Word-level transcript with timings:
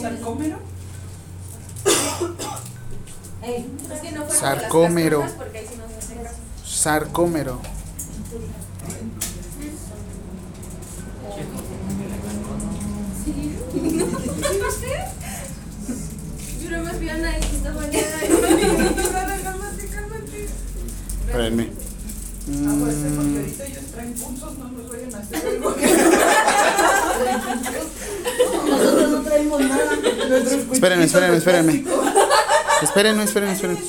¿Sarcómero? 0.00 0.58
Es 3.42 4.00
que 4.00 4.12
no 4.12 4.24
fueron 4.24 4.40
Sarcómero. 4.40 5.24
Sarcómero. 6.64 7.60
Yo 16.62 16.70
no 16.78 16.84
me 16.84 16.92
fui 16.92 17.08
a 17.08 17.16
nadie 17.18 17.38
esta 17.52 17.72
mañana. 17.72 18.06
Cálmate, 19.42 19.86
cálmate. 19.88 20.46
Espérenme. 21.26 21.68
Aguante, 22.48 23.08
porque 23.14 23.30
Mm, 23.30 23.36
ahorita 23.38 23.64
ellos 23.64 23.84
traen 23.92 24.12
pulsos, 24.14 24.58
no 24.58 24.68
nos 24.68 24.88
vayan 24.90 25.14
a 25.14 25.18
hacer 25.18 25.46
algo. 25.46 25.76
Traemos 29.42 29.60
nada. 29.60 29.94
Espérenme, 30.72 31.04
espérenme, 31.04 31.36
espérenme. 31.36 31.84
Espérenme, 32.82 33.24
espérenme, 33.24 33.52
espérenme. 33.52 33.80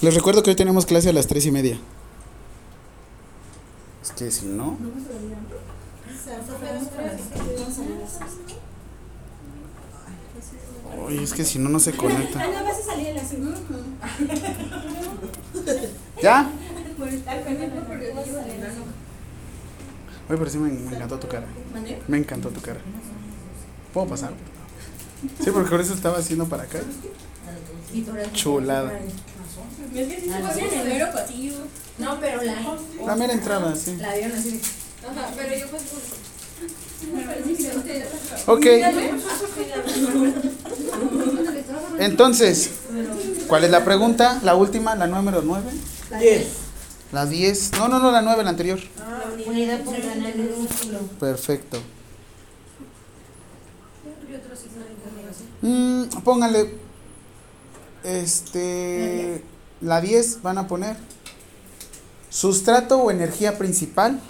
Les 0.00 0.14
recuerdo 0.14 0.42
que 0.42 0.50
hoy 0.50 0.56
tenemos 0.56 0.86
clase 0.86 1.08
a 1.08 1.12
las 1.12 1.26
tres 1.26 1.44
y 1.46 1.50
media. 1.50 1.78
Es 4.02 4.12
que 4.12 4.30
si 4.30 4.46
no. 4.46 4.78
Oye, 11.04 11.22
es 11.22 11.32
que 11.32 11.44
si 11.44 11.58
no, 11.58 11.68
no 11.68 11.80
se 11.80 11.92
conecta. 11.92 12.40
Ana, 12.42 12.62
vas 12.62 12.78
a 12.78 12.82
salir 12.82 13.08
a 13.08 13.14
las 13.14 13.28
cinco. 13.28 13.52
¿Ya? 16.22 16.48
Oye, 20.28 20.38
pero 20.38 20.50
sí 20.50 20.58
me, 20.58 20.70
me 20.70 20.96
encantó 20.96 21.18
tu 21.18 21.28
cara. 21.28 21.46
Me 22.06 22.18
encantó 22.18 22.50
tu 22.50 22.60
cara. 22.60 22.80
¿Puedo 23.92 24.06
pasar? 24.06 24.32
Sí, 25.42 25.50
porque 25.50 25.70
por 25.70 25.80
eso 25.80 25.94
estaba 25.94 26.18
haciendo 26.18 26.46
para 26.46 26.64
acá. 26.64 26.78
Chulada. 28.32 28.92
No, 31.98 32.20
pero 32.20 32.42
la. 32.42 32.54
La 33.06 33.16
mera 33.16 33.32
entrada, 33.32 33.74
sí. 33.74 33.96
La 33.96 34.12
dieron 34.14 34.38
así 34.38 34.50
de. 34.52 34.60
Ajá, 35.08 35.30
pero 35.36 35.56
yo 35.56 35.66
pues. 35.68 35.82
Ok. 38.46 38.66
Entonces, 41.98 42.70
¿cuál 43.46 43.64
es 43.64 43.70
la 43.70 43.84
pregunta? 43.84 44.40
La 44.42 44.54
última, 44.54 44.94
la 44.94 45.06
número 45.06 45.42
9. 45.42 45.70
Diez. 46.20 46.46
La 47.12 47.26
10. 47.26 47.72
No, 47.72 47.88
no, 47.88 47.98
no, 47.98 48.10
la 48.10 48.22
9, 48.22 48.44
la 48.44 48.50
anterior. 48.50 48.78
Unidad 49.46 49.80
por 49.80 50.00
ganar 50.00 50.32
el 50.32 50.50
músculo. 50.56 50.98
Perfecto. 51.18 51.78
Mm, 55.62 56.04
póngale. 56.24 56.74
Este. 58.04 59.42
La 59.80 60.00
10 60.00 60.42
van 60.42 60.58
a 60.58 60.68
poner. 60.68 60.96
Sustrato 62.30 62.98
o 62.98 63.10
energía 63.10 63.58
principal 63.58 64.20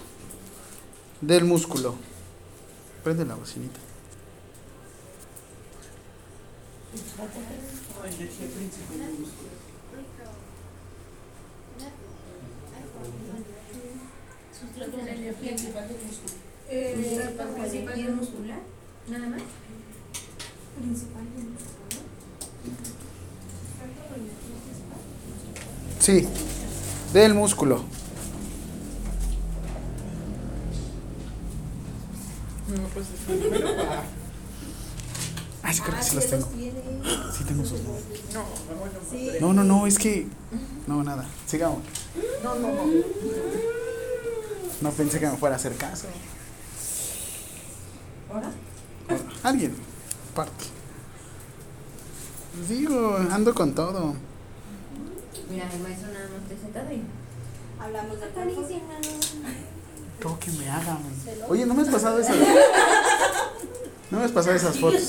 del 1.20 1.44
músculo. 1.44 1.96
Prende 3.02 3.24
la 3.24 3.34
bocinita. 3.34 3.80
Eh, 16.70 16.94
principal 16.94 18.14
muscular. 18.14 18.60
Nada 19.08 19.26
más. 19.28 19.42
Sí, 26.00 26.26
del 27.12 27.34
músculo. 27.34 27.82
No, 32.68 32.82
pues 32.94 33.06
va. 33.06 34.02
Ah, 35.62 35.72
sí, 35.74 35.82
creo 35.82 35.96
que 35.96 36.02
sí 36.02 36.16
las 36.16 36.26
tengo. 36.28 36.48
Sí 37.36 37.44
tengo 37.44 37.64
sus 37.64 37.80
nombres. 37.82 39.40
No, 39.40 39.52
no, 39.52 39.64
no, 39.64 39.86
es 39.86 39.98
que. 39.98 40.26
No, 40.86 41.04
nada. 41.04 41.26
Sigamos. 41.46 41.80
no, 42.42 42.54
no, 42.54 42.68
no. 42.72 42.84
No 44.80 44.90
pensé 44.92 45.18
que 45.20 45.26
me 45.26 45.36
fuera 45.36 45.56
a 45.56 45.58
hacer 45.58 45.74
caso. 45.76 46.06
¿Ahora? 48.32 48.50
Alguien. 49.42 49.87
Parte. 50.38 50.66
Digo, 52.68 53.16
ando 53.28 53.52
con 53.52 53.74
todo. 53.74 54.14
Mira, 55.50 55.68
el 55.74 55.80
maestro 55.80 56.12
nada 56.12 56.28
más 56.28 56.48
te 56.48 56.56
sentado 56.56 56.92
y. 56.92 57.02
Hablamos 57.80 58.20
de 58.20 58.26
Todo 60.22 60.38
que 60.38 60.52
me 60.52 60.70
hagan. 60.70 60.98
Oye, 61.48 61.66
no 61.66 61.74
me 61.74 61.82
has 61.82 61.88
pasado 61.88 62.20
esas. 62.20 62.36
No 64.12 64.18
me 64.20 64.24
has 64.26 64.30
pasado 64.30 64.54
esas 64.54 64.78
fotos. 64.78 65.02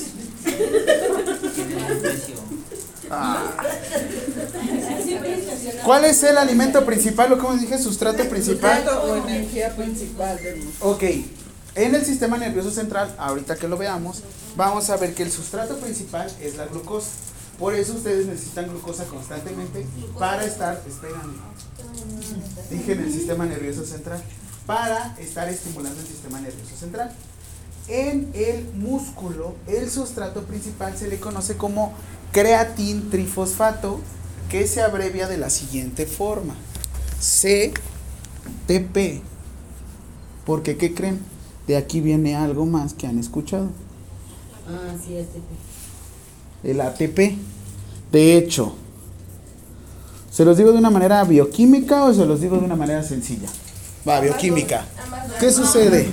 Ah. 3.12 3.54
¿Cuál 5.84 6.06
es 6.06 6.24
el 6.24 6.40
alimento 6.40 6.84
principal 6.86 7.34
o 7.34 7.38
como 7.38 7.56
dije, 7.56 7.78
sustrato 7.78 8.28
principal? 8.28 8.78
Sustrato 8.78 9.04
o 9.04 9.16
energía 9.16 9.76
principal. 9.76 10.40
Ok, 10.82 11.04
en 11.76 11.96
el 11.96 12.06
sistema 12.06 12.38
nervioso 12.38 12.72
central, 12.72 13.16
ahorita 13.18 13.56
que 13.56 13.68
lo 13.68 13.78
veamos, 13.78 14.24
vamos 14.56 14.90
a 14.90 14.98
ver 14.98 15.14
que 15.14 15.24
el 15.24 15.32
sustrato 15.32 15.78
principal 15.78 16.32
es 16.42 16.56
la 16.56 16.66
glucosa. 16.66 17.10
Por 17.58 17.76
eso 17.76 17.94
ustedes 17.94 18.26
necesitan 18.26 18.70
glucosa 18.70 19.06
constantemente 19.06 19.86
para 20.18 20.46
estar, 20.46 20.82
espérame, 20.88 21.34
dije 22.70 22.94
en 22.94 23.00
el 23.00 23.12
sistema 23.12 23.46
nervioso 23.46 23.86
central, 23.86 24.24
para 24.66 25.16
estar 25.20 25.50
estimulando 25.50 26.00
el 26.00 26.08
sistema 26.08 26.40
nervioso 26.40 26.76
central. 26.78 27.12
En 27.88 28.32
el 28.34 28.66
músculo, 28.76 29.56
el 29.68 29.90
sustrato 29.90 30.44
principal 30.44 30.98
se 30.98 31.08
le 31.08 31.20
conoce 31.20 31.58
como 31.58 31.94
creatin 32.32 33.10
trifosfato, 33.10 34.00
que 34.50 34.68
se 34.68 34.82
abrevia 34.82 35.28
de 35.28 35.38
la 35.38 35.50
siguiente 35.50 36.06
forma: 36.06 36.56
CTP. 37.20 37.78
Porque, 40.46 40.78
¿qué 40.78 40.94
creen? 40.94 41.20
De 41.70 41.78
aquí 41.78 42.02
viene 42.02 42.36
algo 42.36 42.66
más 42.66 42.96
que 42.96 43.06
han 43.06 43.20
escuchado. 43.20 43.68
Ah, 44.68 44.96
sí, 45.06 45.16
este. 45.16 45.40
El 46.64 46.82
ATP. 46.82 47.38
De 48.12 48.36
hecho, 48.36 48.74
¿se 50.32 50.46
los 50.46 50.58
digo 50.58 50.72
de 50.72 50.80
una 50.80 50.90
manera 50.90 51.24
bioquímica 51.26 52.06
o 52.06 52.14
se 52.16 52.26
los 52.26 52.42
digo 52.42 52.58
de 52.58 52.66
una 52.66 52.76
manera 52.76 53.04
sencilla? 53.04 53.48
Va, 54.08 54.20
bioquímica. 54.20 54.84
¿Qué 55.40 55.52
sucede? 55.52 56.08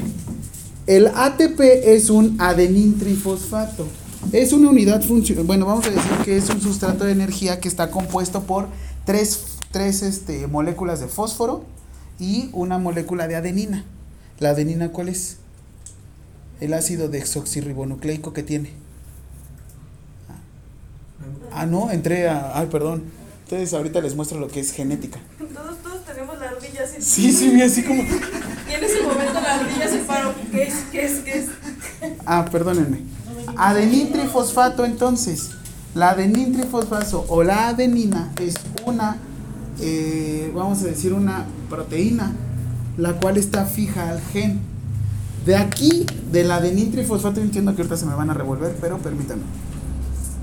El 0.86 1.06
ATP 1.06 1.58
es 1.84 2.10
un 2.10 2.38
adenin 2.38 2.98
trifosfato. 2.98 3.86
Es 4.32 4.52
una 4.52 4.68
unidad 4.68 5.02
funcional. 5.02 5.44
Bueno, 5.44 5.64
vamos 5.64 5.86
a 5.86 5.90
decir 5.90 6.12
que 6.22 6.36
es 6.36 6.50
un 6.50 6.60
sustrato 6.60 7.06
de 7.06 7.12
energía 7.12 7.60
que 7.60 7.68
está 7.68 7.90
compuesto 7.90 8.42
por 8.42 8.68
tres, 9.06 9.56
tres 9.70 10.02
este, 10.02 10.48
moléculas 10.48 11.00
de 11.00 11.06
fósforo 11.06 11.64
y 12.20 12.50
una 12.52 12.76
molécula 12.76 13.26
de 13.26 13.36
adenina. 13.36 13.86
¿La 14.38 14.50
adenina 14.50 14.92
cuál 14.92 15.08
es? 15.08 15.38
El 16.60 16.74
ácido 16.74 17.08
desoxirribonucleico 17.08 18.32
que 18.32 18.42
tiene. 18.42 18.72
Ah, 21.52 21.66
no, 21.66 21.90
entré 21.90 22.28
a. 22.28 22.58
Ay, 22.58 22.68
perdón. 22.70 23.04
Entonces 23.44 23.72
ahorita 23.72 24.00
les 24.00 24.14
muestro 24.14 24.40
lo 24.40 24.48
que 24.48 24.60
es 24.60 24.72
genética. 24.72 25.18
Todos, 25.38 25.78
todos 25.78 26.04
tenemos 26.04 26.38
la 26.38 26.48
ardilla 26.50 26.82
así. 26.84 27.00
Sí, 27.00 27.32
sí, 27.32 27.62
así 27.62 27.82
como. 27.82 28.02
Y 28.02 28.74
en 28.74 28.84
ese 28.84 29.02
momento 29.02 29.34
la 29.34 29.54
ardilla 29.54 29.88
se 29.88 29.98
paró. 29.98 30.34
¿Qué 30.50 30.64
es? 30.64 30.74
¿Qué 30.90 31.04
es? 31.04 31.12
¿Qué 31.20 31.38
es? 31.38 31.46
Ah, 32.26 32.44
perdónenme. 32.50 33.00
Adenin 33.56 34.12
trifosfato, 34.12 34.84
entonces. 34.84 35.50
La 35.94 36.10
adenin 36.10 36.52
trifosfato 36.52 37.24
o 37.28 37.42
la 37.42 37.68
adenina 37.68 38.32
es 38.40 38.54
una, 38.84 39.16
eh, 39.80 40.50
vamos 40.54 40.82
a 40.82 40.86
decir, 40.86 41.12
una 41.12 41.46
proteína, 41.70 42.32
la 42.98 43.14
cual 43.14 43.38
está 43.38 43.64
fija 43.64 44.10
al 44.10 44.20
gen. 44.32 44.60
De 45.46 45.54
aquí, 45.54 46.04
del 46.32 46.50
adenin 46.50 46.90
trifosfato, 46.90 47.40
entiendo 47.40 47.72
que 47.76 47.82
ahorita 47.82 47.96
se 47.96 48.04
me 48.04 48.16
van 48.16 48.30
a 48.30 48.34
revolver, 48.34 48.76
pero 48.80 48.98
permítanme. 48.98 49.44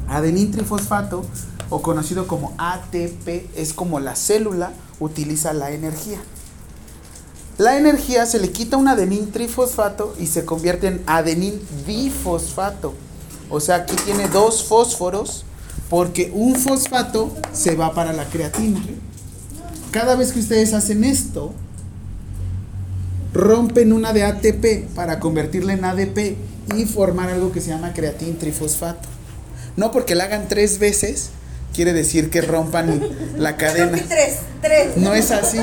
Adenin 0.07 0.49
trifosfato, 0.49 1.25
o 1.69 1.81
conocido 1.81 2.25
como 2.25 2.53
ATP, 2.57 3.49
es 3.57 3.73
como 3.73 3.99
la 3.99 4.15
célula 4.15 4.71
utiliza 5.01 5.51
la 5.51 5.71
energía. 5.71 6.19
La 7.57 7.77
energía 7.77 8.25
se 8.25 8.39
le 8.39 8.51
quita 8.51 8.77
un 8.77 8.87
adenin 8.87 9.29
trifosfato 9.31 10.15
y 10.19 10.27
se 10.27 10.45
convierte 10.45 10.87
en 10.87 11.03
adenin 11.05 11.59
difosfato. 11.85 12.93
O 13.49 13.59
sea, 13.59 13.75
aquí 13.75 13.95
tiene 14.05 14.29
dos 14.29 14.63
fósforos 14.63 15.43
porque 15.89 16.31
un 16.33 16.55
fosfato 16.55 17.29
se 17.51 17.75
va 17.75 17.93
para 17.93 18.13
la 18.13 18.25
creatina. 18.25 18.81
Cada 19.91 20.15
vez 20.15 20.31
que 20.31 20.39
ustedes 20.39 20.73
hacen 20.73 21.03
esto, 21.03 21.53
rompen 23.33 23.93
una 23.93 24.13
de 24.13 24.23
ATP 24.23 24.93
para 24.95 25.19
convertirla 25.19 25.73
en 25.73 25.85
ADP 25.85 26.37
y 26.75 26.85
formar 26.85 27.29
algo 27.29 27.51
que 27.51 27.61
se 27.61 27.69
llama 27.69 27.93
creatin 27.93 28.37
trifosfato. 28.37 29.09
No 29.75 29.91
porque 29.91 30.15
la 30.15 30.25
hagan 30.25 30.47
tres 30.47 30.79
veces 30.79 31.31
quiere 31.73 31.93
decir 31.93 32.29
que 32.29 32.41
rompan 32.41 33.01
la 33.37 33.57
cadena. 33.57 33.99
Tres, 34.07 34.37
tres. 34.61 34.97
No 34.97 35.13
es 35.13 35.31
así. 35.31 35.57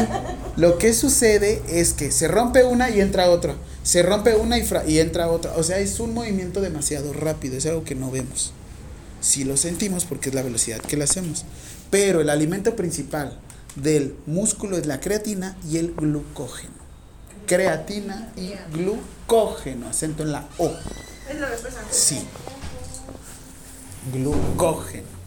Lo 0.56 0.78
que 0.78 0.92
sucede 0.92 1.62
es 1.68 1.92
que 1.92 2.10
se 2.10 2.28
rompe 2.28 2.64
una 2.64 2.90
y 2.90 3.00
entra 3.00 3.30
otra. 3.30 3.54
Se 3.82 4.02
rompe 4.02 4.34
una 4.34 4.58
y, 4.58 4.98
entra 4.98 5.28
otra. 5.28 5.52
O 5.56 5.62
sea, 5.62 5.78
es 5.78 6.00
un 6.00 6.12
movimiento 6.12 6.60
demasiado 6.60 7.12
rápido. 7.12 7.56
Es 7.56 7.66
algo 7.66 7.84
que 7.84 7.94
no 7.94 8.10
vemos. 8.10 8.52
Sí 9.20 9.44
lo 9.44 9.56
sentimos 9.56 10.04
porque 10.04 10.30
es 10.30 10.34
la 10.34 10.42
velocidad 10.42 10.80
que 10.80 10.96
le 10.96 11.04
hacemos. 11.04 11.44
Pero 11.90 12.20
el 12.20 12.30
alimento 12.30 12.76
principal 12.76 13.38
del 13.76 14.16
músculo 14.26 14.76
es 14.76 14.86
la 14.86 15.00
creatina 15.00 15.56
y 15.70 15.78
el 15.78 15.94
glucógeno. 15.94 16.79
Creatina 17.50 18.28
y 18.36 18.52
glucógeno. 18.72 19.88
Acento 19.88 20.22
en 20.22 20.30
la 20.30 20.44
O. 20.58 20.72
Es 21.28 21.40
la 21.40 21.48
respuesta. 21.48 21.80
Sí. 21.90 22.24
Glucógeno. 24.12 24.44
Glucógeno. 24.52 25.19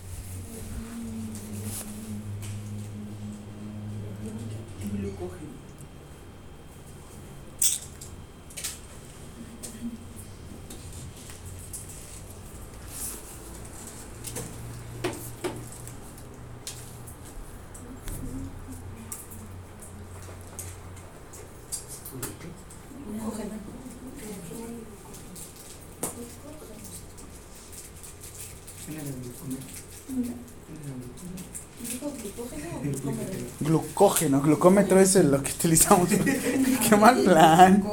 Glucógeno, 33.97 34.41
glucómetro 34.41 34.99
es 34.99 35.15
el- 35.15 35.29
lo 35.29 35.43
que 35.43 35.51
utilizamos. 35.51 36.09
Qué 36.89 36.95
mal 36.99 37.21
plan. 37.23 37.83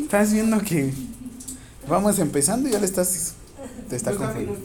Estás 0.00 0.32
viendo 0.32 0.58
que 0.62 0.94
vamos 1.86 2.18
empezando 2.18 2.68
y 2.70 2.72
ya 2.72 2.78
le 2.78 2.86
estás. 2.86 3.34
Te 3.90 3.96
está 3.96 4.12
confundiendo. 4.14 4.56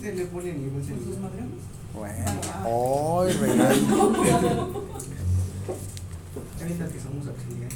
Bueno, 1.94 2.26
ay, 2.64 3.34
regalo. 3.42 4.86
Ahorita 6.62 6.88
que 6.88 7.00
somos 7.02 7.28
¿eh? 7.28 7.70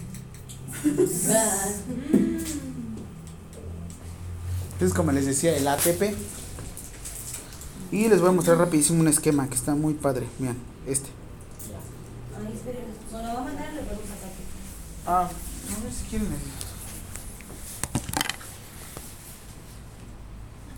Entonces, 4.73 4.95
como 4.95 5.11
les 5.11 5.25
decía, 5.25 5.55
el 5.57 5.67
ATP. 5.67 6.15
Y 7.91 8.07
les 8.07 8.21
voy 8.21 8.29
a 8.29 8.31
mostrar 8.31 8.57
rapidísimo 8.57 9.01
un 9.01 9.09
esquema 9.09 9.49
que 9.49 9.55
está 9.55 9.75
muy 9.75 9.93
padre. 9.95 10.27
Miren, 10.39 10.55
este. 10.87 11.09
Ay, 12.37 12.53
espera. 12.53 12.79
No, 13.11 13.17
lo 13.21 13.23
va 13.27 13.41
a 13.41 13.43
mandar 13.43 13.67
y 13.71 13.75
le 13.75 13.81
podemos 13.81 14.05
sacar. 14.07 14.31
Ah, 15.13 15.27
a 15.27 15.83
ver 15.83 15.91
si 15.91 16.05
quieren. 16.05 16.29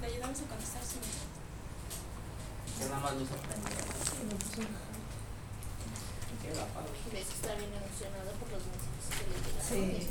Le 0.02 0.08
ayudamos 0.08 0.40
a 0.40 0.46
contestar, 0.50 0.82
sí. 0.82 0.98
Yo 2.80 2.90
nada 2.90 3.02
más 3.02 3.14
lo. 3.14 3.20
Ves 3.20 3.30
que 7.14 7.36
está 7.36 7.54
bien 7.54 7.70
emocionado 7.78 8.32
por 8.40 8.50
los 8.50 8.64
mensajes 8.74 9.06
que 9.14 9.30
le 9.30 9.38
llegaron. 9.46 10.02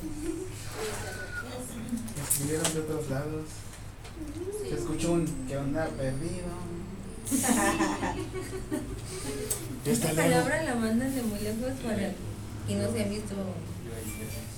Me 2.14 2.22
escribieron 2.22 2.68
de 2.74 2.78
otros 2.80 3.10
lados. 3.10 3.46
Se 4.62 4.74
escuchó 4.78 5.12
un 5.14 5.26
que 5.48 5.56
onda 5.56 5.86
perdido. 5.88 6.46
Esta 9.84 10.12
palabra 10.12 10.62
la 10.62 10.74
mandan 10.76 11.12
de 11.12 11.22
muy 11.22 11.40
lejos 11.40 11.72
para 11.82 12.12
que 12.68 12.76
no 12.76 12.92
se 12.92 13.02
ha 13.02 13.08
visto 13.08 13.34
muy 13.92 14.51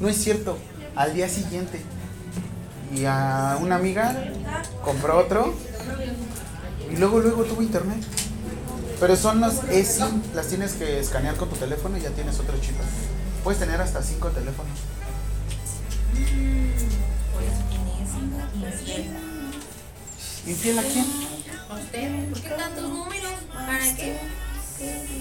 No 0.00 0.08
es 0.08 0.16
cierto. 0.22 0.58
Al 0.94 1.14
día 1.14 1.28
siguiente. 1.28 1.80
Y 2.94 3.04
a 3.04 3.58
una 3.60 3.76
amiga 3.76 4.32
compró 4.84 5.18
otro. 5.18 5.54
Y 6.90 6.96
luego, 6.96 7.20
luego 7.20 7.44
tuvo 7.44 7.62
internet. 7.62 8.02
Pero 9.00 9.16
son 9.16 9.40
los 9.40 9.64
eSIM. 9.64 10.22
Las 10.34 10.48
tienes 10.48 10.74
que 10.74 11.00
escanear 11.00 11.36
con 11.36 11.48
tu 11.48 11.56
teléfono 11.56 11.98
y 11.98 12.00
ya 12.00 12.10
tienes 12.10 12.38
otro 12.38 12.58
chip. 12.60 12.76
Puedes 13.44 13.60
tener 13.60 13.80
hasta 13.80 14.02
5 14.02 14.28
teléfonos. 14.30 14.72
Infiel. 18.56 19.16
¿Infiel 20.46 20.78
a 20.78 20.82
quién? 20.82 21.04
¿Usted? 21.74 22.28
¿Por 22.30 22.40
qué 22.40 22.48
tantos 22.50 22.88
números? 22.88 23.32
¿Para 23.52 23.96
qué? 23.96 24.18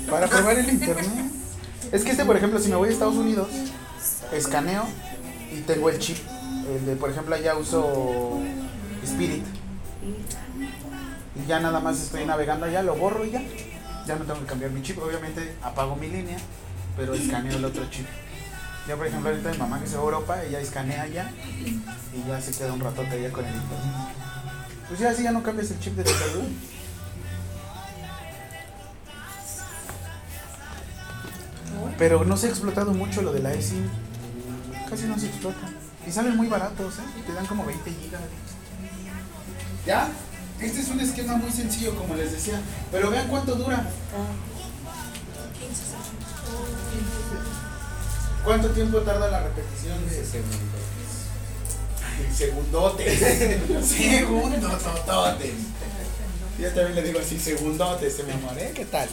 Para 0.10 0.28
probar 0.28 0.60
el 0.60 0.70
internet. 0.70 1.32
Es 1.92 2.04
que 2.04 2.12
este, 2.12 2.26
por 2.26 2.38
ejemplo, 2.38 2.60
si 2.60 2.70
me 2.70 2.76
voy 2.76 2.90
a 2.90 2.92
Estados 2.92 3.16
Unidos, 3.16 3.48
escaneo 4.32 4.86
y 5.54 5.62
tengo 5.62 5.90
el 5.90 6.00
chip. 6.00 6.18
El 6.70 6.86
de, 6.86 6.96
por 6.96 7.10
ejemplo, 7.10 7.36
allá 7.36 7.56
uso 7.56 8.40
Spirit. 9.04 9.44
Y 11.36 11.48
ya 11.48 11.60
nada 11.60 11.80
más 11.80 12.02
estoy 12.02 12.26
navegando 12.26 12.66
allá, 12.66 12.82
lo 12.82 12.96
borro 12.96 13.26
y 13.26 13.32
ya. 13.32 13.42
Ya 14.08 14.16
no 14.16 14.26
tengo 14.26 14.40
que 14.40 14.46
cambiar 14.46 14.72
mi 14.72 14.82
chip. 14.82 14.98
Obviamente 15.02 15.56
apago 15.62 15.96
mi 15.96 16.08
línea, 16.08 16.38
pero 16.96 17.14
escaneo 17.14 17.58
el 17.58 17.66
otro 17.66 17.86
chip. 17.90 18.06
Ya, 18.88 18.96
por 18.96 19.08
ejemplo, 19.08 19.30
ahorita 19.32 19.52
mi 19.52 19.58
mamá 19.58 19.80
que 19.80 19.88
se 19.88 19.96
va 19.96 20.02
a 20.02 20.06
Europa, 20.06 20.44
ella 20.44 20.60
escanea 20.60 21.02
allá 21.04 21.32
y 22.14 22.28
ya 22.28 22.40
se 22.40 22.52
queda 22.52 22.72
un 22.72 22.80
ratote 22.80 23.12
allá 23.12 23.32
con 23.32 23.44
el 23.44 23.56
internet. 23.56 24.16
Pues 24.88 25.00
ya 25.00 25.10
así 25.10 25.24
ya 25.24 25.32
no 25.32 25.42
cambias 25.42 25.72
el 25.72 25.80
chip 25.80 25.96
de 25.96 26.04
tu. 26.04 26.12
Pero 31.98 32.26
no 32.26 32.38
se 32.38 32.48
ha 32.48 32.50
explotado 32.50 32.94
mucho 32.94 33.22
lo 33.22 33.34
de 33.34 33.40
la 33.40 33.54
eSIM. 33.54 33.90
Casi 34.90 35.06
no 35.06 35.20
se 35.20 35.28
explota. 35.28 35.70
Y 36.08 36.12
salen 36.12 36.38
muy 36.38 36.48
baratos, 36.48 36.96
¿eh? 37.00 37.24
Te 37.26 37.34
dan 37.34 37.46
como 37.46 37.66
20 37.66 37.92
gigas. 37.92 38.22
¿Ya? 39.86 40.10
Este 40.60 40.82
es 40.82 40.90
un 40.90 41.00
esquema 41.00 41.36
muy 41.36 41.52
sencillo, 41.52 41.96
como 41.96 42.16
les 42.16 42.32
decía. 42.32 42.60
Pero 42.92 43.10
vean 43.10 43.28
cuánto 43.28 43.56
dura. 43.56 43.90
¿Cuánto 48.44 48.70
tiempo 48.70 49.00
tarda 49.00 49.28
la 49.30 49.44
repetición 49.44 50.08
de 50.08 50.24
segundotes? 50.24 50.86
Segundos, 53.84 54.84
tototes. 54.84 55.54
Yo 56.60 56.68
también 56.70 56.96
le 56.96 57.02
digo 57.02 57.20
así, 57.20 57.40
segundotes, 57.40 58.24
mi 58.24 58.32
amor, 58.32 58.58
¿eh? 58.58 58.72
¿Qué 58.74 58.86
tal? 58.86 59.10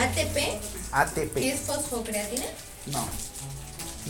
ATP, 0.00 0.60
ATP. 0.90 1.34
¿qué 1.34 1.52
es 1.52 1.60
fosfocreatina? 1.60 2.46
No. 2.86 3.06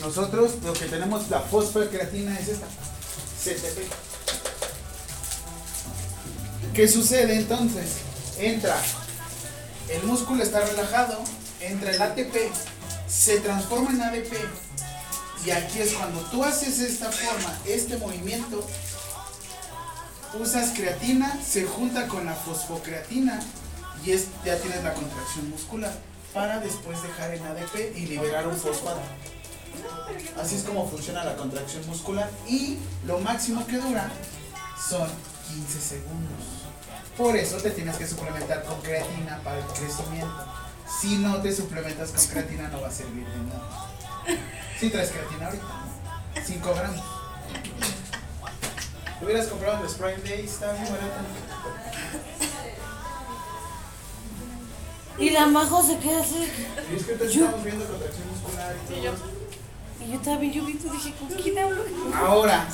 Nosotros 0.00 0.52
lo 0.62 0.72
que 0.72 0.86
tenemos, 0.86 1.28
la 1.30 1.40
fosfocreatina 1.40 2.38
es 2.38 2.48
esta. 2.48 2.66
CTP. 3.44 3.78
¿Qué 6.74 6.88
sucede 6.88 7.36
entonces? 7.36 7.96
Entra, 8.38 8.76
el 9.88 10.02
músculo 10.02 10.42
está 10.42 10.60
relajado, 10.60 11.18
entra 11.60 11.90
el 11.90 12.02
ATP, 12.02 12.34
se 13.08 13.40
transforma 13.40 13.90
en 13.90 14.02
ADP. 14.02 14.32
Y 15.46 15.50
aquí 15.50 15.78
es 15.78 15.94
cuando 15.94 16.20
tú 16.22 16.44
haces 16.44 16.80
esta 16.80 17.10
forma, 17.10 17.56
este 17.66 17.96
movimiento, 17.98 18.66
usas 20.40 20.70
creatina, 20.76 21.40
se 21.42 21.64
junta 21.64 22.08
con 22.08 22.26
la 22.26 22.34
fosfocreatina 22.34 23.40
y 24.04 24.10
es, 24.10 24.26
ya 24.44 24.58
tienes 24.58 24.82
la 24.82 24.92
contracción 24.92 25.48
muscular 25.50 25.92
para 26.34 26.58
después 26.58 27.00
dejar 27.02 27.32
en 27.32 27.44
ADP 27.44 27.96
y 27.96 28.06
liberar 28.06 28.46
un 28.48 28.56
fosfato. 28.56 29.00
Así 30.40 30.56
es 30.56 30.62
como 30.62 30.88
funciona 30.88 31.24
la 31.24 31.36
contracción 31.36 31.86
muscular 31.86 32.30
y 32.46 32.78
lo 33.06 33.18
máximo 33.18 33.66
que 33.66 33.78
dura 33.78 34.10
son 34.88 35.08
15 35.48 35.80
segundos. 35.80 36.44
Por 37.16 37.36
eso 37.36 37.56
te 37.56 37.70
tienes 37.70 37.96
que 37.96 38.06
suplementar 38.06 38.62
con 38.64 38.80
creatina 38.82 39.40
para 39.42 39.58
el 39.58 39.64
crecimiento. 39.64 40.44
Si 41.00 41.16
no 41.16 41.40
te 41.40 41.54
suplementas 41.54 42.10
con 42.10 42.26
creatina 42.26 42.68
no 42.68 42.82
va 42.82 42.88
a 42.88 42.92
servir 42.92 43.26
de 43.26 43.38
nada. 43.38 43.86
Si 44.78 44.90
traes 44.90 45.10
creatina 45.10 45.46
ahorita, 45.46 45.64
5 46.44 46.74
gramos. 46.74 47.02
Lo 49.20 49.26
hubieras 49.26 49.46
comprado 49.46 49.78
en 49.78 49.86
el 49.86 49.94
Prime 49.94 50.28
Day, 50.28 50.44
está 50.44 50.72
bien 50.72 50.84
barato. 50.84 51.24
Y 55.18 55.30
la 55.30 55.46
majo 55.46 55.82
se 55.82 55.98
queda 55.98 56.20
así. 56.20 56.46
Y 56.92 56.96
es 56.96 57.04
que 57.04 57.12
ahorita 57.12 57.24
estamos 57.24 57.64
viendo 57.64 57.86
contracción 57.86 58.28
muscular 58.28 58.76
y 58.76 59.06
todo. 59.06 59.35
Y 60.06 60.12
yo 60.12 60.20
también, 60.20 60.52
yo 60.52 60.64
vi, 60.64 60.74
tú 60.74 60.90
dije, 60.90 61.12
¿con 61.18 61.28
quién 61.28 61.58
hablo? 61.58 61.82
Ahora, 62.14 62.68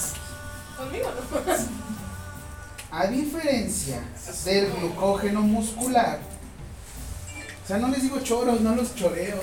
Conmigo 0.77 1.09
no. 1.11 2.99
A 2.99 3.07
diferencia 3.07 4.03
del 4.45 4.71
glucógeno 4.73 5.41
muscular, 5.41 6.21
o 7.65 7.69
sea, 7.69 7.79
no 7.79 7.89
les 7.89 8.03
digo 8.03 8.21
choros, 8.21 8.61
no 8.61 8.75
los 8.75 8.95
choreo. 8.95 9.41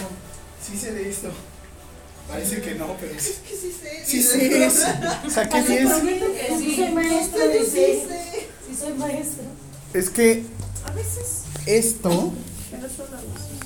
Sí 0.61 0.77
sé 0.77 0.91
de 0.91 1.09
esto. 1.09 1.29
Parece 2.27 2.61
que 2.61 2.75
no, 2.75 2.95
pero 2.99 3.19
sí. 3.19 3.33
que 3.47 3.55
sí 3.55 3.71
sé. 3.71 4.05
Sí 4.05 4.21
sé. 4.21 4.69
Saqué 5.29 5.63
10. 5.63 5.89
Sí, 6.59 6.75
soy 6.75 6.89
maestra, 6.93 7.47
dice. 7.47 8.05
Sí, 8.67 8.75
soy 8.79 8.93
maestra. 8.93 9.45
Es 9.93 10.09
que 10.11 10.43
A 10.85 10.91
veces. 10.91 11.43
esto, 11.65 12.31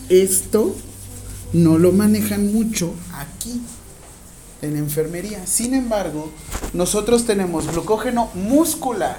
esto 0.07 0.75
no 1.51 1.77
lo 1.77 1.91
manejan 1.91 2.53
mucho 2.53 2.93
aquí 3.13 3.61
en 4.63 4.77
enfermería. 4.77 5.45
Sin 5.45 5.73
embargo, 5.73 6.31
nosotros 6.73 7.25
tenemos 7.25 7.67
glucógeno 7.67 8.29
muscular 8.33 9.17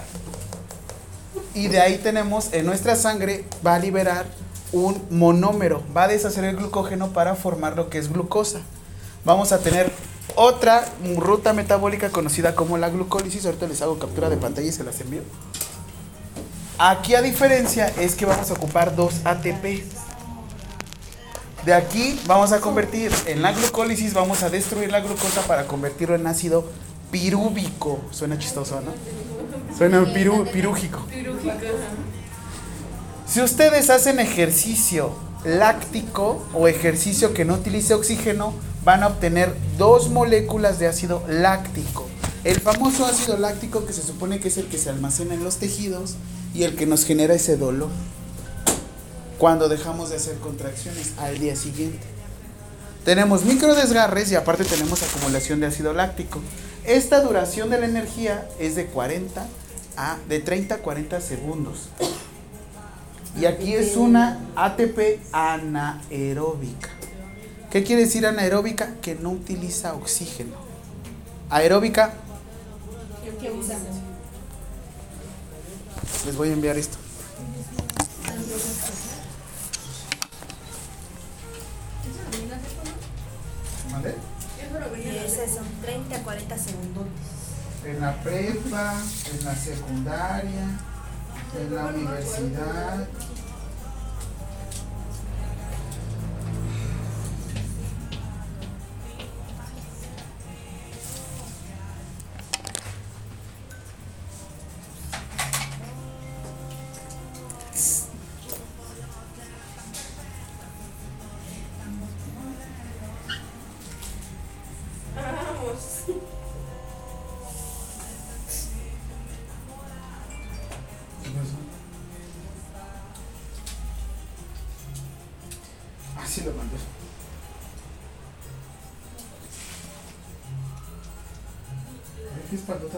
y 1.55 1.69
de 1.69 1.81
ahí 1.81 1.99
tenemos 1.99 2.53
en 2.53 2.67
nuestra 2.67 2.97
sangre 2.97 3.45
va 3.65 3.77
a 3.77 3.79
liberar 3.79 4.27
un 4.73 5.01
monómero, 5.11 5.83
va 5.97 6.05
a 6.05 6.09
deshacer 6.09 6.45
el 6.45 6.57
glucógeno 6.57 7.13
para 7.13 7.35
formar 7.37 7.77
lo 7.77 7.89
que 7.89 7.99
es 7.99 8.13
glucosa. 8.13 8.61
Vamos 9.25 9.53
a 9.53 9.59
tener 9.61 9.91
otra 10.35 10.85
ruta 11.17 11.53
metabólica 11.53 12.11
conocida 12.11 12.55
como 12.55 12.77
la 12.77 12.89
glucólisis. 12.89 13.47
Ahorita 13.47 13.67
les 13.67 13.81
hago 13.83 13.99
captura 13.99 14.29
de 14.29 14.37
pantalla 14.37 14.69
y 14.69 14.73
se 14.73 14.85
las 14.85 15.01
envío. 15.01 15.23
Aquí 16.77 17.15
a 17.15 17.23
diferencia 17.23 17.87
es 18.01 18.17
que 18.17 18.27
vamos 18.27 18.51
a 18.51 18.55
ocupar 18.55 18.97
dos 18.97 19.15
ATP. 19.25 19.85
De 21.65 21.73
aquí 21.73 22.21
vamos 22.27 22.53
a 22.53 22.61
convertir 22.61 23.11
en 23.27 23.41
la 23.43 23.53
glucólisis, 23.53 24.13
vamos 24.13 24.43
a 24.43 24.51
destruir 24.51 24.91
la 24.93 25.01
glucosa 25.01 25.41
para 25.47 25.67
convertirlo 25.67 26.15
en 26.15 26.27
ácido 26.27 26.69
pirúvico. 27.11 28.01
Suena 28.11 28.39
chistoso, 28.39 28.81
¿no? 28.83 28.93
Suena 29.77 30.03
pirú- 30.13 30.51
pirúgico. 30.51 31.01
Si 33.27 33.41
ustedes 33.41 33.89
hacen 33.89 34.21
ejercicio 34.21 35.15
láctico 35.45 36.45
o 36.53 36.69
ejercicio 36.69 37.33
que 37.33 37.45
no 37.45 37.55
utilice 37.55 37.95
oxígeno, 37.95 38.53
van 38.85 39.03
a 39.03 39.07
obtener 39.09 39.55
dos 39.79 40.11
moléculas 40.11 40.79
de 40.79 40.87
ácido 40.87 41.23
láctico. 41.29 42.07
El 42.45 42.61
famoso 42.61 43.07
ácido 43.07 43.39
láctico 43.39 43.87
que 43.87 43.95
se 43.95 44.03
supone 44.03 44.39
que 44.39 44.49
es 44.49 44.59
el 44.59 44.67
que 44.67 44.77
se 44.77 44.91
almacena 44.91 45.33
en 45.33 45.43
los 45.45 45.57
tejidos 45.57 46.17
y 46.55 46.65
el 46.65 46.77
que 46.77 46.85
nos 46.85 47.07
genera 47.07 47.33
ese 47.33 47.57
dolor 47.57 47.89
cuando 49.39 49.69
dejamos 49.69 50.11
de 50.11 50.17
hacer 50.17 50.39
contracciones 50.39 51.13
al 51.19 51.39
día 51.39 51.57
siguiente. 51.57 52.05
Tenemos 53.05 53.45
micro 53.45 53.75
desgarres 53.75 54.33
y 54.33 54.35
aparte 54.35 54.65
tenemos 54.65 55.03
acumulación 55.03 55.61
de 55.61 55.67
ácido 55.67 55.93
láctico. 55.93 56.41
Esta 56.85 57.21
duración 57.21 57.71
de 57.71 57.79
la 57.79 57.87
energía 57.87 58.49
es 58.59 58.77
de 58.77 58.87
40 58.87 59.47
a 59.97 60.17
de 60.29 60.41
30 60.41 60.77
a 60.77 60.79
40 60.79 61.21
segundos. 61.21 61.89
Y 63.39 63.47
aquí 63.47 63.75
es 63.75 63.97
una 63.97 64.41
ATP 64.55 65.21
anaeróbica. 65.33 66.91
¿Qué 67.71 67.83
quiere 67.83 68.03
decir 68.03 68.27
anaeróbica? 68.27 68.95
Que 69.03 69.17
no 69.17 69.31
utiliza 69.31 69.95
oxígeno. 69.95 70.55
Aeróbica, 71.51 72.15
les 76.25 76.37
voy 76.37 76.49
a 76.49 76.53
enviar 76.53 76.79
esto. 76.79 76.97
¿Mande? 83.95 84.15
Y 85.05 85.17
es 85.19 85.39
eso, 85.39 85.61
30 85.83 86.17
a 86.17 86.23
40 86.25 86.59
segundos. 86.59 87.07
En 87.85 88.01
la 88.01 88.15
prepa, 88.23 88.95
en 89.33 89.45
la 89.45 89.55
secundaria, 89.55 90.67
en 91.61 91.75
la 91.75 91.87
universidad. 91.87 93.09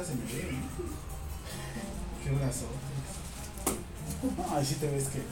Se 0.07 0.15
me 0.15 0.25
ve, 0.25 0.53
¿no? 0.53 0.59
Qué 2.23 2.31
brazotes. 2.31 2.87
Ay, 4.51 4.65
sí 4.65 4.75
te 4.77 4.89
ves 4.91 5.09
que. 5.09 5.21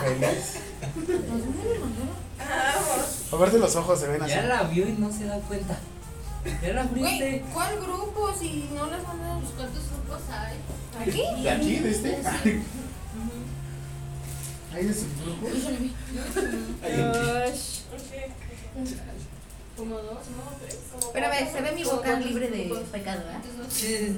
Feliz. 0.00 0.44
Aparte 3.32 3.58
los 3.58 3.76
ojos 3.76 4.00
se 4.00 4.06
ven 4.08 4.22
así. 4.22 4.32
Ya 4.32 4.42
la 4.42 4.62
vio 4.64 4.88
y 4.88 4.92
no 4.92 5.12
se 5.12 5.26
da 5.26 5.38
cuenta. 5.40 5.78
Ya 6.62 6.72
la 6.72 6.84
Güey, 6.84 7.04
abriste. 7.04 7.44
¿cuál 7.52 7.76
grupo? 7.80 8.32
Si 8.38 8.70
no 8.74 8.86
les 8.86 9.02
mandan 9.06 9.40
los 9.42 9.50
cuantos 9.50 9.82
grupos 9.90 10.22
hay. 10.30 10.56
¿Aquí? 11.02 11.42
¿De 11.42 11.50
aquí? 11.50 11.76
¿De 11.80 11.90
este? 11.90 12.16
Ahí 14.74 14.86
es 14.86 15.02
el 15.02 15.08
grupo. 15.22 15.48
Como 19.78 19.94
dos, 19.94 20.06
no, 20.36 20.58
tres. 20.60 20.76
Como 20.92 21.12
Pero 21.12 21.26
a 21.26 21.28
ver, 21.30 21.52
se 21.52 21.60
ve 21.60 21.70
mi 21.70 21.84
boca 21.84 22.18
libre 22.18 22.48
de 22.48 22.84
pecado, 22.90 23.22
¿eh? 23.30 24.16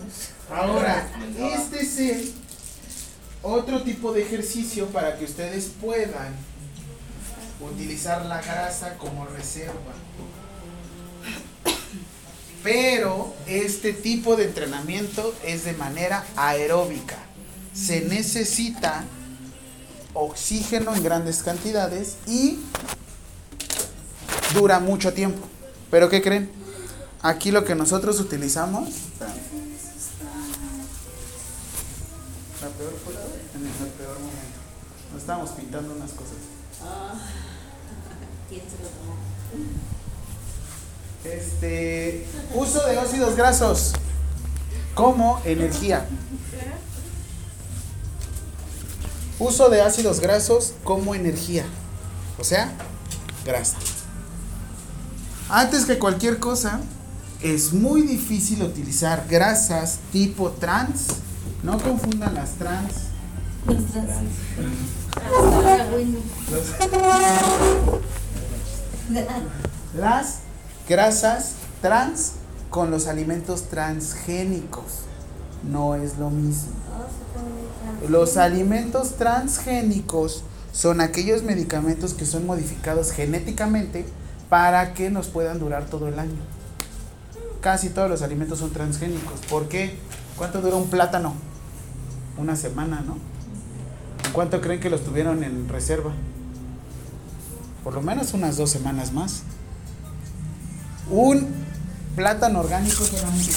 Ahora, 0.51 1.07
este 1.55 1.83
es 1.83 1.99
el 1.99 2.33
otro 3.43 3.83
tipo 3.83 4.13
de 4.13 4.23
ejercicio 4.23 4.87
para 4.87 5.19
que 5.19 5.27
ustedes 5.27 5.71
puedan 5.79 6.35
utilizar 7.61 8.25
la 8.25 8.41
grasa 8.41 8.97
como 8.97 9.27
reserva. 9.27 9.75
Pero 12.63 13.35
este 13.47 13.93
tipo 13.93 14.37
de 14.37 14.45
entrenamiento 14.45 15.35
es 15.45 15.65
de 15.65 15.75
manera 15.75 16.25
aeróbica. 16.37 17.19
Se 17.75 18.01
necesita 18.01 19.05
oxígeno 20.15 20.95
en 20.95 21.03
grandes 21.03 21.43
cantidades 21.43 22.17
y 22.27 22.59
dura 24.55 24.81
mucho 24.81 25.13
tiempo. 25.13 25.47
Pero 25.91 26.09
¿qué 26.09 26.23
creen? 26.23 26.51
Aquí 27.23 27.51
lo 27.51 27.65
que 27.65 27.75
nosotros 27.75 28.21
utilizamos... 28.21 28.89
La 32.61 32.69
peor 32.69 32.93
en 33.55 33.67
el 33.67 33.93
peor 33.93 34.19
momento. 34.19 34.59
Nos 35.13 35.21
estábamos 35.23 35.51
pintando 35.51 35.95
unas 35.95 36.11
cosas. 36.13 36.35
Este, 41.25 42.27
uso 42.55 42.87
de 42.87 42.99
óxidos 42.99 43.37
grasos 43.37 43.93
como 44.95 45.41
energía. 45.45 46.07
Uso 49.39 49.71
de 49.71 49.81
ácidos 49.81 50.21
grasos 50.21 50.75
como 50.85 51.15
energía. 51.15 51.65
O 52.39 52.45
sea, 52.45 52.73
grasa. 53.45 53.79
Antes 55.53 55.85
que 55.85 55.99
cualquier 55.99 56.39
cosa, 56.39 56.79
es 57.43 57.73
muy 57.73 58.03
difícil 58.03 58.63
utilizar 58.63 59.27
grasas 59.29 59.99
tipo 60.13 60.51
trans. 60.51 61.09
No 61.65 61.77
confundan 61.81 62.35
las 62.35 62.53
trans. 62.53 62.93
Las 69.99 70.37
grasas 70.89 71.55
trans 71.83 72.35
con 72.71 72.93
los 72.93 73.09
alimentos 73.09 73.65
transgénicos. 73.65 75.01
No 75.69 75.97
es 75.97 76.17
lo 76.17 76.31
mismo. 76.31 76.71
Los 78.09 78.37
alimentos 78.37 79.17
transgénicos 79.17 80.45
son 80.73 81.01
aquellos 81.01 81.43
medicamentos 81.43 82.15
que 82.15 82.25
son 82.25 82.47
modificados 82.47 83.11
genéticamente 83.11 84.07
para 84.51 84.93
que 84.95 85.11
nos 85.11 85.29
puedan 85.29 85.59
durar 85.61 85.87
todo 85.87 86.09
el 86.09 86.19
año. 86.19 86.37
Casi 87.63 87.89
todos 87.89 88.11
los 88.11 88.21
alimentos 88.21 88.59
son 88.59 88.71
transgénicos. 88.71 89.41
¿Por 89.49 89.69
qué? 89.69 89.97
¿Cuánto 90.37 90.61
dura 90.61 90.77
un 90.77 90.91
plátano? 90.91 91.35
Una 92.37 92.57
semana, 92.57 93.01
¿no? 93.07 93.17
¿Cuánto 94.33 94.61
creen 94.61 94.81
que 94.81 94.91
los 94.91 95.05
tuvieron 95.05 95.45
en 95.45 95.69
reserva? 95.69 96.13
Por 97.85 97.95
lo 97.95 98.03
menos 98.03 98.35
unas 98.35 98.57
dos 98.57 98.71
semanas 98.71 99.13
más. 99.13 99.43
Un 101.11 101.47
plátano 102.17 102.61
orgánico 102.61 103.05
solamente. 103.05 103.53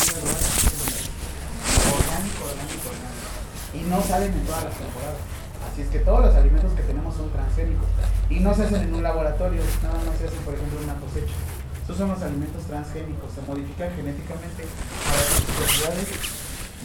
Orgánico, 1.92 2.46
orgánico, 2.46 2.90
orgánico. 2.90 3.74
Y 3.74 3.90
no 3.90 4.02
salen 4.04 4.32
en 4.34 4.46
todas 4.46 4.64
las 4.66 4.74
temporadas. 4.74 5.33
Así 5.74 5.82
es 5.82 5.88
que 5.90 6.06
todos 6.06 6.24
los 6.24 6.36
alimentos 6.36 6.72
que 6.74 6.84
tenemos 6.84 7.18
son 7.18 7.32
transgénicos. 7.32 7.90
Y 8.30 8.40
no 8.42 8.54
se 8.54 8.62
hacen 8.62 8.84
en 8.84 8.94
un 8.94 9.02
laboratorio, 9.02 9.60
nada 9.82 9.98
más 10.06 10.22
se 10.22 10.28
hacen, 10.28 10.38
por 10.46 10.54
ejemplo, 10.54 10.78
en 10.78 10.84
una 10.86 11.00
cosecha. 11.02 11.34
Estos 11.82 11.98
son 11.98 12.10
los 12.10 12.22
alimentos 12.22 12.62
transgénicos, 12.70 13.34
se 13.34 13.42
modifican 13.42 13.90
genéticamente 13.96 14.70
para 14.70 15.18
que 15.18 15.34
sus 15.34 15.50
propiedades 15.50 16.08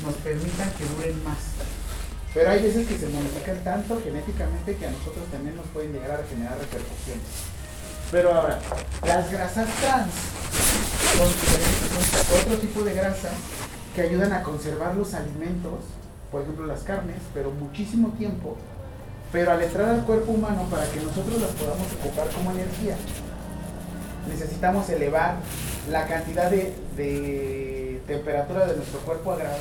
nos 0.01 0.15
permitan 0.25 0.71
que 0.73 0.87
duren 0.89 1.23
más. 1.23 1.37
Pero 2.33 2.49
hay 2.49 2.63
veces 2.63 2.89
que 2.89 2.97
se 2.97 3.09
modifican 3.09 3.63
tanto 3.63 4.01
genéticamente 4.01 4.77
que 4.77 4.87
a 4.87 4.91
nosotros 4.91 5.27
también 5.31 5.57
nos 5.57 5.67
pueden 5.67 5.93
llegar 5.93 6.13
a 6.13 6.25
generar 6.25 6.57
repercusiones. 6.57 7.29
Pero 8.11 8.33
ahora, 8.33 8.59
las 9.05 9.31
grasas 9.31 9.69
trans 9.85 10.17
son, 11.13 11.29
otro 12.41 12.57
tipo 12.57 12.83
de 12.85 12.95
grasa 12.95 13.29
que 13.95 14.01
ayudan 14.01 14.33
a 14.33 14.43
conservar 14.43 14.97
los 14.97 15.13
alimentos, 15.13 15.85
por 16.33 16.41
ejemplo 16.41 16.65
las 16.65 16.85
carnes, 16.85 17.21
pero 17.35 17.51
muchísimo 17.51 18.15
tiempo. 18.17 18.57
Pero 19.31 19.53
al 19.53 19.63
entrar 19.63 19.89
al 19.91 20.05
cuerpo 20.05 20.33
humano, 20.33 20.67
para 20.71 20.85
que 20.91 21.01
nosotros 21.01 21.41
las 21.41 21.51
podamos 21.51 21.87
ocupar 22.01 22.29
como 22.29 22.51
energía, 22.53 22.97
necesitamos 24.29 24.89
elevar 24.89 25.37
la 25.91 26.07
cantidad 26.07 26.51
de, 26.51 26.75
de 26.97 28.03
temperatura 28.07 28.67
de 28.67 28.77
nuestro 28.77 29.01
cuerpo 29.01 29.33
a 29.33 29.37
grados. 29.37 29.61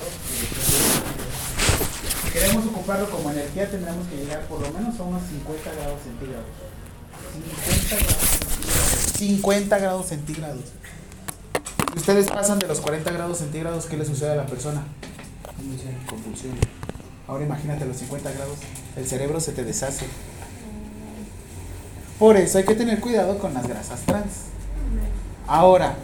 Si 2.24 2.32
queremos 2.32 2.66
ocuparlo 2.66 3.10
como 3.10 3.32
energía, 3.32 3.70
tendremos 3.70 4.08
que 4.08 4.18
llegar 4.18 4.42
por 4.44 4.62
lo 4.62 4.72
menos 4.72 5.00
a 5.00 5.04
unos 5.04 5.22
50 5.24 5.72
grados 5.74 6.02
centígrados. 6.04 6.46
50 7.38 7.90
grados 7.98 8.26
centígrados. 8.26 9.18
50 9.18 9.80
grados 9.80 10.06
centígrados. 10.08 10.64
Si 11.94 12.00
ustedes 12.00 12.28
pasan 12.28 12.60
de 12.60 12.68
los 12.68 12.80
40 12.80 13.12
grados 13.12 13.40
centígrados, 13.40 13.86
¿qué 13.86 13.98
le 13.98 14.06
sucede 14.06 14.32
a 14.32 14.36
la 14.36 14.46
persona? 14.46 14.84
Convulsión. 16.08 16.54
Ahora 17.28 17.44
imagínate 17.44 17.86
los 17.86 17.98
50 17.98 18.32
grados, 18.32 18.60
el 18.98 19.08
cerebro 19.08 19.40
se 19.40 19.52
te 19.52 19.64
deshace. 19.64 20.06
Por 22.20 22.36
eso 22.36 22.58
hay 22.58 22.66
que 22.66 22.76
tener 22.76 23.00
cuidado 23.00 23.38
con 23.38 23.54
las 23.54 23.68
grasas 23.68 24.02
trans. 24.02 24.48
Ahora, 25.46 25.96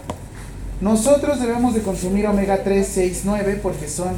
nosotros 0.79 1.39
debemos 1.39 1.73
de 1.73 1.81
consumir 1.81 2.27
omega 2.27 2.63
3, 2.63 2.87
6, 2.87 3.21
9 3.25 3.59
porque 3.61 3.87
son... 3.87 4.13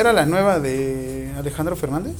¿Era 0.00 0.14
la 0.14 0.24
nueva 0.24 0.58
de 0.60 1.30
Alejandro 1.36 1.76
Fernández? 1.76 2.14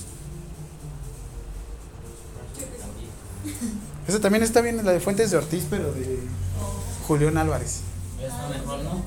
Esa 4.06 4.20
también 4.20 4.44
está 4.44 4.60
bien, 4.60 4.84
la 4.84 4.92
de 4.92 5.00
Fuentes 5.00 5.30
de 5.30 5.38
Ortiz, 5.38 5.66
pero 5.70 5.90
de 5.94 6.18
Julián 7.08 7.38
Álvarez. 7.38 7.80
Está 8.22 8.48
mejor, 8.50 8.80
¿no? 8.80 9.02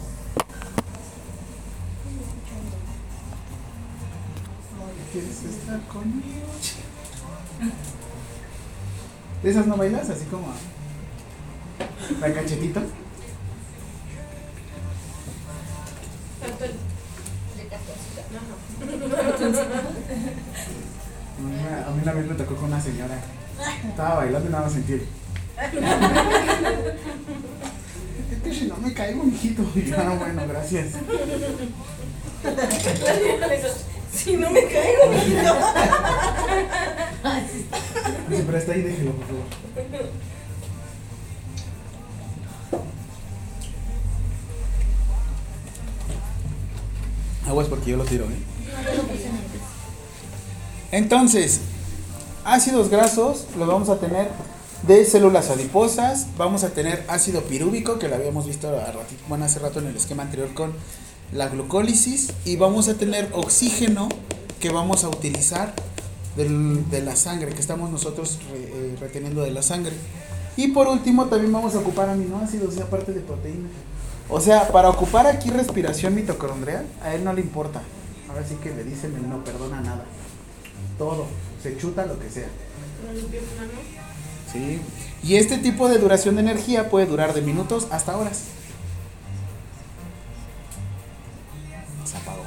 ¿Quieres 5.12 5.44
estar 5.44 5.80
conmigo? 5.82 6.48
¿De 9.44 9.52
esas 9.52 9.68
no 9.68 9.78
bailas? 9.78 10.10
Así 10.10 10.26
como 10.26 10.48
la 12.20 12.34
cachetito. 12.34 12.82
A 21.86 21.92
mí 21.92 22.02
una 22.02 22.14
vez 22.14 22.26
me 22.28 22.36
tocó 22.36 22.56
con 22.56 22.66
una 22.66 22.82
señora. 22.82 23.20
Estaba 23.90 24.16
bailando 24.16 24.48
y 24.48 24.52
nada 24.52 24.64
más 24.66 24.74
sentí. 24.74 24.94
Es 24.94 25.02
que 28.44 28.54
si 28.54 28.66
no 28.68 28.78
me 28.78 28.94
caigo, 28.94 29.24
mijito. 29.24 29.64
Y 29.76 29.84
yo, 29.84 29.96
"Ah, 30.00 30.16
bueno, 30.18 30.42
gracias. 30.48 30.88
Si 34.14 34.38
no 34.38 34.50
me 34.52 34.64
caigo, 34.66 35.12
mijito. 35.12 35.56
Dice, 38.30 38.44
pero 38.46 38.58
está 38.58 38.74
ahí, 38.74 38.82
déjelo, 38.82 39.12
por 39.14 39.26
favor. 39.28 39.44
Aguas 47.48 47.68
porque 47.68 47.92
yo 47.92 47.98
lo 47.98 48.06
tiro, 48.06 48.26
¿eh? 48.26 48.53
Entonces, 50.92 51.62
ácidos 52.46 52.90
grasos 52.90 53.46
los 53.58 53.68
vamos 53.68 53.90
a 53.90 53.98
tener 53.98 54.30
de 54.88 55.06
células 55.06 55.50
adiposas, 55.50 56.28
vamos 56.38 56.64
a 56.64 56.70
tener 56.70 57.06
ácido 57.08 57.42
pirúvico, 57.44 58.00
que 58.00 58.10
lo 58.10 58.16
habíamos 58.16 58.46
visto 58.46 58.70
hace 59.42 59.60
rato 59.60 59.80
en 59.80 59.88
el 59.88 59.96
esquema 59.96 60.24
anterior 60.24 60.54
con 60.54 60.74
la 61.32 61.48
glucólisis, 61.48 62.34
y 62.46 62.58
vamos 62.58 62.90
a 62.90 62.96
tener 62.96 63.30
oxígeno 63.34 64.10
que 64.60 64.70
vamos 64.70 65.04
a 65.04 65.10
utilizar 65.10 65.74
de 66.36 67.02
la 67.02 67.16
sangre, 67.16 67.54
que 67.54 67.62
estamos 67.62 67.90
nosotros 67.92 68.40
eh, 68.54 68.96
reteniendo 69.00 69.42
de 69.42 69.52
la 69.52 69.62
sangre. 69.62 69.94
Y 70.58 70.68
por 70.70 70.88
último, 70.88 71.26
también 71.26 71.52
vamos 71.52 71.76
a 71.76 71.80
ocupar 71.80 72.10
aminoácidos, 72.10 72.78
aparte 72.78 73.14
de 73.14 73.22
proteínas. 73.22 73.72
O 74.30 74.40
sea, 74.40 74.68
para 74.70 74.90
ocupar 74.90 75.28
aquí 75.28 75.50
respiración 75.50 76.14
mitocondrial, 76.16 76.86
a 77.04 77.14
él 77.16 77.24
no 77.24 77.34
le 77.34 77.42
importa. 77.42 77.82
Ahora 78.34 78.48
sí 78.48 78.56
que 78.56 78.74
le 78.74 78.84
dicen, 78.84 79.16
él 79.16 79.30
no 79.30 79.44
perdona 79.44 79.80
nada. 79.80 80.06
Todo, 80.98 81.28
se 81.62 81.78
chuta 81.78 82.08
lo 82.08 82.18
que 82.20 82.32
sea. 82.32 82.48
Sí. 84.52 84.82
Y 85.22 85.36
este 85.36 85.60
tipo 85.60 85.88
de 85.88 86.00
duración 86.00 86.36
de 86.36 86.42
energía 86.42 86.90
puede 86.90 87.06
durar 87.06 87.36
de 87.36 87.44
minutos 87.44 87.88
hasta 87.92 88.18
horas. 88.18 88.46
Se 92.06 92.18
apagó. 92.18 92.44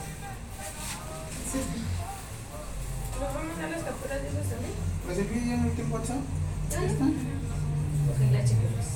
¿Nos 3.20 3.34
van 3.34 3.44
a 3.44 3.48
mandar 3.48 3.70
las 3.70 3.82
capturas 3.84 4.22
de 4.22 4.28
esas 4.28 4.50
también? 4.50 4.72
Pues 5.06 5.18
aquí 5.20 5.34
ya 5.34 5.54
en 5.54 5.64
el 5.66 5.92
WhatsApp. 5.92 6.18
Ya 6.72 6.84
está. 6.84 7.04
Ojalá, 8.10 8.44
chicos. 8.44 8.86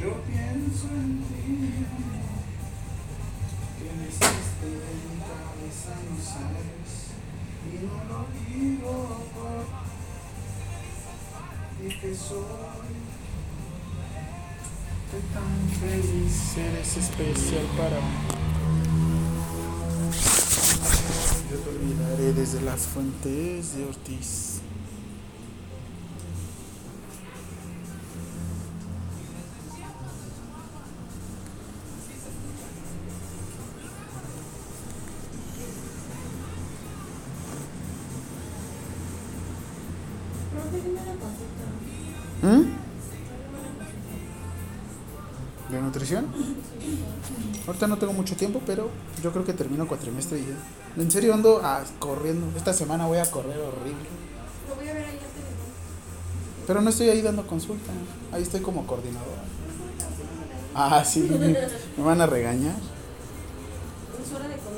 Yo 0.00 0.22
pienso 0.24 0.86
en 0.88 1.22
ti. 1.22 1.83
Que 12.04 12.14
soy 12.14 12.44
tan 15.32 15.68
feliz, 15.80 16.56
eres 16.58 16.96
especial 16.96 17.66
para 17.78 17.96
mí. 17.96 18.16
Yo 21.50 21.56
te 21.58 21.70
olvidaré 21.70 22.32
desde 22.32 22.60
las 22.62 22.80
fuentes 22.86 23.76
de 23.76 23.84
Ortiz. 23.84 24.53
¿Mm? 42.44 42.64
¿De 45.72 45.80
nutrición? 45.80 46.26
Ahorita 47.66 47.86
no 47.86 47.96
tengo 47.96 48.12
mucho 48.12 48.36
tiempo, 48.36 48.60
pero 48.66 48.90
yo 49.22 49.32
creo 49.32 49.46
que 49.46 49.54
termino 49.54 49.88
cuatrimestre 49.88 50.40
y 50.40 50.42
ya. 50.42 51.02
En 51.02 51.10
serio 51.10 51.32
ando 51.32 51.62
ah, 51.64 51.82
corriendo. 51.98 52.46
Esta 52.54 52.74
semana 52.74 53.06
voy 53.06 53.16
a 53.18 53.30
correr 53.30 53.58
horrible. 53.58 54.04
Lo 54.68 54.76
voy 54.76 54.88
a 54.88 54.92
ver 54.92 55.04
allá. 55.06 55.20
Pero 56.66 56.82
no 56.82 56.90
estoy 56.90 57.08
ahí 57.08 57.22
dando 57.22 57.46
consulta. 57.46 57.90
Ahí 58.30 58.42
estoy 58.42 58.60
como 58.60 58.86
coordinadora. 58.86 59.42
Ah, 60.74 61.02
sí. 61.02 61.20
Me 61.96 62.04
van 62.04 62.20
a 62.20 62.26
regañar. 62.26 62.76
Es 64.22 64.34
hora 64.34 64.48
de 64.48 64.56
comida. 64.56 64.73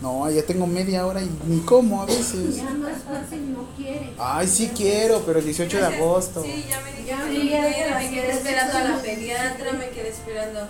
No, 0.00 0.30
ya 0.30 0.42
tengo 0.44 0.66
media 0.66 1.04
hora 1.06 1.20
y 1.22 1.30
ni 1.46 1.58
como 1.60 2.02
a 2.02 2.06
veces. 2.06 2.56
Ya 2.56 2.70
no 2.70 2.86
es 2.88 2.98
fácil, 3.02 3.52
no 3.52 3.64
quiere. 3.76 4.12
Ay, 4.18 4.46
sí 4.46 4.70
quiero, 4.76 5.22
pero 5.26 5.40
el 5.40 5.44
18 5.44 5.76
de 5.76 5.86
agosto. 5.86 6.42
Sí, 6.42 6.64
ya 6.68 6.80
me 6.80 7.04
ya, 7.04 7.18
Ya, 7.26 7.88
ya, 7.88 7.98
me 7.98 8.10
quedé 8.10 8.30
esperando 8.30 8.78
a 8.78 8.84
la 8.84 9.02
pediatra, 9.02 9.72
me 9.72 9.88
quedé 9.90 10.08
esperando. 10.10 10.60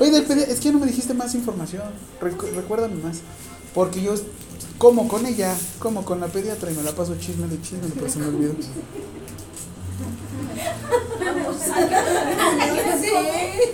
Oye, 0.00 0.10
del 0.10 0.26
pedi- 0.26 0.48
es 0.48 0.58
que 0.58 0.64
ya 0.66 0.72
no 0.72 0.78
me 0.78 0.86
dijiste 0.86 1.12
más 1.12 1.34
información. 1.34 1.82
Recu- 2.20 2.50
recuérdame 2.54 2.94
más. 3.02 3.18
Porque 3.74 4.00
yo 4.00 4.14
como 4.78 5.06
con 5.06 5.26
ella, 5.26 5.54
como 5.78 6.04
con 6.06 6.20
la 6.20 6.28
pediatra 6.28 6.70
y 6.70 6.74
me 6.74 6.82
la 6.82 6.92
paso 6.92 7.14
chisme 7.18 7.46
de 7.48 7.60
chisme, 7.60 7.88
pero 7.94 8.08
se 8.08 8.18
me 8.20 8.26
olvidó. 8.28 8.54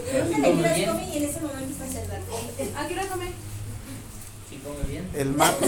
Déjale 0.02 1.10
que 1.12 1.20
las 1.20 1.36
come. 1.36 1.52
¿A 2.76 2.88
qué 2.88 2.94
hora 2.94 3.06
come? 3.08 3.26
Si 4.62 4.68
come 4.68 4.82
bien. 4.88 5.08
El 5.14 5.32
map. 5.34 5.60
¿O 5.62 5.66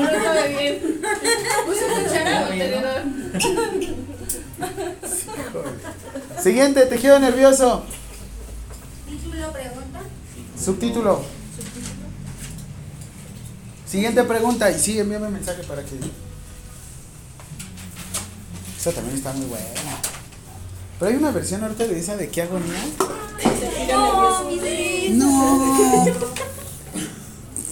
no 0.00 0.08
come 0.08 0.48
bien? 0.48 1.00
¿Puse 1.66 1.86
cuchara 1.86 2.44
o 2.44 2.48
tenedor? 2.48 3.02
Siguiente, 6.42 6.86
tejido 6.86 7.18
nervioso. 7.20 7.84
Título, 9.08 9.52
pregunta. 9.52 10.00
Subtítulo. 10.60 11.22
Siguiente 13.86 14.24
pregunta. 14.24 14.70
Y 14.70 14.78
sí, 14.78 14.98
envíame 14.98 15.28
mensaje 15.28 15.62
para 15.64 15.82
que. 15.84 15.98
Esa 18.78 18.92
también 18.92 19.16
está 19.16 19.32
muy 19.32 19.46
buena. 19.46 19.66
Pero 20.98 21.10
hay 21.10 21.16
una 21.16 21.30
versión 21.30 21.62
ahorita 21.62 21.86
de 21.86 21.98
esa 21.98 22.16
de 22.16 22.28
qué 22.28 22.42
agonía. 22.42 22.74
No, 25.12 26.10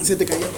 mi 0.04 0.10
bebé. 0.10 0.10
No. 0.10 0.10
Se 0.10 0.16
te 0.16 0.26
cayó. 0.26 0.48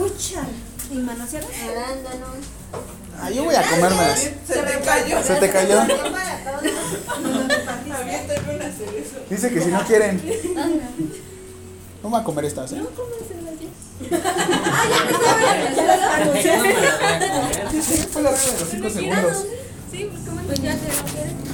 Ucha. 0.00 0.42
¿Y 0.90 0.94
manoseadas? 0.96 1.48
Arándanos. 1.62 2.36
Ah, 3.20 3.30
yo 3.30 3.44
voy 3.44 3.54
a 3.54 3.62
comérmelas. 3.62 4.18
Se 4.20 4.30
te 4.54 4.80
cayó. 4.80 5.22
Se 5.22 5.34
te 5.36 5.50
cayó. 5.50 5.82
Dice 9.30 9.50
que 9.50 9.60
si 9.60 9.68
no 9.68 9.84
quieren. 9.84 10.22
No 12.02 12.08
me 12.08 12.10
voy 12.10 12.20
a 12.20 12.24
comer 12.24 12.44
estas. 12.46 12.72
¿eh? 12.72 12.82
Ya 15.76 15.84
las 15.84 16.00
manoseadas. 16.00 16.66
Fue 18.12 18.22
la 18.22 18.30
regla 18.30 18.52
de 18.52 18.60
los 18.60 18.68
5 18.70 18.90
segundos. 18.90 19.44
Sí, 19.90 20.08
pues 20.10 20.22
comen. 20.24 20.46
Pues 20.46 20.60
ya 20.60 20.72
se 20.72 20.88
lo 20.88 21.04
quieren. 21.12 21.51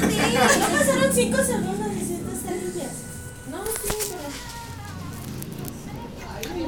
No 0.00 0.68
pasaron 0.78 1.12
cinco 1.14 1.38
segundos 1.42 1.88
y 1.94 2.04
siete 2.06 2.32
están 2.34 2.58
limpias. 2.58 2.92
No, 3.50 3.58
sí, 3.64 3.94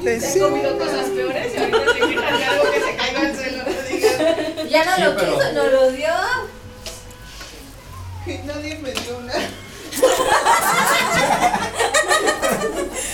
pero. 0.05 0.21
Sí. 0.21 0.39
He 0.39 0.41
comido 0.41 0.79
cosas 0.79 1.07
peores 1.11 1.53
y 1.55 1.59
ahorita 1.59 1.79
te 1.85 2.07
de 2.07 2.45
algo 2.45 2.71
que 2.71 2.81
se 2.81 2.97
cayó 2.97 3.19
al 3.19 3.35
suelo. 3.37 3.59
No 3.65 3.89
digas. 3.89 4.71
Ya 4.71 4.85
no 4.85 4.95
Sí, 4.97 5.03
lo 5.03 5.17
pero- 5.17 5.35
quiso, 5.39 5.53
no 5.53 5.65
lo 5.67 5.91
dio. 5.93 6.09
Nadie 8.47 8.79
me 8.79 8.93
dio 8.93 9.19
una. 9.19 9.33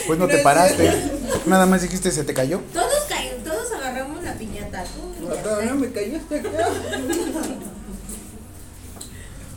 Pues 0.07 0.19
no 0.19 0.27
te 0.27 0.39
paraste. 0.39 0.93
Nada 1.47 1.67
más 1.67 1.83
dijiste 1.83 2.11
se 2.11 2.25
te 2.25 2.35
cayó. 2.35 2.61
Todos 2.73 3.05
caen, 3.09 3.43
todos 3.45 3.73
agarramos 3.73 4.23
la 4.23 4.35
piñata. 4.35 4.85
Tú, 4.85 5.27
Todavía 5.43 5.65
está. 5.65 5.75
me 5.75 5.91
cayó 5.93 6.17
hasta 6.19 6.35
acá. 6.37 6.69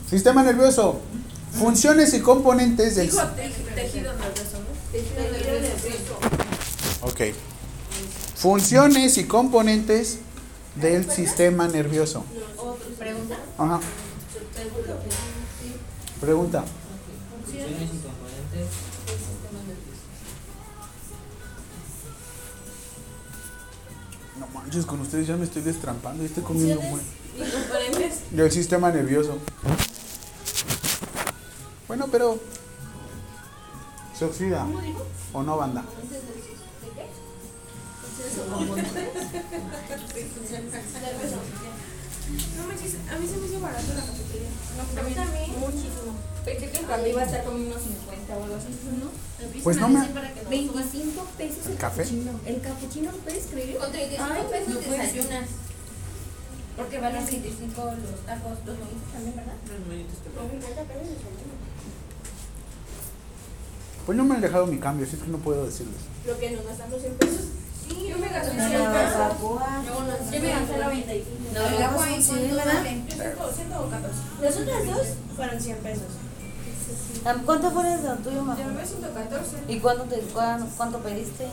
Sistema 0.10 0.43
nervioso. 0.43 1.00
Funciones 1.54 2.13
y 2.13 2.20
componentes 2.22 2.96
del. 2.96 3.10
Dijo 3.10 3.24
te- 3.30 3.50
tejido 3.76 4.13
nervioso, 4.13 4.58
¿no? 4.60 4.91
Tejido 4.91 5.22
nervioso. 5.24 6.20
Ok. 7.02 7.22
Funciones 8.36 9.17
y 9.17 9.24
componentes 9.26 10.20
del 10.76 11.10
sistema 11.10 11.67
nervioso. 11.67 12.24
Pregunta. 13.00 13.36
Ajá. 13.58 13.80
Pregunta. 16.22 16.63
Funciones 17.46 17.74
y 17.74 17.98
componentes. 17.98 18.67
No 24.39 24.48
manches, 24.54 24.86
con 24.86 25.00
ustedes 25.02 25.28
ya 25.28 25.36
me 25.36 25.46
estoy 25.46 25.63
destrampando 25.63 26.22
y 26.24 26.28
estoy 26.28 26.43
comiendo 26.43 26.82
muy. 26.82 27.02
Del 28.32 28.52
sistema 28.52 28.91
nervioso. 28.91 29.38
Bueno, 31.88 32.08
pero. 32.12 32.38
¿Se 34.17 34.26
oxida? 34.26 34.65
¿O 35.34 35.43
no, 35.43 35.58
banda? 35.58 35.84
No 42.58 42.67
manches, 42.67 42.95
a 43.10 43.19
mí 43.19 43.28
se 43.28 43.38
me 43.38 43.47
hizo 43.47 43.60
barato 43.62 43.93
la 43.93 44.02
cafetería. 44.02 44.50
No, 44.76 45.00
A 45.00 45.04
mí 45.04 45.13
también. 45.13 45.60
Muchísimo. 45.60 46.12
Pensé 46.43 46.71
que 46.71 46.80
el 46.80 46.88
café 46.88 47.10
iba 47.10 47.21
a 47.21 47.26
estar 47.26 47.43
como 47.45 47.58
unos 47.58 47.82
50 47.82 48.38
o 48.38 48.43
algo 48.43 48.56
así. 48.56 48.67
¿No? 49.00 49.62
Pues 49.63 49.78
no 49.78 49.88
me. 49.89 50.08
25 50.50 51.23
pesos 51.38 51.65
el, 51.65 51.71
¿El 51.71 51.78
café? 51.78 52.04
El 52.45 52.62
capuchino, 52.62 53.12
¿lo 53.12 53.17
puedes 53.19 53.45
creer? 53.45 53.78
Con 53.78 53.91
35 53.91 54.34
Ay, 54.34 54.43
pesos 54.52 54.89
desayunas. 54.89 55.50
Porque 56.76 57.00
van 57.00 57.15
a 57.15 57.26
35 57.26 57.86
los 57.86 58.26
tacos, 58.26 58.58
los 58.65 58.78
molitos 58.78 59.12
también, 59.12 59.36
¿verdad? 59.36 59.56
Pues 64.08 64.17
no 64.17 64.24
me 64.24 64.36
han 64.36 64.41
dejado 64.41 64.65
mi 64.65 64.78
cambio, 64.80 65.06
así 65.06 65.17
es 65.17 65.22
que 65.22 65.28
no 65.30 65.38
puedo 65.38 65.65
decirles. 65.65 65.98
Lo 66.26 66.39
que 66.39 66.52
nos 66.52 66.65
gastamos 66.65 67.00
100 67.02 67.13
pesos. 67.15 67.41
Sí, 67.88 68.08
yo 68.10 68.17
me 68.17 68.30
gasté 68.30 68.52
100 68.52 68.58
No, 68.84 68.93
pesos. 68.93 69.13
Yo 69.84 70.00
no 70.00 70.32
Yo 70.32 70.39
me 70.41 70.50
gasté 70.50 70.78
95. 70.78 71.30
No, 71.54 71.62
Pagamos 71.62 71.84
agua 71.84 72.06
un 72.08 72.13
y 72.20 72.24
cien, 72.24 72.38
cuánto 72.39 72.56
¿verdad? 72.56 72.74
vale. 72.74 73.02
Yo 73.10 73.15
114. 73.54 74.17
Nosotras 74.41 74.86
dos 74.88 75.08
Fueron 75.36 75.60
100 75.62 75.78
pesos. 75.78 76.04
¿Cuánto 77.46 77.72
fue 77.72 77.93
el 77.93 78.17
tuyo, 78.24 78.41
mamá? 78.43 78.58
Yo 78.58 78.74
me 78.74 78.86
114. 78.86 79.58
¿Y 79.67 79.80
cuánto, 79.80 80.04
te, 80.06 80.20
cuán- 80.34 80.70
cuánto 80.78 81.00
pediste? 81.00 81.48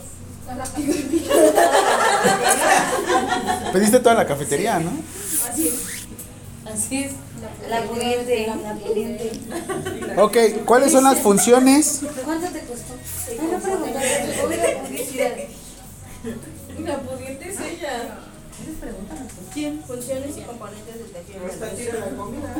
Pediste 3.73 3.99
toda 3.99 4.15
la 4.15 4.25
cafetería, 4.25 4.79
¿no? 4.79 4.91
Así 5.51 5.67
es. 5.67 5.75
Así 6.71 7.03
es. 7.03 7.11
La 7.69 7.81
pudiente. 7.83 8.47
La 8.47 8.73
pudiente. 8.75 9.31
Ok, 10.17 10.37
¿cuáles 10.65 10.91
son 10.91 11.03
las 11.03 11.19
funciones? 11.19 12.01
¿Cuánto 12.23 12.47
te 12.47 12.59
costó? 12.61 12.93
Ay, 13.29 13.39
no 13.51 13.59
preguntaste. 13.59 14.41
Obvio 14.45 14.83
publicidad. 14.83 15.31
La 16.85 16.99
pudiente 16.99 17.49
es 17.49 17.59
ella. 17.59 18.19
¿Quién? 19.53 19.81
Funciones 19.85 20.37
y 20.37 20.41
componentes 20.41 20.95
del 20.99 21.11
tejido. 21.11 21.45
Hasta 21.45 21.69
tira 21.69 21.99
la 21.99 22.15
comida. 22.15 22.53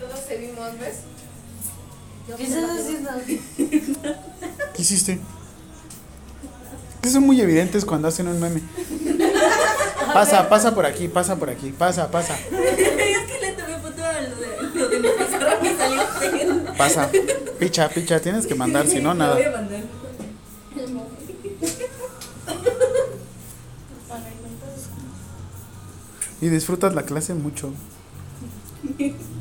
Todos 0.00 0.26
te 0.26 0.36
vimos, 0.36 0.78
¿ves? 0.78 0.96
¿Qué 2.36 2.42
estás 2.44 2.70
haciendo? 2.70 3.10
¿Qué 3.26 4.82
hiciste? 4.82 5.20
Que 7.02 7.10
son 7.10 7.24
muy 7.24 7.40
evidentes 7.40 7.84
cuando 7.84 8.08
hacen 8.08 8.28
un 8.28 8.40
meme. 8.40 8.62
Pasa, 10.12 10.48
pasa 10.48 10.74
por 10.74 10.86
aquí, 10.86 11.08
pasa 11.08 11.36
por 11.36 11.50
aquí, 11.50 11.72
pasa, 11.72 12.10
pasa. 12.10 12.34
Es 12.50 13.24
que 13.26 13.38
le 13.40 13.52
tomé 13.52 13.78
foto 13.78 14.04
a 14.04 14.20
lo 14.20 14.36
de, 14.36 15.00
mi 15.00 15.08
pasa. 16.76 17.10
Picha, 17.58 17.88
picha, 17.88 18.20
tienes 18.20 18.46
que 18.46 18.54
mandar, 18.54 18.86
si 18.86 19.00
no, 19.00 19.14
nada. 19.14 19.34
voy 19.34 19.42
a 19.44 19.50
mandar. 19.50 19.80
Y 26.40 26.48
disfrutas 26.48 26.94
la 26.94 27.02
clase 27.02 27.34
mucho. 27.34 27.72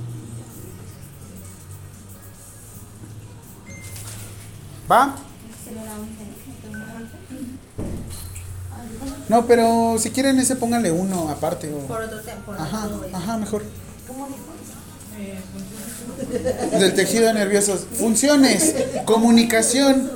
¿Va? 4.92 5.16
No, 9.34 9.48
pero 9.48 9.98
si 9.98 10.12
quieren 10.12 10.38
ese 10.38 10.56
pónganle 10.56 10.91
uno 10.91 11.28
aparte. 11.28 11.74
O... 11.74 11.80
Por 11.88 12.04
otro 12.04 12.22
tema, 12.22 12.46
por 12.46 12.54
Ajá, 12.56 12.88
ajá, 13.13 13.38
mejor. 13.39 13.63
Del 16.80 16.93
tejido 16.93 17.34
nervioso. 17.34 17.76
Funciones. 17.93 18.76
Comunicación. 19.06 20.12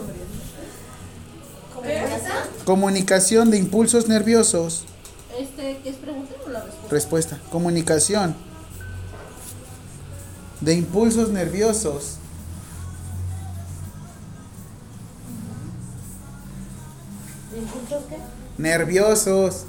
Comunicación 2.63 3.49
de 3.49 3.57
impulsos 3.57 4.07
nerviosos. 4.07 4.85
Este, 5.35 5.79
¿qué 5.83 5.89
es 5.89 5.95
pregunta 5.95 6.35
o 6.45 6.49
la 6.49 6.59
respuesta? 6.59 6.89
Respuesta. 6.91 7.39
Comunicación. 7.49 8.35
De 10.61 10.75
impulsos 10.75 11.29
nerviosos. 11.29 12.17
Nerviosos. 18.57 19.65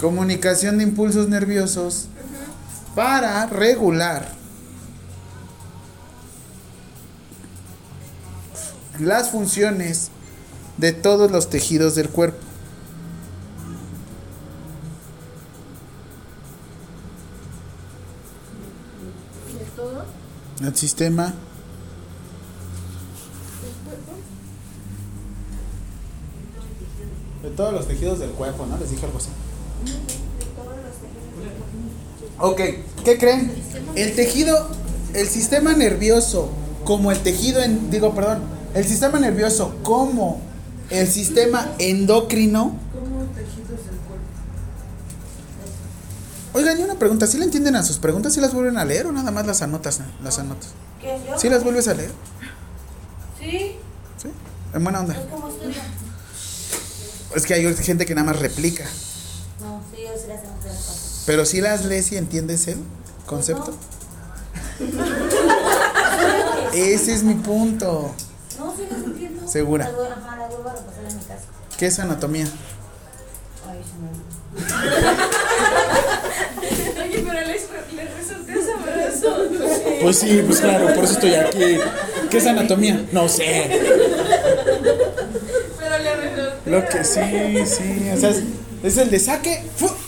Comunicación 0.00 0.78
de 0.78 0.84
impulsos 0.84 1.28
nerviosos 1.28 2.06
para 2.94 3.46
regular 3.46 4.38
las 8.98 9.30
funciones 9.30 10.10
de 10.76 10.92
todos 10.92 11.30
los 11.30 11.50
tejidos 11.50 11.94
del 11.94 12.08
cuerpo. 12.08 12.38
¿De 19.58 19.64
todo? 19.76 20.04
El 20.60 20.76
sistema 20.76 21.34
todos 27.58 27.72
los 27.72 27.88
tejidos 27.88 28.20
del 28.20 28.30
cuerpo, 28.30 28.66
¿no? 28.66 28.78
Les 28.78 28.88
dije 28.88 29.04
algo 29.04 29.18
así. 29.18 29.30
Ok, 32.38 32.60
¿qué 33.04 33.18
creen? 33.18 33.52
El 33.96 34.14
tejido, 34.14 34.68
el 35.12 35.26
sistema 35.26 35.72
nervioso, 35.72 36.50
como 36.84 37.10
el 37.10 37.18
tejido, 37.18 37.60
en, 37.60 37.90
digo, 37.90 38.14
perdón, 38.14 38.42
el 38.74 38.84
sistema 38.84 39.18
nervioso 39.18 39.74
como 39.82 40.40
el 40.90 41.08
sistema 41.08 41.72
endocrino. 41.80 42.76
Oigan, 46.52 46.78
y 46.78 46.82
una 46.84 46.94
pregunta, 46.94 47.26
¿sí 47.26 47.38
le 47.38 47.44
entienden 47.44 47.74
a 47.74 47.82
sus 47.82 47.98
preguntas? 47.98 48.34
¿Sí 48.34 48.40
las 48.40 48.54
vuelven 48.54 48.78
a 48.78 48.84
leer 48.84 49.06
o 49.06 49.12
nada 49.12 49.32
más 49.32 49.48
las 49.48 49.62
anotas? 49.62 50.00
Las 50.22 50.38
anotas. 50.38 50.68
¿Sí 51.36 51.48
las 51.48 51.64
vuelves 51.64 51.88
a 51.88 51.94
leer? 51.94 52.12
Sí. 53.40 53.72
¿Sí? 54.16 54.28
En 54.74 54.84
buena 54.84 55.00
onda. 55.00 55.16
Es 57.34 57.44
que 57.46 57.54
hay 57.54 57.74
gente 57.76 58.04
que 58.06 58.14
nada 58.14 58.26
más 58.32 58.38
replica. 58.40 58.84
No, 59.60 59.80
sí, 59.94 60.02
yo 60.02 60.08
sí 60.20 60.26
las 60.28 60.42
tengo 60.42 60.58
que 60.62 60.68
hacer. 60.70 60.94
Pero 61.26 61.44
si 61.44 61.60
las 61.60 61.84
lees 61.84 62.10
y 62.12 62.16
entiendes 62.16 62.66
el 62.68 62.78
concepto. 63.26 63.76
Ese 66.74 67.12
es 67.14 67.22
mi 67.22 67.34
punto. 67.34 68.14
No, 68.58 68.74
sí 68.76 68.82
las 68.90 69.02
entiendo. 69.04 69.46
¿Segura? 69.48 69.84
Las 69.86 69.94
voy- 69.96 70.06
Ajá, 70.06 70.36
las 70.36 70.48
vuelvo 70.50 70.68
a 70.68 70.72
repasar 70.74 71.04
en 71.08 71.16
mi 71.16 71.22
casa. 71.22 71.42
¿Qué 71.78 71.86
es 71.86 71.98
anatomía? 71.98 72.44
Ay, 73.68 73.80
se 73.84 73.94
me 73.98 74.08
olvidó. 74.08 74.28
Oye, 77.02 77.24
pero 77.26 77.40
le, 77.40 77.60
le 77.94 78.04
resulté 78.14 78.54
sabroso. 78.64 79.28
Pues 80.02 80.18
sí, 80.18 80.42
pues 80.46 80.60
claro, 80.60 80.94
por 80.94 81.04
eso 81.04 81.14
estoy 81.14 81.34
aquí. 81.34 81.78
¿Qué 82.30 82.38
es 82.38 82.46
anatomía? 82.46 83.04
No 83.12 83.28
sé. 83.28 84.07
Lo 86.68 86.86
que 86.86 87.04
sí, 87.04 87.20
sí. 87.66 88.10
O 88.14 88.18
sea, 88.18 88.30
es, 88.82 88.96
el 88.96 89.10
de 89.10 89.18
saque 89.18 89.62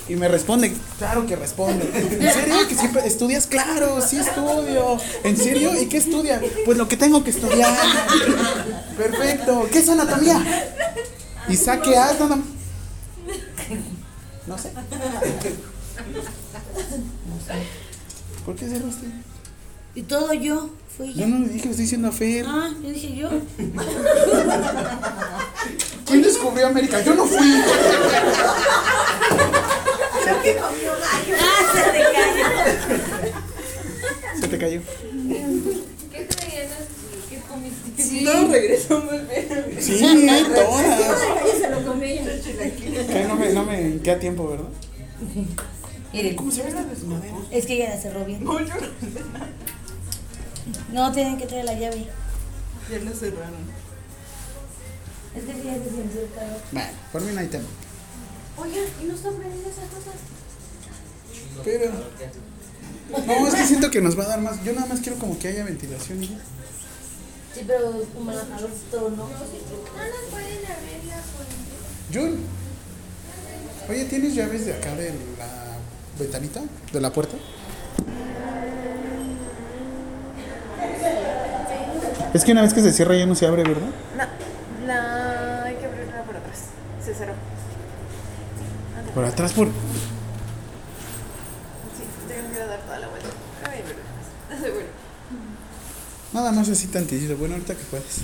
y 0.08 0.16
me 0.16 0.28
responde. 0.28 0.72
Claro 0.98 1.26
que 1.26 1.36
responde. 1.36 1.90
¿En 1.94 2.32
serio? 2.32 2.68
¿Que 2.68 2.74
siempre 2.74 3.06
estudias? 3.06 3.46
Claro, 3.46 4.00
sí 4.00 4.18
estudio. 4.18 4.98
¿En 5.24 5.36
serio? 5.36 5.80
¿Y 5.80 5.86
qué 5.86 5.96
estudia? 5.96 6.40
Pues 6.64 6.76
lo 6.76 6.88
que 6.88 6.96
tengo 6.96 7.24
que 7.24 7.30
estudiar. 7.30 7.74
Perfecto. 8.96 9.68
¿Qué 9.72 9.78
es 9.78 9.88
anatomía? 9.88 10.44
Y 11.48 11.56
saque 11.56 11.96
haz 11.96 12.20
nada 12.20 12.36
más. 12.36 12.46
No 14.46 14.58
sé. 14.58 14.70
¿Por 18.44 18.54
qué 18.56 18.68
cerró 18.68 18.88
usted? 18.88 19.08
Y 20.00 20.02
todo 20.04 20.32
yo 20.32 20.70
fui 20.96 21.12
Yo 21.12 21.20
yo. 21.20 21.26
no 21.26 21.40
le 21.40 21.48
dije, 21.52 21.68
estoy 21.68 21.82
diciendo 21.84 22.08
a 22.08 22.12
Fer. 22.12 22.46
Ah, 22.48 22.70
yo 22.82 22.88
dije 22.88 23.14
yo. 23.16 23.28
¿Quién 26.06 26.22
descubrió 26.22 26.68
América? 26.68 27.02
Yo 27.02 27.14
no 27.14 27.26
fui. 27.26 27.36
Ah, 31.38 31.60
se 31.74 31.82
te 31.82 32.02
cayó. 32.16 32.40
Se 34.40 34.48
te 34.48 34.58
cayó. 34.58 34.80
¿Qué? 36.10 36.26
¿Qué 37.28 37.38
comiste? 37.46 38.02
Sí. 38.02 38.22
No, 38.22 38.48
regresó 38.48 39.02
muy 39.02 39.18
bien. 39.18 39.48
Sí, 39.80 40.00
todas. 40.54 41.22
Ella 41.44 41.58
se 41.60 41.68
lo 41.68 41.84
comió 41.86 42.06
ella. 42.06 42.24
Que 43.06 43.24
no 43.28 43.36
me, 43.36 43.50
no 43.50 43.64
me 43.66 43.98
queda 44.00 44.18
tiempo, 44.18 44.48
¿verdad? 44.48 44.68
¿Cómo 46.36 46.50
se 46.50 46.62
ve 46.62 46.72
la 46.72 46.84
desmadera? 46.84 47.36
es 47.50 47.66
que 47.66 47.74
ella 47.74 47.90
la 47.90 48.00
cerró 48.00 48.24
bien. 48.24 48.42
No, 48.42 48.58
tienen 51.12 51.38
que 51.38 51.46
traer 51.46 51.64
la 51.64 51.74
llave. 51.74 52.06
Ya 52.90 52.98
lo 52.98 53.14
cerraron. 53.14 53.80
Es 55.34 55.44
que 55.44 55.52
sí, 55.52 55.62
ya 55.64 55.74
se 55.74 55.90
sintió 55.90 56.20
el 56.22 56.30
calor. 56.32 56.60
Bueno, 56.72 56.88
por 57.12 57.22
mí 57.22 57.32
no 57.32 57.40
hay 57.40 57.46
tema. 57.46 57.68
Oigan, 58.56 58.84
¿y 59.00 59.04
no 59.04 59.14
están 59.14 59.34
prendidas 59.34 59.72
esas 59.72 59.88
cosas? 59.90 60.14
Pero. 61.64 61.92
No, 63.26 63.46
es 63.46 63.54
que 63.54 63.66
siento 63.66 63.90
que 63.90 64.00
nos 64.00 64.18
va 64.18 64.24
a 64.24 64.28
dar 64.28 64.40
más. 64.40 64.62
Yo 64.64 64.72
nada 64.72 64.86
más 64.86 65.00
quiero 65.00 65.18
como 65.18 65.38
que 65.38 65.48
haya 65.48 65.64
ventilación 65.64 66.22
y 66.22 66.28
ya. 66.28 66.38
Sí, 67.54 67.64
pero 67.66 68.02
como 68.14 68.32
la 68.32 68.42
calor 68.42 68.70
todo 68.90 69.10
no. 69.10 69.16
No 69.16 69.28
las 69.28 70.30
pueden 70.30 70.58
abrir 70.66 71.04
la 71.08 71.22
fuente. 71.22 71.60
Jun. 72.12 72.38
Oye, 73.88 74.04
¿tienes 74.04 74.34
llaves 74.34 74.66
de 74.66 74.74
acá 74.74 74.94
de 74.94 75.10
la 75.38 75.76
ventanita? 76.18 76.62
¿De 76.92 77.00
la 77.00 77.12
puerta? 77.12 77.36
Es 82.32 82.44
que 82.44 82.52
una 82.52 82.62
vez 82.62 82.72
que 82.72 82.80
se 82.80 82.92
cierra 82.92 83.16
ya 83.16 83.26
no 83.26 83.34
se 83.34 83.46
abre, 83.46 83.64
¿verdad? 83.64 83.90
No, 84.16 84.24
la 84.86 85.64
hay 85.64 85.74
que 85.76 85.86
abrirla 85.86 86.22
por 86.22 86.36
atrás. 86.36 86.58
Se 87.04 87.12
cerró. 87.12 87.32
Por 89.14 89.24
atrás, 89.24 89.52
por. 89.52 89.66
Sí, 89.66 89.72
tengo 92.28 92.52
que 92.52 92.58
dar 92.60 92.80
toda 92.82 93.00
la 93.00 93.08
vuelta. 93.08 93.28
Ay, 93.68 93.82
pero. 93.84 94.60
Seguro. 94.62 94.86
Nada 96.32 96.52
más 96.52 96.68
así 96.68 96.86
tantito. 96.86 97.36
Bueno, 97.36 97.54
ahorita 97.54 97.74
que 97.74 97.82
puedes. 97.84 98.20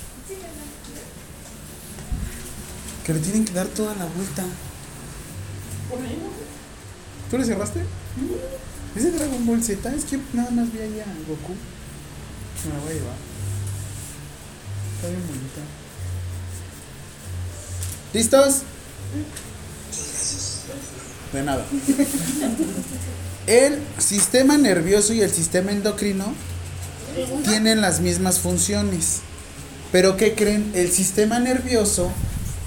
Que 3.05 3.15
le 3.15 3.21
tienen 3.21 3.45
que 3.45 3.53
dar 3.53 3.67
toda 3.67 3.95
la 3.97 4.05
vuelta. 4.05 4.45
¿Tú 7.31 7.39
le 7.39 7.45
cerraste? 7.45 7.81
Es 8.95 9.03
de 9.03 9.11
Dragon 9.11 9.47
Ball 9.47 9.63
Z. 9.63 9.93
Es 9.93 10.05
que 10.05 10.21
nada 10.33 10.51
más 10.53 10.73
vi 10.73 10.79
ahí 10.79 11.01
a 11.01 11.07
Goku. 11.29 11.55
Me 12.67 12.75
la 12.75 12.81
voy 12.81 12.91
a 12.91 12.95
llevar. 12.95 13.26
Está 15.07 15.19
bien 15.19 15.29
bonita. 15.29 15.61
¿Listos? 18.13 18.63
De 21.33 21.43
nada. 21.43 21.65
El 23.47 23.81
sistema 23.99 24.59
nervioso 24.59 25.13
y 25.13 25.21
el 25.21 25.31
sistema 25.31 25.71
endocrino 25.71 26.35
tienen 27.45 27.81
las 27.81 28.01
mismas 28.01 28.41
funciones. 28.41 29.21
Pero 29.93 30.17
¿qué 30.17 30.35
creen? 30.35 30.73
El 30.75 30.91
sistema 30.91 31.39
nervioso 31.39 32.11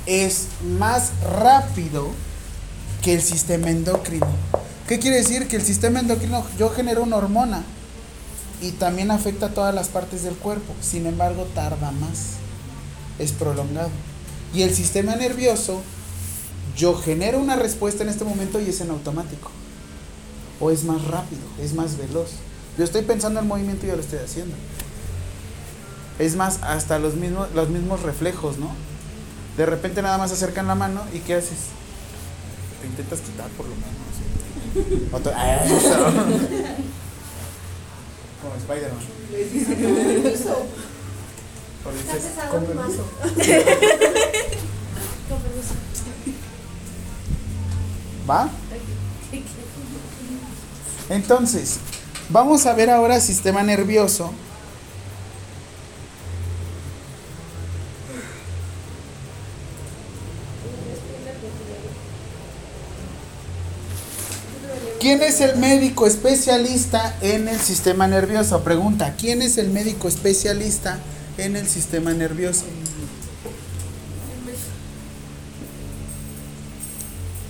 es 0.06 0.48
más 0.78 1.12
rápido 1.22 2.10
que 3.02 3.16
el 3.16 3.22
sistema 3.22 3.70
endocrino. 3.70 4.30
¿Qué 4.88 5.00
quiere 5.00 5.18
decir? 5.18 5.48
Que 5.50 5.58
el 5.58 5.64
sistema 5.64 6.00
endocrino 6.00 6.46
yo 6.58 6.70
genero 6.70 7.04
una 7.04 7.18
hormona 7.18 7.64
y 8.62 8.72
también 8.72 9.12
afecta 9.12 9.48
a 9.48 9.54
todas 9.54 9.74
las 9.74 9.88
partes 9.88 10.24
del 10.24 10.36
cuerpo. 10.36 10.74
Sin 10.82 11.06
embargo, 11.06 11.48
tarda 11.56 11.92
más. 11.92 12.34
Es 13.18 13.32
prolongado. 13.32 13.90
Y 14.54 14.64
el 14.64 14.74
sistema 14.74 15.16
nervioso, 15.16 15.82
yo 16.76 16.96
genero 16.96 17.40
una 17.40 17.56
respuesta 17.56 18.04
en 18.04 18.10
este 18.10 18.26
momento 18.26 18.60
y 18.60 18.70
es 18.70 18.82
en 18.82 18.90
automático. 18.90 19.52
O 20.60 20.72
es 20.72 20.84
más 20.84 21.04
rápido, 21.06 21.42
es 21.62 21.74
más 21.74 21.98
veloz. 21.98 22.32
Yo 22.78 22.84
estoy 22.84 23.04
pensando 23.04 23.40
en 23.40 23.48
movimiento 23.48 23.86
y 23.86 23.90
yo 23.90 23.96
lo 23.96 24.02
estoy 24.02 24.20
haciendo. 24.20 24.56
Es 26.18 26.36
más, 26.36 26.60
hasta 26.62 27.00
los 27.00 27.16
mismos, 27.16 27.48
los 27.54 27.70
mismos 27.70 28.02
reflejos, 28.02 28.58
¿no? 28.58 28.72
De 29.58 29.66
repente 29.66 30.02
nada 30.02 30.18
más 30.18 30.32
acercan 30.32 30.68
la 30.68 30.76
mano 30.76 31.02
y 31.14 31.20
¿qué 31.20 31.36
haces? 31.36 31.70
Te 32.82 32.88
intentas 32.88 33.20
quitar 33.22 33.48
por 33.52 33.68
lo 33.68 33.76
menos. 33.76 34.00
¿sí? 35.68 36.84
Otro- 38.42 38.52
¡Ah, 38.52 38.56
eso! 38.56 38.56
Como 38.56 38.56
Spider-Man. 38.56 39.00
O 41.86 41.92
dices, 41.92 42.24
"Con 42.52 42.66
permiso". 42.66 43.06
¿Va? 48.30 48.50
Entonces, 51.10 51.78
vamos 52.30 52.66
a 52.66 52.74
ver 52.74 52.90
ahora 52.90 53.20
sistema 53.20 53.64
nervioso. 53.64 54.32
¿Quién 65.10 65.24
es 65.24 65.42
el 65.42 65.58
médico 65.58 66.06
especialista 66.06 67.16
en 67.22 67.48
el 67.48 67.60
sistema 67.60 68.08
nervioso? 68.08 68.64
Pregunta, 68.64 69.16
¿quién 69.18 69.42
es 69.42 69.58
el 69.58 69.72
médico 69.72 70.08
especialista 70.08 71.00
en 71.40 71.56
el 71.56 71.68
sistema 71.68 72.14
nervioso? 72.14 72.66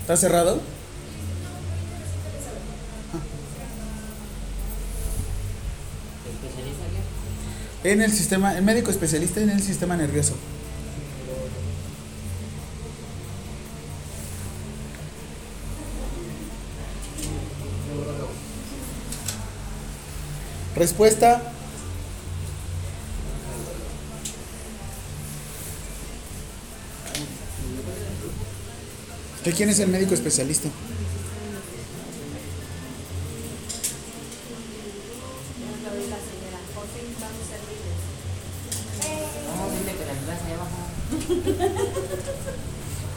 ¿Está 0.03 0.15
cerrado? 0.15 0.61
¿Especialista 6.31 6.85
qué? 7.83 7.91
En 7.91 8.01
el 8.01 8.13
sistema, 8.13 8.57
el 8.57 8.63
médico 8.63 8.89
especialista 8.89 9.41
en 9.41 9.49
el 9.49 9.61
sistema 9.61 9.97
nervioso. 9.97 10.35
Respuesta. 20.79 21.41
¿De 29.43 29.51
quién 29.51 29.67
es 29.67 29.79
el 29.79 29.89
médico 29.89 30.13
especialista? 30.13 30.69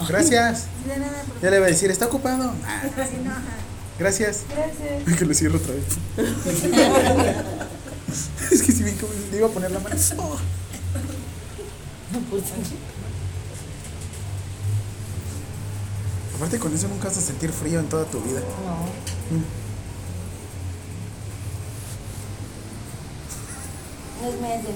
Gracias. 0.09 0.67
Ya 1.41 1.51
le 1.51 1.57
iba 1.59 1.67
a 1.67 1.69
decir, 1.69 1.93
¿está 1.93 2.07
ocupado? 2.07 2.53
Ah, 2.67 2.83
Gracias. 4.03 4.43
Gracias. 4.49 5.17
Que 5.17 5.25
lo 5.25 5.33
cierro 5.33 5.57
otra 5.59 5.75
vez. 5.75 5.85
es 8.51 8.63
que 8.63 8.73
si 8.73 8.83
bien 8.83 8.97
como 8.97 9.13
le 9.31 9.39
iba 9.39 9.47
a 9.47 9.51
poner 9.51 9.71
la 9.71 9.79
mano. 9.79 9.95
Oh. 10.19 10.39
Aparte 16.35 16.59
con 16.59 16.75
eso 16.75 16.89
nunca 16.89 17.07
vas 17.09 17.19
a 17.19 17.21
sentir 17.21 17.53
frío 17.53 17.79
en 17.79 17.89
toda 17.89 18.05
tu 18.07 18.21
vida. 18.23 18.41
No 24.21 24.29
es 24.29 24.41
mes 24.41 24.65
de 24.65 24.71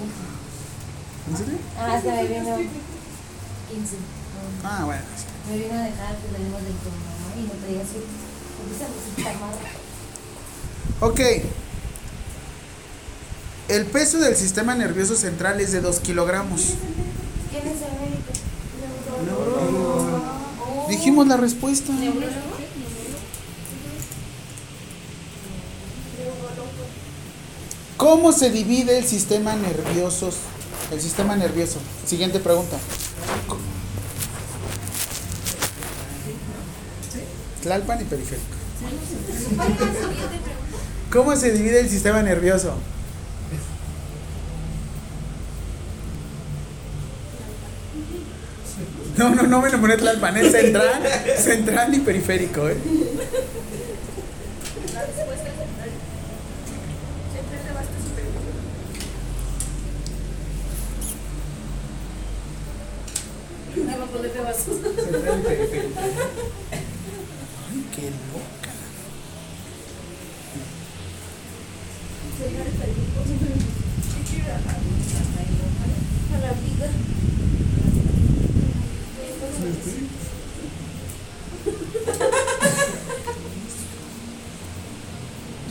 ¿En 1.31 1.37
serio? 1.37 1.59
Ah, 1.77 2.01
se 2.01 2.13
me 2.13 2.29
vino 2.29 2.57
15. 2.57 2.71
Ah, 4.63 4.85
bueno. 4.85 5.03
Me 5.51 5.59
vino 5.59 5.75
a 5.75 5.83
dejar 5.83 6.15
que 6.15 6.29
venimos 6.33 6.63
del 6.63 6.75
programa 6.75 7.35
y 7.37 7.43
no 7.43 7.55
traía 7.55 7.83
su. 7.83 8.05
Ok. 11.01 11.21
El 13.69 13.87
peso 13.87 14.19
del 14.19 14.37
sistema 14.37 14.75
nervioso 14.75 15.17
central 15.17 15.61
es 15.61 15.73
de 15.73 15.81
2 15.81 16.01
kilogramos. 16.01 16.75
¿Quién 17.51 17.67
es 17.67 17.83
el 17.83 17.93
médico? 18.01 18.33
Dijimos 20.89 21.27
la 21.27 21.37
respuesta. 21.37 21.93
¿Cómo 27.97 28.33
se 28.33 28.51
divide 28.51 28.99
el 28.99 29.07
sistema 29.07 29.57
nervioso? 29.57 30.31
El 30.93 31.01
sistema 31.01 31.35
nervioso. 31.35 31.79
Siguiente 32.07 32.39
pregunta. 32.39 32.77
Tlalpan 37.63 38.01
y 38.01 38.05
periférico. 38.05 38.56
¿Cómo 41.11 41.35
se 41.37 41.53
divide 41.53 41.81
el 41.81 41.89
sistema 41.89 42.23
nervioso? 42.23 42.75
No, 49.17 49.31
no, 49.31 49.45
no 49.45 49.63
me 49.63 49.71
lo 49.71 49.81
pone 49.81 49.97
Tlalpan, 49.97 50.37
es 50.37 50.53
central, 50.53 51.03
central 51.39 51.95
y 51.95 52.01
periférico, 52.01 52.69
¿eh? 52.69 52.77
Central 52.77 53.07
y 55.09 55.41
periférico. 55.41 55.57
Ay, 67.73 67.87
qué 67.95 68.03
loca. 68.03 68.67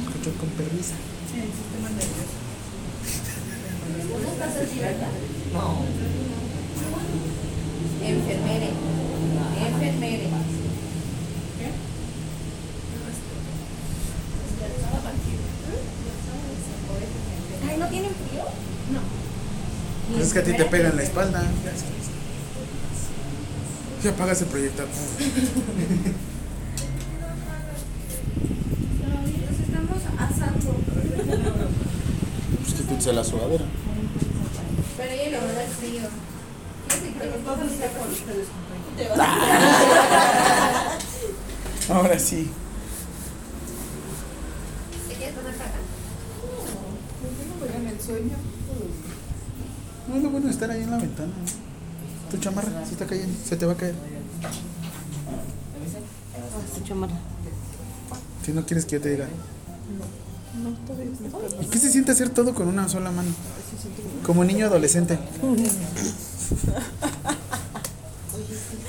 Escucho 0.01 0.31
con 0.39 0.49
permiso. 0.49 0.95
No. 5.53 5.65
Enfermere. 8.03 8.69
Enfermere. 9.65 10.27
Ay, 17.67 17.75
¿no 17.79 17.87
tienen 17.87 18.11
frío? 18.11 18.43
Pues 20.11 20.24
es 20.24 20.24
que 20.35 20.39
a 20.39 20.43
ti 20.43 20.51
te 20.51 20.65
pega 20.65 20.89
en 20.89 20.97
la 20.97 21.03
espalda. 21.03 21.41
Ya 24.03 24.09
apagas 24.09 24.41
el 24.41 24.47
proyector. 24.49 24.85
Nos 29.15 29.59
estamos 29.61 30.01
asando. 30.19 30.75
Pues 32.63 32.73
quítense 32.73 33.13
la 33.13 33.23
sudadera. 33.23 33.63
Pero 34.97 35.13
ella 35.13 35.29
le 35.29 35.37
va 35.37 35.43
a 35.43 35.53
dar 35.53 35.67
frío. 35.67 36.01
Ahora 41.95 42.19
sí. 42.19 42.49
¿Te 45.07 45.13
quieres 45.15 45.35
poner 45.35 45.55
para 45.55 45.69
acá? 45.69 45.79
En 47.77 47.87
el 47.87 48.01
sueño. 48.01 48.35
No 50.07 50.15
es 50.15 50.23
lo 50.23 50.29
bueno 50.29 50.45
de 50.47 50.53
estar 50.65 50.77
ahí 50.77 50.83
en 50.83 50.91
la 50.91 50.97
ventana. 50.97 51.31
Tu 52.31 52.37
chamarra 52.37 52.85
se 52.85 52.93
está 52.93 53.05
cayendo, 53.05 53.37
se 53.43 53.55
te 53.55 53.65
va 53.65 53.73
a 53.73 53.77
caer. 53.77 53.95
Si 58.43 58.51
no 58.51 58.65
quieres 58.65 58.85
que 58.85 58.95
yo 58.95 59.01
te 59.01 59.09
diga. 59.09 59.27
¿Y 61.61 61.65
qué 61.65 61.77
se 61.77 61.91
siente 61.91 62.11
hacer 62.11 62.29
todo 62.29 62.53
con 62.55 62.67
una 62.67 62.87
sola 62.89 63.11
mano? 63.11 63.29
Como 64.25 64.43
niño 64.43 64.65
adolescente. 64.65 65.19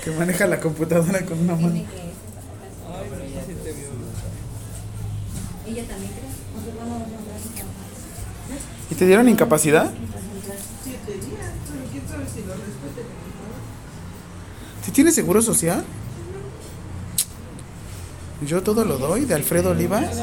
Que 0.04 0.10
maneja 0.12 0.46
la 0.46 0.60
computadora 0.60 1.24
con 1.24 1.40
una 1.40 1.56
mano. 1.56 1.68
No. 1.68 2.06
¿Y 8.88 8.94
te 8.94 9.06
dieron 9.06 9.28
incapacidad? 9.28 9.92
Tienes 14.96 15.14
seguro 15.14 15.42
social? 15.42 15.84
Yo 18.46 18.62
todo 18.62 18.82
lo 18.82 18.96
doy 18.96 19.26
de 19.26 19.34
Alfredo 19.34 19.72
Olivas. 19.72 20.22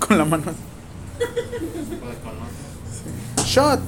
Con 0.00 0.18
la 0.18 0.24
mano. 0.24 0.42
Shot. 3.44 3.78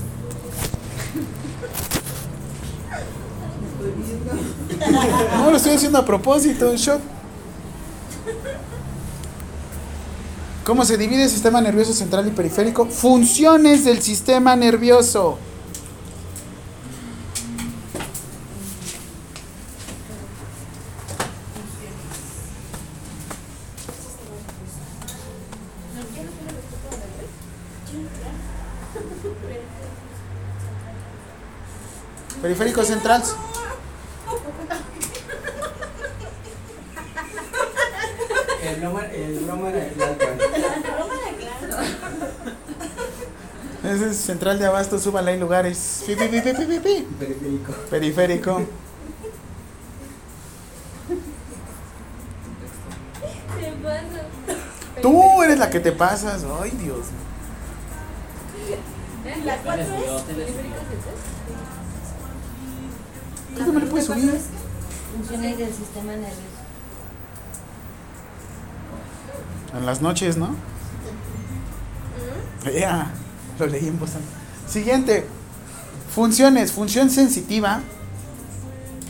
No, 5.36 5.50
lo 5.50 5.56
estoy 5.56 5.72
haciendo 5.72 5.98
a 5.98 6.04
propósito, 6.04 6.76
shot. 6.76 7.00
¿Cómo 10.64 10.84
se 10.84 10.96
divide 10.96 11.24
el 11.24 11.30
sistema 11.30 11.60
nervioso 11.60 11.92
central 11.92 12.28
y 12.28 12.30
periférico? 12.30 12.86
Funciones 12.86 13.84
del 13.84 14.00
sistema 14.00 14.54
nervioso. 14.54 15.38
Periférico 32.60 32.84
central. 32.84 33.22
El 38.62 38.80
broma, 38.80 39.06
el 39.06 39.38
broma 39.38 39.70
era 39.70 39.86
el 39.86 40.02
alto. 40.02 40.26
Ese 43.82 44.10
es 44.10 44.16
central 44.18 44.58
de 44.58 44.66
abasto, 44.66 44.98
súbale 44.98 45.30
hay 45.30 45.40
lugares. 45.40 46.04
Pi, 46.06 46.14
pi, 46.14 46.28
pi, 46.28 46.40
pi, 46.42 46.52
pi, 46.52 46.66
pi, 46.66 46.80
pi. 46.80 47.08
Periférico. 47.18 47.72
Periférico. 47.88 48.62
Tú 55.00 55.42
eres 55.42 55.58
la 55.58 55.70
que 55.70 55.80
te 55.80 55.92
pasas. 55.92 56.44
Ay, 56.60 56.72
Dios. 56.72 57.06
La 59.46 59.56
cuatro 59.56 59.82
es. 59.82 61.39
¿Tú 63.56 63.66
no 63.66 63.72
me 63.72 63.80
le 63.80 63.86
puedes 63.86 64.06
subir? 64.06 64.38
Funciones 65.16 65.58
del 65.58 65.74
sistema 65.74 66.12
nervioso. 66.12 66.60
En 69.76 69.86
las 69.86 70.02
noches, 70.02 70.36
¿no? 70.36 70.54
Ya, 72.64 73.10
lo 73.58 73.66
leí 73.66 73.88
en 73.88 73.98
voz 73.98 74.14
alta. 74.14 74.28
Siguiente. 74.68 75.26
Funciones. 76.14 76.72
Función 76.72 77.10
sensitiva. 77.10 77.80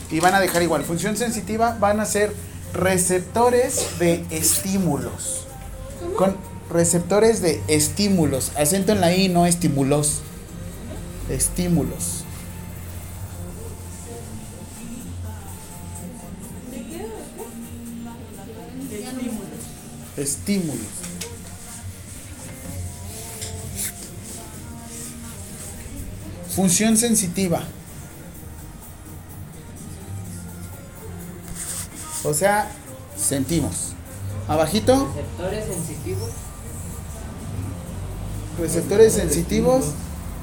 Y 0.09 0.19
van 0.19 0.35
a 0.35 0.39
dejar 0.39 0.61
igual. 0.61 0.83
Función 0.83 1.17
sensitiva 1.17 1.77
van 1.79 1.99
a 1.99 2.05
ser 2.05 2.33
receptores 2.73 3.99
de 3.99 4.25
estímulos. 4.29 5.47
Con 6.17 6.35
receptores 6.69 7.41
de 7.41 7.61
estímulos. 7.67 8.51
Acento 8.57 8.91
en 8.91 9.01
la 9.01 9.13
I, 9.15 9.29
no 9.29 9.45
estímulos. 9.45 10.21
Estímulos. 11.29 12.20
Estímulos. 20.21 20.85
Función 26.55 26.97
sensitiva. 26.97 27.63
O 32.23 32.33
sea, 32.33 32.69
sentimos. 33.17 33.93
Abajito, 34.47 35.07
Receptores 35.15 35.65
sensitivos. 35.65 36.29
receptores 38.59 39.13
sensitivos 39.13 39.85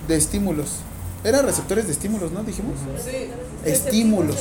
de 0.09 0.17
estímulos. 0.17 0.69
Era 1.23 1.43
receptores 1.43 1.87
de 1.87 1.93
estímulos, 1.93 2.33
¿no? 2.33 2.43
Dijimos. 2.43 2.75
Sí. 3.05 3.29
Estímulos. 3.65 4.39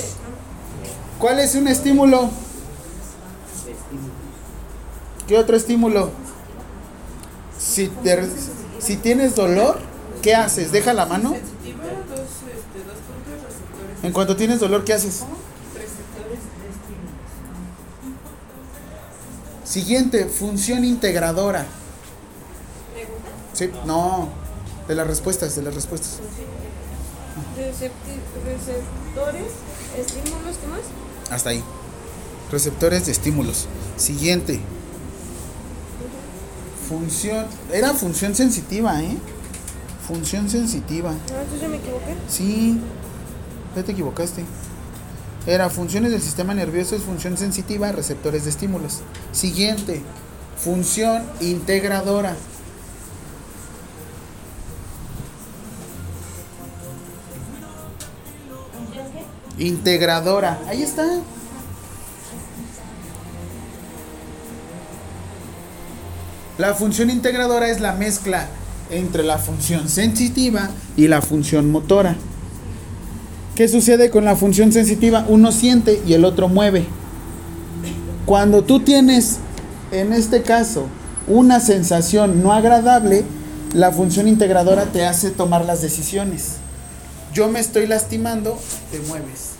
¿Cuál 1.19 1.39
es 1.39 1.53
un 1.55 1.67
estímulo? 1.67 2.21
de 3.65 3.71
estímulo. 3.71 4.26
¿Qué 5.27 5.37
otro 5.37 5.55
estímulo? 5.57 6.11
Si, 7.59 7.87
te- 7.87 8.29
si 8.79 8.95
tienes 8.97 9.35
dolor, 9.35 9.79
¿qué 10.21 10.35
haces? 10.35 10.71
¿Deja 10.71 10.93
la 10.93 11.05
mano? 11.05 11.35
En 14.03 14.13
cuanto 14.13 14.35
tienes 14.35 14.59
dolor, 14.59 14.85
¿qué 14.85 14.93
haces? 14.93 15.23
Receptores 15.73 16.39
de 16.39 16.69
estímulos. 16.69 17.21
Siguiente, 19.65 20.25
función 20.25 20.85
integradora. 20.85 21.65
Sí, 23.53 23.69
no, 23.85 24.29
de 24.87 24.95
las 24.95 25.07
respuestas, 25.07 25.55
de 25.55 25.63
las 25.63 25.73
respuestas. 25.75 26.19
Receptores, 27.57 29.51
estímulos, 29.97 30.57
¿qué 30.61 30.67
más? 30.67 31.31
Hasta 31.31 31.49
ahí. 31.49 31.63
Receptores 32.51 33.07
de 33.07 33.11
estímulos. 33.11 33.67
Siguiente. 33.97 34.61
Función. 36.87 37.45
Era 37.73 37.93
función 37.93 38.33
sensitiva, 38.35 39.01
¿eh? 39.01 39.17
Función 40.07 40.49
sensitiva. 40.49 41.11
Ah, 41.11 41.41
entonces 41.41 41.61
yo 41.61 41.69
me 41.69 41.77
equivoqué. 41.77 42.15
Sí. 42.29 42.79
Ya 43.75 43.83
te 43.83 43.91
equivocaste. 43.91 44.45
Era 45.45 45.69
funciones 45.69 46.11
del 46.11 46.21
sistema 46.21 46.53
nervioso, 46.53 46.95
es 46.95 47.03
función 47.03 47.37
sensitiva, 47.37 47.91
receptores 47.91 48.43
de 48.45 48.49
estímulos. 48.49 48.99
Siguiente. 49.31 50.01
Función 50.57 51.23
integradora. 51.39 52.35
Integradora. 59.57 60.59
Ahí 60.67 60.83
está. 60.83 61.05
La 66.57 66.73
función 66.73 67.11
integradora 67.11 67.69
es 67.69 67.81
la 67.81 67.93
mezcla 67.93 68.47
entre 68.89 69.23
la 69.23 69.37
función 69.37 69.89
sensitiva 69.89 70.69
y 70.95 71.07
la 71.07 71.21
función 71.21 71.71
motora. 71.71 72.15
¿Qué 73.55 73.67
sucede 73.67 74.09
con 74.09 74.25
la 74.25 74.35
función 74.35 74.71
sensitiva? 74.71 75.23
Uno 75.27 75.51
siente 75.51 76.01
y 76.07 76.13
el 76.13 76.25
otro 76.25 76.47
mueve. 76.47 76.85
Cuando 78.25 78.63
tú 78.63 78.79
tienes, 78.79 79.37
en 79.91 80.13
este 80.13 80.41
caso, 80.41 80.87
una 81.27 81.59
sensación 81.59 82.41
no 82.41 82.53
agradable, 82.53 83.23
la 83.73 83.91
función 83.91 84.27
integradora 84.27 84.85
te 84.85 85.05
hace 85.05 85.29
tomar 85.29 85.63
las 85.63 85.83
decisiones. 85.83 86.53
Yo 87.33 87.49
me 87.49 87.59
estoy 87.59 87.85
lastimando, 87.85 88.57
te 88.91 88.99
mueves. 89.01 89.51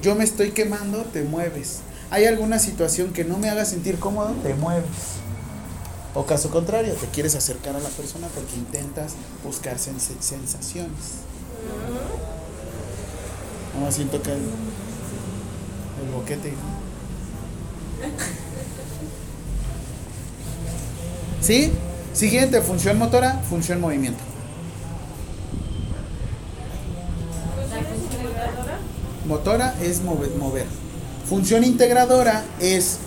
Yo 0.00 0.14
me 0.14 0.24
estoy 0.24 0.52
quemando, 0.52 1.02
te 1.12 1.24
mueves. 1.24 1.80
Hay 2.10 2.24
alguna 2.24 2.58
situación 2.58 3.12
que 3.12 3.24
no 3.24 3.36
me 3.36 3.50
haga 3.50 3.66
sentir 3.66 3.98
cómodo, 3.98 4.34
te 4.42 4.54
mueves. 4.54 5.17
O 6.18 6.24
caso 6.26 6.50
contrario, 6.50 6.94
te 6.94 7.06
quieres 7.06 7.36
acercar 7.36 7.76
a 7.76 7.78
la 7.78 7.88
persona 7.90 8.26
porque 8.34 8.56
intentas 8.56 9.12
buscar 9.44 9.76
sens- 9.76 10.18
sensaciones. 10.18 11.22
No, 13.80 13.92
siento 13.92 14.20
que 14.20 14.32
el, 14.32 14.40
boquete. 16.12 16.54
¿Sí? 21.40 21.70
Siguiente, 22.12 22.62
función 22.62 22.98
motora, 22.98 23.34
función 23.48 23.80
movimiento. 23.80 24.18
Motora 29.24 29.72
es 29.80 30.02
mover. 30.02 30.66
Función 31.28 31.62
integradora 31.62 32.44
es 32.58 32.98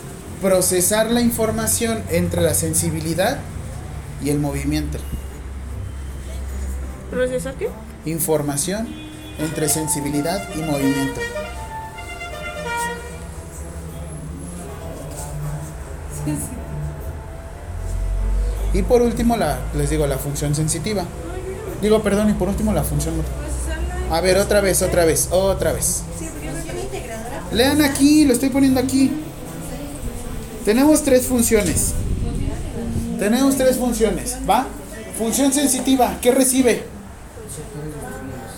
procesar 0.42 1.12
la 1.12 1.22
información 1.22 2.04
entre 2.10 2.42
la 2.42 2.56
sensibilidad 2.56 3.38
y 4.24 4.32
el 4.32 4.40
movimiento. 4.40 4.98
¿Procesar 7.12 7.54
qué? 7.56 7.70
Información 8.06 8.88
entre 9.40 9.70
sensibilidad 9.70 10.42
y 10.56 10.62
movimiento. 10.64 11.22
Y 18.74 18.82
por 18.84 19.02
último, 19.02 19.38
la, 19.38 19.60
les 19.76 19.90
digo, 19.90 20.08
la 20.08 20.18
función 20.18 20.56
sensitiva. 20.56 21.04
Digo, 21.82 22.02
perdón, 22.02 22.30
y 22.30 22.34
por 22.34 22.48
último 22.48 22.74
la 22.74 22.84
función 22.84 23.18
motora. 23.18 23.36
A 24.12 24.22
ver, 24.22 24.38
otra 24.38 24.62
vez, 24.62 24.82
otra 24.82 25.06
vez, 25.06 25.28
otra 25.32 25.74
vez. 25.74 26.04
Lean 27.52 27.82
aquí, 27.82 28.26
lo 28.26 28.34
estoy 28.34 28.50
poniendo 28.50 28.80
aquí. 28.80 29.12
Tenemos 30.66 31.04
tres 31.04 31.26
funciones. 31.26 31.94
Tenemos 33.20 33.56
tres 33.56 33.78
funciones, 33.78 34.38
¿va? 34.50 34.68
Función 35.18 35.54
sensitiva, 35.54 36.18
¿qué 36.22 36.32
recibe? 36.32 36.86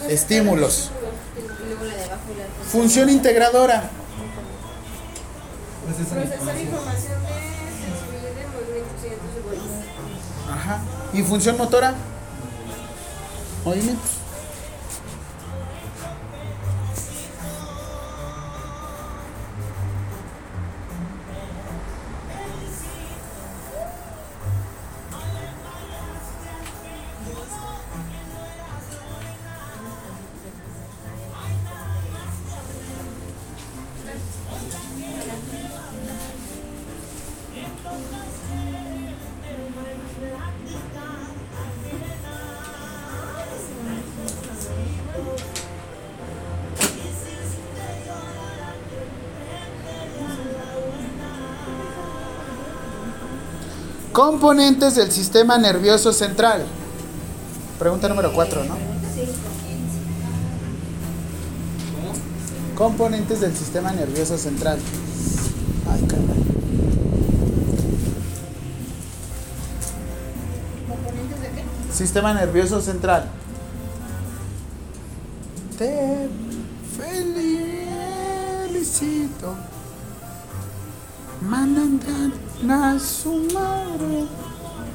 Estímulos. 0.10 0.92
Función 2.72 3.10
integradora. 3.10 3.90
Ajá. 10.50 10.82
¿Y 11.14 11.22
función 11.24 11.58
motora? 11.58 11.94
Movimientos. 13.66 14.23
Componentes 54.14 54.94
del 54.94 55.12
sistema 55.12 55.58
nervioso 55.58 56.14
central. 56.14 56.64
Pregunta 57.80 58.08
número 58.08 58.32
4, 58.32 58.64
¿no? 58.64 58.78
Componentes 62.76 63.42
del 63.42 63.56
sistema 63.56 63.92
nervioso 63.92 64.38
central. 64.38 64.78
Ay, 65.92 66.06
caray. 66.06 66.26
¿Componentes 70.88 71.42
de 71.42 71.50
qué? 71.50 71.64
Sistema 71.92 72.36
nervioso 72.36 72.82
central. 72.82 73.32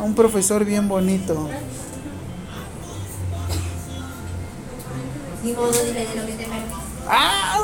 Un 0.08 0.14
profesor 0.14 0.64
bien 0.64 0.88
bonito. 0.88 1.48
Ni 5.44 5.52
modo, 5.52 5.70
dile 5.70 6.06
de 6.06 6.14
lo 6.14 6.26
que 6.26 6.32
te. 6.32 6.46
¡Ah! 7.06 7.58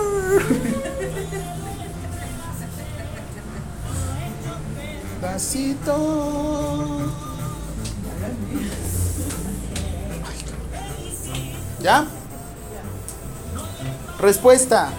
Pasito. 5.22 6.98
¿Ya? 11.80 12.06
Respuesta. 14.20 14.90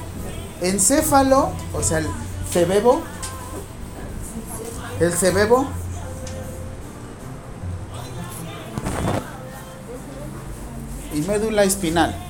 Encéfalo, 0.61 1.51
o 1.73 1.83
sea, 1.83 1.99
el 1.99 2.07
cebebo. 2.51 3.01
El 4.99 5.13
cebebo. 5.13 5.67
Médula 11.27 11.63
espinal. 11.63 12.24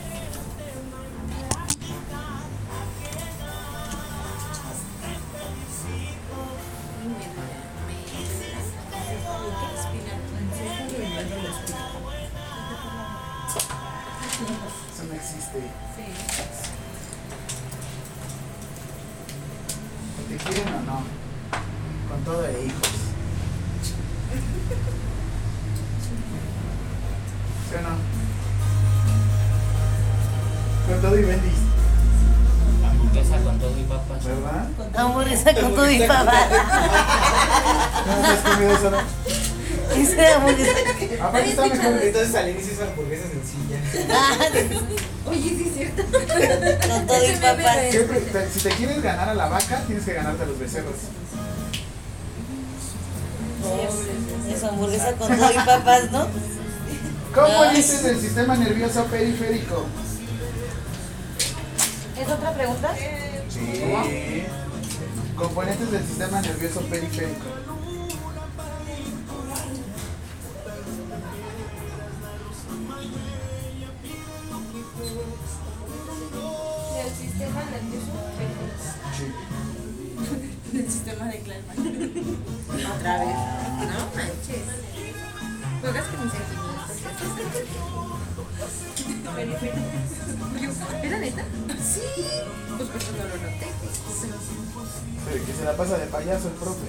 Oye, 45.30 45.49
sí 45.49 45.66
es 45.70 45.74
cierto. 45.76 46.03
Con 46.03 47.08
todo 47.08 47.18
y. 47.24 47.91
Siempre, 47.91 48.20
te- 48.22 48.49
si 48.49 48.60
te 48.60 48.70
quieres 48.72 49.01
ganar 49.01 49.30
a 49.30 49.34
la 49.34 49.47
vaca, 49.47 49.82
tienes 49.88 50.06
que 50.06 50.14
ganarte 50.14 50.43
a 50.43 50.45
los 50.45 50.60
becerros. 50.60 50.95
Es 54.49 54.64
hamburguesa 54.64 55.14
con 55.14 55.28
todo 55.36 55.51
y 55.51 55.56
papas, 55.66 56.12
¿no? 56.12 56.28
Componentes 57.34 58.03
del 58.03 58.20
sistema 58.22 58.56
nervioso 58.56 59.03
periférico. 59.06 59.86
¿Es 62.20 62.30
otra 62.32 62.53
pregunta? 62.53 62.95
Sí. 63.49 64.43
Componentes 65.36 65.91
del 65.91 66.06
sistema 66.06 66.41
nervioso 66.41 66.82
periférico. 66.82 67.45
La 95.76 95.84
pasa 95.84 95.97
de 95.97 96.05
payaso 96.07 96.47
el 96.47 96.53
profe. 96.53 96.88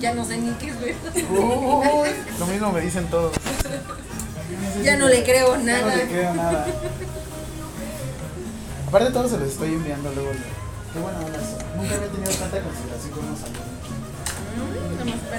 Ya 0.00 0.14
no 0.14 0.24
sé 0.24 0.38
ni 0.38 0.50
qué 0.54 0.68
es 0.70 0.80
ver. 0.80 0.96
Uy, 1.30 2.08
lo 2.38 2.46
mismo 2.46 2.72
me 2.72 2.80
dicen 2.80 3.06
todos. 3.08 3.32
Ya 4.82 4.96
no 4.96 5.08
le 5.08 5.22
creo 5.22 5.54
Ya 5.56 5.58
no 5.58 5.64
nada. 5.64 5.96
le 5.96 6.06
creo 6.08 6.34
nada. 6.34 6.66
Aparte 8.88 9.10
todos 9.12 9.30
se 9.30 9.38
los 9.38 9.48
estoy 9.48 9.74
enviando 9.74 10.10
luego. 10.12 10.30
Qué 10.92 10.98
buena 10.98 11.18
onda 11.20 11.38
son. 11.38 11.58
Nunca 11.80 11.94
había 11.94 12.08
tenido 12.08 12.32
tanta 12.32 12.60
consideración 12.60 13.10
con 13.12 13.24
unos 13.26 13.42
alumnos. 13.42 13.66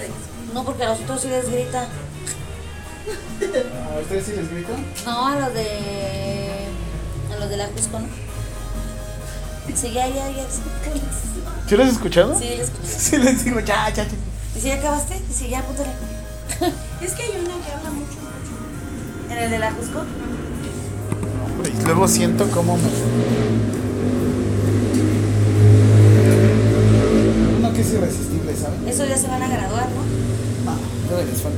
Eso. 0.03 0.53
No, 0.53 0.63
porque 0.63 0.83
a 0.83 0.89
los 0.89 0.99
otros 1.01 1.21
sí 1.21 1.27
les 1.27 1.49
grita. 1.51 1.81
¿A 3.95 3.99
ustedes 3.99 4.25
sí 4.25 4.31
les 4.33 4.49
grito? 4.49 4.69
No, 5.05 5.27
a 5.27 5.35
los 5.39 5.53
de. 5.53 6.67
A 7.33 7.39
los 7.39 7.49
de 7.49 7.57
la 7.57 7.67
Cusco, 7.67 7.99
¿no? 7.99 8.07
Sí, 9.75 9.91
ya, 9.91 10.07
ya, 10.07 10.29
ya. 10.29 10.45
¿Sí 11.71 11.77
los 11.77 11.87
has 11.87 11.93
escuchado? 11.93 12.37
Sí, 12.37 12.49
les 12.49 12.59
escuché. 12.59 12.87
Sí 12.99 13.17
les 13.17 13.45
digo, 13.45 13.61
ya, 13.61 13.87
ya, 13.91 14.03
ya. 14.03 14.09
¿Y 14.57 14.59
si 14.59 14.67
ya 14.67 14.75
acabaste? 14.75 15.15
Y 15.29 15.33
si 15.33 15.47
ya, 15.47 15.59
apúntale. 15.59 15.91
Es 17.01 17.13
que 17.13 17.23
hay 17.23 17.29
una 17.29 17.65
que 17.65 17.71
habla 17.71 17.91
mucho, 17.91 18.11
mucho. 18.11 19.31
¿En 19.31 19.37
el 19.37 19.49
de 19.51 19.57
la 19.57 19.71
Cusco? 19.71 20.03
Y 21.63 21.85
luego 21.85 22.09
siento 22.09 22.45
como 22.51 22.75
me... 22.75 22.89
Uno 27.57 27.73
que 27.73 27.79
es 27.79 27.93
irresistible, 27.93 28.53
¿saben? 28.53 28.85
Esos 28.89 29.07
ya 29.07 29.17
se 29.17 29.27
van 29.29 29.41
a 29.41 29.47
graduar, 29.47 29.87
¿no? 29.91 30.71
Ah, 30.71 30.75
todavía 31.07 31.31
les 31.31 31.41
falta. 31.41 31.57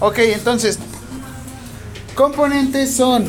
Ok, 0.00 0.18
entonces, 0.18 0.78
componentes 2.14 2.94
son 2.94 3.24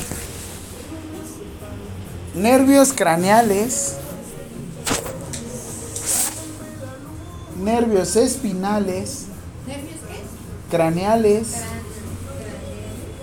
nervios 2.36 2.94
craneales, 2.94 3.96
nervios 7.62 8.16
espinales, 8.16 9.26
¿Nervios 9.68 10.00
qué? 10.08 10.76
craneales, 10.76 11.48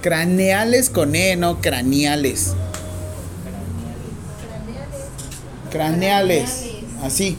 craneales 0.03 0.91
con 0.91 1.15
E, 1.15 1.37
no 1.37 1.61
craneales, 1.61 2.55
craneales, 5.71 6.65
así. 7.03 7.39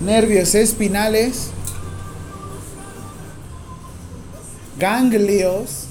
Nervios 0.00 0.54
espinales, 0.54 1.48
ganglios, 4.78 5.85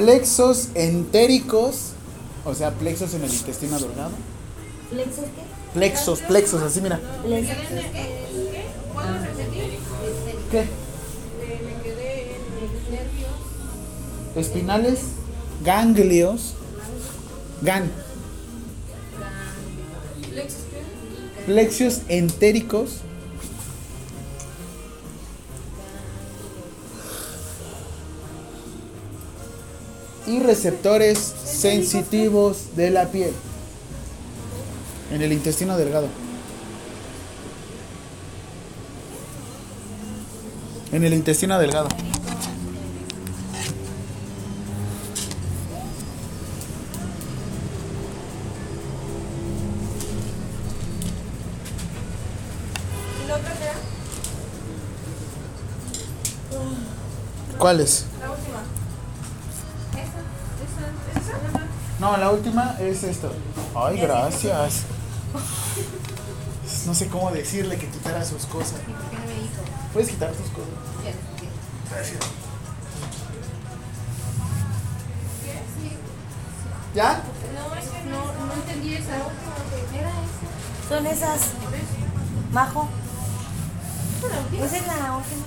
plexos 0.00 0.68
entéricos 0.74 1.92
O 2.44 2.54
sea, 2.54 2.70
plexos 2.70 3.12
en 3.14 3.22
el 3.22 3.32
intestino 3.32 3.78
delgado. 3.78 4.12
¿Plexos 4.90 5.24
qué? 5.24 5.74
Plexos, 5.74 6.20
plexos, 6.20 6.62
así 6.62 6.80
mira. 6.80 6.98
¿Plexos 7.22 7.54
¿Puedo 8.94 9.12
repetir? 9.12 9.78
¿Qué? 10.50 10.64
Me 11.66 11.82
quedé 11.82 12.22
en 12.34 12.90
nervios. 12.90 14.36
Espinales, 14.36 15.00
ganglios, 15.62 16.54
gan, 17.60 17.90
¿Lexus 20.34 20.60
qué? 20.70 21.44
plexos 21.44 22.00
entéricos, 22.08 23.00
y 30.30 30.38
receptores 30.38 31.18
sensitivos 31.18 32.76
de 32.76 32.90
la 32.90 33.10
piel 33.10 33.32
en 35.12 35.22
el 35.22 35.32
intestino 35.32 35.76
delgado. 35.76 36.06
En 40.92 41.04
el 41.04 41.14
intestino 41.14 41.58
delgado. 41.58 41.88
¿Cuáles? 57.58 58.06
No, 62.00 62.16
la 62.16 62.30
última 62.30 62.76
es 62.80 63.04
esto. 63.04 63.30
Ay, 63.76 64.00
gracias. 64.00 64.84
No 66.86 66.94
sé 66.94 67.08
cómo 67.08 67.30
decirle 67.30 67.76
que 67.76 67.86
quitara 67.88 68.24
sus 68.24 68.46
cosas. 68.46 68.80
Puedes 69.92 70.08
quitar 70.08 70.32
tus 70.32 70.48
cosas. 70.48 70.70
Gracias. 71.90 72.18
¿Ya? 76.94 77.22
No, 77.54 77.74
es 77.76 77.86
que 77.86 78.04
no, 78.04 78.46
no 78.46 78.52
entendí 78.54 78.94
esa 78.94 79.16
última. 79.16 80.00
Era 80.00 80.10
esa. 80.10 80.88
Son 80.88 81.06
esas. 81.06 81.40
Majo. 82.50 82.88
Esa 84.54 84.76
es 84.76 84.86
la 84.86 85.16
última. 85.16 85.44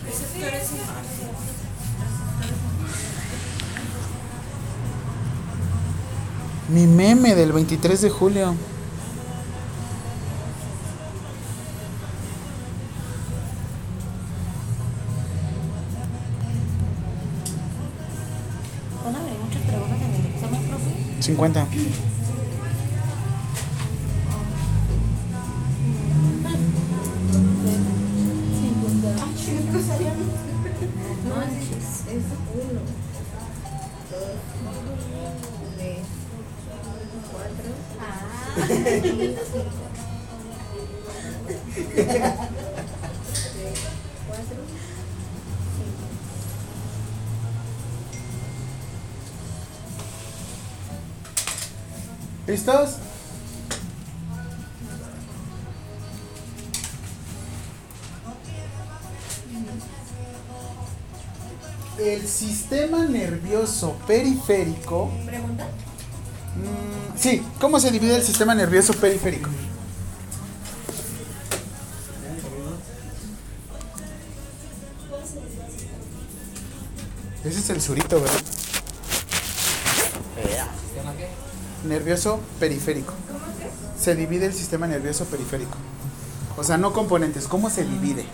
Mi 6.69 6.87
meme 6.87 7.35
del 7.35 7.51
23 7.51 8.01
de 8.01 8.09
julio. 8.09 8.55
En 20.03 20.15
el 20.15 20.25
examen, 20.33 20.61
profe. 20.67 21.21
50. 21.21 21.67
¿Listos? 52.65 52.95
El 61.99 62.25
sistema 62.25 63.05
nervioso 63.05 63.97
periférico. 64.07 65.11
¿Pregunta? 65.25 65.65
Mm, 66.55 67.17
sí, 67.17 67.45
¿cómo 67.59 67.81
se 67.81 67.91
divide 67.91 68.15
el 68.15 68.23
sistema 68.23 68.55
nervioso 68.55 68.93
periférico? 68.93 69.49
Ese 77.43 77.59
es 77.59 77.69
el 77.71 77.81
surito, 77.81 78.21
¿verdad? 78.21 78.41
¿Sistema 80.85 81.13
qué? 81.17 81.27
Nervioso 81.93 82.39
periférico. 82.59 83.13
Se 83.95 84.15
divide 84.15 84.47
el 84.47 84.53
sistema 84.55 84.87
nervioso 84.87 85.25
periférico. 85.25 85.77
O 86.57 86.63
sea, 86.63 86.75
no 86.75 86.91
componentes, 86.91 87.47
¿cómo 87.47 87.69
se 87.69 87.83
divide? 87.83 88.25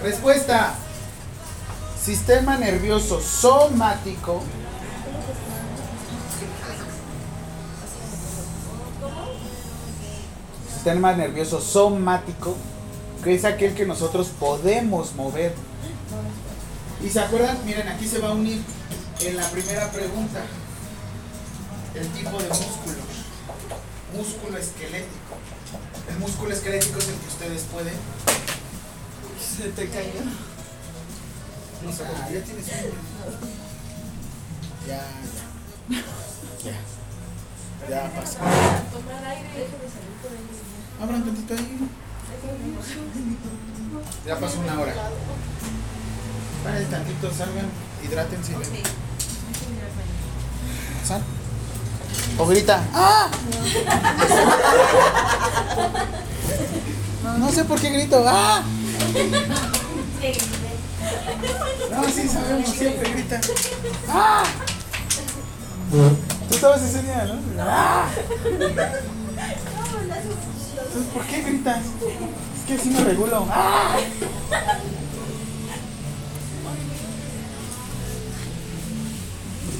Respuesta. 0.00 0.74
Sistema 2.00 2.56
nervioso 2.56 3.20
somático. 3.20 4.44
Sistema 10.86 11.14
nervioso 11.14 11.60
somático, 11.60 12.54
que 13.24 13.34
es 13.34 13.44
aquel 13.44 13.74
que 13.74 13.84
nosotros 13.84 14.28
podemos 14.38 15.16
mover. 15.16 15.52
Y 17.04 17.10
se 17.10 17.18
acuerdan, 17.18 17.58
miren, 17.66 17.88
aquí 17.88 18.06
se 18.06 18.20
va 18.20 18.28
a 18.28 18.34
unir 18.34 18.62
en 19.18 19.36
la 19.36 19.50
primera 19.50 19.90
pregunta 19.90 20.44
el 21.92 22.06
tipo 22.10 22.38
de 22.38 22.48
músculo. 22.48 22.98
Músculo 24.16 24.58
esquelético. 24.58 25.34
El 26.08 26.18
músculo 26.20 26.54
esquelético 26.54 27.00
es 27.00 27.08
el 27.08 27.14
que 27.16 27.26
ustedes 27.26 27.62
pueden. 27.64 27.94
Se 29.40 29.68
te 29.70 29.88
cayó. 29.88 30.20
Ah, 31.84 32.28
ya 32.32 32.44
tienes 32.44 32.64
uno. 32.64 33.38
Ya, 34.86 35.02
ya. 35.90 36.70
Ya. 36.70 36.78
Ya 37.90 38.12
pasa. 38.14 38.38
Tomar 38.38 39.24
aire 39.24 39.48
de 39.48 39.66
salir 39.66 40.14
por 40.22 40.30
ahí. 40.30 40.75
Abran 41.02 41.24
tantito 41.24 41.54
ahí. 41.54 41.78
Ya 44.26 44.38
pasó 44.40 44.60
una 44.60 44.80
hora. 44.80 44.94
Paren 46.64 46.90
tantito, 46.90 47.30
salgan, 47.32 47.66
hidrátense. 48.04 48.52
y 48.52 48.56
ven. 48.56 48.82
Sal. 51.06 51.22
O 52.38 52.46
grita. 52.46 52.82
¡Ah! 52.92 53.30
No 57.38 57.52
sé 57.52 57.64
por 57.64 57.80
qué 57.80 57.90
grito. 57.90 58.24
¡Ah! 58.26 58.62
No, 61.90 62.04
sí 62.08 62.28
sabemos, 62.28 62.70
siempre 62.70 63.10
grita. 63.10 63.40
¡Ah! 64.08 64.44
Tú 66.48 66.54
estabas 66.54 66.82
ese 66.82 67.02
día, 67.02 67.24
¿no? 67.24 67.62
¡Ah! 67.62 68.08
Entonces, 70.96 71.12
¿por 71.12 71.26
qué 71.26 71.42
gritas? 71.42 71.80
Es 71.84 72.64
que 72.66 72.74
así 72.74 72.88
me 72.88 73.04
regulo. 73.04 73.46
¡Ah! 73.50 73.98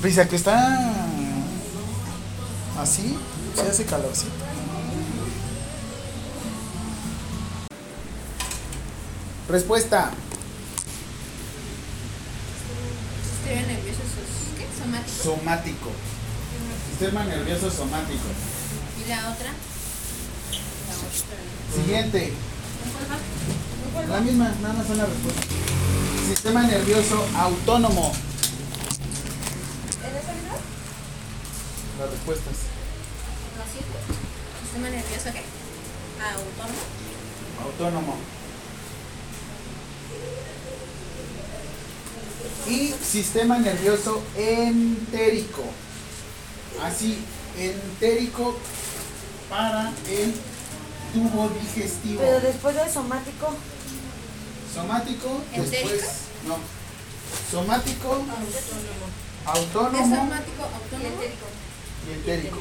Pese 0.02 0.20
a 0.20 0.28
que 0.28 0.36
está 0.36 0.92
así, 2.78 3.16
se 3.54 3.62
hace 3.62 3.86
calorcito. 3.86 4.30
Respuesta. 9.48 10.10
Sistema 13.24 13.62
nervioso, 13.62 14.00
¿qué? 14.58 14.66
Somático. 14.78 15.22
Somático. 15.22 15.90
Sistema 16.90 17.24
nervioso 17.24 17.70
somático. 17.70 18.24
¿Y 19.02 19.08
la 19.08 19.30
otra? 19.30 19.52
Siguiente. 21.74 22.32
La 24.08 24.20
misma, 24.20 24.52
nada 24.60 24.74
más 24.74 24.88
una 24.90 25.06
respuesta. 25.06 25.42
Sistema 26.28 26.62
nervioso 26.62 27.26
autónomo. 27.36 28.12
¿En 30.04 30.16
esa 30.16 30.32
misma? 30.32 30.54
Las 31.98 32.10
respuestas. 32.10 32.54
¿Sistema 34.62 34.90
nervioso 34.90 35.30
qué? 35.32 35.42
Autónomo. 36.22 36.80
autónomo. 37.64 38.16
Y 42.68 42.92
sistema 43.04 43.58
nervioso 43.58 44.22
entérico. 44.36 45.62
Así, 46.82 47.18
entérico 47.56 48.56
para 49.48 49.92
el 50.10 50.34
tubo 51.16 51.48
digestivo. 51.48 52.20
Pero 52.20 52.40
después 52.40 52.74
del 52.76 52.90
somático, 52.90 53.46
Somático, 54.74 55.40
¿Entérico? 55.54 55.88
después. 55.88 56.20
No. 56.46 56.56
Somático, 57.50 58.08
Es 58.16 59.46
autónomo 59.46 60.16
somático, 60.16 60.62
autónomo. 60.62 61.22
y 62.06 62.12
entérico. 62.12 62.58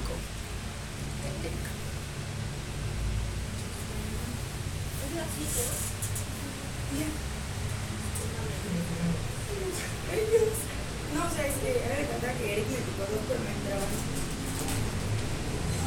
No, 11.15 11.21
o 11.25 11.29
sea, 11.33 11.47
es 11.47 11.53
que 11.55 11.69
a 11.69 11.87
mí 11.87 11.95
me 11.95 12.01
encanta 12.03 12.33
que 12.37 12.53
Eric 12.53 12.65
y 12.67 12.71
no 12.75 13.49
entraba. 13.55 13.87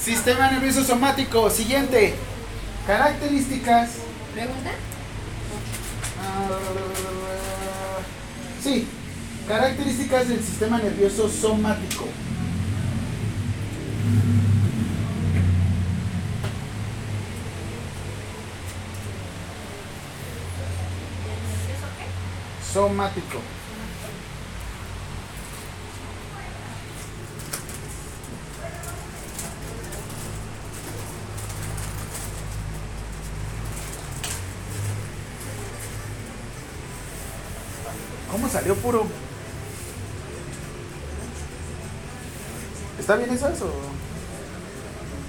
Sistema 0.00 0.50
nervioso 0.50 0.84
somático. 0.84 1.50
Siguiente. 1.50 2.31
Características. 2.86 3.90
¿Pregunta? 4.34 4.70
Ah, 6.20 6.58
Sí. 8.62 8.86
Características 9.48 10.28
del 10.28 10.42
sistema 10.42 10.78
nervioso 10.78 11.28
somático. 11.28 12.06
Somático. 22.72 23.38
¿Cómo 38.72 38.74
salió 38.74 38.76
puro? 38.76 39.06
¿Está 42.98 43.16
bien 43.16 43.30
eso? 43.30 43.48
eso? 43.48 43.72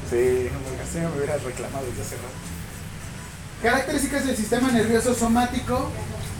Sí, 0.09 0.49
porque 0.63 0.81
así 0.81 0.99
me 0.99 1.07
hubieras 1.07 1.43
reclamado 1.43 1.85
desde 1.87 2.01
hace 2.03 2.15
rato. 2.15 2.27
Características 3.61 4.25
del 4.27 4.37
sistema 4.37 4.71
nervioso 4.71 5.13
somático 5.13 5.89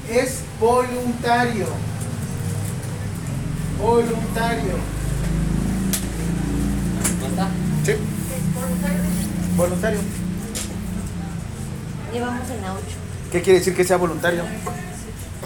es 0.09 0.41
voluntario. 0.59 1.67
Voluntario. 3.81 4.75
¿Respuesta? 7.03 7.47
Sí. 7.85 7.93
Voluntario. 9.57 9.99
Llevamos 12.13 12.49
en 12.49 12.61
la 12.61 12.73
8. 12.73 12.83
¿Qué 13.31 13.41
quiere 13.41 13.59
decir 13.59 13.75
que 13.75 13.83
sea 13.83 13.97
voluntario? 13.97 14.43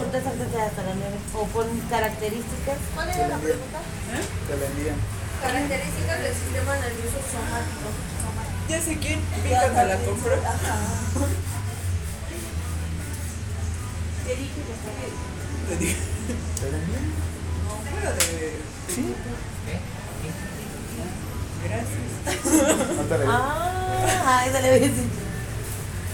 Ahorita 0.08 0.24
sáltate 0.24 0.62
hasta 0.62 0.84
la 0.84 0.96
9. 0.96 1.18
O 1.36 1.44
pon 1.48 1.68
características. 1.90 2.78
¿Cuál 2.96 3.10
era 3.10 3.28
la 3.28 3.38
pregunta? 3.40 3.80
Te 4.48 4.56
la 4.56 4.66
envían. 4.68 4.96
Características 5.42 6.20
del 6.24 6.34
sistema 6.34 6.76
nervioso 6.80 7.20
somático. 7.28 7.92
Ya 8.70 8.80
sé 8.80 8.98
quién, 9.00 9.20
fíjate 9.44 9.86
la 9.86 9.98
compró. 9.98 10.32
Te 14.24 14.36
dije 14.40 14.60
que 14.64 14.72
está 14.72 14.92
bien. 15.78 15.98
¿Te 16.56 16.72
la 16.72 16.78
envían? 16.78 17.12
Bueno, 17.92 18.10
de... 18.16 18.56
Sí. 18.88 19.14
Gracias. 21.68 22.96
No 22.96 23.04
la. 23.04 23.26
Ah, 24.30 24.46
esa 24.46 24.60
le 24.60 24.70
voy 24.70 24.78
a 24.78 24.82
decir. 24.82 25.10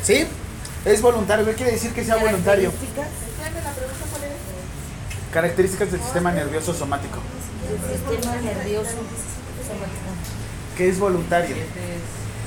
Sí, 0.04 0.28
es 0.86 1.02
voluntario. 1.02 1.46
¿Qué 1.46 1.54
quiere 1.54 1.72
decir 1.74 1.94
que 1.94 2.04
sea 2.06 2.16
voluntario? 2.18 2.72
Características 2.72 3.08
la 3.62 3.72
pregunta 3.72 4.06
cuál 4.10 4.24
era? 4.24 4.36
Características 5.34 5.92
del 5.92 6.02
sistema 6.02 6.32
nervioso 6.32 6.74
somático. 6.74 7.18
del 7.68 7.80
sistema 8.20 8.36
nervioso 8.42 8.92
somático. 8.92 10.10
Que 10.78 10.90
es 10.90 11.00
voluntario. 11.00 11.56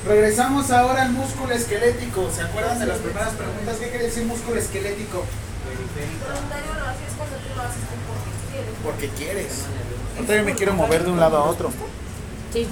Regresamos 0.07 0.71
ahora 0.71 1.01
al 1.03 1.11
músculo 1.11 1.53
esquelético. 1.53 2.29
¿Se 2.33 2.41
acuerdan 2.41 2.79
de 2.79 2.85
las 2.85 2.99
primeras 2.99 3.33
preguntas? 3.33 3.75
¿Qué 3.77 3.89
quiere 3.89 4.05
decir 4.05 4.25
músculo 4.25 4.57
esquelético? 4.59 5.25
Voluntario 5.67 6.73
lo 6.73 6.87
haces 6.87 7.11
cuando 7.17 7.35
tú 7.35 7.55
lo 7.55 7.61
haces 7.61 7.81
porque 8.07 8.39
quieres. 8.51 8.73
Porque 8.83 9.09
quieres. 9.09 9.51
También 10.15 10.45
me 10.45 10.55
quiero 10.55 10.73
mover 10.73 11.03
de 11.03 11.11
un 11.11 11.19
lado 11.19 11.37
a 11.37 11.43
otro. 11.43 11.69
Sí. 12.53 12.67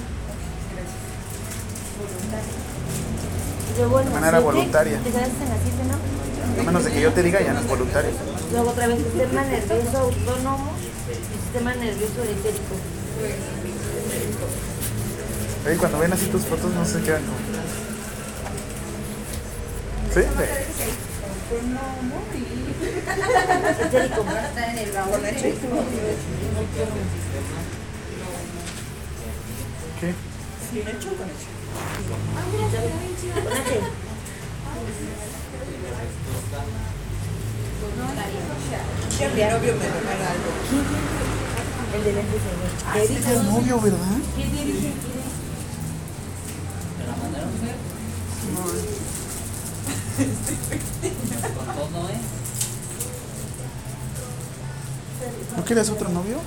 En 3.78 4.04
De 4.04 4.10
manera 4.10 4.40
voluntaria. 4.40 4.98
Te 4.98 5.10
quedaste 5.10 5.44
en 5.44 5.50
la 5.50 5.56
7, 5.62 5.76
¿no? 5.90 6.62
A 6.62 6.64
menos 6.64 6.84
de 6.84 6.90
que 6.90 7.00
yo 7.02 7.12
te 7.12 7.22
diga, 7.22 7.42
ya 7.42 7.52
no 7.52 7.60
es 7.60 7.68
voluntario. 7.68 8.10
Luego 8.52 8.70
otra 8.70 8.86
vez 8.86 8.98
sistema 9.02 9.44
nervioso 9.44 9.98
autónomo 9.98 10.72
y 11.10 11.42
sistema 11.44 11.74
nervioso. 11.74 12.14
Oye, 15.66 15.76
cuando 15.76 15.98
ven 15.98 16.12
así 16.12 16.26
tus 16.26 16.42
fotos 16.42 16.72
no 16.72 16.84
se 16.84 17.00
quedan 17.02 17.22
como... 17.22 17.36
¿Sí? 20.14 20.20
De- 20.20 20.66
Etérico. 23.86 24.20
Está 24.22 24.70
en 24.72 24.78
el 24.78 24.92
baúl. 24.92 25.20
¿Qué? 30.00 30.14
Con 33.44 33.52
H. 33.52 33.80
Novio 39.50 39.72
me 39.74 39.86
regala 39.86 40.30
algo. 40.30 40.50
El 41.94 42.04
de 42.04 42.12
lentes 42.12 42.42
de 42.42 42.50
Es 43.02 43.10
Etérico. 43.10 43.42
novio, 43.44 43.80
¿verdad? 43.80 43.98
¿Quién 44.34 44.50
la 47.06 47.16
mandaron 47.16 47.50
ver? 47.62 47.76
Con 51.56 51.66
todo, 51.74 52.08
¿eh? 52.08 52.20
¿No 55.56 55.64
quieres 55.64 55.88
otro 55.90 56.08
novio? 56.10 56.38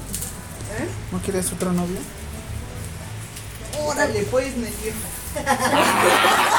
¿No 1.12 1.20
quieres 1.22 1.52
otro 1.52 1.74
novio? 1.74 1.98
Órale, 3.84 4.22
puedes 4.24 4.56
meter. 4.58 4.94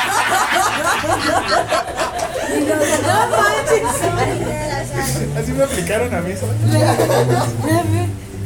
Así 5.38 5.52
me 5.52 5.64
aplicaron 5.64 6.14
a 6.14 6.20
mí, 6.20 6.34
¿sabes? 6.34 6.56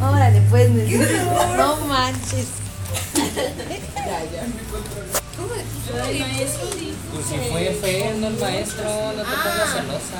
Órale, 0.00 0.40
pues, 0.50 0.70
no 0.70 1.76
manches. 1.86 2.46
Pues 7.12 7.26
si 7.26 7.36
fue 7.50 7.78
feo, 7.80 8.14
no 8.18 8.26
el 8.28 8.38
maestro, 8.38 8.84
no 9.16 9.22
te 9.22 9.36
pongas 9.36 9.70
celosa. 9.72 10.18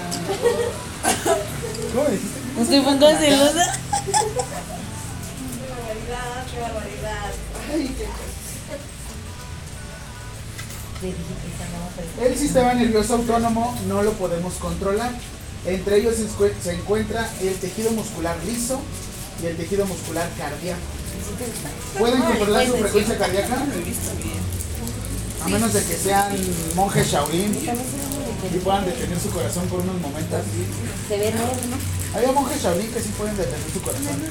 ¿Cómo 1.95 2.09
dijiste? 2.09 2.41
No 2.57 2.62
estoy 2.62 2.81
pongo 2.81 3.09
celosa. 3.19 3.79
Qué 4.05 4.12
barbaridad, 5.71 6.47
qué 6.51 6.57
barbaridad. 6.61 7.31
Ay, 7.73 7.85
qué 7.99 8.05
Te 8.05 8.34
El 12.23 12.37
sistema 12.37 12.75
nervioso 12.75 13.15
autónomo 13.15 13.77
no 13.89 14.03
lo 14.03 14.13
podemos 14.13 14.55
controlar. 14.55 15.13
Entre 15.67 15.99
ellos 15.99 16.15
se 16.63 16.73
encuentra 16.73 17.31
el 17.41 17.55
tejido 17.55 17.91
muscular 17.93 18.37
liso 18.45 18.81
y 19.43 19.47
el 19.47 19.57
tejido 19.57 19.87
muscular 19.87 20.29
cardíaco. 20.37 20.81
¿Pueden 21.99 22.23
controlar 22.23 22.67
su 22.67 22.75
frecuencia 22.75 23.19
cardíaca? 23.19 23.65
A 25.43 25.49
menos 25.49 25.73
de 25.73 25.83
que 25.85 25.97
sean 25.97 26.37
monjes 26.75 27.11
Shaolin 27.11 27.55
y 27.55 28.59
puedan 28.59 28.85
detener 28.85 29.19
su 29.21 29.31
corazón 29.31 29.67
por 29.69 29.81
unos 29.81 30.01
momentos. 30.01 30.41
Se 31.09 31.19
ve 31.19 31.33
nuevo, 31.33 31.53
¿no? 31.71 32.19
Había 32.19 32.33
monjes 32.33 32.63
Shaolin 32.63 32.91
que 32.93 33.01
sí 33.01 33.11
pueden 33.17 33.37
detener 33.37 33.71
su 33.73 33.81
corazón. 33.83 34.23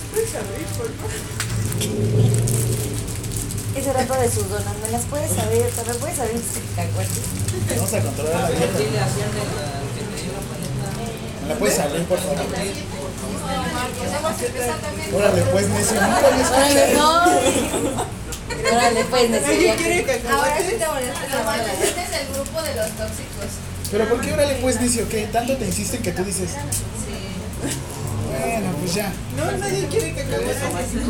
Ese 3.75 3.91
rato 3.91 4.13
de 4.13 4.29
sus 4.29 4.49
donas, 4.49 4.75
¿me 4.85 4.91
las 4.91 5.03
puedes 5.05 5.31
saber? 5.31 5.69
¿Te 5.71 5.85
las 5.85 5.97
puedes 5.97 6.17
saber 6.17 6.35
sus 6.37 6.61
cacahuates? 6.75 7.23
Vamos 7.75 7.93
a 7.93 7.99
controlar 8.01 8.41
la 8.41 8.49
dieta. 8.49 8.77
Dile 8.77 8.99
a 8.99 9.05
Hacienda 9.05 9.41
que 9.93 10.01
te 10.03 10.21
dio 10.21 10.31
la 10.33 10.41
paleta. 10.45 11.41
¿Me 11.41 11.47
la 11.49 11.55
puedes 11.55 11.75
salir, 11.75 12.03
por 12.05 12.19
favor? 12.19 12.37
Órale, 15.13 15.41
pues, 15.51 15.67
necio. 15.69 16.01
Nunca 16.01 16.17
Órale, 16.19 16.41
escuchado. 16.41 16.93
no. 16.93 18.77
Órale, 18.77 19.05
pues, 19.05 19.29
necesito. 19.29 20.29
Ahora 20.33 20.57
sí 20.59 20.75
te 20.77 20.87
molesta. 20.87 21.73
Este 21.83 22.01
es 22.01 22.11
el 22.21 22.27
grupo 22.33 22.61
de 22.61 22.75
los 22.75 22.89
tóxicos. 22.91 23.49
Pero 23.91 24.09
¿por 24.09 24.21
qué 24.21 24.33
órale, 24.33 24.55
pues, 24.61 24.79
necio? 24.81 25.09
¿Qué? 25.09 25.27
Tanto 25.31 25.57
te 25.57 25.65
insisten 25.65 26.01
que 26.01 26.11
tú 26.11 26.23
dices. 26.23 26.51
Bueno, 28.43 28.71
pues 28.79 28.93
ya. 28.93 29.11
No, 29.37 29.51
nadie 29.57 29.87
quiere 29.87 30.13
cacahuates. 30.13 31.01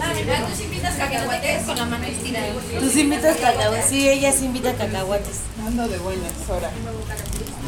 Ah, 0.00 0.46
tú 0.48 0.56
sí 0.56 0.64
invitas 0.64 0.94
cacahuates 0.96 1.66
con 1.66 1.76
la 1.76 1.84
mano 1.84 2.04
estirada. 2.04 2.46
Tú 2.78 2.98
invitas 2.98 3.36
cacahuates. 3.38 3.86
Sí, 3.88 4.08
ella 4.08 4.32
sí 4.32 4.44
invita 4.44 4.74
cacahuates. 4.74 5.40
Ando 5.66 5.88
de 5.88 5.98
buenas, 5.98 6.32
ahora. 6.48 6.70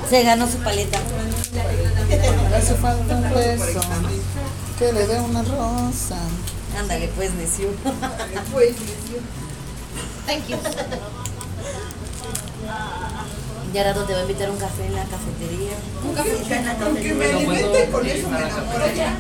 Se 0.09 0.23
ganó 0.23 0.49
su 0.49 0.59
paleta. 0.59 0.99
Le 2.51 2.57
hace 2.57 2.75
falta 2.75 3.17
un 3.17 3.35
beso. 3.35 3.81
Que 4.79 4.93
le 4.93 5.07
dé 5.07 5.21
una 5.21 5.43
rosa. 5.43 6.19
Ándale, 6.79 7.09
pues, 7.17 7.33
necio. 7.35 7.71
Pues, 8.53 8.75
Thank 10.27 10.49
you. 10.49 10.57
Ya 13.75 13.83
rato 13.83 14.05
te 14.05 14.13
va 14.13 14.21
a 14.21 14.23
invitar 14.23 14.49
un 14.51 14.57
café 14.57 14.87
en 14.87 14.95
la 14.95 15.03
cafetería. 15.03 15.73
con 16.01 16.15
que 16.95 17.13
me 17.13 17.27
alimente 17.27 17.91
con 17.91 18.07
eso 18.07 18.29
me 18.29 18.39
enamoro 18.39 18.87
ya. 18.95 19.17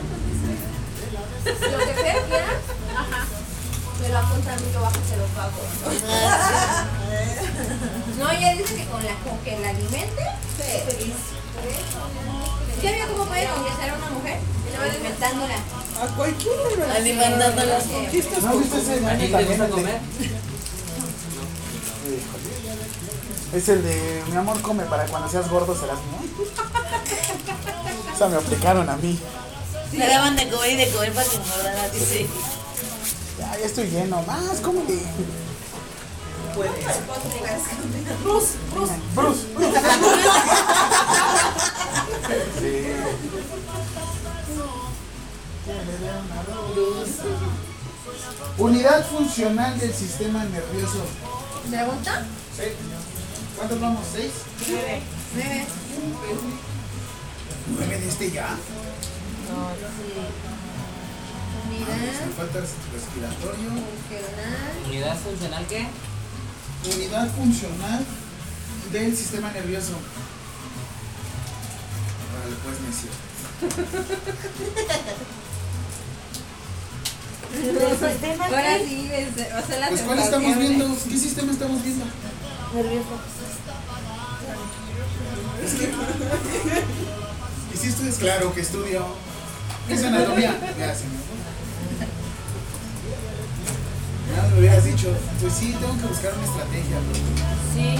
Lo 1.45 1.79
que 1.79 1.87
Fer 1.87 2.23
quiera, 2.23 2.61
me 4.01 4.09
lo 4.11 4.19
apunta 4.19 4.53
a 4.53 4.57
mí, 4.57 4.63
yo 4.73 4.81
bajo 4.81 4.95
se 5.11 5.17
lo 5.17 5.25
pago. 5.35 5.59
No, 8.17 8.31
ella 8.31 8.55
dice 8.55 8.77
que 8.77 8.85
con, 8.87 9.05
la, 9.05 9.15
con 9.27 9.37
que 9.43 9.59
la 9.59 9.71
alimente, 9.71 10.23
feliz. 10.57 11.17
¿Ya 12.81 12.93
vio 12.93 13.09
cómo 13.09 13.25
puede 13.27 13.49
conquistar 13.49 13.91
a 13.91 13.95
una 13.95 14.11
mujer? 14.11 14.39
Alimentándola. 14.81 15.57
A 16.01 16.07
cualquiera 16.17 16.63
lo 16.79 16.85
Alimentándola. 16.95 17.79
¿No 18.41 18.57
viste 18.59 18.79
ese 18.79 18.99
¿A 18.99 19.01
meme 19.01 19.27
ti 19.27 19.33
te 19.33 19.35
también? 19.45 19.69
comer? 19.71 20.01
Es 23.55 23.69
el 23.69 23.85
de 23.85 24.23
mi 24.31 24.37
amor 24.37 24.61
come 24.63 24.85
para 24.85 25.07
cuando 25.07 25.29
seas 25.29 25.49
gordo 25.49 25.77
serás 25.79 25.99
mío. 25.99 26.47
O 28.13 28.19
sea, 28.19 28.29
me 28.29 28.37
aplicaron 28.37 28.89
a 28.91 28.97
mí. 28.97 29.17
Le 29.93 30.09
daban 30.09 30.35
de 30.35 30.49
comer 30.51 30.73
y 30.73 30.77
de 30.77 30.91
comer 30.91 31.13
para 31.13 31.29
que 31.29 31.37
engordara, 31.37 31.89
dice. 31.91 32.27
Ya, 33.39 33.57
ya 33.57 33.65
estoy 33.65 33.91
lleno. 33.91 34.23
Más, 34.23 34.59
cómele. 34.61 35.01
Bruce, 38.25 38.55
Bruce. 39.15 39.47
Sí. 42.59 42.87
Unidad 48.59 49.07
funcional 49.07 49.79
del 49.79 49.93
sistema 49.95 50.45
nervioso. 50.45 51.05
¿Pregunta? 51.69 52.27
Sí. 52.57 53.14
¿Cuántos 53.57 53.81
vamos? 53.81 54.05
¿Seis? 54.13 54.33
Nueve. 54.69 55.01
¿Nueve 57.77 57.99
de 57.99 58.09
este 58.09 58.31
ya? 58.31 58.57
Unidad 61.67 61.97
Me 62.27 62.33
falta 62.37 62.61
respiratorio. 62.61 63.71
funcional. 63.71 64.87
¿Unidad 64.87 65.17
funcional 65.19 65.67
qué? 65.69 65.87
Unidad 66.95 67.31
funcional 67.35 68.05
del 68.93 69.17
sistema 69.17 69.51
nervioso. 69.53 69.93
Órale, 72.37 72.57
pues, 72.63 72.81
necio. 72.81 73.11
¿El 77.55 78.11
sistema 78.13 78.45
Ahora 78.47 78.79
sí, 78.79 79.09
es- 79.13 79.53
va 79.55 79.59
a 79.59 79.63
ser 79.67 79.81
la 79.81 79.89
Pues, 79.89 80.01
¿cuál 80.03 80.19
estamos 80.19 80.59
viendo? 80.59 80.97
¿Qué 81.09 81.19
sistema 81.19 81.53
estamos 81.53 81.83
viendo? 81.83 82.05
Nervioso. 82.75 83.15
Es 85.65 85.73
que. 85.75 85.93
Y 87.73 87.77
si 87.77 87.89
estudias, 87.89 88.17
claro 88.17 88.53
que 88.53 88.61
estudio. 88.61 89.07
¿Qué 89.87 89.95
es 89.95 90.05
anatomía? 90.05 90.59
Ya, 90.79 90.95
se 90.95 91.05
me 91.05 91.19
fue. 91.23 91.37
Ya 94.35 94.43
me 94.49 94.59
hubieras 94.59 94.85
dicho, 94.85 95.09
pues 95.41 95.55
sí, 95.55 95.77
tengo 95.79 95.97
que 95.99 96.07
buscar 96.07 96.33
una 96.35 96.45
estrategia. 96.45 96.99
Sí. 97.75 97.99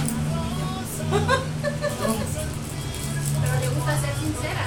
Pero 3.41 3.55
le 3.61 3.67
gusta 3.69 3.91
ser 4.01 4.13
sincera. 4.19 4.65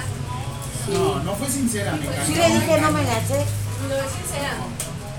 No, 0.89 1.23
no 1.23 1.35
fue 1.35 1.49
sincera, 1.49 1.91
me 1.93 2.05
engañó. 2.05 2.25
Sí 2.25 2.33
le 2.33 2.47
dije, 2.47 2.81
no 2.81 2.91
me 2.91 3.03
la 3.03 3.19
sé. 3.27 3.45
No 3.87 3.95
es 3.95 4.11
sincera. 4.11 4.57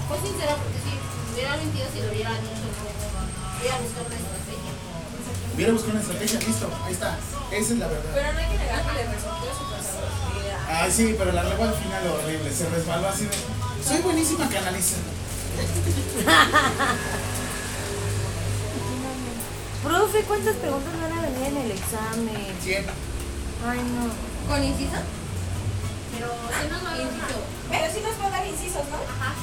Fue 0.08 0.18
sincera 0.18 0.56
porque 0.56 0.78
si 0.82 0.90
hubiera 1.34 1.56
mentido, 1.56 1.86
si 1.94 2.00
lo 2.00 2.10
hubiera 2.10 2.30
dicho, 2.30 2.66
hubiera 3.60 3.78
buscado 3.78 4.06
una 4.06 4.16
estrategia. 4.16 4.49
Hubiera 5.60 5.74
buscado 5.74 5.92
una 5.92 6.00
estrategia, 6.00 6.40
listo, 6.40 6.70
ahí 6.86 6.92
está. 6.94 7.18
Esa 7.52 7.72
es 7.74 7.78
la 7.78 7.88
verdad. 7.88 8.10
Pero 8.14 8.32
no 8.32 8.38
hay 8.38 8.48
que 8.48 8.56
negar 8.56 8.80
que 8.80 8.92
le 8.94 9.04
resultó 9.12 9.44
su. 9.52 9.68
Ay, 10.72 10.90
sí, 10.90 11.14
pero 11.18 11.32
la 11.32 11.42
regó 11.42 11.64
al 11.64 11.74
final 11.74 12.06
horrible, 12.06 12.50
se 12.50 12.66
resbaló 12.70 13.08
así 13.08 13.26
de. 13.26 13.32
Soy 13.86 14.00
buenísima 14.00 14.48
canalizando. 14.48 15.04
Profe, 19.84 20.22
¿cuántas 20.22 20.56
preguntas 20.56 20.94
van 20.98 21.12
a 21.12 21.20
venir 21.28 21.48
en 21.48 21.56
el 21.58 21.72
examen? 21.72 22.56
100. 22.62 22.86
Ay, 23.68 23.80
no. 23.84 24.08
¿Con 24.48 24.64
inciso? 24.64 24.96
Pero 26.16 26.26
si 26.56 26.68
no, 26.72 26.80
no 26.80 26.88
inciso. 27.02 27.36
Pero 27.68 27.84
sí 27.92 28.00
nos 28.00 28.16
va 28.18 28.28
a 28.28 28.30
dar 28.30 28.46
incisos, 28.46 28.88
¿no? 28.88 28.96
Ajá. 28.96 29.34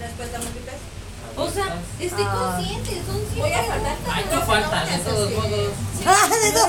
Después 0.00 0.32
de 0.32 0.38
múltiples. 0.38 0.97
O 1.38 1.48
sea, 1.50 1.76
estoy 2.00 2.24
Ah. 2.26 2.54
consciente, 2.56 3.02
son 3.06 3.20
100 3.32 3.38
Voy 3.40 3.52
a 3.52 3.62
faltar. 3.62 3.96
Ay, 4.12 4.24
no 4.32 4.42
faltan, 4.42 4.88
de 4.88 4.98
todos 4.98 5.30
modos. 5.30 5.72
Ah, 6.06 6.28
de 6.42 6.50
todos 6.52 6.68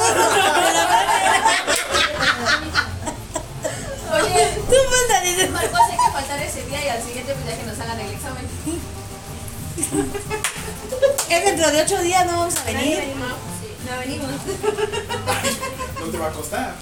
Oye, 4.11 4.47
Tú 4.67 4.75
falta, 4.89 5.21
dices. 5.21 5.49
Marcos, 5.51 5.79
hay 5.89 5.97
que 5.97 6.11
faltar 6.11 6.39
ese 6.41 6.65
día 6.65 6.85
y 6.85 6.89
al 6.89 7.01
siguiente 7.03 7.33
pues 7.33 7.45
ya 7.45 7.57
que 7.57 7.65
nos 7.67 7.79
hagan 7.79 7.99
el 7.99 8.11
examen. 8.11 8.45
Es 11.29 11.45
dentro 11.45 11.71
de 11.71 11.81
ocho 11.83 12.01
días, 12.01 12.25
no 12.25 12.37
vamos 12.37 12.55
a 12.57 12.63
venir. 12.65 12.99
No 13.89 13.97
venimos. 13.99 14.27
No 15.99 16.05
te 16.11 16.17
va 16.17 16.27
a 16.27 16.31
costar. 16.31 16.75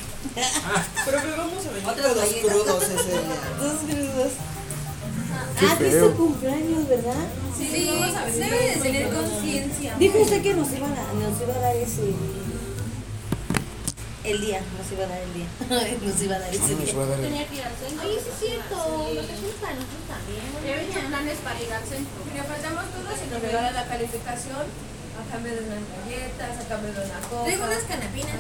Pero 1.05 1.21
que 1.21 1.31
vamos 1.31 1.65
a 1.65 1.69
venir 1.69 1.83
todos 1.85 2.29
crudos 2.41 2.83
ese 2.83 3.03
día. 3.03 3.21
Dos 3.59 3.77
crudos. 3.81 4.31
Qué 5.59 5.65
Ah, 5.65 5.75
que 5.77 5.87
es 5.87 5.99
su 6.03 6.13
cumpleaños, 6.15 6.87
¿verdad? 6.87 7.25
Sí, 7.57 7.89
vamos 7.89 8.15
a 8.15 8.25
venir. 8.25 8.39
debe 8.39 8.65
de 8.69 8.75
tener 8.81 9.13
conciencia. 9.13 9.95
Dijo 9.97 10.19
usted 10.19 10.41
que 10.41 10.53
nos 10.53 10.71
iba 10.71 10.87
a, 10.87 11.13
nos 11.13 11.41
iba 11.41 11.55
a 11.55 11.59
dar 11.59 11.75
ese. 11.75 12.13
El 14.23 14.41
día, 14.41 14.59
nos 14.59 14.91
iba 14.91 15.05
a 15.05 15.07
dar 15.07 15.21
el 15.23 15.33
día. 15.33 15.47
Nos 16.03 16.21
iba 16.21 16.35
a 16.35 16.39
dar 16.39 16.53
ese 16.53 16.75
día. 16.75 16.93
Tenía 17.21 17.47
que 17.47 17.55
ir 17.55 17.63
al 17.63 17.75
centro. 17.79 18.03
Oye, 18.03 18.19
sí 18.19 18.27
es 18.27 18.39
cierto. 18.43 18.75
Lo 18.75 19.21
que 19.23 19.35
gusta, 19.39 19.71
nosotros 19.71 20.03
también. 20.03 20.43
Ya 20.67 20.75
venían 20.83 21.07
planes 21.07 21.37
para 21.47 21.57
ir 21.63 21.71
al 21.71 21.85
centro. 21.87 22.19
Le 22.35 22.43
faltamos 22.43 22.83
todos 22.91 23.15
y 23.23 23.25
nos 23.31 23.41
regalan 23.41 23.73
la 23.73 23.85
calificación 23.87 24.67
a 24.67 25.23
cambio 25.31 25.53
de 25.55 25.61
unas 25.63 25.79
galletas, 25.95 26.53
a 26.59 26.65
cambio 26.67 26.91
de 26.91 27.01
una 27.07 27.19
coca. 27.23 27.43
Traigo 27.47 27.63
unas 27.71 27.83
canapinas. 27.87 28.39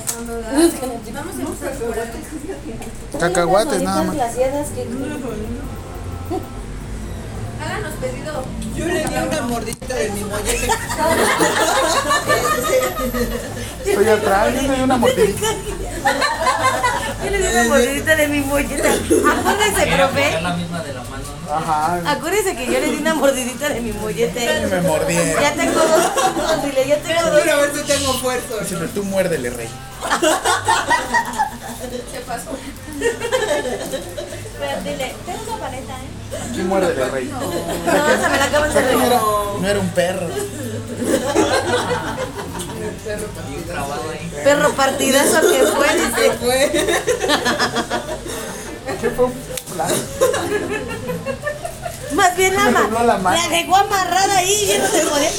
Vamos 1.15 1.35
a 1.39 1.41
empezar 1.41 1.73
por. 1.79 3.19
Cacahuates, 3.19 3.81
nada 3.81 4.03
más. 4.03 4.15
que... 4.75 4.83
Háganos 7.61 7.93
pedido. 8.01 8.43
Yo 8.75 8.85
le 8.85 9.03
di 9.03 9.15
una 9.15 9.41
mordida 9.41 9.95
de 9.95 10.09
mi 10.11 10.23
mollete. 10.23 10.69
Estoy 13.85 14.07
atrás, 14.09 14.53
yo 14.55 14.61
me 14.67 14.75
di 14.75 14.81
una 14.81 14.97
mordidita. 14.97 15.47
Yo 17.23 17.29
le 17.31 17.37
di 17.37 17.47
una 17.47 17.63
mordidita 17.63 18.15
de 18.15 18.27
mi 18.27 18.39
molleta. 18.41 18.89
Acuérdese, 18.91 19.87
profe. 19.95 20.41
la 20.41 20.53
misma 20.55 20.81
de 20.83 20.93
la 20.93 21.03
mano, 21.03 21.23
¿no? 21.45 21.53
Ajá. 21.53 22.11
Acuérdese 22.11 22.55
que 22.55 22.65
yo 22.65 22.79
le 22.79 22.91
di 22.91 22.97
una 22.97 23.15
mordidita 23.15 23.69
de 23.69 23.81
mi 23.81 23.91
mollete. 23.93 24.67
Me 24.67 24.81
mordieron. 24.81 25.41
Ya 25.41 25.53
tengo 25.53 25.79
dos 25.79 26.05
puntos, 26.07 26.63
dile, 26.63 26.87
ya 26.87 26.97
tengo 26.97 27.29
dos. 27.31 27.41
Mira, 27.41 27.53
a 27.53 27.57
ver 27.57 27.71
si 27.75 27.83
tengo 27.83 28.13
fuerza. 28.13 28.59
Dice, 28.61 28.75
pero 28.77 28.89
tú 28.89 29.03
muérdele, 29.03 29.49
rey. 29.49 29.69
Se 32.11 32.19
pasó. 32.21 32.51
Pero 34.59 34.81
dile, 34.83 35.15
tengo 35.25 35.41
una 35.47 35.57
paleta, 35.57 35.93
¿eh? 35.93 36.16
Aquí 36.49 36.61
muérdele, 36.61 37.05
rey. 37.09 37.25
No, 37.25 38.07
esa 38.13 38.29
me 38.29 38.37
la 38.37 38.45
acaban 38.45 38.73
de 38.73 38.79
que 38.83 38.95
no 38.95 39.67
era, 39.67 39.79
un 39.79 39.89
perro. 39.89 40.27
Perro 44.43 44.71
partidazo. 44.73 45.41
que 45.41 45.63
fue, 45.65 45.87
dice. 45.95 46.31
Fue. 46.39 46.71
¿Qué 49.01 49.09
fue? 49.11 49.27
La- 49.77 49.87
Más 52.13 52.35
bien 52.35 52.55
la, 52.55 52.69
ma- 52.71 53.35
la 53.35 53.47
dejó 53.49 53.75
amarrada 53.75 54.37
ahí 54.37 54.65
lleno 54.65 54.87
de 54.89 55.03
joder. 55.03 55.31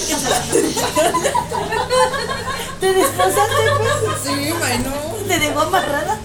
¿Te 2.80 2.92
desposaste, 2.92 3.64
pues? 3.78 4.16
Sí, 4.24 4.52
no. 4.84 4.92
¿Te 5.26 5.38
dejó 5.38 5.60
amarrada? 5.62 6.18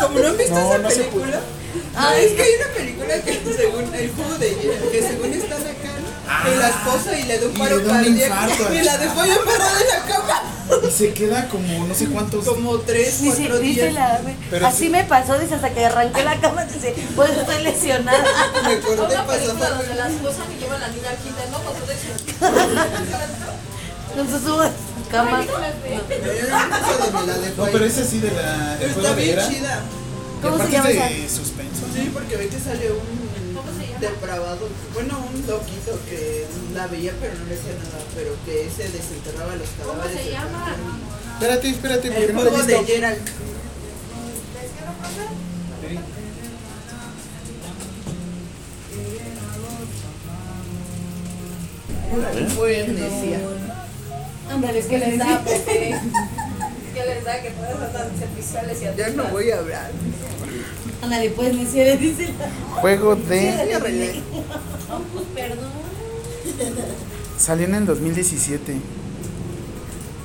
Como 0.00 0.18
no 0.18 0.28
han 0.28 0.36
visto 0.36 0.54
No, 0.54 0.68
esa 0.68 0.78
no 0.78 0.88
película. 0.88 1.40
Ay. 1.94 2.24
es 2.24 2.32
que 2.32 2.42
hay 2.42 2.50
una 2.56 2.74
película 2.74 3.14
que 3.22 3.42
según 3.56 3.94
el 3.94 4.10
jugo 4.12 4.38
de 4.38 4.48
que 4.92 5.02
según 5.02 5.32
están 5.32 5.60
acá 5.60 6.48
y 6.50 6.58
la 6.58 6.68
esposa 6.68 7.18
y 7.18 7.22
le 7.24 7.38
da 7.38 7.46
un 7.46 7.54
Y 7.54 7.58
paro 7.58 7.84
cardíaco 7.84 8.74
y 8.74 8.82
la 8.82 8.98
dejó 8.98 9.20
ahí 9.20 9.30
amarrada 9.30 9.80
en 9.80 9.88
la 9.88 10.06
cama 10.06 10.42
Y 10.88 10.90
se 10.90 11.12
queda 11.12 11.48
como 11.48 11.86
no 11.86 11.94
sé 11.94 12.06
cuántos. 12.06 12.44
como 12.46 12.78
tres, 12.78 13.20
cuatro 13.24 13.58
dice 13.58 13.80
días. 13.82 13.94
la 13.94 14.20
Pero 14.50 14.66
así 14.66 14.84
sí. 14.84 14.88
me 14.88 15.04
pasó, 15.04 15.38
dice 15.38 15.54
hasta 15.54 15.70
que 15.74 15.84
arranqué 15.84 16.24
la 16.24 16.40
cama, 16.40 16.64
dice, 16.64 16.94
pues 17.14 17.30
estoy 17.30 17.62
lesionada. 17.62 18.24
Me 18.64 18.72
acordé 18.74 19.02
Una 19.14 19.26
película 19.26 19.26
pasó 19.26 19.74
donde 19.76 19.94
la 19.94 20.08
esposa 20.08 20.38
que 20.48 20.58
lleva 20.58 20.76
a 20.76 20.78
la 20.78 20.88
niña 20.88 21.10
al 21.10 21.16
kinder, 21.18 21.48
¿no? 21.50 21.58
Con 21.62 21.74
todo 21.74 21.92
Entonces 24.10 24.42
subo 24.42 24.60
a 24.60 24.68
su 24.68 24.91
cama. 25.12 25.44
No, 27.56 27.64
pero 27.70 27.84
ese 27.84 28.04
sí 28.04 28.18
de 28.18 28.30
la. 28.32 28.78
Está 28.80 29.14
bien 29.14 29.38
era. 29.38 29.48
chida. 29.48 29.82
¿Cómo 30.42 30.58
se 30.58 30.70
llama 30.72 30.90
esa? 30.90 31.08
de 31.08 31.28
suspenso. 31.28 31.86
Sí, 31.94 32.10
porque 32.12 32.36
ve 32.36 32.48
que 32.48 32.58
sale 32.58 32.90
un 32.90 34.00
depravado, 34.00 34.68
bueno, 34.94 35.24
un 35.32 35.46
loquito 35.46 35.96
que 36.10 36.44
la 36.74 36.88
veía 36.88 37.12
pero 37.20 37.34
no 37.38 37.44
le 37.44 37.54
hacía 37.54 37.74
nada, 37.74 38.02
pero 38.16 38.34
que 38.44 38.68
se 38.68 38.88
desenterraba 38.90 39.54
los 39.54 39.68
cadáveres. 39.78 40.18
se 40.18 40.24
del 40.24 40.32
llama? 40.32 40.76
Espérate, 41.34 41.68
espérate, 41.68 42.10
porque 42.10 42.24
El 42.24 42.34
no 42.34 42.42
lo 42.42 42.48
he 42.48 42.50
juego 42.50 42.66
de 42.66 42.78
visto. 42.78 42.92
Gerald. 42.92 43.18
Fue 52.56 52.82
amnesia. 52.82 53.40
Ándale, 54.52 54.78
es 54.78 54.86
que 54.86 54.98
les 54.98 55.18
da, 55.18 55.42
pues, 55.44 55.60
que 55.60 55.96
que 56.94 57.04
les 57.06 57.24
da 57.24 57.40
que 57.40 57.50
puedes 57.52 57.74
andar 57.74 58.10
serviciales 58.18 58.78
y 58.82 58.98
Ya 58.98 59.08
no 59.10 59.24
voy 59.24 59.50
a 59.50 59.58
hablar. 59.58 59.90
Ándale, 61.02 61.30
pues, 61.30 61.54
ni 61.54 61.66
se 61.66 61.84
le 61.84 61.96
dice. 61.96 62.28
Juego 62.76 63.16
de. 63.16 64.22
Perdón. 65.34 65.72
Salió 67.38 67.66
en 67.66 67.74
el 67.74 67.86
2017. 67.86 68.76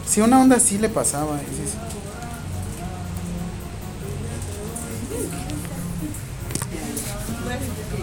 Sí, 0.07 0.21
una 0.21 0.41
onda 0.41 0.59
sí 0.59 0.77
le 0.77 0.89
pasaba. 0.89 1.39
es 1.41 1.69
eso. 1.69 1.77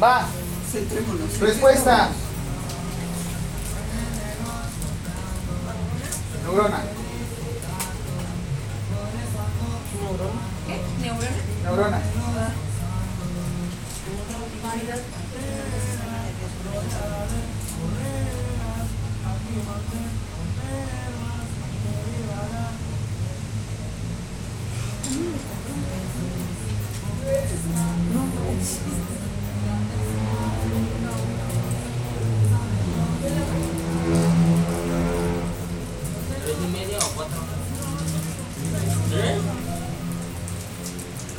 Va, 0.02 0.26
Centrémonos. 0.72 1.38
respuesta. 1.38 2.10
Neurona. 6.44 6.80
¿Qué? 10.66 10.76
¿Neurona? 11.00 11.30
Neurona. 11.64 12.00
¿Tres 27.24 27.64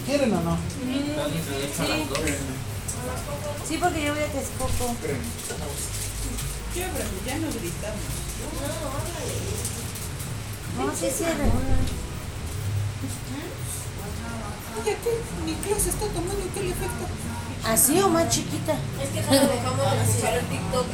¿Quieren 0.05 0.33
o 0.33 0.41
no? 0.41 0.51
A 0.51 0.55
dos. 0.55 0.61
Sí, 3.67 3.77
porque 3.81 4.03
yo 4.03 4.13
veo 4.13 4.31
que 4.31 4.39
es 4.39 4.49
poco. 4.59 4.95
Ya, 6.75 6.89
pero 6.93 7.05
ya 7.25 7.37
no 7.39 7.47
gritamos. 7.47 8.05
No, 10.77 10.83
sí, 10.95 11.07
sí. 11.17 11.23
Oye, 14.81 14.97
¿qué? 15.03 15.11
Mi 15.45 15.53
clase 15.53 15.89
está 15.89 16.05
tomando 16.07 16.43
qué 16.53 16.63
le 16.63 16.71
afecta. 16.73 17.05
¿Así 17.65 17.99
o 17.99 18.09
más 18.09 18.29
chiquita? 18.29 18.73
Es 19.01 19.09
que 19.09 19.21
cuando 19.21 19.47
dejamos 19.47 19.91
de 19.91 20.03
escuchar 20.03 20.33
el 20.35 20.45
TikTok, 20.45 20.85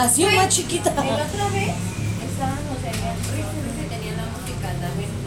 ¿Así 0.00 0.24
o 0.24 0.30
más 0.30 0.48
chiquita? 0.48 0.90
Y 0.90 0.94
la 0.94 1.14
otra 1.14 1.48
vez 1.50 1.74
estábamos 2.24 2.78
en 2.80 2.94
el 2.94 3.18
ritmo 3.36 3.68
que 3.76 3.84
tenía 3.94 4.12
la 4.16 4.24
música 4.32 4.72
también 4.80 5.25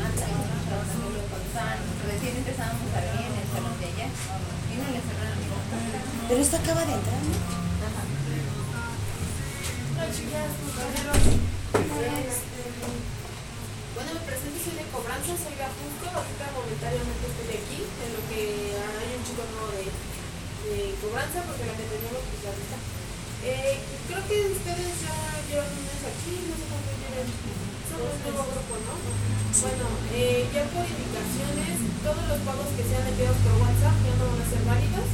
pasaban. 1.60 1.80
Recién 2.08 2.38
empezábamos 2.40 2.88
a 2.96 3.00
en 3.04 3.36
el 3.36 3.48
salón 3.52 3.76
de 3.80 3.86
allá 3.92 4.08
y 4.08 4.74
no 4.80 4.88
le 4.96 5.02
cerraron 5.04 5.40
la 5.44 5.48
puerta. 5.52 6.00
Pero 6.28 6.40
esta 6.40 6.58
acaba 6.58 6.84
de 6.88 6.94
entrar, 6.96 7.20
¿no? 7.20 7.36
Ajá. 7.84 8.04
Bueno, 13.96 14.10
me 14.16 14.22
presento, 14.24 14.58
soy 14.64 14.76
de 14.80 14.86
cobranza, 14.96 15.32
soy 15.36 15.56
de 15.60 15.66
Ajusco. 15.68 16.08
Ahorita 16.08 16.46
momentáneamente 16.56 17.26
estoy 17.28 17.52
aquí, 17.52 17.80
en 17.84 18.10
lo 18.16 18.22
que 18.32 18.42
hay 18.80 19.10
un 19.20 19.24
chico 19.28 19.44
nuevo 19.52 19.70
de, 19.76 19.92
de 19.92 20.96
cobranza, 21.04 21.44
porque 21.44 21.68
la 21.68 21.76
que 21.76 21.84
teníamos 21.92 22.24
pues 22.24 22.40
ya 22.40 22.56
está. 22.56 22.80
Eh, 23.40 23.80
creo 24.08 24.20
que 24.28 24.52
ustedes 24.52 25.00
ya 25.00 25.16
llevan 25.48 25.72
un 25.72 25.84
mes 25.88 26.04
aquí, 26.04 26.44
no 26.44 26.60
sé 26.60 26.66
cuánto 26.68 26.92
llevan. 26.92 27.28
Son 27.88 28.04
un 28.04 28.20
nuevo 28.20 28.44
grupo, 28.52 28.74
¿no? 28.84 28.96
Bueno, 29.00 29.86
eh, 30.12 30.44
ya 30.52 30.68
por 30.76 30.84
indicaciones, 30.84 31.80
todos 32.04 32.24
los 32.28 32.40
pagos 32.44 32.68
que 32.76 32.84
sean 32.84 33.08
enviados 33.08 33.40
por 33.40 33.56
WhatsApp 33.64 33.96
ya 34.04 34.14
no 34.20 34.28
van 34.28 34.44
a 34.44 34.48
ser 34.52 34.60
válidos. 34.68 35.08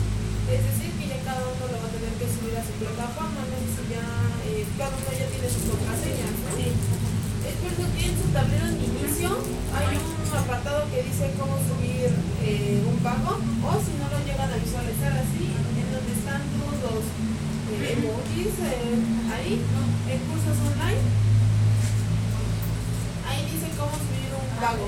Es 0.49 0.61
decir, 0.61 0.89
que 0.97 1.05
ya 1.05 1.21
cada 1.21 1.45
uno 1.45 1.69
lo 1.69 1.77
va 1.77 1.85
a 1.85 1.93
tener 1.93 2.13
que 2.17 2.25
subir 2.25 2.53
a 2.57 2.65
su 2.65 2.73
plataforma, 2.81 3.45
no 3.45 3.57
sé 3.61 3.69
si 3.77 3.83
ya, 3.93 4.05
eh, 4.49 4.65
cada 4.73 4.93
uno 4.93 5.09
ya 5.13 5.27
tiene 5.29 5.45
sus 5.45 5.65
contraseñas, 5.69 6.33
¿no? 6.49 6.53
Es 6.57 7.55
por 7.61 7.69
eso 7.77 7.85
que 7.93 8.09
en 8.09 8.15
su 8.17 8.25
tablero 8.33 8.65
de 8.73 8.81
inicio 8.89 9.29
hay 9.69 10.01
un 10.01 10.33
apartado 10.33 10.89
que 10.89 11.05
dice 11.05 11.29
cómo 11.37 11.61
subir 11.61 12.09
un 12.09 12.97
pago 13.05 13.37
o 13.37 13.71
si 13.81 13.93
no 14.01 14.09
lo 14.09 14.17
llegan 14.25 14.49
a 14.49 14.57
visualizar 14.57 15.13
así, 15.13 15.45
en 15.53 15.87
donde 15.93 16.13
están 16.13 16.41
todos 16.57 16.73
los 16.89 17.05
emojis 17.83 18.55
eh, 18.63 18.95
ahí, 19.33 19.59
en 19.59 20.19
cursos 20.29 20.57
online. 20.63 21.03
Ahí 23.27 23.41
dice 23.51 23.67
cómo 23.75 23.91
subir 23.99 24.31
un 24.31 24.47
pago. 24.61 24.87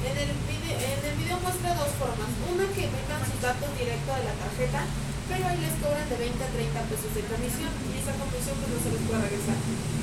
En 0.00 0.16
el, 0.16 0.32
video, 0.48 0.76
en 0.80 1.00
el 1.06 1.14
video 1.20 1.36
muestra 1.44 1.76
dos 1.76 1.92
formas. 2.00 2.30
Una 2.50 2.66
que 2.72 2.88
metan 2.88 3.20
sus 3.22 3.38
datos 3.38 3.68
directos 3.76 4.10
de 4.16 4.24
la 4.26 4.34
tarjeta, 4.34 4.80
pero 5.28 5.44
ahí 5.46 5.60
les 5.62 5.76
cobran 5.78 6.08
de 6.08 6.16
20 6.18 6.40
a 6.40 6.50
30 6.50 6.90
pesos 6.90 7.10
de 7.14 7.22
comisión 7.28 7.70
y 7.86 8.00
esa 8.00 8.16
comisión 8.18 8.56
pues 8.58 8.70
no 8.74 8.78
se 8.80 8.90
les 8.90 9.02
puede 9.06 9.20
regresar. 9.30 9.58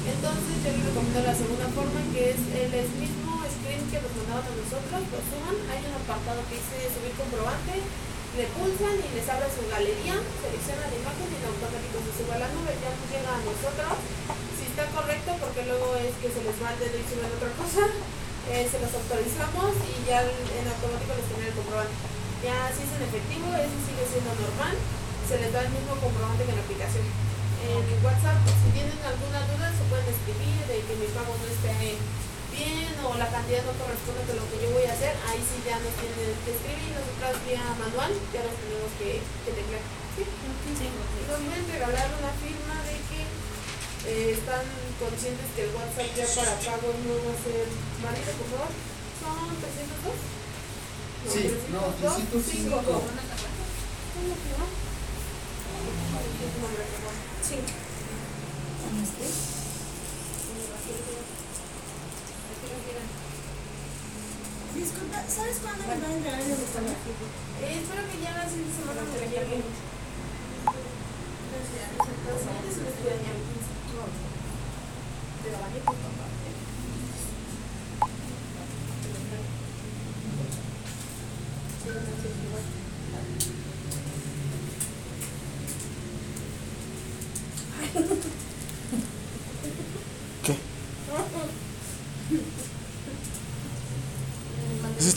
Entonces 0.08 0.54
yo 0.64 0.70
les 0.72 0.84
recomiendo 0.88 1.20
la 1.20 1.36
segunda 1.36 1.68
forma 1.76 2.00
que 2.16 2.32
es 2.32 2.40
el 2.40 2.88
mismo 2.96 3.44
screen 3.44 3.84
que 3.92 4.00
nos 4.00 4.14
mandaban 4.16 4.48
a 4.48 4.56
nosotros, 4.56 5.00
lo 5.12 5.20
suban, 5.20 5.58
hay 5.68 5.82
un 5.84 5.96
apartado 6.00 6.40
que 6.48 6.56
dice 6.56 6.94
subir 6.96 7.12
comprobante, 7.20 7.84
le 8.38 8.46
pulsan 8.54 8.94
y 9.02 9.10
les 9.18 9.26
abre 9.26 9.50
su 9.50 9.66
galería, 9.66 10.14
seleccionan 10.14 10.94
la 10.94 10.98
imagen 11.02 11.26
y 11.26 11.36
en 11.42 11.50
automático 11.50 11.98
se 12.06 12.14
sube 12.22 12.38
a 12.38 12.46
la 12.46 12.50
nube, 12.54 12.70
ya 12.78 12.94
nos 12.94 13.10
llega 13.10 13.34
a 13.34 13.42
nosotros. 13.42 13.98
Si 14.54 14.70
está 14.70 14.86
correcto, 14.94 15.34
porque 15.42 15.66
luego 15.66 15.98
es 15.98 16.14
que 16.22 16.30
se 16.30 16.46
les 16.46 16.54
va 16.62 16.78
dedo 16.78 17.02
y 17.02 17.06
suben 17.10 17.34
otra 17.34 17.50
cosa, 17.58 17.90
eh, 18.54 18.70
se 18.70 18.78
los 18.78 18.94
autorizamos 18.94 19.74
y 19.90 20.06
ya 20.06 20.22
en 20.22 20.66
automático 20.70 21.18
les 21.18 21.26
genera 21.34 21.50
el 21.50 21.58
comprobante. 21.58 21.98
Ya 22.46 22.70
si 22.70 22.86
es 22.86 22.94
en 22.94 23.10
efectivo, 23.10 23.50
eso 23.58 23.78
sigue 23.82 24.06
siendo 24.06 24.30
normal, 24.38 24.78
se 25.26 25.42
les 25.42 25.50
da 25.50 25.66
el 25.66 25.74
mismo 25.74 25.98
comprobante 25.98 26.46
que 26.46 26.54
en 26.54 26.62
la 26.62 26.66
aplicación. 26.66 27.10
En 27.58 27.84
WhatsApp, 28.06 28.38
si 28.46 28.70
tienen 28.70 29.02
alguna 29.02 29.42
duda, 29.50 29.74
se 29.74 29.84
pueden 29.90 30.06
escribir 30.14 30.62
de 30.70 30.78
que 30.86 30.94
mi 30.94 31.10
pago 31.10 31.34
no 31.34 31.48
esté 31.50 31.98
bien 32.58 32.90
o 33.06 33.14
la 33.16 33.30
cantidad 33.30 33.62
no 33.64 33.74
corresponde 33.78 34.26
con 34.26 34.36
lo 34.42 34.46
que 34.50 34.58
yo 34.58 34.74
voy 34.74 34.86
a 34.90 34.94
hacer, 34.94 35.14
ahí 35.30 35.38
sí 35.38 35.62
ya 35.62 35.78
nos 35.78 35.94
tienen 36.02 36.34
que 36.42 36.52
escribir, 36.58 36.90
nosotras 36.98 37.38
vía 37.46 37.62
manual 37.78 38.12
ya 38.34 38.42
nos 38.42 38.56
tenemos 38.58 38.92
que, 38.98 39.22
que 39.46 39.52
teclear. 39.54 39.86
¿Sí? 40.18 40.26
Nos 40.26 41.38
pueden 41.46 41.70
regalar 41.70 42.10
una 42.18 42.34
firma 42.42 42.76
de 42.90 42.98
que 43.06 43.22
eh, 44.10 44.34
están 44.34 44.66
conscientes 44.98 45.46
que 45.54 45.70
el 45.70 45.72
WhatsApp 45.78 46.10
ya 46.18 46.26
para 46.34 46.58
pago 46.66 46.90
no 47.06 47.14
va 47.22 47.32
a 47.32 47.40
ser 47.46 47.70
válido, 48.02 48.32
por 48.42 48.48
favor. 48.50 48.72
Son 49.22 49.54
302. 49.62 50.18
Sí, 51.30 51.54
no, 51.70 51.94
305. 52.02 52.74
¿Cómo 52.74 54.34
que 54.34 54.52
no? 54.58 54.66
Cinco. 57.48 57.88
Disculpa, 64.78 65.18
¿sabes 65.28 65.58
cuándo 65.64 65.82
me 65.88 65.98
van 65.98 66.06
a 66.06 66.14
entregar 66.14 66.40
el? 66.40 66.52
Eh, 66.52 67.82
espero 67.82 68.04
que 68.12 68.22
ya 68.22 68.38
la 68.38 68.48
siguiente 68.48 68.78
semana 68.78 69.02
me. 69.02 69.64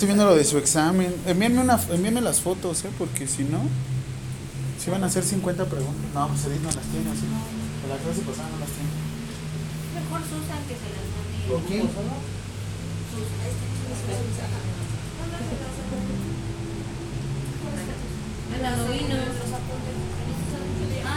Estoy 0.01 0.15
viendo 0.17 0.25
lo 0.25 0.35
de 0.35 0.45
su 0.45 0.57
examen. 0.57 1.15
Envíenme, 1.27 1.61
una, 1.61 1.79
envíenme 1.91 2.23
las 2.23 2.41
fotos, 2.41 2.87
¿eh? 2.87 2.91
Porque 2.97 3.27
si 3.27 3.45
no, 3.45 3.61
si 4.83 4.89
van 4.89 5.05
a 5.05 5.09
hacer 5.09 5.23
50 5.23 5.67
preguntas. 5.67 6.15
No, 6.15 6.27
pues 6.29 6.43
Edith 6.47 6.63
no 6.63 6.71
las 6.73 6.87
tiene, 6.89 7.11
así. 7.11 7.29
De 7.29 7.89
la 7.89 7.97
clase 8.01 8.23
pasada 8.23 8.49
no 8.49 8.61
las 8.61 8.71
tiene. 8.73 8.89
Mejor 10.01 10.21
Susan 10.25 10.65
que 10.65 10.73
se 10.81 10.89
las 10.89 11.05
mande. 11.05 11.53
¿Con 11.53 11.61
quién? 11.69 11.85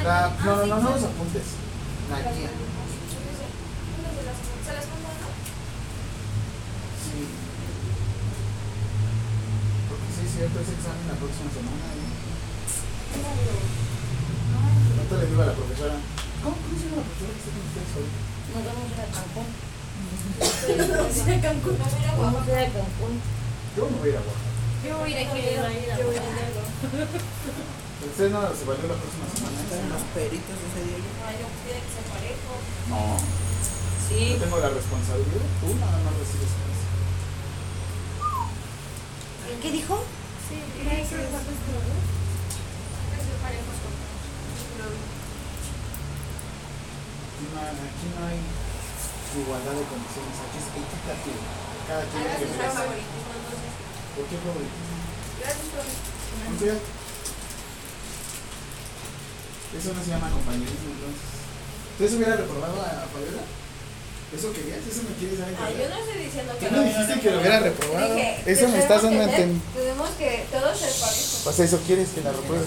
La, 0.04 0.36
no, 0.44 0.56
no, 0.58 0.66
no, 0.66 0.76
no 0.82 0.90
los 0.90 1.04
apuntes. 1.04 1.44
La 2.12 2.20
guía. 2.20 2.50
¿Se 4.66 4.74
las 4.74 4.86
pongo, 4.86 5.08
no? 5.08 5.30
Sí. 7.00 7.44
Porque 9.94 10.10
sí, 10.18 10.23
es 10.23 10.23
cierto, 10.34 10.58
ese 10.66 10.74
examen 10.74 11.06
la 11.06 11.14
próxima 11.14 11.50
semana. 11.54 11.86
¿eh? 11.94 12.10
Ahorita 14.98 15.14
le 15.22 15.26
digo 15.30 15.42
a 15.46 15.46
la 15.46 15.54
profesora. 15.54 15.94
¿Cómo, 16.42 16.58
cómo 16.58 16.74
se 16.74 16.90
llama 16.90 16.98
la 16.98 17.06
profesora 17.06 17.30
que 17.34 17.38
está 17.38 17.54
con 17.54 17.62
ustedes 17.70 17.94
hoy? 17.94 18.10
Nos 18.50 18.66
vamos 18.66 18.90
a 18.90 18.90
ir 18.90 18.98
a 18.98 19.14
Cancún. 19.14 19.46
De 21.30 21.38
Cancún. 21.38 21.78
Vamos 21.78 22.42
a 22.42 22.50
ir 22.50 22.58
a 22.58 22.74
Cancún. 22.74 23.14
Yo 23.78 23.82
me 23.94 23.98
voy 24.02 24.10
a 24.10 24.12
ir 24.12 24.18
a 24.18 24.26
Oaxaca. 24.26 24.50
Yo 24.82 24.98
voy 24.98 25.14
a 25.14 25.22
ir 25.22 25.22
aquí. 25.22 25.38
Yo 25.38 25.62
voy 25.62 25.78
a 25.78 25.86
ir 25.86 25.94
a 25.94 26.02
no 28.04 28.42
se 28.54 28.66
valió 28.68 28.84
la 28.90 29.00
próxima 29.00 29.26
semana. 29.32 29.56
Están 29.64 29.90
los 29.90 30.04
peritos 30.12 30.58
ese 30.60 30.82
día. 30.86 31.00
Ay, 31.24 31.40
yo 31.40 31.48
quiero 31.64 31.80
que 31.80 31.92
se 31.94 32.04
parejo. 32.10 32.54
No. 32.92 33.16
Sí. 34.10 34.36
Yo 34.36 34.44
tengo 34.44 34.60
la 34.60 34.70
responsabilidad. 34.70 35.46
Tú 35.62 35.72
nada 35.80 35.98
más 36.04 36.14
recibes. 36.20 36.52
¿Qué 39.62 39.72
dijo? 39.72 40.04
Sí, 40.50 40.56
y 40.60 40.88
hay 40.90 41.02
que 41.04 41.16
cuántos 41.32 41.58
colores. 41.64 42.04
Hay 42.04 43.18
que 43.18 43.24
ser 43.24 43.38
parejos 43.44 43.78
con 43.84 43.94
Aquí 47.34 47.46
no, 47.54 47.60
hay- 47.60 47.80
aquí 47.88 48.08
no 48.14 48.20
hay 48.28 48.40
igualdad 49.42 49.76
de 49.76 49.86
condiciones. 49.90 50.36
Aquí 50.44 50.58
es 50.62 50.68
equitativo. 50.70 51.42
Cada 51.88 52.04
quien 52.08 52.24
tiene 52.24 52.38
que 52.40 52.46
entonces. 52.48 53.74
¿Por 54.14 54.26
qué 54.30 54.36
favoritismo? 54.44 54.96
Gracias, 55.42 55.68
profe. 55.74 55.94
Eso 59.74 59.90
no 59.94 60.04
se 60.04 60.10
llama 60.12 60.30
compañerismo 60.30 60.90
entonces. 60.94 61.26
¿Entonces 61.94 62.14
hubiera 62.18 62.36
reprobado 62.38 62.78
a 62.82 63.10
Fabiola? 63.10 63.42
¿Eso 64.36 64.52
querías? 64.52 64.80
¿Eso 64.90 65.04
me 65.08 65.14
quieres 65.16 65.38
dar 65.40 65.50
a 65.50 65.66
Ay, 65.68 65.76
yo 65.78 65.90
no 65.90 65.96
estoy 65.96 66.24
diciendo 66.24 66.54
¿Qué 66.60 66.66
que 66.66 66.72
no 66.72 66.84
dijiste 66.84 67.20
que 67.20 67.32
lo 67.32 67.40
hubiera 67.40 67.60
reprobado? 67.60 68.16
Dije, 68.16 68.44
Eso 68.46 68.68
me 68.68 68.80
estás 68.80 69.04
dando 69.04 69.22
a 69.22 69.28
tenemos 69.28 69.36
que 69.36 69.42
entender. 69.44 69.62
Tenemos 69.74 70.10
que 70.18 70.46
todos 70.52 70.78
ser 70.80 70.90
parejos. 70.90 71.42
Pues 71.44 71.60
eso 71.60 71.80
quieres 71.86 72.10
que 72.10 72.22
la 72.22 72.32
repruebe. 72.32 72.66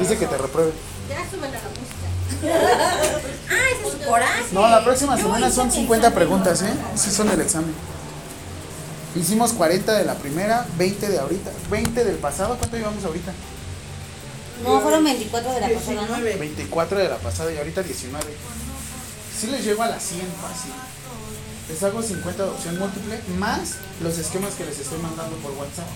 Dice 0.00 0.18
que 0.18 0.26
te 0.26 0.38
repruebe. 0.38 0.72
Ya 1.08 1.30
súbele 1.30 1.56
a 1.56 1.60
la 1.60 1.68
música. 1.70 2.02
Ah, 3.52 3.66
ese 3.78 3.98
es 3.98 4.06
coraje. 4.06 4.44
No, 4.52 4.68
la 4.68 4.82
próxima 4.82 5.16
semana 5.16 5.50
son 5.50 5.66
mi 5.66 5.74
50 5.74 6.08
examen 6.08 6.14
preguntas, 6.14 6.62
¿eh? 6.62 6.72
Sí 6.94 7.10
son 7.10 7.28
del 7.28 7.40
examen. 7.40 7.74
Hicimos 9.14 9.52
40 9.52 9.92
de 9.92 10.04
la 10.04 10.14
primera, 10.14 10.66
20 10.78 11.08
de 11.08 11.18
ahorita, 11.18 11.50
20 11.70 12.04
del 12.04 12.16
pasado. 12.16 12.56
¿Cuánto 12.56 12.76
llevamos 12.76 13.04
ahorita? 13.04 13.32
No, 14.64 14.80
fueron 14.80 15.04
24 15.04 15.52
de 15.52 15.60
la 15.60 15.68
pasada, 15.68 15.94
¿no? 15.94 16.16
19. 16.16 16.36
24 16.36 16.98
de 16.98 17.08
la 17.08 17.16
pasada 17.16 17.52
y 17.52 17.58
ahorita 17.58 17.82
19. 17.82 18.24
Sí 19.38 19.46
les 19.48 19.64
llego 19.64 19.82
a 19.82 19.88
las 19.88 20.02
100 20.02 20.20
fácil. 20.40 20.72
Les 21.68 21.82
hago 21.82 22.02
50 22.02 22.42
de 22.44 22.50
opción 22.50 22.78
múltiple 22.78 23.20
más 23.38 23.76
los 24.02 24.18
esquemas 24.18 24.54
que 24.54 24.64
les 24.64 24.78
estoy 24.78 24.98
mandando 25.00 25.36
por 25.36 25.52
WhatsApp. 25.52 25.86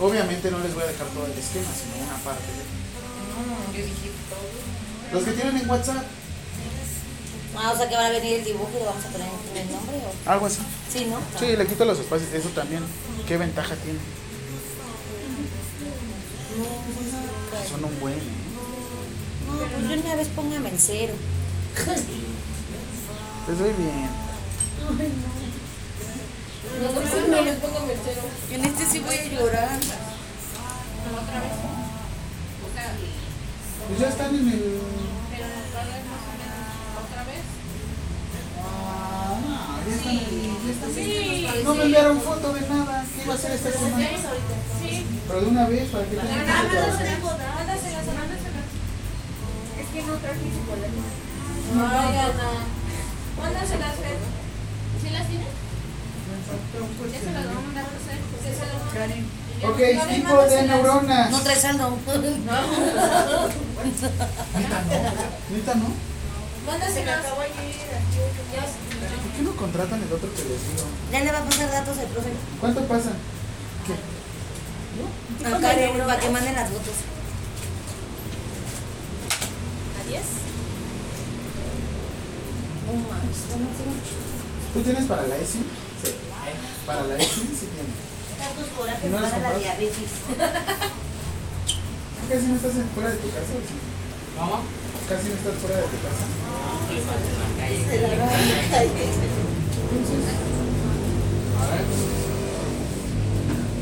Obviamente 0.00 0.50
no 0.50 0.58
les 0.60 0.74
voy 0.74 0.82
a 0.84 0.86
dejar 0.86 1.06
todo 1.08 1.26
el 1.26 1.32
esquema, 1.32 1.66
sino 1.74 2.04
una 2.04 2.16
parte. 2.22 2.42
Mm, 2.44 3.76
Yo 3.76 3.82
todo. 4.30 5.12
Los 5.12 5.24
que 5.24 5.32
tienen 5.32 5.56
en 5.56 5.70
WhatsApp, 5.70 6.04
Ah, 7.60 7.72
o 7.72 7.76
sea 7.76 7.88
que 7.88 7.96
va 7.96 8.06
a 8.06 8.10
venir 8.10 8.34
el 8.34 8.44
dibujo 8.44 8.70
y 8.72 8.78
le 8.78 8.84
vamos 8.84 9.04
a 9.04 9.08
poner 9.08 9.26
el 9.56 9.72
nombre 9.72 9.96
o... 9.96 10.30
algo 10.30 10.46
así. 10.46 10.58
Sí, 10.92 11.06
¿no? 11.06 11.18
Sí, 11.40 11.56
le 11.56 11.66
quito 11.66 11.84
los 11.84 11.98
espacios, 11.98 12.32
eso 12.32 12.50
también. 12.50 12.84
¿Qué 13.26 13.36
ventaja 13.36 13.74
tiene? 13.76 13.98
Son 17.68 17.84
un 17.84 17.98
buen. 17.98 18.14
No, 18.14 19.66
pues 19.74 19.88
de 19.88 19.98
una 19.98 20.14
vez 20.14 20.28
póngame 20.28 20.68
en 20.68 20.78
cero. 20.78 21.14
Bien. 23.78 24.10
No, 26.78 26.86
no, 26.92 27.36
no 27.36 27.42
les 27.42 27.56
pongo 27.56 27.80
mi 27.86 27.92
cero. 28.04 28.22
En 28.52 28.64
este 28.64 28.84
sí 28.86 28.98
voy 29.00 29.14
a 29.14 29.24
llorar. 29.24 29.78
Otra 29.78 31.40
vez. 31.40 31.52
O 32.62 32.68
sea, 32.74 32.92
Pues 33.88 34.00
ya 34.00 34.08
están 34.08 34.34
en 34.34 34.48
el. 34.48 34.80
pero 35.30 35.46
otra 36.98 37.24
vez. 37.24 37.44
Ah, 38.62 39.38
no, 39.46 39.88
ya 39.88 39.94
están 39.96 40.12
en 40.12 40.18
el- 40.18 40.24
ya 40.66 40.72
están 40.72 40.90
en 40.90 40.98
el- 40.98 41.04
Sí, 41.04 41.64
No 41.64 41.74
me 41.74 41.82
enviaron 41.84 42.20
foto 42.20 42.52
de 42.52 42.60
nada. 42.68 43.04
¿Qué 43.14 43.22
iba 43.24 43.32
a 43.32 43.36
hacer 43.36 43.52
esta 43.52 43.70
semana? 43.72 44.08
Sí. 44.80 45.06
Pero 45.26 45.40
de 45.40 45.46
una 45.46 45.66
vez, 45.68 45.88
para 45.90 46.04
que 46.04 46.16
no 46.16 46.22
Ana. 46.22 46.30
Mándaselas, 46.44 46.98
Fer. 46.98 47.18
¿Sí 49.88 49.98
las 50.02 51.27
tienes? 55.28 55.48
Ya 57.12 57.20
se 57.20 57.32
las 57.32 57.44
vamos 57.46 57.62
a 57.62 57.66
mandar 57.66 57.84
a 57.84 57.88
hacer. 57.88 58.18
Sí, 58.42 58.48
se 58.54 58.64
las 58.66 58.72
vamos 58.72 58.88
a 58.88 58.96
Karen. 58.96 59.24
Ok, 59.58 59.80
tipo 60.08 60.34
de 60.42 60.62
neuronas. 60.62 61.30
No 61.30 61.40
trae 61.40 61.56
saldo. 61.56 61.98
Neta, 65.50 65.74
¿no? 65.74 65.88
Mándaselas. 66.66 67.22
Ya 67.22 67.30
¿Por 69.22 69.32
qué 69.36 69.42
no 69.42 69.56
contratan 69.56 70.02
el 70.02 70.12
otro 70.12 70.28
que 70.34 70.42
les 70.42 70.60
digo? 70.68 70.84
Ya 71.12 71.20
le 71.20 71.32
va 71.32 71.38
a 71.38 71.44
pasar 71.44 71.70
datos 71.70 71.98
al 71.98 72.06
profe. 72.06 72.30
¿Cuánto 72.60 72.84
pasa? 72.86 73.10
A 75.44 75.60
Karen 75.60 75.98
para 75.98 76.18
que 76.18 76.30
manden 76.30 76.54
las 76.54 76.68
fotos. 76.68 76.94
¿A 79.98 80.02
¿Tú 84.72 84.80
tienes 84.80 85.04
para 85.04 85.26
la 85.26 85.36
ESI? 85.36 85.58
Sí. 85.58 86.14
Para 86.86 87.04
la 87.04 87.16
ESI 87.16 87.28
sí 87.28 87.68
tienes. 87.68 88.08
Corajes 88.78 89.10
¿No 89.10 89.20
las 89.20 89.30
para 89.32 89.52
la 89.52 89.58
diabetes. 89.58 90.10
Casi 92.28 92.46
no 92.46 92.56
estás 92.56 92.72
fuera 92.94 93.10
de 93.10 93.16
tu 93.16 93.28
casa. 93.28 93.52
¿o 93.52 93.60
sí? 93.60 93.76
¿Cómo? 94.38 94.62
Casi 95.08 95.28
no 95.28 95.34
estás 95.34 95.54
fuera 95.60 95.76
de 95.76 95.82
tu 95.82 95.98
casa. 96.00 96.24
A 101.58 101.64
ver. 101.68 101.84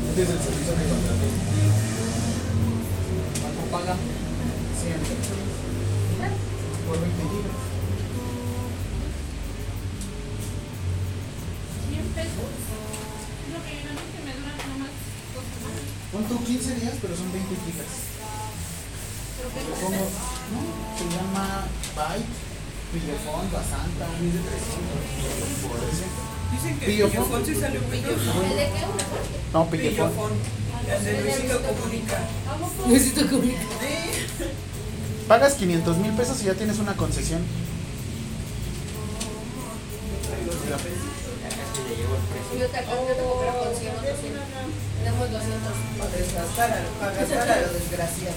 Este 0.09 0.21
es 0.23 0.29
el 0.29 0.39
servicio 0.39 0.73
que 0.73 0.85
contraté. 0.89 1.27
¿Cuánto 3.41 3.61
paga? 3.71 3.95
Siempre. 4.81 5.15
Por 6.87 6.97
20 6.99 7.23
gigas. 7.23 7.76
Generalmente 13.67 14.17
me 14.23 14.33
dura 14.39 14.53
nomás 14.71 14.93
dos 15.35 15.45
semanas. 15.51 15.83
Pon 16.11 16.23
tú 16.25 16.35
15 16.43 16.75
días, 16.79 16.95
pero 17.01 17.13
son 17.15 17.29
20 17.31 17.47
gigas. 17.67 17.91
Pongo, 19.81 20.05
¿no? 20.51 20.59
Se 20.97 21.05
llama 21.13 21.67
Byte, 21.95 22.33
Pillefón, 22.91 23.45
Basanta, 23.51 24.05
1300. 24.19 25.67
Por 25.67 25.77
eso. 25.83 26.07
Dicen 26.51 26.79
que 26.79 26.85
Pillofón. 26.85 27.11
Pillofón 27.11 27.45
sí 27.45 27.53
salió 27.55 27.81
Pillofón. 27.81 28.43
¿El 28.45 28.57
de 28.57 28.65
qué? 28.71 28.81
¿Una 28.87 29.03
No. 29.53 29.69
Pillofón. 29.69 30.31
El 30.87 31.03
de 31.03 31.21
Luisito 31.21 31.61
Comunica. 31.61 32.19
Necesito 32.87 33.29
comer. 33.29 33.57
Pagas 35.27 35.53
500 35.55 35.97
mil 35.97 36.13
pesos 36.13 36.41
y 36.41 36.45
ya 36.45 36.53
tienes 36.53 36.79
una 36.79 36.95
concesión. 36.95 37.41
Yo 42.57 42.67
te 42.67 42.77
acabo 42.77 43.05
de 43.05 43.15
comprar 43.15 43.53
con 43.59 43.75
100 43.75 43.91
o 43.91 44.01
200. 44.01 44.43
Tenemos 45.17 45.31
200. 45.31 45.73
Para 45.97 46.11
desgastar 46.11 46.71
a, 46.71 46.99
para 46.99 47.11
gastar 47.13 47.49
a 47.49 47.61
lo 47.61 47.73
desgraciado. 47.73 48.35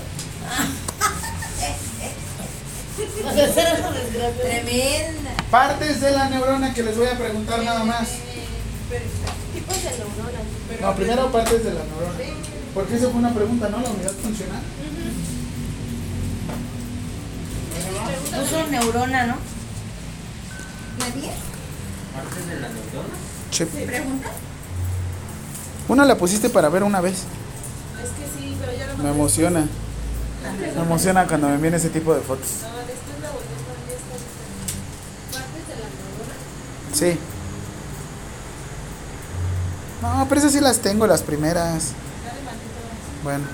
Tremenda. 4.41 5.31
Partes 5.51 6.01
de 6.01 6.11
la 6.13 6.31
neurona 6.31 6.73
que 6.73 6.83
les 6.83 6.97
voy 6.97 7.09
a 7.09 7.19
preguntar 7.19 7.63
nada 7.63 7.85
más. 7.85 8.09
Tipos 9.53 9.77
de 9.77 9.91
neuronas. 9.91 10.81
No, 10.81 10.97
primero 10.97 11.31
partes 11.31 11.65
de 11.65 11.75
la 11.75 11.85
neurona. 11.85 12.15
Porque 12.73 12.97
eso 12.97 13.11
fue 13.11 13.19
una 13.19 13.35
pregunta, 13.35 13.69
¿no? 13.69 13.81
La 13.83 13.91
unidad 13.91 14.13
funcional. 14.13 14.63
Puso 18.35 18.67
neurona, 18.69 19.27
¿no? 19.27 19.37
¿Nadie? 20.99 21.31
¿Partes 22.15 22.47
de 22.47 22.55
la 22.55 22.69
neurona? 22.69 23.15
Sí. 23.51 23.65
¿Pregunta? 23.65 24.31
Una 25.91 26.05
la 26.05 26.17
pusiste 26.17 26.49
para 26.49 26.69
ver 26.69 26.85
una 26.85 27.01
vez. 27.01 27.15
Es 27.15 28.11
que 28.11 28.25
sí, 28.39 28.57
pero 28.61 28.73
ya 28.79 28.87
lo 28.87 29.03
Me 29.03 29.11
emociona. 29.11 29.67
Me 30.77 30.83
emociona 30.83 31.27
cuando 31.27 31.49
me 31.49 31.57
viene 31.57 31.79
ese 31.79 31.89
tipo 31.89 32.15
de 32.15 32.21
fotos. 32.21 32.47
Sí. 36.93 37.19
No, 40.01 40.27
pero 40.29 40.41
esas 40.41 40.53
sí 40.53 40.61
las 40.61 40.79
tengo, 40.79 41.09
las 41.09 41.23
primeras. 41.23 41.89
Bueno. 43.25 43.47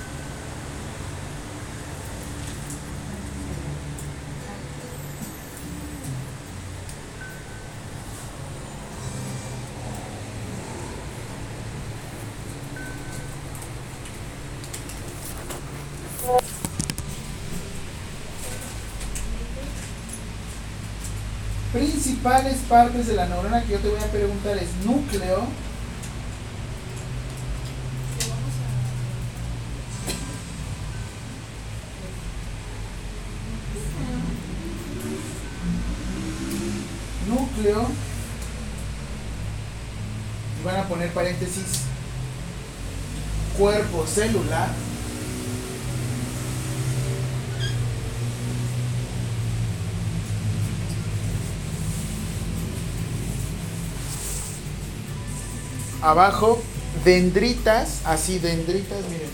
Principales 22.26 22.58
partes 22.68 23.06
de 23.06 23.14
la 23.14 23.28
neurona 23.28 23.62
que 23.62 23.74
yo 23.74 23.78
te 23.78 23.88
voy 23.88 24.00
a 24.00 24.10
preguntar 24.10 24.58
es 24.58 24.74
núcleo, 24.84 25.46
núcleo, 37.28 37.86
y 40.60 40.64
van 40.64 40.76
a 40.78 40.88
poner 40.88 41.12
paréntesis, 41.12 41.82
cuerpo 43.56 44.04
celular, 44.04 44.70
abajo, 56.06 56.62
dendritas, 57.04 58.00
así 58.04 58.38
dendritas, 58.38 58.98
miren. 59.10 59.30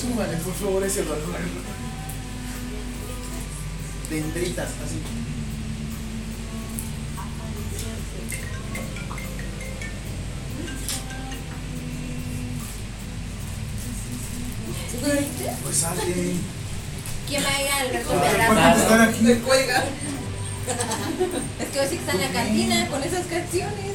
Súbale, 0.00 0.36
por 0.38 0.54
favor, 0.54 0.82
ese 0.84 1.02
valor. 1.02 1.18
Dendritas, 4.10 4.68
así. 4.84 5.02
Pues 15.62 15.84
alguien. 15.84 16.40
¿Quién 17.28 17.44
va 17.44 17.48
a 17.48 17.62
ir 17.62 17.70
al 17.70 19.08
aquí? 19.08 19.22
Me 19.22 19.38
cuelga. 19.40 19.84
Es 21.60 21.68
que 21.68 21.80
hoy 21.80 21.86
sí 21.88 21.96
que 21.96 22.00
está 22.00 22.12
en 22.12 22.20
la 22.20 22.28
cantina 22.30 22.88
con 22.88 23.02
esas 23.02 23.26
canciones. 23.26 23.92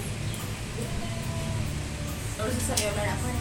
Ahora 2.39 2.51
sí 2.51 2.65
salió 2.65 2.87
a 2.87 2.89
hablar 2.91 3.09
afuera. 3.09 3.37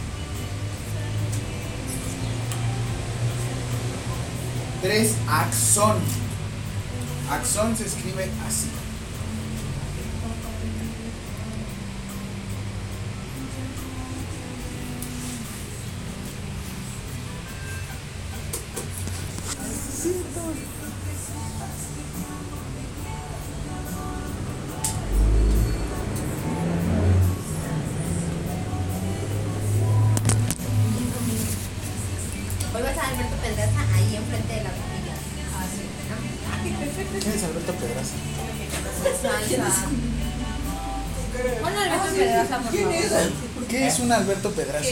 Tres, 4.81 5.15
axón. 5.27 5.97
Axón 7.29 7.77
se 7.77 7.85
escribe 7.85 8.29
así. 8.47 8.80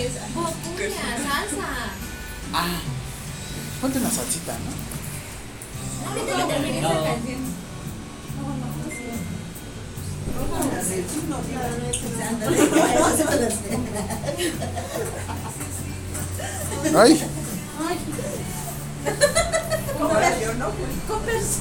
Salsa. 0.08 1.70
Ah, 2.54 2.80
ponte 3.82 3.98
una 4.00 4.10
salsita, 4.10 4.54
¿no? 4.54 4.72
No, 6.04 6.10
ahorita 6.12 6.36
que 6.48 6.54
termine 6.54 6.80
esa 6.80 7.04
canción. 7.04 7.40
Ay, 16.96 17.22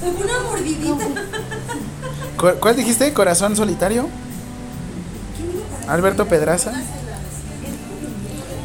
Una 0.03 0.41
mordidita. 0.41 1.07
¿cu- 2.37 2.59
¿cuál 2.61 2.77
dijiste? 2.77 3.13
¿Corazón 3.13 3.57
solitario? 3.57 4.09
Alberto 5.89 6.27
Pedraza. 6.27 6.73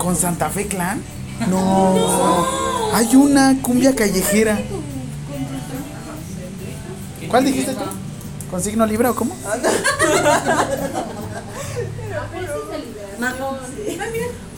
¿Con 0.03 0.17
Santa 0.17 0.49
Fe 0.49 0.67
Clan? 0.67 1.01
No. 1.49 2.45
Hay 2.93 3.15
una 3.15 3.57
cumbia 3.61 3.95
callejera. 3.95 4.59
¿Cuál 7.29 7.45
dijiste 7.45 7.73
tú? 7.73 7.85
¿Con 8.51 8.61
signo 8.61 8.85
libra 8.85 9.11
o 9.11 9.15
cómo? 9.15 9.33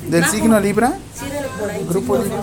¿Del 0.09 0.26
signo 0.26 0.59
libra? 0.59 0.97
Grupo 1.88 2.17
libra. 2.17 2.39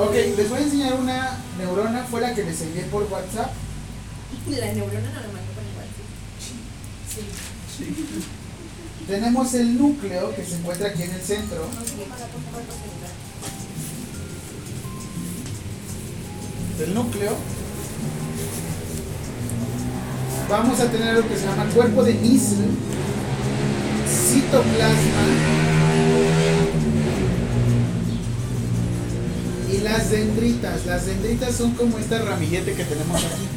Ok, 0.00 0.14
les 0.36 0.50
voy 0.50 0.58
a 0.58 0.62
enseñar 0.62 0.94
una 1.00 1.38
neurona, 1.56 2.04
fue 2.10 2.20
la 2.20 2.34
que 2.34 2.44
les 2.44 2.60
envié 2.60 2.82
por 2.84 3.04
WhatsApp. 3.04 3.52
La 4.50 4.72
neurona 4.72 5.10
no 5.10 5.43
Tenemos 9.06 9.54
el 9.54 9.78
núcleo 9.78 10.34
que 10.34 10.44
se 10.44 10.56
encuentra 10.56 10.88
aquí 10.88 11.02
en 11.02 11.10
el 11.10 11.20
centro. 11.20 11.66
Del 16.78 16.94
núcleo. 16.94 17.36
Vamos 20.48 20.80
a 20.80 20.90
tener 20.90 21.14
lo 21.14 21.28
que 21.28 21.36
se 21.36 21.46
llama 21.46 21.64
cuerpo 21.74 22.02
de 22.02 22.14
Nissl, 22.14 22.62
citoplasma 24.08 25.26
y 29.72 29.78
las 29.78 30.10
dendritas. 30.10 30.86
Las 30.86 31.06
dendritas 31.06 31.54
son 31.54 31.72
como 31.72 31.98
esta 31.98 32.18
ramillete 32.18 32.74
que 32.74 32.84
tenemos 32.84 33.24
aquí. 33.24 33.48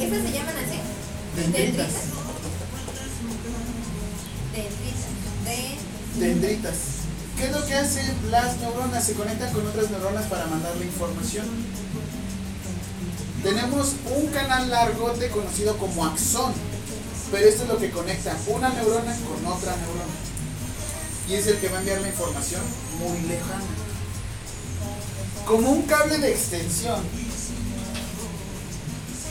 ¿Esas 0.00 0.22
se 0.22 0.32
llaman 0.32 0.54
así? 0.56 0.78
Dendritas. 1.36 1.76
Dendritas. 1.76 2.17
De... 5.44 6.26
Dendritas. 6.26 6.76
¿Qué 7.36 7.44
es 7.46 7.52
lo 7.52 7.64
que 7.64 7.74
hacen 7.74 8.06
las 8.30 8.56
neuronas? 8.58 9.04
Se 9.04 9.14
conectan 9.14 9.52
con 9.52 9.66
otras 9.66 9.90
neuronas 9.90 10.26
para 10.26 10.46
mandarle 10.46 10.86
información. 10.86 11.46
Tenemos 13.42 13.94
un 14.16 14.26
canal 14.28 14.68
largote 14.68 15.28
conocido 15.28 15.78
como 15.78 16.04
axón, 16.04 16.52
pero 17.30 17.48
esto 17.48 17.62
es 17.62 17.68
lo 17.68 17.78
que 17.78 17.90
conecta 17.90 18.36
una 18.48 18.70
neurona 18.70 19.16
con 19.16 19.46
otra 19.46 19.76
neurona. 19.76 20.14
Y 21.28 21.34
es 21.34 21.46
el 21.46 21.58
que 21.58 21.68
va 21.68 21.76
a 21.76 21.80
enviar 21.80 22.00
la 22.00 22.08
información 22.08 22.62
muy 22.98 23.20
lejana. 23.28 23.62
como 25.46 25.70
un 25.70 25.82
cable 25.82 26.18
de 26.18 26.30
extensión. 26.32 27.00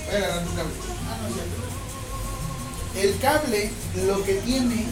Voy 0.05 0.15
a 0.15 0.17
agarrar 0.17 0.45
tu 0.45 0.55
cable. 0.55 0.73
Ah, 1.09 1.17
no, 1.21 1.35
ya. 1.35 3.01
El 3.01 3.19
cable 3.19 3.71
lo 4.07 4.23
que 4.23 4.35
tiene 4.35 4.85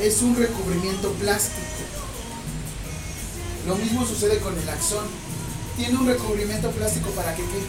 es 0.00 0.22
un 0.22 0.36
recubrimiento 0.36 1.10
plástico. 1.12 1.66
Lo 3.66 3.76
mismo 3.76 4.06
sucede 4.06 4.38
con 4.38 4.58
el 4.58 4.68
axón. 4.68 5.04
Tiene 5.76 5.98
un 5.98 6.06
recubrimiento 6.06 6.70
plástico 6.70 7.10
para 7.10 7.34
que 7.34 7.42
qué? 7.42 7.62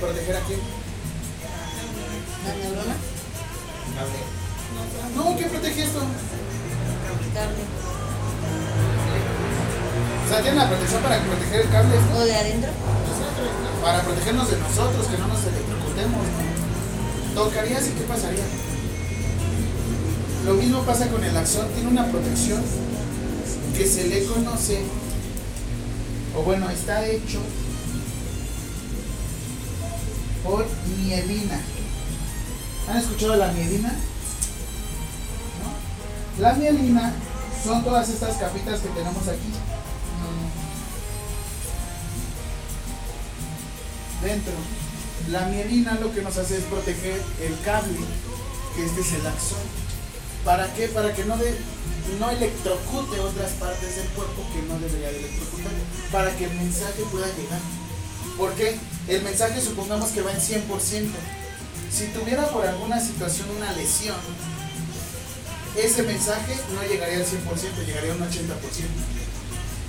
¿Proteger 0.00 0.36
a 0.36 0.40
quién? 0.40 0.60
¿La 2.46 2.54
neurona? 2.54 2.96
No, 5.16 5.36
¿qué 5.36 5.44
protege 5.44 5.82
esto? 5.84 6.00
Cable. 7.34 7.64
O 10.24 10.28
sea, 10.28 10.42
tiene 10.42 10.56
la 10.56 10.68
protección 10.68 11.02
para 11.02 11.22
proteger 11.22 11.60
el 11.60 11.70
cable? 11.70 11.96
¿O 12.16 12.24
de 12.24 12.34
adentro? 12.34 12.70
para 13.82 14.02
protegernos 14.02 14.50
de 14.50 14.58
nosotros, 14.58 15.06
que 15.06 15.16
no 15.16 15.26
nos 15.28 15.40
electrocutemos. 15.40 16.20
¿no? 17.34 17.42
Tocarías 17.42 17.88
y 17.88 17.92
qué 17.92 18.02
pasaría. 18.02 18.44
Lo 20.44 20.54
mismo 20.54 20.82
pasa 20.82 21.08
con 21.08 21.22
el 21.22 21.36
axón, 21.36 21.68
tiene 21.74 21.90
una 21.90 22.06
protección 22.06 22.62
que 23.76 23.86
se 23.86 24.08
le 24.08 24.24
conoce, 24.24 24.82
o 26.36 26.42
bueno, 26.42 26.68
está 26.70 27.06
hecho 27.06 27.40
por 30.42 30.66
mielina. 30.98 31.60
¿Han 32.88 32.96
escuchado 32.96 33.36
la 33.36 33.52
mielina? 33.52 33.94
La 36.40 36.54
mielina 36.54 37.12
son 37.62 37.84
todas 37.84 38.08
estas 38.08 38.36
capitas 38.36 38.80
que 38.80 38.88
tenemos 38.88 39.28
aquí. 39.28 39.52
dentro. 44.22 44.52
La 45.30 45.46
mielina 45.46 45.98
lo 46.00 46.12
que 46.12 46.22
nos 46.22 46.36
hace 46.36 46.58
es 46.58 46.64
proteger 46.64 47.20
el 47.40 47.58
cable, 47.64 47.98
que 48.74 48.84
este 48.84 49.00
es 49.00 49.12
el 49.14 49.26
axón. 49.26 49.79
¿Para 50.44 50.72
qué? 50.74 50.88
Para 50.88 51.14
que 51.14 51.24
no, 51.24 51.36
de, 51.36 51.54
no 52.18 52.30
electrocute 52.30 53.20
otras 53.20 53.52
partes 53.52 53.96
del 53.96 54.06
cuerpo 54.08 54.42
que 54.52 54.62
no 54.62 54.78
debería 54.78 55.10
de 55.10 55.18
electrocutar. 55.18 55.72
Para 56.10 56.36
que 56.36 56.44
el 56.44 56.54
mensaje 56.54 57.02
pueda 57.10 57.26
llegar. 57.26 57.60
¿Por 58.36 58.54
qué? 58.54 58.78
El 59.08 59.22
mensaje 59.22 59.60
supongamos 59.60 60.10
que 60.10 60.22
va 60.22 60.32
en 60.32 60.40
100%. 60.40 60.64
Si 61.92 62.06
tuviera 62.08 62.46
por 62.48 62.66
alguna 62.66 63.00
situación 63.00 63.48
una 63.56 63.72
lesión, 63.72 64.16
ese 65.76 66.02
mensaje 66.02 66.56
no 66.74 66.82
llegaría 66.88 67.18
al 67.18 67.26
100%, 67.26 67.86
llegaría 67.86 68.12
a 68.12 68.16
un 68.16 68.22
80%. 68.22 68.40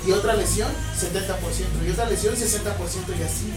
Y 0.07 0.11
otra 0.11 0.36
lesión, 0.36 0.69
70%. 0.99 1.88
Y 1.88 1.91
otra 1.91 2.10
lesión, 2.10 2.36
60% 2.36 3.19
y 3.19 3.23
así. 3.23 3.53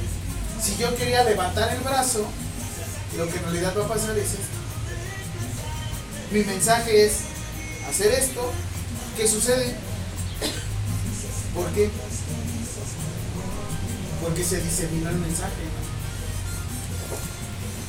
Si 0.62 0.76
yo 0.76 0.94
quería 0.96 1.24
levantar 1.24 1.74
el 1.74 1.80
brazo, 1.80 2.26
lo 3.16 3.28
que 3.28 3.38
en 3.38 3.44
realidad 3.44 3.74
va 3.78 3.84
a 3.84 3.88
pasar 3.88 4.16
es 4.16 4.32
esto. 4.32 4.63
Mi 6.30 6.42
mensaje 6.44 7.06
es 7.06 7.12
hacer 7.88 8.12
esto. 8.12 8.50
¿Qué 9.16 9.28
sucede? 9.28 9.74
¿Por 11.54 11.66
qué? 11.68 11.90
Porque 14.22 14.42
se 14.42 14.60
diseminó 14.60 15.10
el 15.10 15.16
mensaje. 15.16 15.52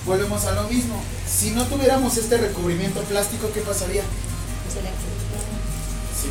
Volvemos 0.06 0.45
a 0.45 0.52
lo 0.52 0.64
mismo. 0.64 1.02
Si 1.28 1.52
no 1.52 1.66
tuviéramos 1.66 2.16
este 2.18 2.38
recubrimiento 2.38 3.02
plástico, 3.03 3.49
¿qué 3.53 3.62
pasaría? 3.62 4.03
Sí. 6.22 6.30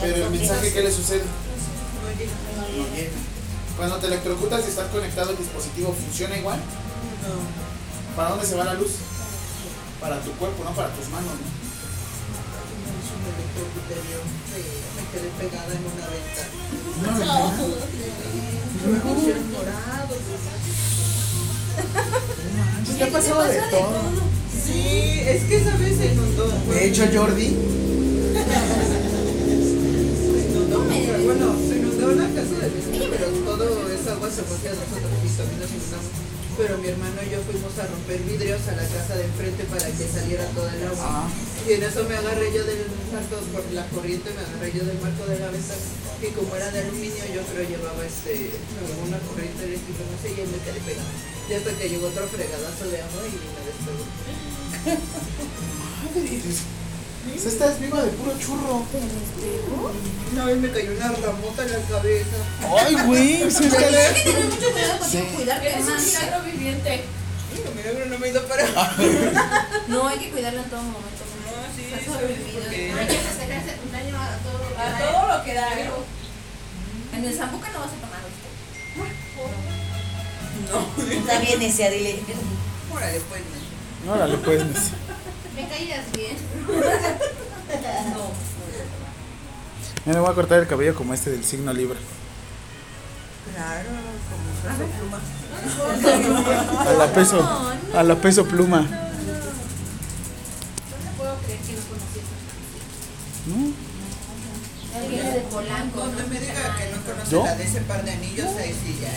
Pero 0.00 0.26
el 0.26 0.30
mensaje, 0.30 0.72
¿qué 0.72 0.82
le 0.82 0.92
sucede? 0.92 1.24
No 1.24 2.96
llega. 2.96 3.10
Cuando 3.76 3.96
te 3.96 4.06
electrocutas 4.06 4.64
y 4.66 4.68
estás 4.68 4.88
conectado 4.90 5.30
al 5.30 5.38
dispositivo, 5.38 5.92
¿funciona 5.92 6.36
igual? 6.36 6.58
No. 6.58 8.14
¿Para 8.14 8.30
dónde 8.30 8.46
se 8.46 8.54
va 8.54 8.64
la 8.64 8.74
luz? 8.74 8.92
Para 10.00 10.18
tu 10.22 10.30
cuerpo, 10.32 10.64
no 10.64 10.70
para 10.72 10.88
tus 10.94 11.08
manos, 11.10 11.30
¿no? 11.30 11.60
Me 14.96 15.02
quedé 15.12 15.28
pegada 15.38 15.72
en 15.74 15.84
una 15.84 16.06
ventana. 16.08 16.48
Manches, 19.04 19.36
¿Qué 22.96 23.04
ha 23.04 23.10
pasado 23.12 23.42
de 23.42 23.60
todo? 23.70 24.00
Sí, 24.64 25.20
es 25.20 25.44
que 25.44 25.56
esa 25.56 25.76
vez 25.76 25.96
se 25.98 26.06
inundó. 26.12 26.48
De 26.48 26.86
hecho, 26.86 27.04
Jordi, 27.12 27.48
Se 27.48 27.54
inundó, 30.48 30.84
pero 30.88 31.24
bueno, 31.24 31.56
se 31.68 31.76
inundó 31.78 32.12
la 32.12 32.28
casa 32.28 32.54
de 32.60 32.68
vecino, 32.70 33.04
pero 33.10 33.26
todo 33.44 33.88
esa 33.90 34.12
agua 34.12 34.30
se 34.30 34.42
fue 34.42 34.56
hacia 34.56 34.70
nosotros 34.70 35.10
y 35.24 35.28
también 35.36 35.60
nos 35.60 35.70
inundamos. 35.70 36.29
Pero 36.56 36.78
mi 36.78 36.88
hermano 36.88 37.22
y 37.24 37.30
yo 37.30 37.40
fuimos 37.42 37.72
a 37.78 37.86
romper 37.86 38.20
vidrios 38.22 38.60
a 38.68 38.72
la 38.76 38.86
casa 38.86 39.16
de 39.16 39.24
enfrente 39.24 39.64
para 39.64 39.86
que 39.86 40.04
saliera 40.06 40.44
toda 40.54 40.74
el 40.74 40.86
agua. 40.86 41.26
Ah. 41.26 41.28
Y 41.66 41.72
en 41.72 41.82
eso 41.82 42.04
me 42.04 42.16
agarré 42.16 42.52
yo 42.52 42.64
del 42.64 42.84
marco, 43.12 43.36
por 43.52 43.64
la 43.72 43.86
corriente 43.88 44.30
me 44.32 44.40
agarré 44.40 44.72
yo 44.72 44.84
del 44.84 45.00
marco 45.00 45.24
de 45.26 45.38
la 45.38 45.50
ventana. 45.50 45.86
Y 46.20 46.26
como 46.36 46.54
era 46.56 46.70
de 46.70 46.80
aluminio, 46.80 47.24
yo 47.32 47.42
creo 47.48 47.68
llevaba 47.68 48.04
este, 48.04 48.50
una 49.06 49.18
corriente 49.24 49.64
eléctrica, 49.64 50.04
no 50.04 50.16
sé, 50.20 50.36
y 50.36 50.44
me 50.44 50.60
quedé 50.60 50.80
pegado. 50.84 51.08
Y 51.48 51.54
hasta 51.54 51.72
que 51.72 51.88
llegó 51.88 52.06
otro 52.08 52.28
fregadazo 52.28 52.84
de 52.88 53.00
agua 53.00 53.22
y 53.24 53.36
me 53.40 53.60
despegó. 53.64 54.04
madre. 56.14 56.89
Pues 57.28 57.46
Esta 57.46 57.72
es 57.72 57.80
viva 57.80 58.02
de 58.02 58.10
puro 58.12 58.32
churro. 58.38 58.84
Una 60.32 60.44
vez 60.44 60.56
me 60.58 60.70
cayó 60.70 60.92
una 60.92 61.08
ramota 61.08 61.62
en 61.64 61.72
la 61.72 61.78
cabeza. 61.88 62.36
Ay, 62.78 62.94
güey. 63.06 63.40
pues 63.42 63.60
es 63.60 63.74
que- 63.74 63.84
Hay 63.84 64.14
que 64.14 64.30
tener 64.30 64.44
mucho 64.46 64.70
cuidado 64.72 64.98
con 64.98 65.10
Sí. 65.10 65.18
cuidarte 65.34 65.68
Eres 65.72 65.86
un 65.88 66.04
milagro 66.04 66.42
viviente. 66.44 67.04
No, 67.64 67.70
milagro 67.72 68.06
no 68.06 68.18
me 68.18 68.26
he 68.26 68.30
ido 68.30 68.46
para. 68.46 68.64
No, 69.88 70.06
hay 70.08 70.18
que 70.18 70.30
cuidarlo 70.30 70.60
en 70.62 70.70
todo 70.70 70.82
momento. 70.82 71.22
No, 71.44 71.76
sí, 71.76 71.82
Está 71.82 71.96
¿sabes? 72.04 72.20
sobrevivido. 72.20 72.60
Porque- 72.62 72.92
Hay 73.00 73.06
que 73.08 73.18
festejarse 73.18 73.74
un 73.88 73.94
año 73.94 74.16
a 74.16 74.36
todo 74.38 74.58
lo 74.58 74.68
que 74.76 74.80
A 74.80 74.90
da. 74.90 74.98
todo 75.12 75.38
lo 75.38 75.44
que 75.44 75.54
da. 75.54 75.68
En 77.12 77.24
el 77.24 77.34
zambuca 77.36 77.68
no 77.72 77.80
vas 77.80 77.88
a 77.90 78.00
tomar 78.00 78.20
¿viste? 78.24 78.48
No. 80.70 81.12
Está 81.20 81.38
bien, 81.40 81.58
necia, 81.58 81.90
dile. 81.90 82.20
Órale, 82.94 83.20
pues. 83.28 83.42
Órale, 84.08 84.36
pues. 84.38 84.62
Me 85.56 85.68
caías 85.68 86.04
bien. 86.12 86.36
Mira, 90.06 90.20
voy 90.20 90.30
a 90.30 90.34
cortar 90.34 90.60
el 90.60 90.66
cabello 90.66 90.94
como 90.94 91.12
este 91.12 91.28
del 91.30 91.44
signo 91.44 91.70
Libra. 91.72 91.98
Claro, 93.54 93.88
como 94.30 94.44
peso 94.62 94.84
pluma. 94.98 95.18
A 96.80 96.92
la 96.94 97.06
peso, 97.12 97.70
a 97.94 98.02
la 98.02 98.14
peso 98.16 98.44
pluma. 98.46 98.80
No 98.80 98.86
te 98.86 98.92
puedo 101.18 101.34
creer 101.44 101.58
que 101.60 101.72
no 101.72 101.78
conocí 101.88 102.20
¿No? 103.46 103.56
Él 104.98 105.04
viene 105.10 105.30
de 105.30 105.40
Polanco. 105.40 106.00
Cuando 106.00 106.26
me 106.28 106.40
diga 106.40 106.76
que 106.76 106.84
no 106.94 106.98
conoce 107.04 107.30
¿Yo? 107.30 107.44
la 107.44 107.54
de 107.56 107.64
ese 107.64 107.80
par 107.82 108.02
de 108.04 108.12
anillos, 108.12 108.48
ahí 108.58 108.72
sí 108.72 108.98
ya. 109.00 109.10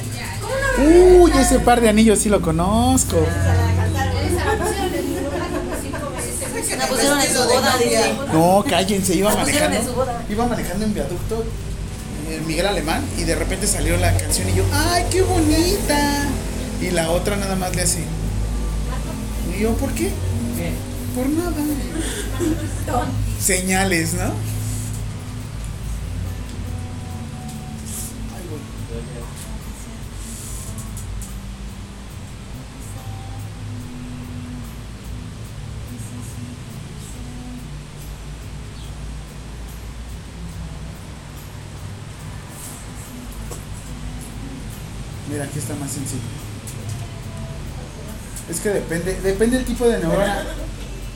Uy, 0.84 1.32
ese 1.32 1.60
par 1.60 1.80
de 1.80 1.88
anillos 1.90 2.20
sí 2.20 2.28
lo 2.30 2.42
conozco. 2.42 3.18
Esa 3.18 4.44
veces. 6.64 6.78
La 6.78 6.88
pusieron 6.88 7.20
en 7.20 7.34
su 7.34 7.44
boda, 7.44 7.78
dice. 7.78 8.14
No, 8.34 8.64
cállense, 8.68 9.16
iba 9.16 9.34
La 9.34 9.42
pusieron 9.44 9.70
manejando. 9.70 9.80
en 9.80 9.86
su 9.88 9.94
boda. 10.00 10.24
Iba 10.30 10.46
manejando 10.48 10.86
en 10.86 10.94
viaducto 10.94 11.44
eh, 12.30 12.42
Miguel 12.48 12.66
Alemán 12.68 13.04
y 13.18 13.24
de 13.24 13.36
repente 13.36 13.68
salió 13.68 13.98
la 13.98 14.16
canción 14.16 14.50
y 14.50 14.56
yo, 14.56 14.64
¡ay, 14.72 15.06
qué 15.12 15.22
bonita! 15.22 16.28
Y 16.82 16.92
la 16.92 17.12
otra 17.12 17.36
nada 17.38 17.56
más 17.56 17.76
le 17.76 17.82
hace. 17.82 18.04
Y 19.56 19.62
yo, 19.62 19.74
¿por 19.76 19.92
qué? 19.92 20.10
¿Qué? 20.58 20.72
Por 21.16 21.28
nada. 21.30 21.52
Señales, 23.40 24.14
¿no? 24.14 24.32
Sencillo. 45.94 46.22
Es 48.50 48.60
que 48.60 48.70
depende, 48.70 49.20
depende 49.22 49.58
del 49.58 49.66
tipo 49.66 49.86
de 49.88 50.00
neurona. 50.00 50.44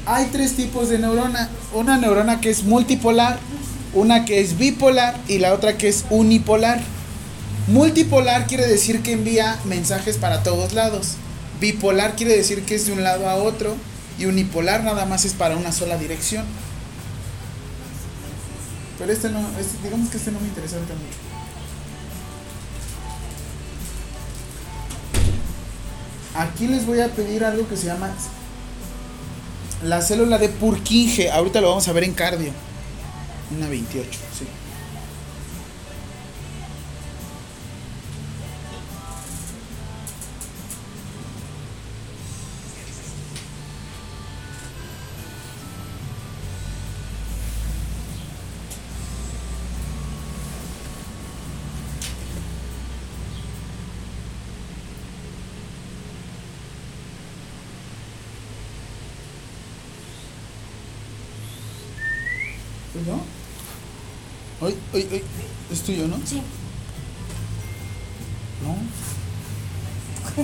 Hay 0.05 0.27
tres 0.27 0.55
tipos 0.55 0.89
de 0.89 0.99
neurona. 0.99 1.49
Una 1.73 1.97
neurona 1.97 2.39
que 2.39 2.49
es 2.49 2.63
multipolar, 2.63 3.37
una 3.93 4.23
que 4.25 4.39
es 4.39 4.57
bipolar 4.57 5.17
y 5.27 5.39
la 5.39 5.53
otra 5.53 5.77
que 5.77 5.89
es 5.89 6.05
unipolar. 6.09 6.79
Multipolar 7.67 8.47
quiere 8.47 8.65
decir 8.65 9.01
que 9.03 9.11
envía 9.11 9.59
mensajes 9.65 10.17
para 10.17 10.41
todos 10.43 10.73
lados. 10.73 11.15
Bipolar 11.59 12.15
quiere 12.15 12.37
decir 12.37 12.63
que 12.63 12.75
es 12.75 12.85
de 12.85 12.93
un 12.93 13.03
lado 13.03 13.29
a 13.29 13.35
otro. 13.35 13.75
Y 14.17 14.25
unipolar 14.25 14.83
nada 14.83 15.05
más 15.05 15.25
es 15.25 15.33
para 15.33 15.57
una 15.57 15.71
sola 15.71 15.97
dirección. 15.97 16.45
Pero 18.97 19.11
este 19.11 19.29
no, 19.29 19.39
este- 19.59 19.77
digamos 19.83 20.09
que 20.09 20.17
este 20.17 20.31
no 20.31 20.39
me 20.39 20.47
interesa 20.47 20.77
mucho. 20.77 21.26
Aquí 26.37 26.67
les 26.67 26.85
voy 26.85 27.01
a 27.01 27.07
pedir 27.09 27.43
algo 27.43 27.67
que 27.67 27.77
se 27.77 27.87
llama 27.87 28.09
la 29.83 30.01
célula 30.01 30.37
de 30.37 30.49
Purkinje. 30.49 31.31
Ahorita 31.31 31.61
lo 31.61 31.69
vamos 31.69 31.87
a 31.87 31.93
ver 31.93 32.03
en 32.03 32.13
cardio. 32.13 32.51
Una 33.55 33.67
28, 33.67 34.09
sí. 34.37 34.45
¿Tuyo? 63.07 63.19
Ay, 64.61 64.77
ay, 64.93 65.07
ay. 65.11 65.23
Es 65.71 65.81
tuyo, 65.81 66.07
¿no? 66.07 66.17
Sí. 66.25 66.41
No. 68.63 68.71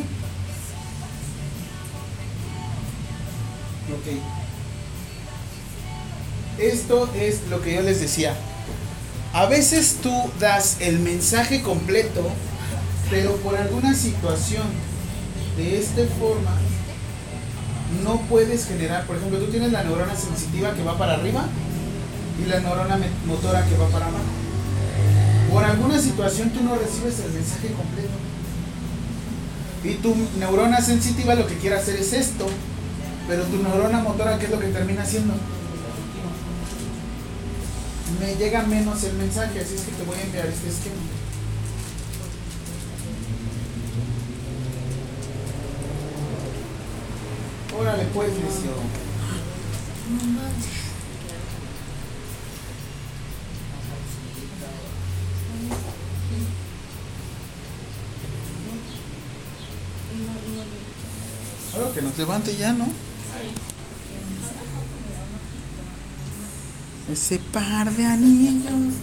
ok. 3.95 4.07
Esto 6.60 7.10
es 7.15 7.41
lo 7.49 7.61
que 7.61 7.76
yo 7.76 7.81
les 7.81 7.99
decía. 7.99 8.34
A 9.34 9.48
veces 9.48 9.98
tú 10.02 10.14
das 10.40 10.77
el 10.80 10.99
mensaje 10.99 11.61
completo, 11.64 12.30
pero 13.10 13.35
por 13.38 13.57
alguna 13.57 13.94
situación 13.94 14.68
de 15.57 15.80
esta 15.80 16.06
forma 16.19 16.57
no 18.03 18.22
puedes 18.22 18.68
generar, 18.68 19.06
por 19.06 19.18
ejemplo, 19.18 19.40
tú 19.40 19.48
tienes 19.48 19.72
la 19.72 19.84
neurona 19.84 20.15
sensitiva 20.15 20.73
que 20.73 20.84
va 20.84 20.98
para 20.98 21.15
arriba 21.15 21.48
y 22.44 22.49
la 22.49 22.60
neurona 22.60 22.99
motora 23.26 23.65
que 23.65 23.78
va 23.78 23.88
para 23.88 24.07
abajo. 24.07 24.24
Por 25.52 25.64
alguna 25.64 25.99
situación 25.99 26.49
tú 26.49 26.64
no 26.64 26.76
recibes 26.76 27.20
el 27.20 27.32
mensaje 27.32 27.68
completo. 27.70 28.14
Y 29.84 29.95
tu 29.95 30.15
neurona 30.40 30.82
sensitiva 30.82 31.36
lo 31.36 31.48
que 31.48 31.57
quiere 31.57 31.78
hacer 31.78 31.95
es 31.98 32.14
esto, 32.14 32.48
pero 33.28 33.44
tu 33.44 33.61
neurona 33.61 33.99
motora, 33.99 34.40
¿qué 34.40 34.45
es 34.45 34.52
lo 34.52 34.60
que 34.60 34.68
termina 34.68 35.03
haciendo? 35.03 35.34
Me 38.20 38.36
llega 38.36 38.64
menos 38.64 39.03
el 39.03 39.14
mensaje, 39.14 39.60
así 39.60 39.76
es 39.76 39.82
que 39.82 39.91
te 39.91 40.03
voy 40.03 40.18
a 40.18 40.22
enviar 40.22 40.48
este 40.48 40.70
esquema. 40.70 40.95
Órale, 47.80 48.06
pues, 48.14 48.30
necio. 48.30 48.72
Nos 62.14 62.18
levante 62.18 62.56
ya, 62.56 62.73
¿no? 62.73 62.85
Ese 67.11 67.40
par 67.40 67.91
de 67.91 68.06
anillos. 68.06 68.94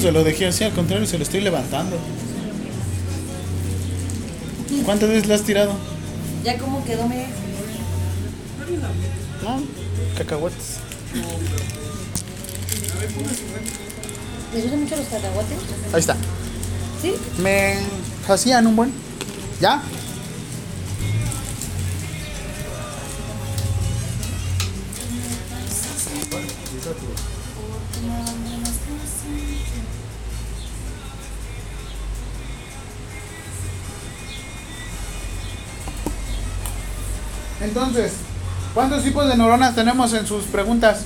Se 0.00 0.12
lo 0.12 0.24
dejé 0.24 0.46
así, 0.46 0.64
al 0.64 0.72
contrario, 0.72 1.06
se 1.06 1.18
lo 1.18 1.24
estoy 1.24 1.40
levantando. 1.40 1.96
¿Cuántas 4.84 5.08
veces 5.08 5.28
lo 5.28 5.34
has 5.34 5.42
tirado? 5.42 5.72
Ya 6.42 6.56
cómo 6.56 6.82
quedó, 6.84 7.06
me 7.06 7.26
No, 9.42 9.62
cacahuetes. 10.16 10.76
¿Les 14.54 14.62
gustan 14.62 14.82
mucho 14.82 14.96
los 14.96 15.06
cacahuates? 15.06 15.58
Ahí 15.92 16.00
está. 16.00 16.16
¿Sí? 17.02 17.14
Me 17.38 17.76
hacían 18.28 18.66
un 18.66 18.76
buen. 18.76 18.92
¿Ya? 19.60 19.82
Entonces, 37.70 38.14
¿cuántos 38.74 39.04
tipos 39.04 39.28
de 39.28 39.36
neuronas 39.36 39.76
tenemos 39.76 40.12
en 40.12 40.26
sus 40.26 40.42
preguntas? 40.46 41.02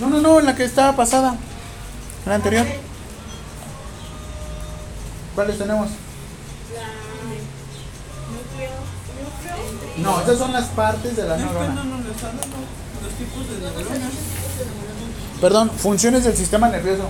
No, 0.00 0.10
no, 0.10 0.20
no, 0.20 0.40
en 0.40 0.46
la 0.46 0.56
que 0.56 0.64
estaba 0.64 0.96
pasada. 0.96 1.36
En 2.24 2.30
la 2.30 2.34
anterior. 2.34 2.66
¿Cuáles 5.36 5.56
tenemos? 5.56 5.88
No, 9.98 10.18
estas 10.18 10.38
son 10.38 10.52
las 10.52 10.64
partes 10.70 11.16
de 11.16 11.28
la 11.28 11.36
neurona. 11.36 11.68
No, 11.68 11.84
no, 11.84 11.98
no, 11.98 11.98
los 11.98 13.12
tipos 13.18 13.48
de 13.48 13.60
neuronas. 13.60 14.12
Perdón, 15.40 15.70
funciones 15.70 16.24
del 16.24 16.36
sistema 16.36 16.68
nervioso. 16.68 17.08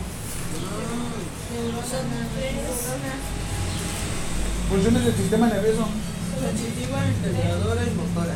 Funciones 4.71 5.05
del 5.05 5.15
sistema 5.15 5.47
nervioso. 5.47 5.87
Sensitiva, 6.41 7.07
integradora 7.07 7.83
y 7.85 7.91
motora. 7.91 8.35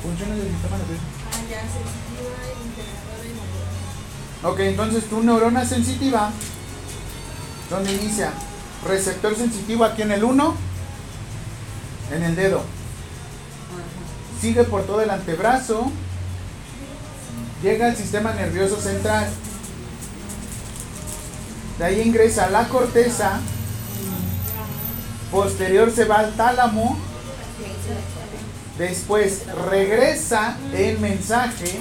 Funciones 0.00 0.38
del 0.38 0.48
sistema 0.48 0.78
nervioso. 0.78 1.02
Ah, 1.26 1.42
ya, 1.50 1.60
sensitiva, 1.62 2.38
integradora 2.64 3.24
y 3.24 3.34
motora. 3.34 4.52
Ok, 4.52 4.60
entonces 4.60 5.10
tu 5.10 5.22
neurona 5.24 5.64
sensitiva, 5.64 6.30
¿dónde 7.68 7.94
inicia? 7.94 8.32
Receptor 8.86 9.34
sensitivo 9.34 9.84
aquí 9.84 10.02
en 10.02 10.12
el 10.12 10.22
1, 10.22 10.54
en 12.12 12.22
el 12.22 12.36
dedo. 12.36 12.62
Sigue 14.40 14.62
por 14.62 14.84
todo 14.84 15.00
el 15.00 15.10
antebrazo, 15.10 15.90
llega 17.64 17.86
al 17.86 17.96
sistema 17.96 18.32
nervioso 18.34 18.80
central. 18.80 19.26
De 21.78 21.84
ahí 21.84 22.02
ingresa 22.02 22.48
la 22.50 22.68
corteza, 22.68 23.40
posterior 25.32 25.90
se 25.90 26.04
va 26.04 26.20
al 26.20 26.34
tálamo, 26.34 26.96
después 28.78 29.42
regresa 29.68 30.56
el 30.72 31.00
mensaje 31.00 31.80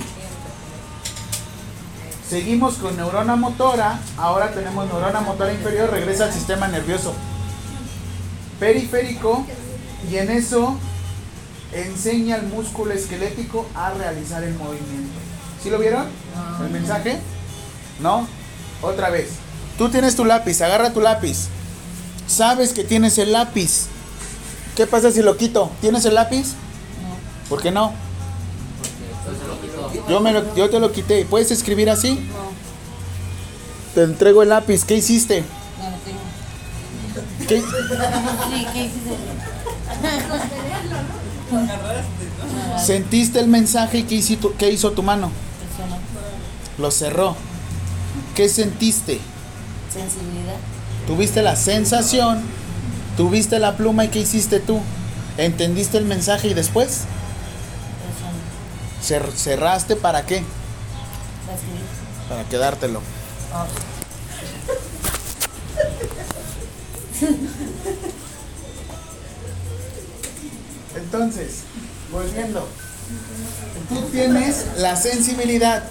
Seguimos 2.33 2.75
con 2.77 2.97
neurona 2.97 3.35
motora. 3.35 3.99
Ahora 4.17 4.51
tenemos 4.51 4.87
neurona 4.87 5.21
motora 5.21 5.53
inferior. 5.53 5.91
Regresa 5.91 6.23
al 6.23 6.33
sistema 6.33 6.67
nervioso 6.67 7.13
periférico. 8.59 9.45
Y 10.09 10.17
en 10.17 10.31
eso 10.31 10.75
enseña 11.73 12.37
al 12.37 12.47
músculo 12.47 12.91
esquelético 12.93 13.67
a 13.75 13.91
realizar 13.91 14.43
el 14.43 14.55
movimiento. 14.55 15.32
¿Sí 15.63 15.69
lo 15.69 15.79
vieron? 15.79 16.05
¿El 16.61 16.69
mensaje? 16.71 17.19
¿No? 18.01 18.27
Otra 18.81 19.09
vez. 19.09 19.29
Tú 19.77 19.89
tienes 19.89 20.15
tu 20.15 20.25
lápiz. 20.25 20.61
Agarra 20.61 20.91
tu 20.91 20.99
lápiz. 21.01 21.47
Sabes 22.27 22.73
que 22.73 22.83
tienes 22.83 23.17
el 23.17 23.31
lápiz. 23.31 23.85
¿Qué 24.75 24.85
pasa 24.87 25.11
si 25.11 25.21
lo 25.21 25.37
quito? 25.37 25.71
¿Tienes 25.81 26.03
el 26.05 26.15
lápiz? 26.15 26.47
No, 27.01 27.49
¿Por 27.49 27.61
qué 27.61 27.71
no? 27.71 27.93
Yo, 30.09 30.19
me 30.19 30.33
lo- 30.33 30.55
yo 30.55 30.69
te 30.69 30.79
lo 30.79 30.91
quité. 30.91 31.25
¿Puedes 31.25 31.51
escribir 31.51 31.89
así? 31.89 32.15
no, 32.15 32.51
Te 33.95 34.03
entrego 34.03 34.43
el 34.43 34.49
lápiz. 34.49 34.83
¿Qué 34.83 34.95
hiciste? 34.95 35.43
no, 35.79 35.89
no 35.89 35.97
tengo. 36.03 36.19
¿Qué? 37.47 37.61
Sí, 37.61 38.65
¿qué 38.73 38.83
hiciste? 38.85 39.15
¿Sentiste 42.83 43.39
el 43.39 43.47
mensaje 43.47 43.99
y 43.99 44.03
qué 44.03 44.15
hizo, 44.15 44.35
tu- 44.37 44.55
qué 44.55 44.71
hizo 44.71 44.91
tu 44.91 45.03
mano? 45.03 45.31
Lo 46.83 46.91
cerró. 46.91 47.33
¿Qué 48.35 48.49
sentiste? 48.49 49.17
Sensibilidad. 49.93 50.57
Tuviste 51.07 51.41
la 51.41 51.55
sensación, 51.55 52.41
tuviste 53.15 53.57
la 53.57 53.77
pluma 53.77 54.03
y 54.03 54.09
qué 54.09 54.19
hiciste 54.19 54.59
tú? 54.59 54.81
¿Entendiste 55.37 55.97
el 55.97 56.03
mensaje 56.03 56.49
y 56.49 56.53
después? 56.53 57.03
Cer- 59.01 59.31
¿Cerraste 59.33 59.95
para 59.95 60.25
qué? 60.25 60.43
Para 62.27 62.43
quedártelo. 62.49 62.99
Ah, 63.53 63.65
Entonces, 70.95 71.49
volviendo. 72.11 72.67
Tú 73.89 74.01
tienes 74.11 74.65
la 74.77 74.95
sensibilidad. 74.95 75.83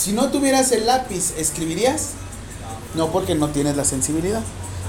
Si 0.00 0.12
no 0.12 0.30
tuvieras 0.30 0.72
el 0.72 0.86
lápiz, 0.86 1.34
¿escribirías? 1.36 2.12
No, 2.94 3.12
porque 3.12 3.34
no 3.34 3.50
tienes 3.50 3.76
la 3.76 3.84
sensibilidad. 3.84 4.40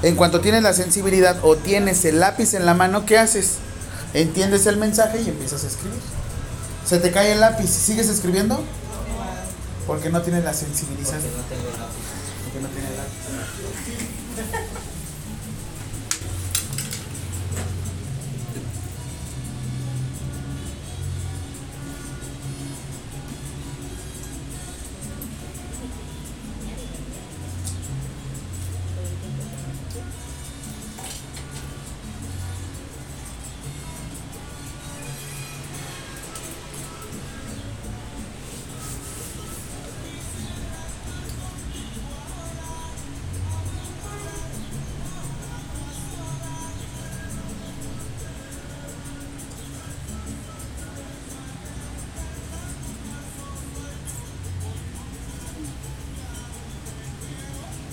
En 0.03 0.15
cuanto 0.15 0.39
tienes 0.39 0.63
la 0.63 0.71
sensibilidad 0.71 1.37
o 1.43 1.57
tienes 1.57 2.05
el 2.05 2.21
lápiz 2.21 2.53
en 2.53 2.65
la 2.65 2.75
mano, 2.75 3.05
¿qué 3.05 3.17
haces? 3.17 3.55
Entiendes 4.13 4.65
el 4.67 4.77
mensaje 4.77 5.21
y 5.21 5.27
empiezas 5.27 5.65
a 5.65 5.67
escribir. 5.67 5.99
Se 6.85 6.97
te 6.99 7.11
cae 7.11 7.33
el 7.33 7.41
lápiz, 7.41 7.69
¿sigues 7.69 8.07
escribiendo? 8.07 8.63
Porque 9.85 10.09
no 10.09 10.21
tienes 10.21 10.45
la 10.45 10.53
sensibilización. 10.53 11.19
Porque 11.19 11.35
no 11.35 11.43
tengo 11.43 11.77
lápiz. 11.77 12.05
Porque 12.45 12.61
no 12.61 12.69
tienes 12.69 12.91
lápiz. 12.95 14.67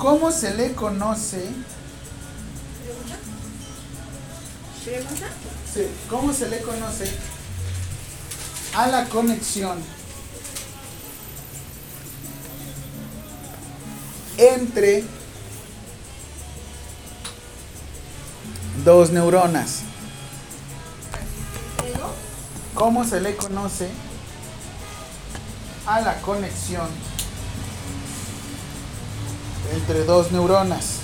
¿Cómo 0.09 0.33
se 0.33 0.55
le 0.55 0.73
conoce? 0.73 1.51
¿Pregunta? 4.83 5.27
Sí, 5.75 5.87
¿Cómo 6.09 6.33
se 6.33 6.49
le 6.49 6.63
conoce 6.63 7.13
a 8.75 8.87
la 8.87 9.05
conexión 9.11 9.77
entre 14.39 15.05
dos 18.87 19.11
neuronas? 19.11 19.81
¿Cómo 22.75 23.05
se 23.05 23.21
le 23.21 23.37
conoce 23.37 23.91
a 25.87 26.01
la 26.01 26.19
conexión 26.23 26.89
entre 29.89 30.05
dos 30.05 30.31
neuronas? 30.31 30.98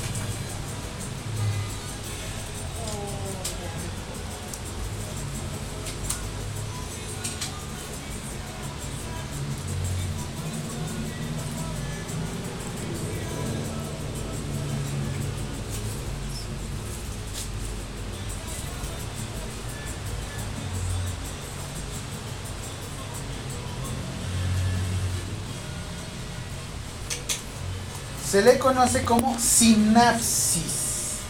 Se 28.34 28.42
le 28.42 28.58
conoce 28.58 29.04
como 29.04 29.38
sinapsis. 29.38 31.20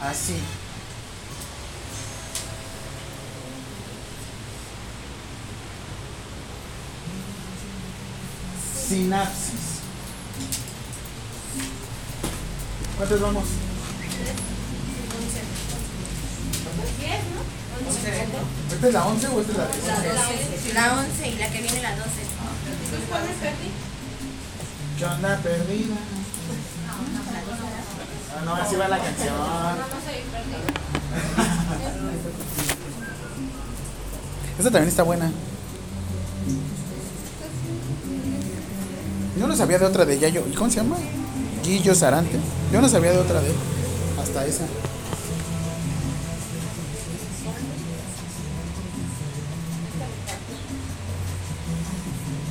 Así. 0.00 0.38
Sinapsis. 8.88 9.60
¿Cuántos 12.96 13.20
vamos? 13.20 13.44
¿Esta 18.72 18.86
es 18.86 18.94
la 18.94 19.06
11 19.06 19.28
o 19.28 19.40
esta 19.42 19.52
es 19.52 19.58
la 19.58 19.66
10? 19.66 20.74
La 20.74 20.98
11 20.98 21.28
y 21.28 21.34
la 21.34 21.50
que 21.50 21.60
viene 21.60 21.82
la 21.82 21.90
12. 21.90 22.08
¿Cuál 23.10 23.22
me 23.22 23.34
perdí? 23.34 23.70
¿Qué 24.98 25.04
onda 25.04 25.36
perdida? 25.42 26.21
Ah, 28.34 28.42
no, 28.44 28.54
así 28.54 28.76
va 28.76 28.88
la 28.88 28.98
canción. 28.98 29.34
Esta 34.58 34.70
también 34.70 34.88
está 34.88 35.02
buena. 35.02 35.30
Yo 39.38 39.46
no 39.46 39.56
sabía 39.56 39.78
de 39.78 39.86
otra 39.86 40.04
de 40.04 40.18
Yayo. 40.18 40.44
¿Y 40.50 40.54
cómo 40.54 40.70
se 40.70 40.76
llama? 40.76 40.96
Guillo 41.64 41.94
Sarante. 41.94 42.38
Yo 42.72 42.80
no 42.80 42.88
sabía 42.88 43.12
de 43.12 43.18
otra 43.18 43.40
de. 43.40 43.52
Hasta 44.20 44.46
esa. 44.46 44.64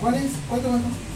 ¿Cuál 0.01 0.15
es? 0.15 0.31
¿Cuál 0.49 0.61
te? 0.61 1.10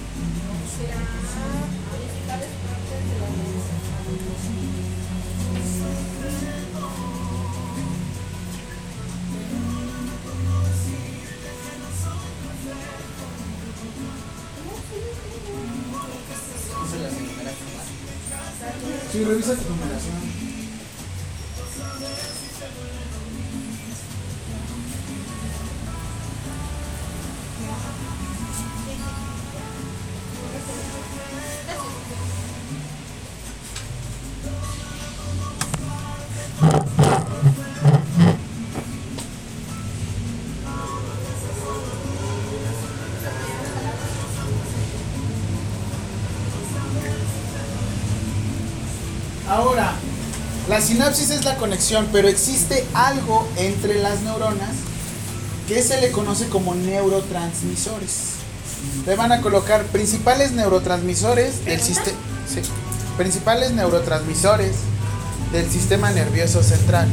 La 50.76 50.82
sinapsis 50.82 51.30
es 51.30 51.46
la 51.46 51.56
conexión, 51.56 52.10
pero 52.12 52.28
existe 52.28 52.86
algo 52.94 53.48
entre 53.56 53.98
las 54.02 54.20
neuronas 54.24 54.76
que 55.70 55.82
se 55.82 56.02
le 56.02 56.12
conoce 56.12 56.50
como 56.50 56.76
neurotransmisores. 56.76 58.32
Le 59.06 59.16
van 59.16 59.32
a 59.32 59.40
colocar 59.40 59.86
principales 59.86 60.52
neurotransmisores 60.52 61.64
del 61.64 61.80
sistema. 61.80 62.18
principales 63.16 63.72
neurotransmisores 63.72 64.74
del 65.54 65.72
sistema 65.72 66.12
nervioso 66.12 66.62
central. 66.62 67.08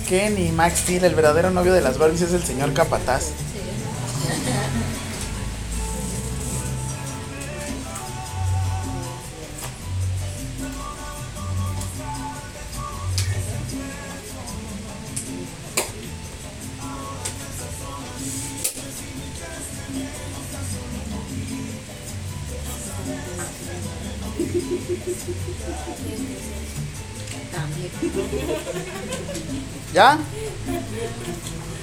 ¿Cuál 0.10 0.22
Kenny? 0.22 0.52
Max 0.52 0.80
Steel, 0.80 1.04
el 1.06 1.14
verdadero 1.14 1.52
novio 1.52 1.72
de 1.72 1.82
las 1.82 2.00
Barbies 2.00 2.24
es 2.24 2.34
el 2.34 2.44
señor 2.44 2.74
Capataz. 2.74 3.32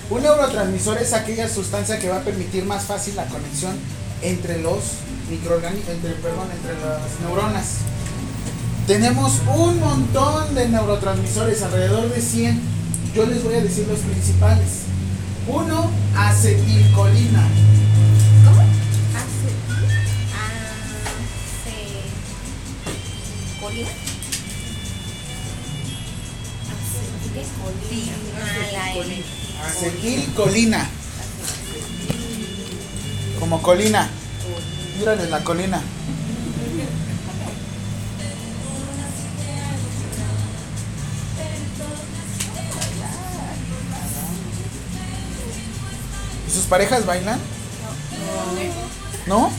Un 0.08 0.22
neurotransmisor 0.22 0.98
es 0.98 1.12
aquella 1.12 1.48
sustancia 1.48 1.98
que 1.98 2.08
va 2.08 2.18
a 2.18 2.22
permitir 2.22 2.64
más 2.64 2.84
fácil 2.84 3.16
la 3.16 3.26
conexión 3.26 3.76
entre 4.22 4.62
los 4.62 4.78
microorganismos, 5.28 5.94
entre, 5.94 6.12
perdón, 6.12 6.48
entre 6.54 6.74
las 6.74 7.20
neuronas. 7.22 7.78
Tenemos 8.86 9.40
un 9.56 9.80
montón 9.80 10.54
de 10.54 10.68
neurotransmisores, 10.68 11.60
alrededor 11.62 12.08
de 12.08 12.20
100. 12.20 12.60
Yo 13.16 13.26
les 13.26 13.42
voy 13.42 13.54
a 13.54 13.62
decir 13.62 13.88
los 13.88 13.98
principales. 13.98 14.82
Uno, 15.48 15.90
acetilcolina. 16.16 17.48
¿Cómo? 18.44 18.62
Acetilcolina. 23.66 24.05
Acetilcolina. 29.64 30.88
Como 33.40 33.62
colina. 33.62 34.08
Mírale 34.98 35.28
la 35.28 35.44
colina. 35.44 35.82
¿Y 46.46 46.50
sus 46.50 46.64
parejas 46.64 47.04
bailan? 47.04 47.38
¿No? 49.26 49.50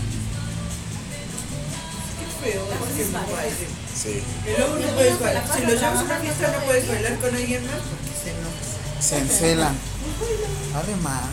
Qué 2.44 2.52
feo, 2.52 2.64
no. 3.12 3.77
Sí. 3.98 4.22
Y 4.46 4.58
luego 4.58 4.76
no 4.76 4.88
puedes 4.94 5.20
bailar. 5.20 5.44
Si 5.56 5.62
los 5.64 5.80
llevas 5.80 6.00
a 6.00 6.04
una 6.04 6.18
fiesta 6.18 6.52
no 6.52 6.66
puedes 6.66 6.88
bailar 6.88 7.16
con 7.18 7.36
alguien 7.36 7.66
más 7.66 7.82
se 8.24 8.30
enoja. 8.30 9.00
Se 9.00 9.18
encelan. 9.18 9.76
Además. 10.76 11.24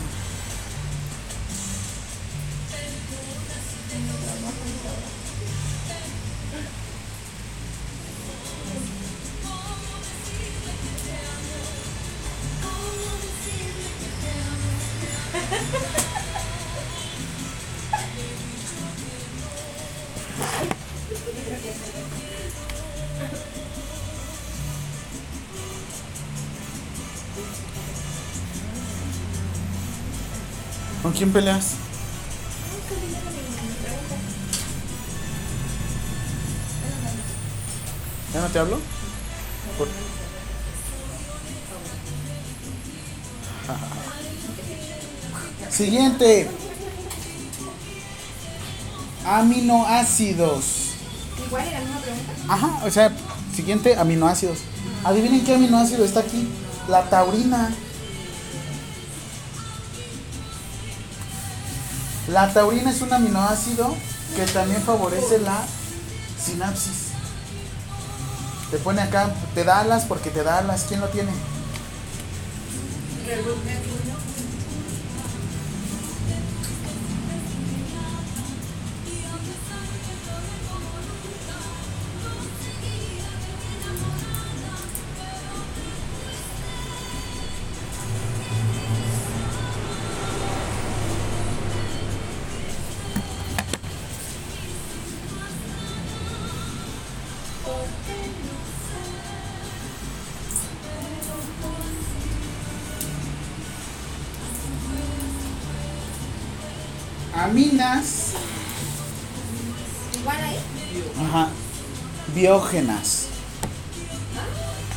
Peleas? 31.35 31.75
¿Ya 38.33 38.41
no 38.41 38.47
te 38.47 38.59
hablo? 38.59 38.79
Por- 39.77 39.87
Siguiente. 45.69 46.49
Aminoácidos. 49.25 50.63
Igual 51.47 51.67
era 51.67 51.79
la 51.79 51.85
misma 51.85 52.01
pregunta. 52.01 52.31
Ajá, 52.47 52.85
o 52.85 52.91
sea, 52.91 53.11
siguiente, 53.55 53.95
aminoácidos. 53.97 54.59
Adivinen 55.03 55.43
qué 55.43 55.55
aminoácido 55.55 56.05
está 56.05 56.21
aquí. 56.21 56.47
La 56.87 57.09
taurina. 57.09 57.73
La 62.27 62.51
taurina 62.51 62.89
es 62.89 63.01
un 63.01 63.13
aminoácido 63.13 63.95
que 64.35 64.45
también 64.47 64.81
favorece 64.81 65.39
la 65.39 65.63
sinapsis. 66.43 67.09
Te 68.71 68.77
pone 68.77 69.01
acá, 69.01 69.29
te 69.53 69.63
da 69.63 69.81
alas 69.81 70.05
porque 70.05 70.31
te 70.31 70.43
da 70.43 70.57
alas. 70.57 70.85
¿Quién 70.87 71.01
lo 71.01 71.07
tiene? 71.09 71.31
Biógenas. 112.45 113.25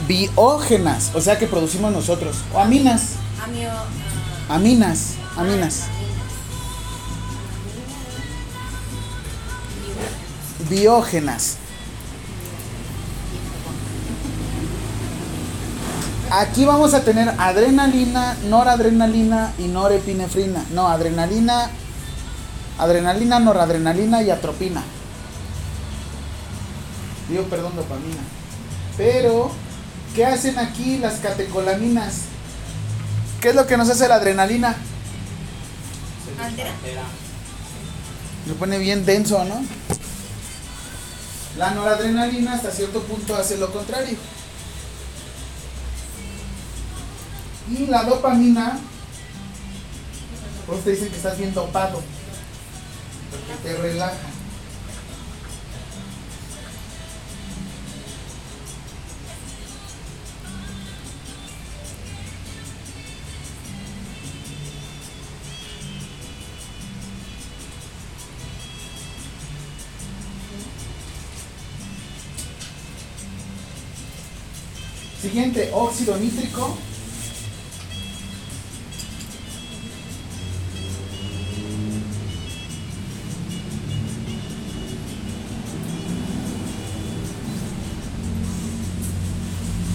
Biógenas, 0.07 1.13
o 1.15 1.21
sea 1.23 1.39
que 1.39 1.47
producimos 1.47 1.91
nosotros. 1.91 2.37
O 2.53 2.59
aminas. 2.59 3.13
Ah, 3.41 4.57
Aminas. 4.57 5.15
Aminas. 5.35 5.85
Biógenas. 10.69 11.57
Aquí 16.31 16.67
vamos 16.67 16.93
a 16.93 17.03
tener 17.03 17.31
adrenalina, 17.39 18.37
noradrenalina 18.51 19.55
y 19.57 19.69
norepinefrina. 19.69 20.67
No, 20.75 20.87
adrenalina, 20.87 21.71
Adrenalina, 22.77 23.41
noradrenalina 23.41 24.23
y 24.23 24.31
atropina. 24.31 24.83
Digo, 27.29 27.45
perdón, 27.45 27.77
dopamina. 27.77 28.23
Pero, 28.97 29.51
¿qué 30.15 30.25
hacen 30.25 30.59
aquí 30.59 30.99
las 30.99 31.21
catecolaminas? 31.21 32.23
¿Qué 33.41 33.51
es 33.51 33.55
lo 33.55 33.67
que 33.67 33.77
nos 33.77 33.89
hace 33.89 34.09
la 34.09 34.17
adrenalina? 34.17 34.77
Se 38.47 38.55
pone 38.55 38.79
bien 38.79 39.05
denso, 39.05 39.45
¿no? 39.45 39.63
La 41.59 41.73
noradrenalina 41.73 42.55
hasta 42.55 42.71
cierto 42.71 43.03
punto 43.03 43.37
hace 43.37 43.59
lo 43.59 43.73
contrario. 43.73 44.17
Y 47.71 47.87
la 47.87 48.05
dopamina, 48.05 48.79
pues 50.67 50.85
te 50.85 50.93
dicen 50.93 51.11
que 51.11 51.17
estás 51.17 51.37
bien 51.37 51.53
dopado, 51.53 52.03
porque 53.31 53.69
te 53.69 53.77
relaja. 53.77 54.17
Siguiente, 75.39 75.71
óxido 75.73 76.17
nítrico. 76.17 76.77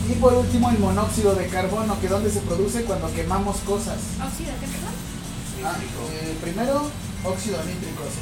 Y 0.09 0.13
por 0.13 0.33
último 0.33 0.69
el 0.69 0.79
monóxido 0.79 1.35
de 1.35 1.47
carbono, 1.47 1.99
que 1.99 2.07
donde 2.07 2.31
se 2.31 2.39
produce 2.39 2.85
cuando 2.85 3.13
quemamos 3.13 3.57
cosas. 3.65 3.97
¿Óxido 4.25 4.53
qué, 4.61 4.67
perdón? 4.67 4.93
Ah, 5.65 5.75
eh, 6.13 6.37
primero, 6.41 6.89
óxido 7.25 7.57
nítrico. 7.65 8.03
sí. 8.09 8.21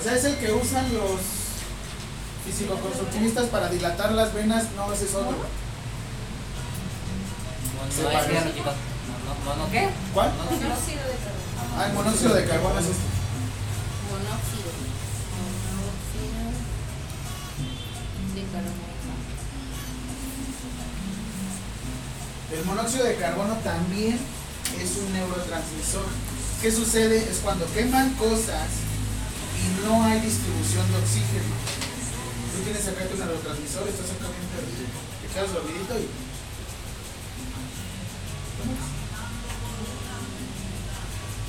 O 0.00 0.02
sea, 0.02 0.16
es 0.16 0.24
el 0.24 0.36
que 0.38 0.50
usan 0.54 0.94
los 0.94 1.41
físico-constructivistas 2.44 3.46
para 3.46 3.68
dilatar 3.68 4.12
las 4.12 4.34
venas, 4.34 4.64
no 4.76 4.92
ese 4.92 5.04
es 5.04 5.14
otro. 5.14 5.36
Mono, 9.44 9.70
¿qué? 9.70 9.88
¿Cuál? 10.14 10.32
Monóxido. 10.34 10.68
Monóxido 10.68 11.02
de 11.02 11.14
carbono. 11.14 11.76
Ah, 11.76 11.86
el 11.86 11.92
monóxido 11.94 12.34
de 12.34 12.44
carbono 12.46 12.78
es 12.78 12.86
este. 12.86 13.08
Monóxido. 14.10 14.70
Monóxido 15.72 16.34
de 18.34 18.42
carbono. 18.52 18.82
El 22.52 22.64
monóxido 22.66 23.04
de 23.04 23.16
carbono 23.16 23.54
también 23.64 24.18
es 24.80 24.96
un 24.98 25.12
neurotransmisor. 25.12 26.06
¿Qué 26.60 26.70
sucede? 26.70 27.18
Es 27.18 27.38
cuando 27.42 27.66
queman 27.72 28.14
cosas 28.14 28.68
y 29.58 29.86
no 29.86 30.04
hay 30.04 30.20
distribución 30.20 30.90
de 30.92 30.98
oxígeno. 30.98 31.71
Tienes 32.62 32.86
acá 32.86 33.02
tu 33.10 33.18
neurotransmisor, 33.18 33.88
estás 33.88 34.14
acá 34.14 34.30
bien 34.30 34.46
perdido. 34.54 34.86
Te 35.18 35.26
quedas 35.34 35.52
dormidito 35.52 35.98
y. 35.98 36.06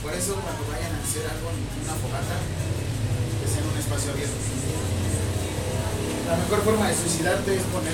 Por 0.01 0.13
eso 0.13 0.35
cuando 0.35 0.61
vayan 0.73 0.89
a 0.89 1.03
hacer 1.05 1.23
algo 1.29 1.53
en 1.53 1.61
una 1.85 1.95
fogata, 2.01 2.37
que 3.39 3.45
sea 3.45 3.61
en 3.61 3.69
un 3.69 3.77
espacio 3.77 4.11
abierto. 4.11 4.35
La 6.27 6.35
mejor 6.37 6.61
forma 6.63 6.87
de 6.89 6.95
suicidarte 6.95 7.55
es 7.55 7.63
poner 7.69 7.93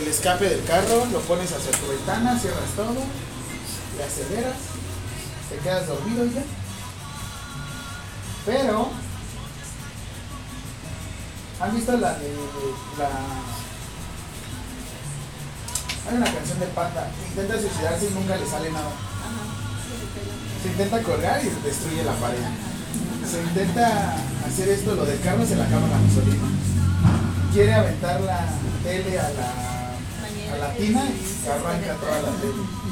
el 0.00 0.08
escape 0.08 0.48
del 0.48 0.64
carro, 0.64 1.04
lo 1.12 1.20
pones 1.20 1.52
hacia 1.52 1.70
tu 1.72 1.86
ventana, 1.88 2.38
cierras 2.38 2.70
todo, 2.74 2.96
le 2.96 4.04
aceleras, 4.04 4.56
te 5.50 5.58
quedas 5.58 5.86
dormido 5.86 6.24
ya. 6.26 6.42
Pero, 8.46 8.90
¿han 11.60 11.74
visto 11.74 11.92
la 11.96 12.14
de 12.14 12.34
la... 12.98 13.08
Hay 16.08 16.16
una 16.16 16.32
canción 16.32 16.58
de 16.60 16.66
Panda, 16.66 17.10
intenta 17.28 17.60
suicidarse 17.60 18.06
y 18.06 18.14
nunca 18.14 18.36
le 18.36 18.46
sale 18.46 18.70
nada. 18.72 18.90
Se 20.62 20.68
intenta 20.68 21.02
colgar 21.02 21.40
y 21.44 21.50
destruye 21.64 22.04
la 22.04 22.14
pared. 22.14 22.38
Se 23.28 23.42
intenta 23.42 24.16
hacer 24.46 24.68
esto, 24.70 24.94
lo 24.94 25.04
del 25.04 25.20
carro 25.20 25.44
se 25.44 25.56
la 25.56 25.64
acaba 25.64 25.86
la. 25.86 25.98
Quiere 27.52 27.74
aventar 27.74 28.20
la 28.22 28.46
tele 28.82 29.18
a 29.18 29.30
la, 29.30 30.54
a 30.54 30.58
la 30.58 30.74
tina 30.74 31.04
y 31.04 31.48
arranca 31.48 31.94
toda 31.94 32.22
la 32.22 32.30
tele. 32.40 32.87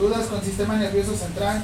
¿Dudas 0.00 0.28
con 0.28 0.42
sistema 0.42 0.76
nervioso 0.76 1.14
central? 1.14 1.62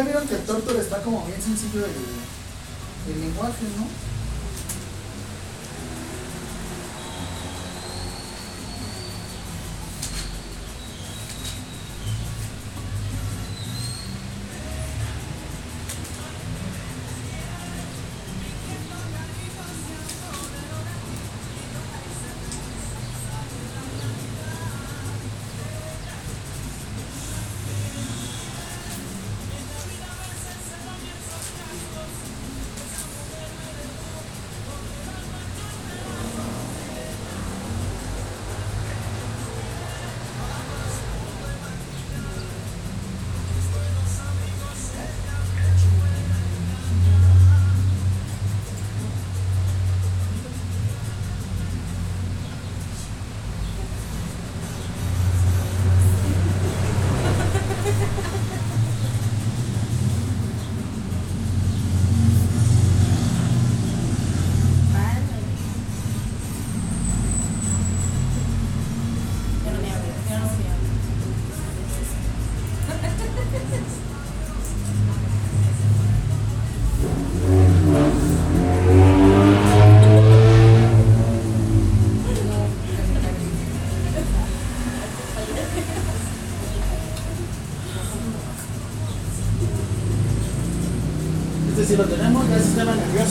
Ya 0.00 0.06
vieron 0.06 0.26
que 0.26 0.34
el 0.34 0.40
tórtoro 0.44 0.80
está 0.80 1.02
como 1.02 1.26
bien 1.26 1.42
sencillo 1.42 1.84
el, 1.84 3.12
el 3.12 3.20
lenguaje, 3.20 3.66
no 3.76 3.84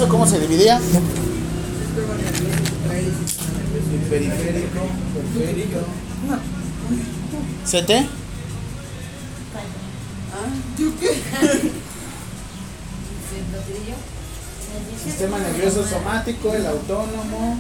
¿cómo 0.08 0.26
se 0.26 0.40
dividía? 0.40 0.80
Periférico, 4.10 4.82
periférico. 5.34 5.80
¿CT? 7.66 7.90
¿Lo 13.52 13.60
tiré 13.62 13.80
yo? 13.90 13.96
Sistema 15.04 15.40
nervioso 15.40 15.86
somático, 15.86 16.54
el 16.54 16.66
autónomo. 16.66 17.60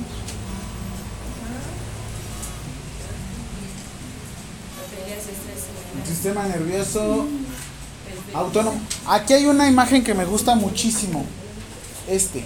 Sistema 6.08 6.46
nervioso 6.46 7.28
autónomo. 8.34 8.80
Aquí 9.08 9.34
hay 9.34 9.46
una 9.46 9.68
imagen 9.68 10.04
que 10.04 10.14
me 10.14 10.26
gusta 10.26 10.56
muchísimo. 10.56 11.26
Este. 12.10 12.44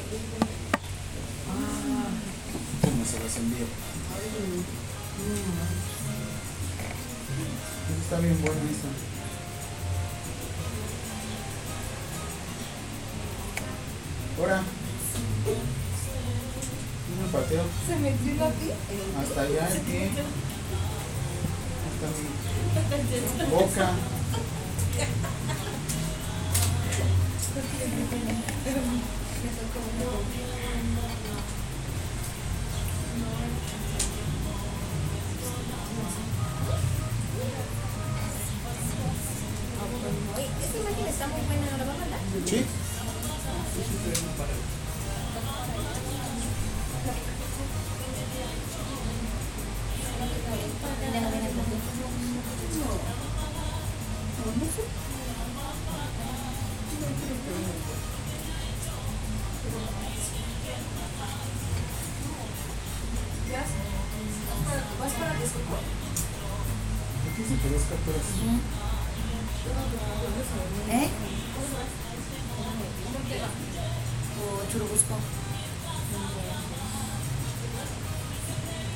¿Vas 65.00 65.14
para. 65.14 65.34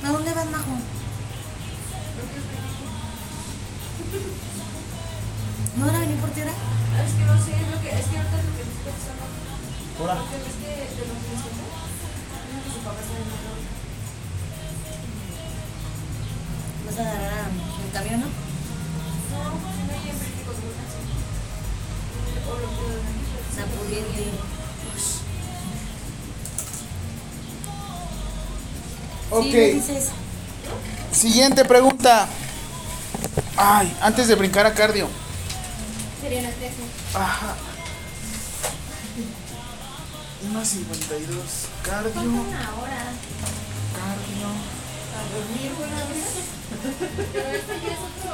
¿A 0.04 0.12
dónde 0.12 0.34
vas, 0.34 0.46
Majo? 0.52 0.72
¿No 5.78 5.86
van 5.86 5.96
a 5.96 6.00
venir 6.00 6.18
por 6.18 6.30
tierra? 6.30 6.52
Es 6.52 7.14
que 7.14 7.77
que, 7.88 8.00
es 8.00 8.06
que 8.08 8.18
ahorita 8.18 8.38
es 8.38 8.46
lo 8.46 8.52
que 8.56 8.64
estoy 8.64 8.84
pensando. 8.84 9.24
Ahora. 10.00 10.16
Porque 10.20 10.38
ves 10.44 10.58
que 10.60 10.68
de 10.68 10.84
los 11.08 11.20
que 11.24 11.32
uno 11.38 12.60
que 12.64 12.72
su 12.72 12.80
papá 12.84 13.00
está 13.00 13.16
en 13.16 13.24
el 13.24 13.32
¿Vas 16.86 16.98
a 16.98 17.02
agarrar 17.02 17.52
el 17.52 17.92
camión, 17.92 18.20
no? 18.22 18.28
No, 18.28 19.44
no 19.44 19.92
hay 19.94 20.04
en 20.10 20.18
según 20.18 20.76
así. 20.84 21.02
O 22.48 22.54
lo 22.60 22.70
que 22.76 22.88
La 23.58 23.66
pudiente. 23.66 24.24
Ok. 29.30 29.44
Sí, 29.44 29.52
¿qué 29.52 29.74
dices? 29.74 30.04
Siguiente 31.12 31.66
pregunta. 31.66 32.28
Ay, 33.58 33.96
antes 34.02 34.28
de 34.28 34.36
brincar 34.36 34.66
a 34.66 34.74
cardio. 34.74 35.10
Sería 36.22 36.42
la 36.44 36.50
13. 36.50 36.76
Ajá. 40.48 40.62
1.52. 40.62 41.68
Cardio. 41.84 42.22
Una 42.22 42.74
hora. 42.76 43.04
Cardio. 43.98 44.50
A 45.14 45.22
dormir, 45.34 45.72
buena 45.78 46.02
vida. 46.06 46.30
Pero 47.34 47.50
esto 47.50 47.74
ya 47.74 47.92
es 47.94 48.00
otro. 48.00 48.32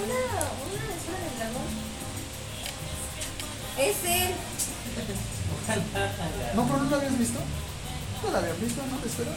Una, 0.00 0.20
una 0.66 0.84
esfera 0.94 1.20
del 1.24 1.34
dragón. 1.38 1.68
Es 3.78 3.98
él. 4.04 4.32
No, 6.54 6.66
pero 6.66 6.78
no 6.78 6.90
lo 6.90 6.96
habías 6.96 7.18
visto. 7.18 7.40
No 8.24 8.30
lo 8.30 8.36
habías 8.36 8.60
visto, 8.60 8.82
¿no? 8.86 8.96
Espera. 9.06 9.32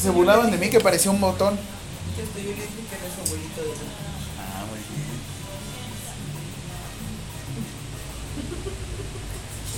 Se 0.00 0.10
burlaban 0.10 0.50
de 0.50 0.58
mí 0.58 0.68
que 0.68 0.80
parecía 0.80 1.10
un 1.10 1.20
botón. 1.20 1.58
Estoy 2.18 2.42
yo 2.42 2.48
le 2.50 2.54
dije 2.56 2.66
que 2.88 2.96
era 2.96 3.14
su 3.14 3.20
abuelito 3.20 3.62
de 3.62 4.05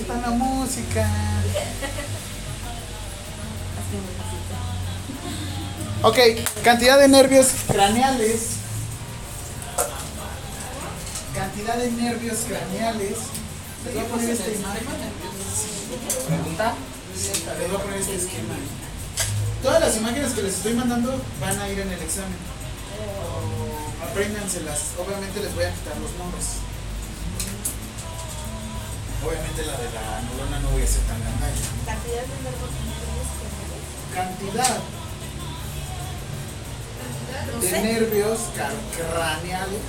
La 0.09 0.31
música. 0.31 1.07
Ok, 6.01 6.17
cantidad 6.63 6.97
de 6.97 7.07
nervios 7.07 7.49
craneales. 7.67 8.53
Cantidad 11.35 11.75
de 11.75 11.91
nervios 11.91 12.39
craneales. 12.47 13.17
Les 13.85 13.93
voy 13.93 14.03
a 14.03 14.07
poner 14.07 14.29
esta 14.31 14.49
imagen. 14.49 14.87
Les 17.59 17.69
voy 17.69 17.75
a 17.75 17.83
poner 17.83 17.99
este 17.99 18.15
esquema. 18.15 18.55
Todas 19.61 19.79
las 19.79 19.95
imágenes 19.97 20.31
que 20.33 20.41
les 20.41 20.55
estoy 20.55 20.73
mandando 20.73 21.21
van 21.39 21.59
a 21.59 21.69
ir 21.69 21.79
en 21.79 21.91
el 21.91 22.01
examen. 22.01 22.37
apréndanselas. 24.09 24.79
Obviamente 24.97 25.39
les 25.39 25.53
voy 25.53 25.65
a 25.65 25.71
quitar 25.71 25.97
los 25.97 26.11
nombres. 26.13 26.68
Obviamente 29.25 29.65
la 29.65 29.73
de 29.77 29.89
la 29.91 30.21
neurona 30.21 30.59
no 30.61 30.69
voy 30.69 30.81
a 30.83 30.87
ser 30.87 31.01
tan 31.01 31.19
gandalla. 31.21 31.65
Cantidad 31.85 32.21
de 32.21 32.35
nervios 32.43 32.71
centrales. 32.79 33.27
Cantidad 34.15 34.79
No 37.53 37.61
de 37.61 37.69
sé. 37.69 37.81
nervios 37.81 38.39
craneales. 38.95 39.81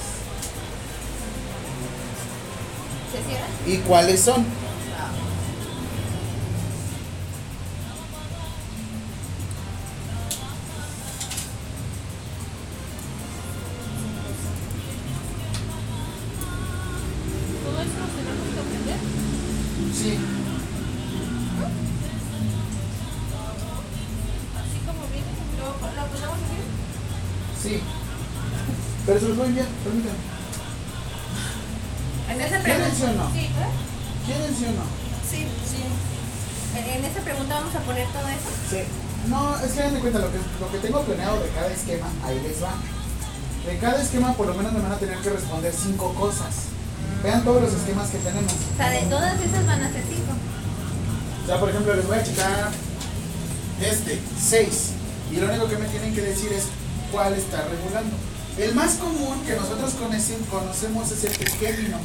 ¿Y 3.66 3.76
cuáles 3.78 4.20
son? 4.20 4.44
Esquema 44.10 44.34
por 44.34 44.48
lo 44.48 44.54
menos 44.54 44.72
me 44.72 44.80
van 44.80 44.90
a 44.90 44.98
tener 44.98 45.16
que 45.18 45.30
responder 45.30 45.72
cinco 45.72 46.12
cosas. 46.14 46.66
Vean 47.22 47.44
todos 47.44 47.62
los 47.62 47.72
esquemas 47.72 48.10
que 48.10 48.18
tenemos. 48.18 48.52
O 48.52 48.76
sea, 48.76 48.90
de 48.90 49.02
todas 49.02 49.40
esas 49.40 49.66
van 49.66 49.82
a 49.82 49.92
ser 49.92 50.02
cinco. 50.08 50.32
O 51.44 51.46
sea, 51.46 51.60
por 51.60 51.70
ejemplo, 51.70 51.94
les 51.94 52.06
voy 52.08 52.18
a 52.18 52.22
checar 52.24 52.72
este, 53.80 54.20
6. 54.36 54.90
Y 55.30 55.36
lo 55.36 55.46
único 55.46 55.68
que 55.68 55.78
me 55.78 55.86
tienen 55.86 56.12
que 56.12 56.22
decir 56.22 56.52
es 56.52 56.64
cuál 57.12 57.34
está 57.34 57.62
regulando. 57.68 58.16
El 58.58 58.74
más 58.74 58.94
común 58.94 59.40
que 59.46 59.54
nosotros 59.54 59.94
conocemos 60.50 61.12
es 61.12 61.24
el 61.24 61.38
trigémino. 61.38 61.98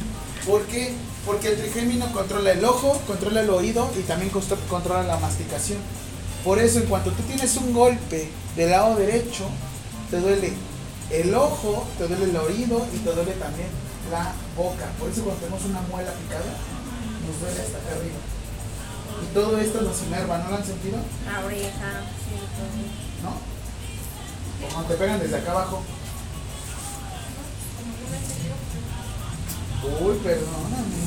¿Por 0.46 0.62
qué? 0.66 0.94
Porque 1.24 1.48
el 1.48 1.56
trigémino 1.56 2.12
controla 2.12 2.52
el 2.52 2.64
ojo, 2.64 3.02
controla 3.08 3.40
el 3.40 3.50
oído 3.50 3.90
y 3.98 4.02
también 4.02 4.30
controla 4.30 5.02
la 5.02 5.18
masticación. 5.18 5.78
Por 6.44 6.60
eso, 6.60 6.78
en 6.78 6.86
cuanto 6.86 7.10
tú 7.10 7.24
tienes 7.24 7.56
un 7.56 7.72
golpe 7.72 8.30
del 8.54 8.70
lado 8.70 8.94
derecho, 8.94 9.48
te 10.08 10.20
duele 10.20 10.52
el 11.10 11.34
ojo, 11.34 11.86
te 11.98 12.08
duele 12.08 12.24
el 12.24 12.36
oído 12.36 12.86
y 12.92 12.98
te 12.98 13.12
duele 13.12 13.32
también 13.32 13.68
la 14.10 14.32
boca. 14.56 14.86
Por 14.98 15.10
eso 15.10 15.22
cuando 15.22 15.40
tenemos 15.40 15.64
una 15.64 15.80
muela 15.82 16.12
picada, 16.12 16.52
nos 17.26 17.40
duele 17.40 17.60
hasta 17.60 17.78
acá 17.78 17.90
arriba. 17.96 18.18
Y 19.22 19.34
todo 19.34 19.58
esto 19.58 19.80
nos 19.82 20.02
inerva, 20.02 20.38
¿no 20.38 20.50
lo 20.50 20.56
han 20.56 20.64
sentido? 20.64 20.98
La 21.24 21.44
oreja, 21.44 22.02
sí. 22.20 23.22
¿No? 23.22 23.30
O 24.66 24.72
cuando 24.72 24.88
te 24.88 24.94
pegan 24.96 25.20
desde 25.20 25.36
acá 25.36 25.52
abajo. 25.52 25.82
Uy, 30.00 30.16
perdóname. 30.18 31.06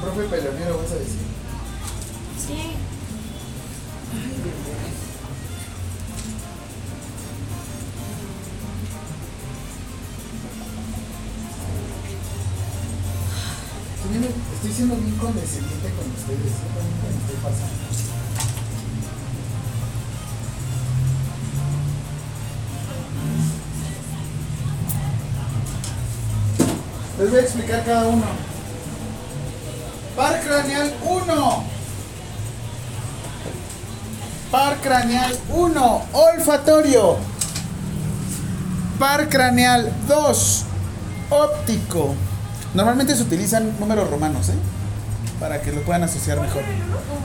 Profe 0.00 0.22
peleonero, 0.24 0.78
vas 0.78 0.92
a 0.92 0.94
decir. 0.94 1.20
Sí. 2.46 2.72
Estoy 14.16 14.72
siendo 14.72 14.96
bien 14.96 15.16
condescendiente 15.16 15.88
con 15.90 16.10
ustedes. 16.10 16.52
Me 17.02 17.20
estoy 17.20 17.36
pasando. 17.42 17.80
Les 27.18 27.30
voy 27.30 27.38
a 27.38 27.42
explicar 27.42 27.84
cada 27.84 28.08
uno. 28.08 28.24
Par 30.16 30.40
craneal 30.40 30.94
1. 31.04 31.64
Par 34.50 34.76
craneal 34.80 35.38
1. 35.50 36.02
Olfatorio. 36.12 37.16
Par 38.98 39.28
craneal 39.28 39.92
2. 40.08 40.64
Óptico. 41.30 42.14
Normalmente 42.74 43.16
se 43.16 43.22
utilizan 43.22 43.78
números 43.80 44.08
romanos, 44.08 44.48
¿eh? 44.48 44.54
Para 45.40 45.60
que 45.60 45.72
lo 45.72 45.82
puedan 45.82 46.04
asociar 46.04 46.40
mejor. 46.40 46.62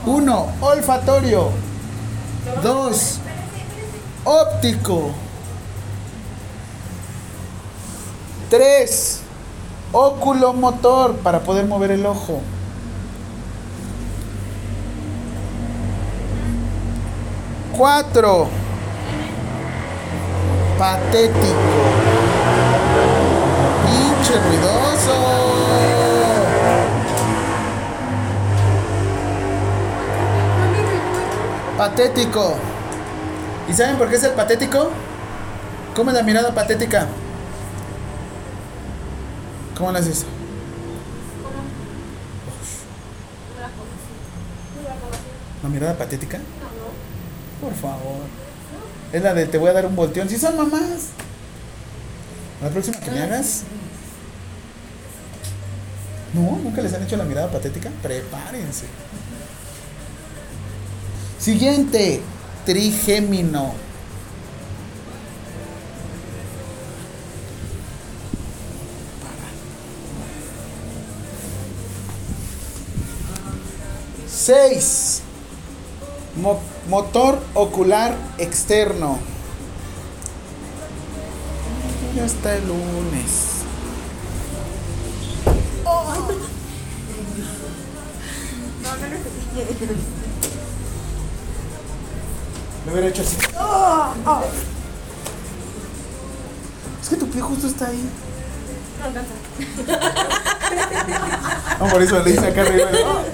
1. 0.06 0.46
Olfatorio. 0.60 1.50
2. 2.62 3.18
Óptico. 4.24 5.10
3. 8.50 9.20
Oculomotor 9.92 11.16
para 11.18 11.40
poder 11.40 11.66
mover 11.66 11.92
el 11.92 12.04
ojo. 12.06 12.40
Cuatro. 17.76 18.48
Patético. 20.78 21.44
Pinche 23.84 24.40
ruidoso. 24.40 24.85
Patético. 31.76 32.56
¿Y 33.68 33.72
saben 33.74 33.96
por 33.96 34.08
qué 34.08 34.16
es 34.16 34.24
el 34.24 34.32
patético? 34.32 34.90
¿Cómo 35.94 36.10
es 36.10 36.16
la 36.16 36.22
mirada 36.22 36.54
patética? 36.54 37.06
¿Cómo 39.76 39.92
la 39.92 39.98
haces? 39.98 40.24
¿La 45.62 45.68
mirada 45.68 45.94
patética? 45.96 46.38
Por 47.60 47.74
favor. 47.74 48.22
Es 49.12 49.22
la 49.22 49.34
de 49.34 49.46
te 49.46 49.58
voy 49.58 49.70
a 49.70 49.72
dar 49.74 49.86
un 49.86 49.96
volteón. 49.96 50.28
Si 50.28 50.38
son 50.38 50.56
mamás. 50.56 51.10
La 52.62 52.70
próxima 52.70 52.98
que 53.00 53.10
me 53.10 53.22
hagas. 53.22 53.64
No, 56.36 56.58
nunca 56.62 56.82
les 56.82 56.92
han 56.92 57.02
hecho 57.02 57.16
la 57.16 57.24
mirada 57.24 57.50
patética. 57.50 57.90
Prepárense. 58.02 58.86
Siguiente. 61.38 62.20
Trigémino. 62.64 63.72
Seis. 74.28 75.22
Mo- 76.36 76.60
motor 76.88 77.38
ocular 77.54 78.14
externo. 78.38 79.18
Ya 82.14 82.24
está 82.24 82.56
el 82.56 82.66
lunes. 82.66 83.55
Me 92.84 92.92
hubiera 92.92 93.08
hecho 93.08 93.22
así. 93.22 93.36
Es 97.02 97.08
que 97.08 97.16
tu 97.16 97.28
pie 97.28 97.40
justo 97.40 97.66
está 97.66 97.88
ahí. 97.88 98.08
No, 101.78 101.86
por 101.88 102.02
eso 102.02 102.22
le 102.22 102.30
hice 102.30 102.46
acá 102.46 102.62
arriba. 102.62 102.90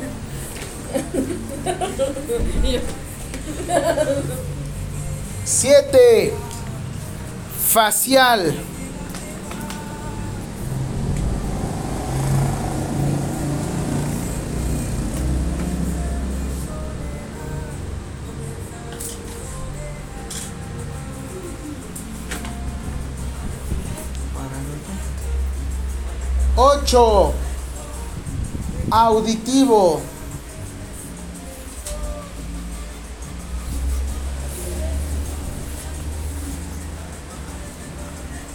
Siete. 5.45 6.35
Facial. 7.69 8.55
Ocho. 26.93 27.33
Auditivo. 28.91 30.03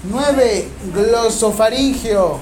9. 0.03 0.69
Glosofaringio. 0.93 2.39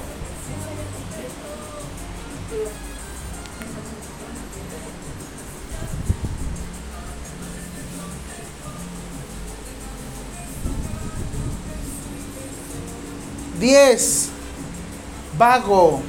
Diez. 13.58 14.35
Vago. 15.38 16.02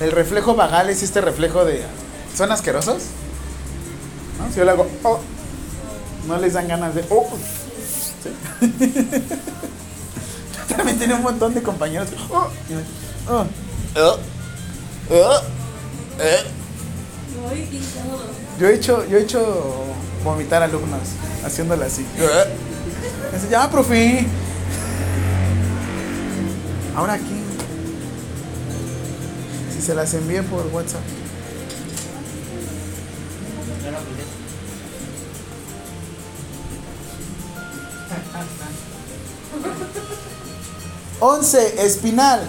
El 0.00 0.12
reflejo 0.12 0.54
vagal 0.54 0.90
es 0.90 1.02
este 1.02 1.20
reflejo 1.20 1.64
de... 1.64 1.82
¿Son 2.36 2.50
asquerosos? 2.50 3.04
¿No? 4.38 4.48
Si 4.50 4.56
yo 4.56 4.64
le 4.64 4.72
hago... 4.72 4.86
oh, 5.04 5.20
no 6.26 6.38
les 6.38 6.54
dan 6.54 6.68
ganas 6.68 6.94
de... 6.94 7.04
oh. 7.10 7.28
¿Sí? 8.22 8.30
También 10.76 10.98
tiene 10.98 11.14
un 11.14 11.22
montón 11.22 11.54
de 11.54 11.62
compañeros. 11.62 12.08
que, 12.10 12.16
oh, 12.30 12.48
oh, 13.28 13.46
oh, 13.96 14.18
oh, 15.10 15.40
eh. 16.18 16.42
Yo 18.58 18.68
he 18.68 18.74
hecho, 18.74 19.04
yo 19.06 19.18
he 19.18 19.22
hecho 19.22 19.84
vomitar 20.24 20.62
alumnos 20.62 21.00
haciéndolo 21.44 21.84
así. 21.84 22.02
Eh. 22.18 22.44
Dice, 23.32 23.48
ya, 23.50 23.70
profe. 23.70 24.26
Ahora 26.96 27.14
aquí. 27.14 27.43
Se 29.84 29.94
las 29.94 30.14
envíe 30.14 30.40
por 30.42 30.66
WhatsApp. 30.68 31.02
11. 41.20 41.84
Espinal. 41.84 42.40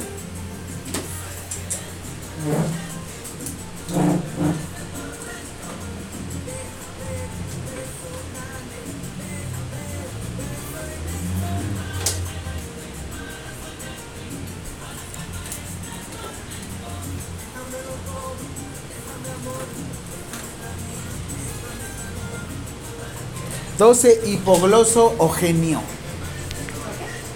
Doce, 23.85 24.19
hipogloso 24.25 25.13
o 25.19 25.29
genio. 25.29 25.79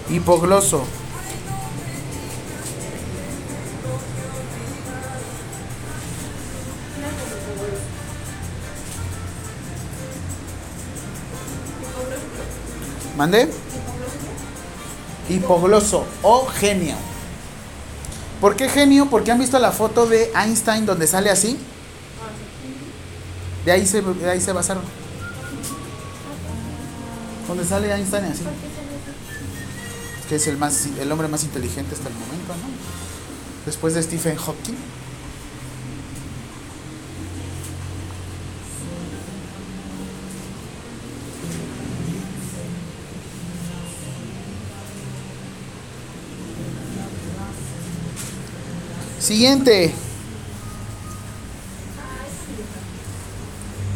Hipogloso. 0.08 0.82
¿Mande? 13.16 13.48
Hipogloso 15.28 16.04
o 16.22 16.46
genio. 16.46 16.96
¿Por 18.40 18.56
qué 18.56 18.68
genio? 18.68 19.06
Porque 19.08 19.30
han 19.30 19.38
visto 19.38 19.56
la 19.60 19.70
foto 19.70 20.06
de 20.06 20.32
Einstein 20.34 20.84
donde 20.84 21.06
sale 21.06 21.30
así. 21.30 21.56
De 23.64 23.70
ahí 23.70 23.86
se, 23.86 24.02
de 24.02 24.28
ahí 24.28 24.40
se 24.40 24.52
basaron. 24.52 24.99
Donde 27.50 27.64
sale 27.64 27.92
Einstein 27.92 28.26
así. 28.26 28.44
Que 30.28 30.36
es 30.36 30.46
el, 30.46 30.56
más, 30.56 30.86
el 31.00 31.10
hombre 31.10 31.26
más 31.26 31.42
inteligente 31.42 31.96
hasta 31.96 32.06
el 32.06 32.14
momento, 32.14 32.54
¿no? 32.54 33.66
Después 33.66 33.94
de 33.94 34.04
Stephen 34.04 34.36
Hawking. 34.36 34.76
Siguiente. 49.18 49.92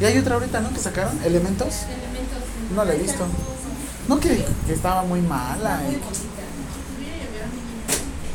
Y 0.00 0.04
hay 0.04 0.18
otra 0.18 0.34
ahorita, 0.34 0.60
¿no? 0.60 0.72
Que 0.74 0.80
sacaron, 0.80 1.20
elementos. 1.22 1.84
No 2.74 2.84
la 2.84 2.94
he 2.94 2.98
visto. 2.98 3.24
No, 4.08 4.18
que, 4.20 4.44
que 4.66 4.72
estaba 4.72 5.02
muy 5.02 5.20
mala. 5.20 5.80
eh. 5.88 5.98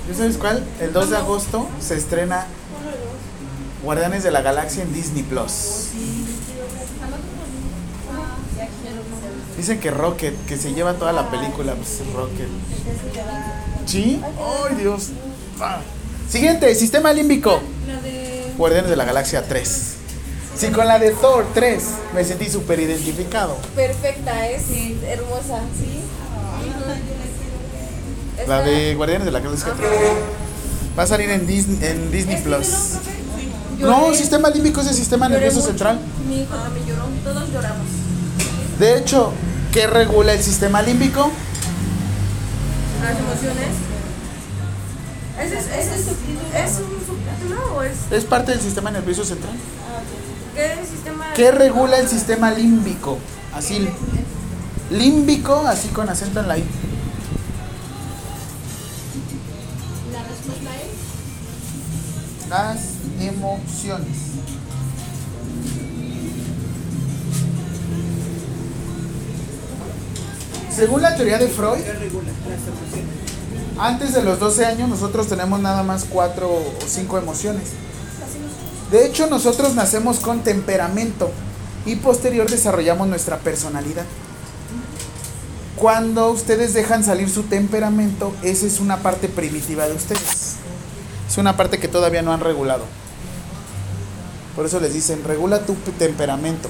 ¿Ya 0.10 0.16
sabes 0.16 0.38
cuál? 0.38 0.64
El 0.80 0.92
2 0.94 1.10
de 1.12 1.18
agosto 1.18 1.68
se 1.80 1.96
estrena 1.96 2.48
Guardianes 3.84 4.24
de 4.24 4.32
la 4.32 4.42
Galaxia 4.42 4.84
en 4.84 4.94
Disney 4.94 5.24
Plus. 5.24 5.90
Dicen 9.58 9.80
que 9.80 9.92
Rocket, 9.92 10.34
que 10.46 10.58
se 10.58 10.74
lleva 10.74 10.94
toda 10.94 11.12
la 11.12 11.30
película, 11.30 11.76
pues 11.76 12.02
Rocket. 12.16 12.48
¿Sí? 13.86 14.22
¡Ay, 14.70 14.76
Dios! 14.76 15.10
Ah. 15.60 15.80
Siguiente, 16.30 16.74
sistema 16.76 17.12
límbico. 17.12 17.60
Guardianes 18.58 18.90
de 18.90 18.96
la 18.96 19.06
Galaxia 19.06 19.48
3. 19.48 19.96
Sí, 20.60 20.72
con 20.72 20.86
la 20.86 21.00
de 21.00 21.12
Thor 21.12 21.46
3 21.54 21.84
me 22.14 22.26
sentí 22.26 22.50
súper 22.50 22.82
identificado. 22.82 23.56
Perfecta, 23.78 24.46
es 24.50 24.64
hermosa, 25.08 25.62
¿sí? 25.80 26.02
La 28.46 28.62
de 28.64 28.94
Guardianes 28.94 29.24
de 29.24 29.32
la 29.32 29.40
Galaxia 29.40 29.74
3. 29.78 29.90
Va 30.98 31.04
a 31.04 31.08
salir 31.08 31.30
en 31.30 31.48
Disney, 31.48 31.80
en 31.90 32.12
Disney 32.12 32.42
Plus. 32.42 32.68
No, 33.80 34.14
sistema 34.14 34.50
límbico 34.50 34.82
es 34.82 34.88
el 34.88 34.96
sistema 34.96 35.30
nervioso 35.30 35.62
central. 35.62 35.98
Mi 36.28 36.42
hijo 36.42 36.56
también 36.56 36.88
lloró. 36.88 37.06
Todos 37.24 37.50
lloramos. 37.54 37.88
De 38.80 38.98
hecho, 38.98 39.32
¿qué 39.72 39.88
regula 39.88 40.34
el 40.34 40.44
sistema 40.44 40.82
límbico? 40.82 41.32
Las 43.02 43.18
emociones. 43.18 43.70
¿Ese 45.42 45.58
es, 45.58 45.66
ese 45.68 45.96
es, 45.96 46.08
es 46.08 46.80
un 46.80 47.00
subtítulo 47.06 47.76
o 47.78 47.82
es 47.82 48.12
Es 48.12 48.26
parte 48.26 48.52
del 48.52 48.60
sistema 48.60 48.92
nervioso 48.92 49.24
central. 49.24 49.54
Qué 50.60 50.86
sistema? 50.86 51.34
¿Qué 51.34 51.52
regula 51.52 51.98
el 51.98 52.08
sistema 52.08 52.52
límbico? 52.52 53.18
Así. 53.54 53.88
Límbico, 54.92 55.56
así 55.68 55.90
con 55.90 56.10
acento 56.10 56.40
en 56.40 56.48
la 56.48 56.58
I. 56.58 56.64
La 60.12 60.24
respuesta 60.24 60.70
es. 60.82 62.50
Las 62.50 62.80
emociones. 63.22 64.18
Según 70.76 71.02
la 71.02 71.16
teoría 71.16 71.38
de 71.38 71.48
Freud, 71.48 71.80
¿Qué 71.84 71.92
regula 71.94 72.28
las 72.28 72.62
emociones? 72.62 73.16
antes 73.78 74.14
de 74.14 74.24
los 74.24 74.40
12 74.40 74.66
años 74.66 74.90
nosotros 74.90 75.28
tenemos 75.28 75.60
nada 75.60 75.84
más 75.84 76.06
4 76.10 76.48
o 76.50 76.74
5 76.86 77.18
emociones. 77.18 77.64
De 78.92 79.06
hecho, 79.06 79.28
nosotros 79.28 79.76
nacemos 79.76 80.20
con 80.20 80.42
temperamento 80.42 81.32
y 81.86 81.96
posterior 81.98 82.50
desarrollamos 82.50 83.08
nuestra 83.08 83.38
personalidad. 83.38 84.06
Cuando 85.76 86.30
ustedes 86.32 86.74
dejan 86.74 87.04
salir 87.04 87.30
su 87.30 87.44
temperamento, 87.44 88.34
esa 88.44 88.66
es 88.66 88.80
una 88.80 88.98
parte 88.98 89.30
primitiva 89.30 89.88
de 89.88 89.94
ustedes. 89.94 90.56
Es 91.28 91.38
una 91.38 91.56
parte 91.56 91.80
que 91.80 91.88
todavía 91.88 92.22
no 92.22 92.34
han 92.34 92.42
regulado. 92.42 92.84
Por 94.56 94.66
eso 94.66 94.80
les 94.80 94.94
dicen, 94.94 95.24
regula 95.24 95.60
tu 95.60 95.76
temperamento. 95.98 96.68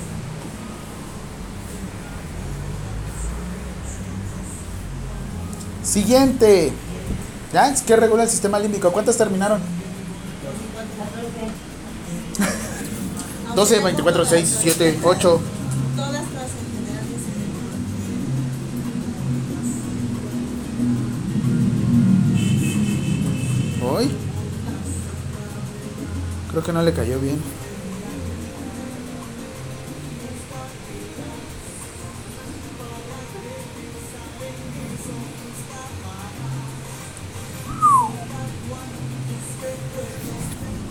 Siguiente. 5.83 6.71
¿Ya? 7.51 7.73
¿Qué 7.73 7.95
regula 7.95 8.23
el 8.23 8.29
sistema 8.29 8.59
límbico? 8.59 8.91
¿Cuántas 8.91 9.17
terminaron? 9.17 9.78
12, 13.59 13.79
24, 13.81 14.23
6, 14.23 14.57
7, 14.61 14.99
8. 15.03 15.41
Todas, 15.97 16.11
todas 16.11 16.21
en 16.23 16.85
general. 16.85 17.05
Hoy. 23.83 24.11
Creo 26.51 26.63
que 26.63 26.71
no 26.71 26.81
le 26.83 26.93
cayó 26.93 27.19
bien. 27.19 27.43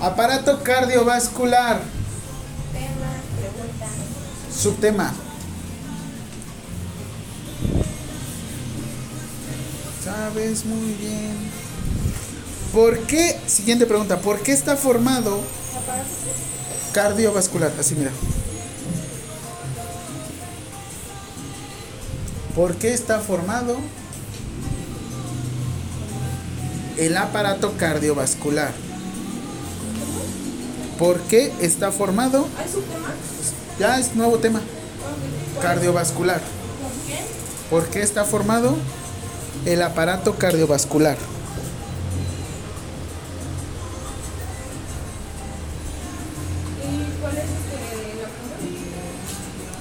Aparato 0.02 0.62
cardiovascular. 0.62 1.97
Subtema. 4.58 5.14
sabes 10.08 10.64
muy 10.64 10.92
bien. 10.94 11.36
¿Por 12.72 12.98
qué? 13.00 13.38
Siguiente 13.46 13.86
pregunta. 13.86 14.20
¿Por 14.20 14.40
qué 14.40 14.52
está 14.52 14.76
formado 14.76 15.40
cardiovascular? 16.92 17.72
Así 17.78 17.94
mira. 17.94 18.10
¿Por 22.54 22.74
qué 22.76 22.92
está 22.92 23.20
formado 23.20 23.76
el 26.96 27.16
aparato 27.16 27.74
cardiovascular? 27.76 28.72
¿Por 30.98 31.20
qué 31.20 31.52
está 31.60 31.92
formado? 31.92 32.48
¿Hay 32.58 32.68
su 32.68 32.80
tema? 32.80 33.14
Ya 33.78 33.98
es 33.98 34.16
nuevo 34.16 34.38
tema. 34.38 34.60
Cardiovascular. 35.62 36.40
¿Por 37.70 37.86
qué 37.88 38.02
está 38.02 38.24
formado 38.24 38.76
el 39.66 39.82
aparato 39.82 40.34
cardiovascular? 40.34 41.16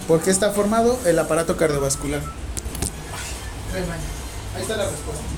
¿Por 0.07 0.22
qué 0.22 0.30
está 0.30 0.52
formado 0.52 0.98
el 1.06 1.18
aparato 1.18 1.57
cardiovascular? 1.57 2.22
Ahí 4.56 4.61
está 4.61 4.78
la 4.78 4.90
respuesta. 4.90 5.37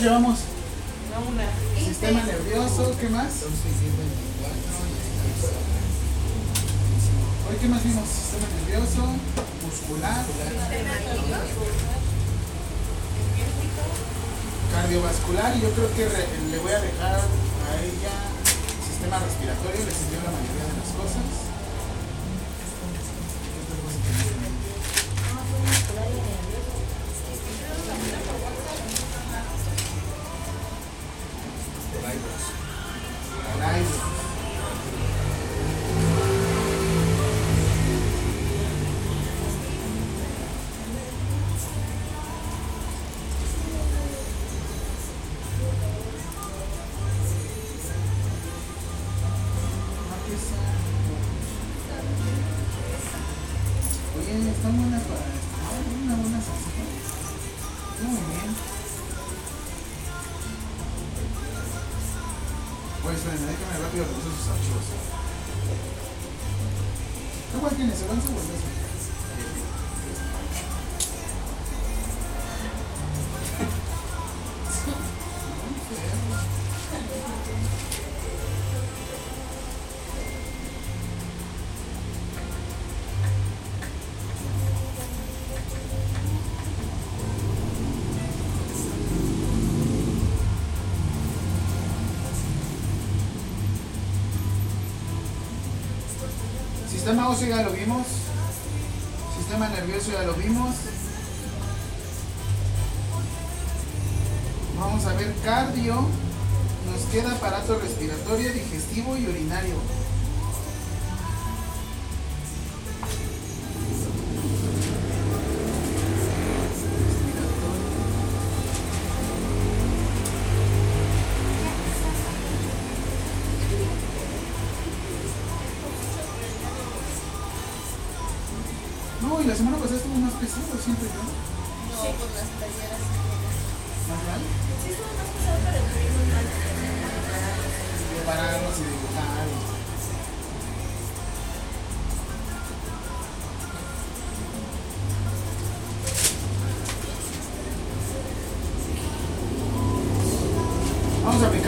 ¿Cuántos 0.00 0.18
llevamos? 0.18 0.38
Sistema 1.84 2.22
nervioso, 2.22 2.96
¿qué 2.98 3.08
más? 3.10 3.44
Thank 63.22 63.60
you. 63.60 63.69
Sistema 97.10 97.28
óseo 97.28 97.48
ya 97.48 97.62
lo 97.62 97.72
vimos. 97.72 98.06
Sistema 99.36 99.68
nervioso 99.68 100.12
ya 100.12 100.22
lo 100.22 100.34
vimos. 100.34 100.76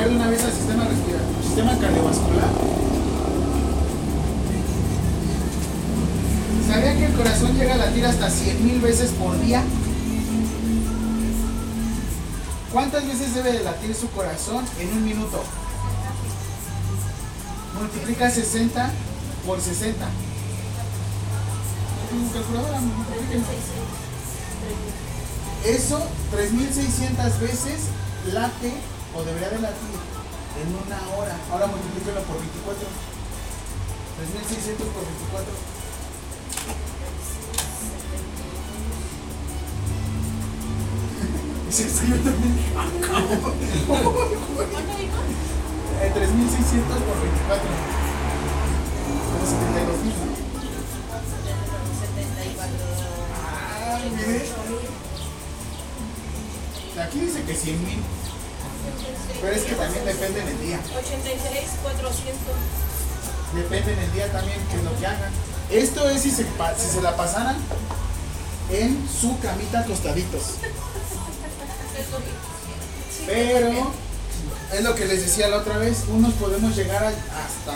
De 0.03 0.09
una 0.09 0.29
vez 0.29 0.43
al 0.43 0.53
sistema 0.53 0.85
respiratorio, 0.85 1.43
sistema 1.45 1.79
cardiovascular. 1.79 2.51
¿Sabían 6.67 6.99
que 6.99 7.07
el 7.07 7.13
corazón 7.13 7.57
llega 7.57 7.75
a 7.75 7.77
latir 7.77 8.07
hasta 8.07 8.27
100.000 8.29 8.81
veces 8.81 9.11
por 9.13 9.41
día? 9.41 9.63
¿Cuántas 12.73 13.07
veces 13.07 13.33
debe 13.33 13.53
de 13.53 13.63
latir 13.63 13.95
su 13.95 14.11
corazón 14.11 14.65
en 14.81 14.89
un 14.89 15.05
minuto? 15.05 15.45
Multiplica 17.79 18.29
60 18.29 18.91
por 19.47 19.61
60. 19.61 20.05
¿Tengo 22.11 22.33
calculadora? 22.33 22.81
Eso 25.65 26.03
3600 26.33 27.41
veces 27.41 27.83
late 28.33 28.92
o 29.15 29.23
debería 29.23 29.51
de 29.51 29.61
latir 29.61 29.97
en 30.61 30.69
una 30.75 31.17
hora. 31.17 31.37
Ahora 31.51 31.67
multiplíquelo 31.67 32.23
por 32.23 32.39
24. 32.39 32.89
3600 34.17 34.89
por 34.89 35.05
24. 35.05 35.53
Sí, 41.71 41.85
sí, 41.89 42.07
yo 42.09 42.17
también. 42.17 42.57
Cabrón. 43.01 43.55
Eh, 46.03 46.11
3600 46.13 46.99
por 46.99 47.21
24. 47.23 47.63
Como 49.31 49.47
72 49.47 49.99
mil, 50.03 50.17
¿no? 50.19 50.33
Ah, 53.39 53.99
mire. 54.17 54.43
Aquí 57.05 57.21
dice 57.21 57.43
que 57.45 57.55
100 57.55 57.85
mil. 57.85 58.03
Pero 59.41 59.55
es 59.55 59.63
que 59.63 59.75
también 59.75 60.05
depende 60.05 60.43
del 60.43 60.61
día. 60.61 60.81
86, 60.97 61.71
400. 61.83 62.41
Depende 63.55 63.97
del 63.97 64.13
día 64.13 64.33
también 64.33 64.59
que 64.69 64.77
es 64.77 64.85
lo 64.85 64.99
que 64.99 65.07
hagan. 65.07 65.33
Esto 65.71 66.09
es 66.09 66.23
si 66.23 66.31
se, 66.31 66.45
si 66.45 66.95
se 66.95 67.03
la 67.03 67.17
pasaran 67.17 67.57
en 68.71 69.09
su 69.09 69.39
camita 69.41 69.81
acostaditos. 69.81 70.43
Pero 73.27 73.93
es 74.73 74.83
lo 74.83 74.95
que 74.95 75.07
les 75.07 75.23
decía 75.23 75.49
la 75.49 75.59
otra 75.59 75.79
vez, 75.79 76.05
unos 76.09 76.33
podemos 76.35 76.77
llegar 76.77 77.05
hasta 77.05 77.75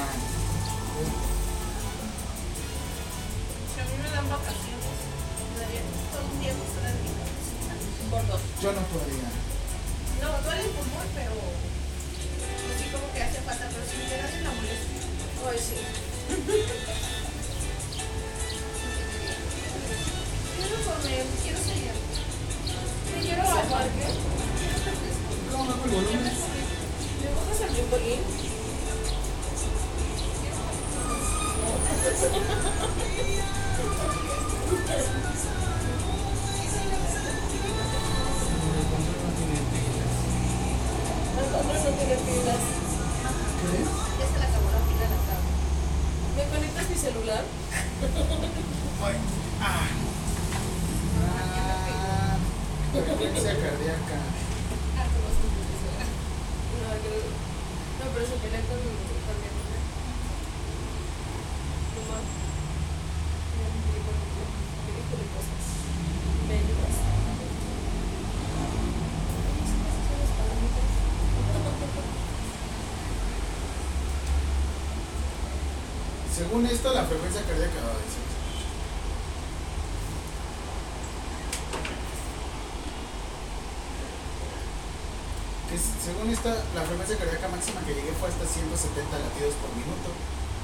frecuencia 86.96 87.20
cardíaca 87.20 87.48
máxima 87.52 87.84
que 87.84 87.92
llegué 87.92 88.08
fue 88.16 88.28
hasta 88.28 88.46
170 88.48 88.72
latidos 89.20 89.52
por 89.60 89.68
minuto. 89.76 90.08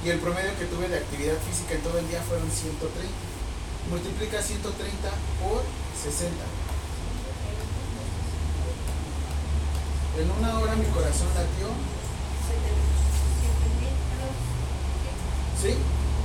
Y 0.01 0.09
el 0.09 0.19
promedio 0.19 0.57
que 0.57 0.65
tuve 0.65 0.89
de 0.89 0.97
actividad 0.97 1.37
física 1.45 1.75
en 1.77 1.83
todo 1.85 1.99
el 1.99 2.09
día 2.09 2.23
fueron 2.25 2.49
130. 2.49 2.89
Multiplica 3.93 4.41
130 4.41 4.73
por 5.45 5.61
60. 5.93 6.33
En 10.25 10.31
una 10.41 10.59
hora 10.59 10.73
mi 10.77 10.89
corazón 10.89 11.29
latió. 11.37 11.69
¿Sí? 15.61 15.77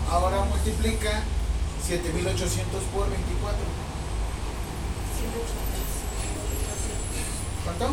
Ahora 0.09 0.47
multiplica 0.47 1.23
7800 1.83 2.83
por 2.95 3.09
24. 3.11 3.59
¿Cuánto? 7.65 7.85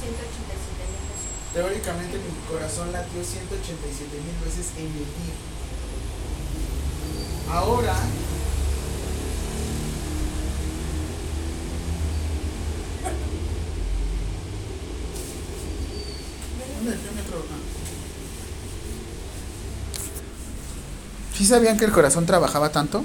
187 0.00 0.88
mil 0.88 1.04
pesos. 1.04 1.28
Teóricamente 1.60 2.16
mi 2.16 2.50
corazón 2.50 2.90
latió 2.90 3.22
187 3.22 4.16
mil 4.16 4.34
veces 4.42 4.72
en 4.78 4.86
el 4.86 4.92
día. 4.94 5.36
Ahora, 7.52 7.94
¿dónde. 16.78 16.96
¿Sí 21.36 21.44
sabían 21.44 21.76
que 21.76 21.84
el 21.84 21.92
corazón 21.92 22.24
trabajaba 22.24 22.72
tanto? 22.72 23.04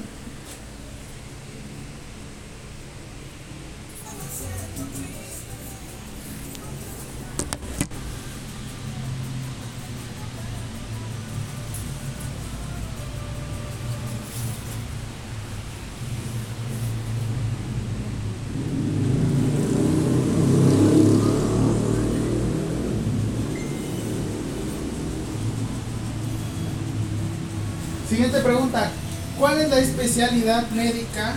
Especialidad 30.16 30.70
médica? 30.70 31.36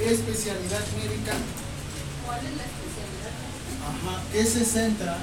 Especialidad 0.00 0.86
médica. 0.96 1.32
¿Cuál 2.24 2.38
es 2.38 2.52
la 2.56 2.62
especialidad? 2.62 3.34
Ajá. 3.82 4.22
Que 4.32 4.44
se 4.44 4.64
centra 4.64 5.18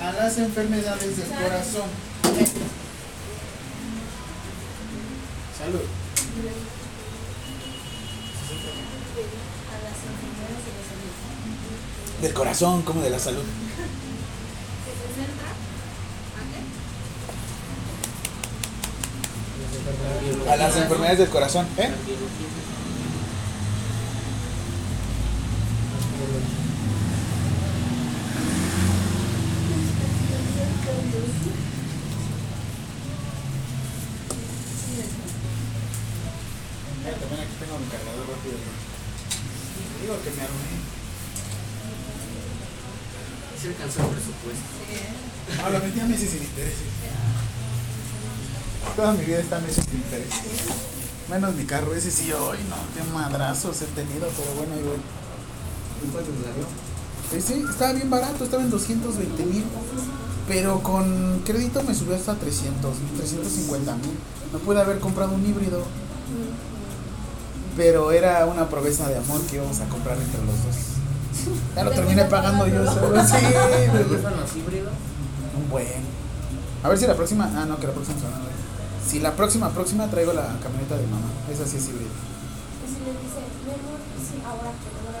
a 0.00 0.12
las 0.12 0.38
enfermedades 0.38 1.18
del 1.18 1.28
corazón. 1.28 1.90
Salud. 5.58 5.84
A 9.68 9.76
las 9.84 9.98
enfermedades 10.08 10.64
de 10.64 10.72
la 10.72 10.84
salud. 10.88 11.12
Del 12.22 12.32
corazón, 12.32 12.82
como 12.82 13.02
de 13.02 13.10
la 13.10 13.18
salud. 13.18 13.44
A 46.02 46.06
meses 46.06 46.30
sin 46.30 46.42
intereses. 46.42 46.78
Toda 48.96 49.12
mi 49.12 49.24
vida 49.24 49.38
está 49.38 49.60
meses 49.60 49.74
sin 49.74 49.82
intereses. 49.82 49.83
Menos 51.44 51.60
mi 51.60 51.66
carro, 51.66 51.94
ese 51.94 52.10
sí, 52.10 52.32
hoy 52.32 52.56
no, 52.70 52.76
qué 52.94 53.12
madrazos 53.12 53.82
he 53.82 53.84
tenido, 53.84 54.26
pero 54.34 54.54
bueno, 54.56 54.72
ahí 54.76 54.82
voy. 54.82 54.96
¿Y 56.02 56.10
cuánto 56.10 56.30
salió? 56.40 56.64
Ese 57.36 57.70
estaba 57.70 57.92
bien 57.92 58.08
barato, 58.08 58.44
estaba 58.44 58.62
en 58.62 58.70
220 58.70 59.44
mil. 59.44 59.62
Pero 60.48 60.82
con 60.82 61.42
crédito 61.44 61.82
me 61.82 61.94
subió 61.94 62.16
hasta 62.16 62.34
300 62.34 62.98
mil, 62.98 63.12
350 63.18 63.94
mil. 63.96 64.16
No 64.54 64.58
pude 64.60 64.80
haber 64.80 65.00
comprado 65.00 65.34
un 65.34 65.44
híbrido. 65.44 65.82
Pero 67.76 68.10
era 68.10 68.46
una 68.46 68.70
promesa 68.70 69.06
de 69.10 69.18
amor 69.18 69.42
que 69.42 69.56
íbamos 69.56 69.78
a 69.80 69.88
comprar 69.90 70.16
entre 70.16 70.40
los 70.46 70.64
dos. 70.64 70.76
Ya 71.76 71.84
lo 71.84 71.90
terminé 71.90 72.24
pagando 72.24 72.66
yo 72.68 72.86
solo. 72.90 73.22
Sí, 73.22 73.34
¿Te 73.36 74.04
gustan 74.04 74.34
los 74.34 74.56
híbridos? 74.56 74.94
un 75.62 75.68
buen. 75.68 75.88
A 76.82 76.88
ver 76.88 76.96
si 76.96 77.06
la 77.06 77.14
próxima. 77.14 77.50
Ah, 77.54 77.66
no, 77.66 77.78
que 77.78 77.86
la 77.86 77.92
próxima 77.92 78.18
semana. 78.18 78.38
Si 79.06 79.20
la 79.20 79.32
próxima, 79.36 79.70
próxima 79.70 80.08
traigo 80.08 80.32
la 80.32 80.58
camioneta 80.62 80.96
de 80.96 81.06
mamá. 81.06 81.28
Esa 81.52 81.66
sí 81.66 81.76
es 81.76 81.88
híbrida. 81.88 82.08
Y 82.08 82.88
si 82.88 82.98
le 83.04 83.12
dice, 83.12 83.40
mi 83.64 83.72
amor, 83.72 84.00
sí, 84.18 84.40
ahora 84.44 84.72
que 84.80 84.88
no 84.96 85.04
van 85.06 85.16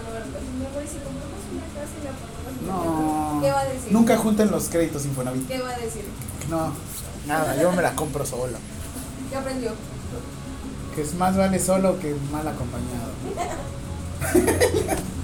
mi 0.58 0.64
amor, 0.66 0.82
y 0.82 0.88
si 0.88 0.98
compramos 1.04 1.40
una 1.52 1.66
casa 1.76 1.94
y 2.00 2.04
la 2.04 2.12
ponemos 2.16 2.64
No. 2.66 3.40
¿Qué 3.42 3.50
va 3.50 3.60
a 3.60 3.64
decir? 3.64 3.92
Nunca 3.92 4.16
junten 4.16 4.50
los 4.50 4.68
créditos 4.68 5.04
Infonavit. 5.04 5.46
¿Qué 5.46 5.60
va 5.60 5.70
a 5.70 5.78
decir? 5.78 6.04
No, 6.50 6.72
nada, 7.26 7.56
yo 7.60 7.72
me 7.72 7.82
la 7.82 7.94
compro 7.94 8.24
solo. 8.24 8.56
¿Qué 9.30 9.36
aprendió? 9.36 9.72
Que 10.94 11.02
es 11.02 11.14
más 11.14 11.36
vale 11.36 11.58
solo 11.58 11.98
que 11.98 12.16
mal 12.32 12.46
acompañado. 12.48 13.12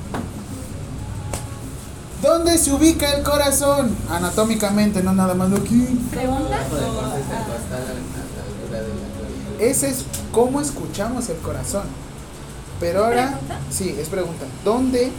¿Dónde 2.22 2.58
se 2.58 2.72
ubica 2.72 3.12
el 3.12 3.22
corazón? 3.22 3.96
Anatómicamente, 4.10 5.02
no 5.02 5.14
nada 5.14 5.32
más 5.34 5.50
de 5.50 5.56
aquí. 5.56 5.86
¿Pregunta? 6.10 6.58
Ese 9.60 9.90
es 9.90 10.04
cómo 10.32 10.60
escuchamos 10.60 11.28
el 11.28 11.36
corazón. 11.38 11.84
Pero 12.80 13.04
ahora, 13.04 13.26
¿Pregunta? 13.32 13.58
sí, 13.70 13.94
es 14.00 14.08
pregunta. 14.08 14.46
¿Dónde? 14.64 15.10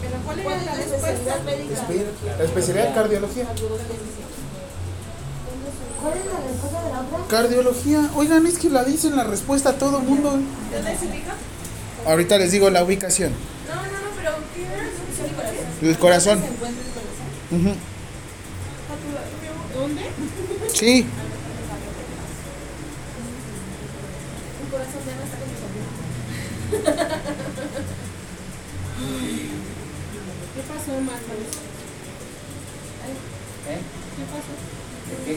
¿Pero 0.00 0.16
cuál 0.24 0.38
era 0.62 0.74
la 0.76 0.80
especialidad 0.82 1.42
médica? 1.44 1.74
Espe- 1.74 2.38
La 2.38 2.44
especialidad 2.44 2.88
de 2.88 2.94
cardiología. 2.94 3.44
¿Cuál 6.00 6.14
es 6.16 6.24
la 6.26 6.40
respuesta 6.48 6.82
de 6.84 6.90
la 6.92 7.00
otra? 7.00 7.18
Cardiología. 7.28 8.10
Oigan, 8.14 8.46
es 8.46 8.58
que 8.58 8.70
la 8.70 8.84
dicen 8.84 9.16
la 9.16 9.24
respuesta 9.24 9.70
a 9.70 9.72
todo 9.74 9.98
el 9.98 10.04
mundo. 10.04 10.30
¿Dónde 10.30 10.96
se 10.98 11.06
ubica? 11.06 11.34
Ahorita 12.06 12.38
les 12.38 12.52
digo 12.52 12.70
la 12.70 12.84
ubicación. 12.84 13.32
No, 13.68 13.74
no, 13.74 13.82
no, 13.82 13.88
pero 14.16 14.30
¿qué 14.54 14.62
era? 14.64 15.90
El 15.90 15.98
corazón. 15.98 16.38
¿Se 16.38 16.46
encuentra 16.46 16.82
el 16.84 16.92
corazón? 16.92 17.76
¿Dónde? 19.74 20.02
Sí. 20.72 21.06
¿Qué 26.70 26.76
pasó, 30.68 31.00
Marcos? 31.00 31.42
¿Eh? 33.68 33.80
¿Qué 34.16 34.24
pasó? 34.30 34.52
¿De 35.08 35.14
qué? 35.24 35.34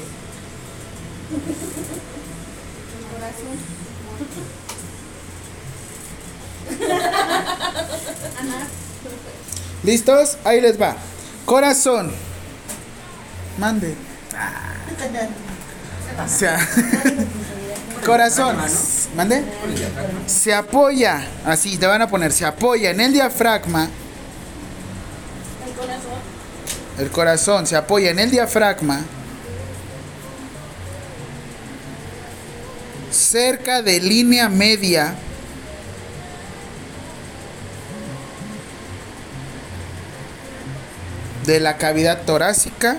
El 2.93 3.05
corazón. 3.14 3.57
¿Listos? 9.84 10.38
Ahí 10.43 10.61
les 10.61 10.80
va. 10.81 10.95
Corazón. 11.45 12.11
Mande. 13.57 13.95
O 16.14 16.27
sea, 16.27 16.60
corazón. 18.04 18.58
¿Mande? 19.16 19.44
Se 20.28 20.54
apoya, 20.54 21.26
así 21.46 21.78
te 21.78 21.88
van 21.88 22.02
a 22.02 22.08
poner, 22.08 22.32
se 22.32 22.46
apoya 22.46 22.92
en 22.92 23.00
el 23.00 23.14
diafragma. 23.14 23.90
El 27.00 27.10
corazón. 27.10 27.66
Se 27.66 27.76
apoya 27.76 28.12
en 28.12 28.20
el 28.20 28.32
diafragma. 28.32 29.02
Cerca 33.12 33.82
de 33.82 34.00
línea 34.00 34.50
media. 34.50 35.16
De 41.46 41.60
la 41.60 41.78
cavidad 41.78 42.22
torácica. 42.22 42.98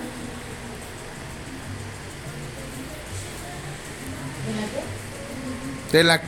De 5.95 6.03
la 6.03 6.19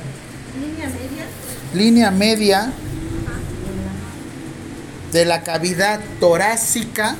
Línea 0.62 0.88
media. 0.88 1.26
línea 1.74 2.12
media 2.12 2.72
de 5.12 5.26
la 5.26 5.44
cavidad 5.44 6.00
torácica. 6.22 7.18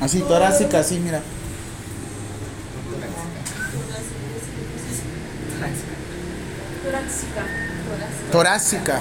Así, 0.00 0.20
torácica, 0.20 0.78
así, 0.78 1.00
mira. 1.00 1.20
Torácica. 6.84 7.42
Torácica. 8.30 9.00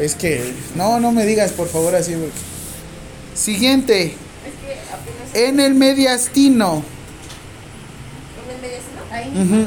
Es 0.00 0.16
que, 0.16 0.54
no, 0.74 1.00
no 1.00 1.12
me 1.12 1.24
digas, 1.24 1.52
por 1.52 1.68
favor, 1.68 1.94
así. 1.94 2.14
Siguiente. 3.34 4.16
En 5.32 5.60
el 5.60 5.72
mediastino. 5.72 6.93
Ahí, 9.14 9.28
ujú, 9.30 9.66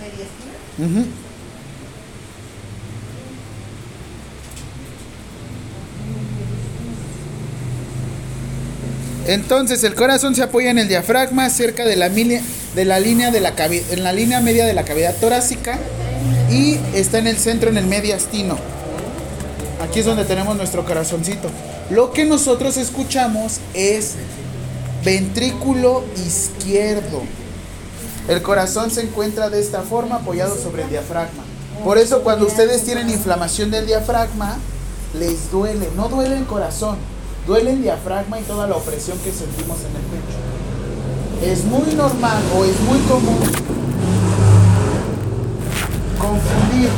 mediastina. 0.00 0.54
ujú. 0.78 1.06
Entonces 9.26 9.82
el 9.82 9.94
corazón 9.94 10.34
se 10.34 10.42
apoya 10.42 10.70
en 10.70 10.78
el 10.78 10.88
diafragma 10.88 11.50
cerca 11.50 11.84
de 11.84 11.96
la, 11.96 12.08
mili- 12.08 12.40
de 12.74 12.84
la 12.84 13.00
línea 13.00 13.30
de 13.30 13.40
la 13.40 13.52
en 13.90 14.04
la 14.04 14.12
línea 14.12 14.40
media 14.40 14.66
de 14.66 14.72
la 14.72 14.84
cavidad 14.84 15.14
torácica 15.16 15.78
y 16.50 16.78
está 16.94 17.18
en 17.18 17.26
el 17.26 17.36
centro 17.36 17.68
en 17.70 17.76
el 17.78 17.86
mediastino. 17.86 18.56
Aquí 19.82 20.00
es 20.00 20.06
donde 20.06 20.24
tenemos 20.24 20.56
nuestro 20.56 20.84
corazoncito. 20.84 21.50
Lo 21.90 22.12
que 22.12 22.24
nosotros 22.24 22.76
escuchamos 22.76 23.58
es 23.74 24.12
ventrículo 25.06 26.02
izquierdo. 26.16 27.22
El 28.28 28.42
corazón 28.42 28.90
se 28.90 29.02
encuentra 29.02 29.48
de 29.50 29.60
esta 29.60 29.82
forma 29.82 30.16
apoyado 30.16 30.56
sobre 30.56 30.82
el 30.82 30.90
diafragma. 30.90 31.44
Por 31.84 31.96
eso 31.96 32.22
cuando 32.22 32.44
ustedes 32.44 32.82
tienen 32.82 33.08
inflamación 33.08 33.70
del 33.70 33.86
diafragma, 33.86 34.58
les 35.14 35.52
duele. 35.52 35.88
No 35.94 36.08
duele 36.08 36.36
el 36.36 36.46
corazón, 36.46 36.96
duele 37.46 37.70
el 37.70 37.82
diafragma 37.82 38.40
y 38.40 38.42
toda 38.42 38.66
la 38.66 38.74
opresión 38.74 39.16
que 39.18 39.30
sentimos 39.30 39.78
en 39.78 39.94
el 39.94 40.02
pecho. 40.10 41.52
Es 41.52 41.64
muy 41.64 41.94
normal 41.94 42.42
o 42.58 42.64
es 42.64 42.80
muy 42.80 42.98
común 43.00 43.38
confundir 46.18 46.88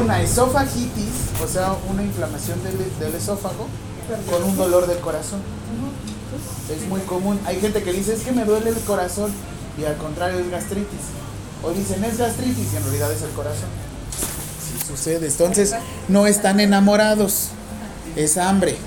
una 0.00 0.22
esofagitis, 0.22 1.42
o 1.44 1.46
sea, 1.46 1.74
una 1.90 2.02
inflamación 2.02 2.62
del, 2.62 2.78
del 2.98 3.14
esófago, 3.14 3.66
con 4.30 4.42
un 4.42 4.56
dolor 4.56 4.86
del 4.86 5.00
corazón. 5.00 5.40
Es 6.70 6.88
muy 6.88 7.00
común. 7.02 7.38
Hay 7.44 7.60
gente 7.60 7.82
que 7.82 7.92
dice, 7.92 8.14
es 8.14 8.22
que 8.22 8.32
me 8.32 8.44
duele 8.44 8.70
el 8.70 8.80
corazón, 8.80 9.32
y 9.78 9.84
al 9.84 9.96
contrario 9.96 10.38
es 10.38 10.50
gastritis. 10.50 11.00
O 11.62 11.70
dicen, 11.70 12.04
es 12.04 12.18
gastritis, 12.18 12.72
y 12.72 12.76
en 12.76 12.82
realidad 12.84 13.12
es 13.12 13.22
el 13.22 13.30
corazón. 13.30 13.68
Sí 14.10 14.86
sucede. 14.86 15.26
Entonces, 15.26 15.74
no 16.08 16.26
están 16.26 16.60
enamorados, 16.60 17.48
es 18.16 18.36
hambre. 18.38 18.76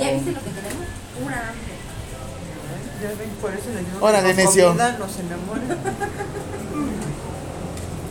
¿Ya 0.00 0.10
viste 0.12 0.32
lo 0.32 0.40
que 0.40 0.50
tenemos? 0.50 0.86
Una 1.24 1.36
hambre. 1.48 1.74
Ya 3.02 3.08
ven, 3.10 3.30
por 3.40 3.52
eso 3.52 3.68
les 3.74 3.84
digo 3.84 3.98
Órale, 4.06 4.34
que 4.34 4.44
necio. 4.44 4.68
comida 4.68 4.98
nos 4.98 5.18
enamoran. 5.18 5.78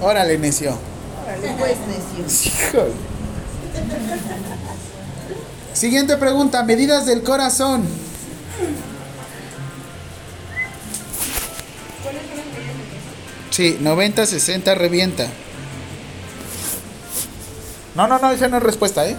Órale, 0.02 0.38
necio. 0.38 0.78
Órale, 1.24 1.56
pues, 1.58 1.78
necio. 1.88 2.52
Híjole. 2.68 2.94
Siguiente 5.84 6.16
pregunta, 6.16 6.64
medidas 6.64 7.06
del 7.06 7.24
corazón. 7.24 7.84
Sí, 13.50 13.78
90, 13.82 14.26
60, 14.26 14.76
revienta. 14.76 15.28
No, 17.96 18.08
no, 18.08 18.18
no, 18.18 18.32
esa 18.32 18.48
no 18.48 18.56
es 18.56 18.64
respuesta, 18.64 19.06
¿eh? 19.06 19.18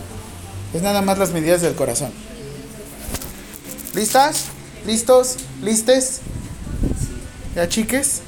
Es 0.72 0.80
nada 0.80 1.02
más 1.02 1.18
las 1.18 1.32
medidas 1.32 1.60
del 1.60 1.74
corazón. 1.74 2.12
¿Listas? 3.94 4.46
¿Listos? 4.86 5.36
¿Listes? 5.60 6.20
¿Ya 7.54 7.68
chiques? 7.68 8.22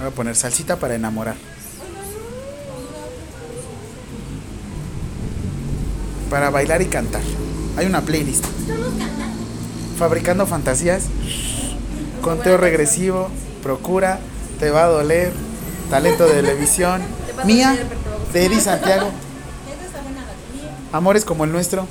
Voy 0.00 0.08
a 0.08 0.10
poner 0.10 0.34
salsita 0.34 0.80
para 0.80 0.96
enamorar. 0.96 1.47
Para 6.30 6.50
bailar 6.50 6.82
y 6.82 6.86
cantar. 6.86 7.22
Hay 7.76 7.86
una 7.86 8.02
playlist. 8.02 8.44
Fabricando 9.98 10.46
fantasías. 10.46 11.04
Conteo 12.22 12.56
regresivo. 12.56 13.28
Procura. 13.62 14.18
Te 14.60 14.70
va 14.70 14.84
a 14.84 14.88
doler. 14.88 15.32
Talento 15.90 16.26
de 16.26 16.34
televisión. 16.34 17.00
Mía. 17.44 17.76
De 18.32 18.46
Eddie 18.46 18.60
Santiago. 18.60 19.10
Amores 20.92 21.24
como 21.24 21.44
el 21.44 21.52
nuestro. 21.52 21.86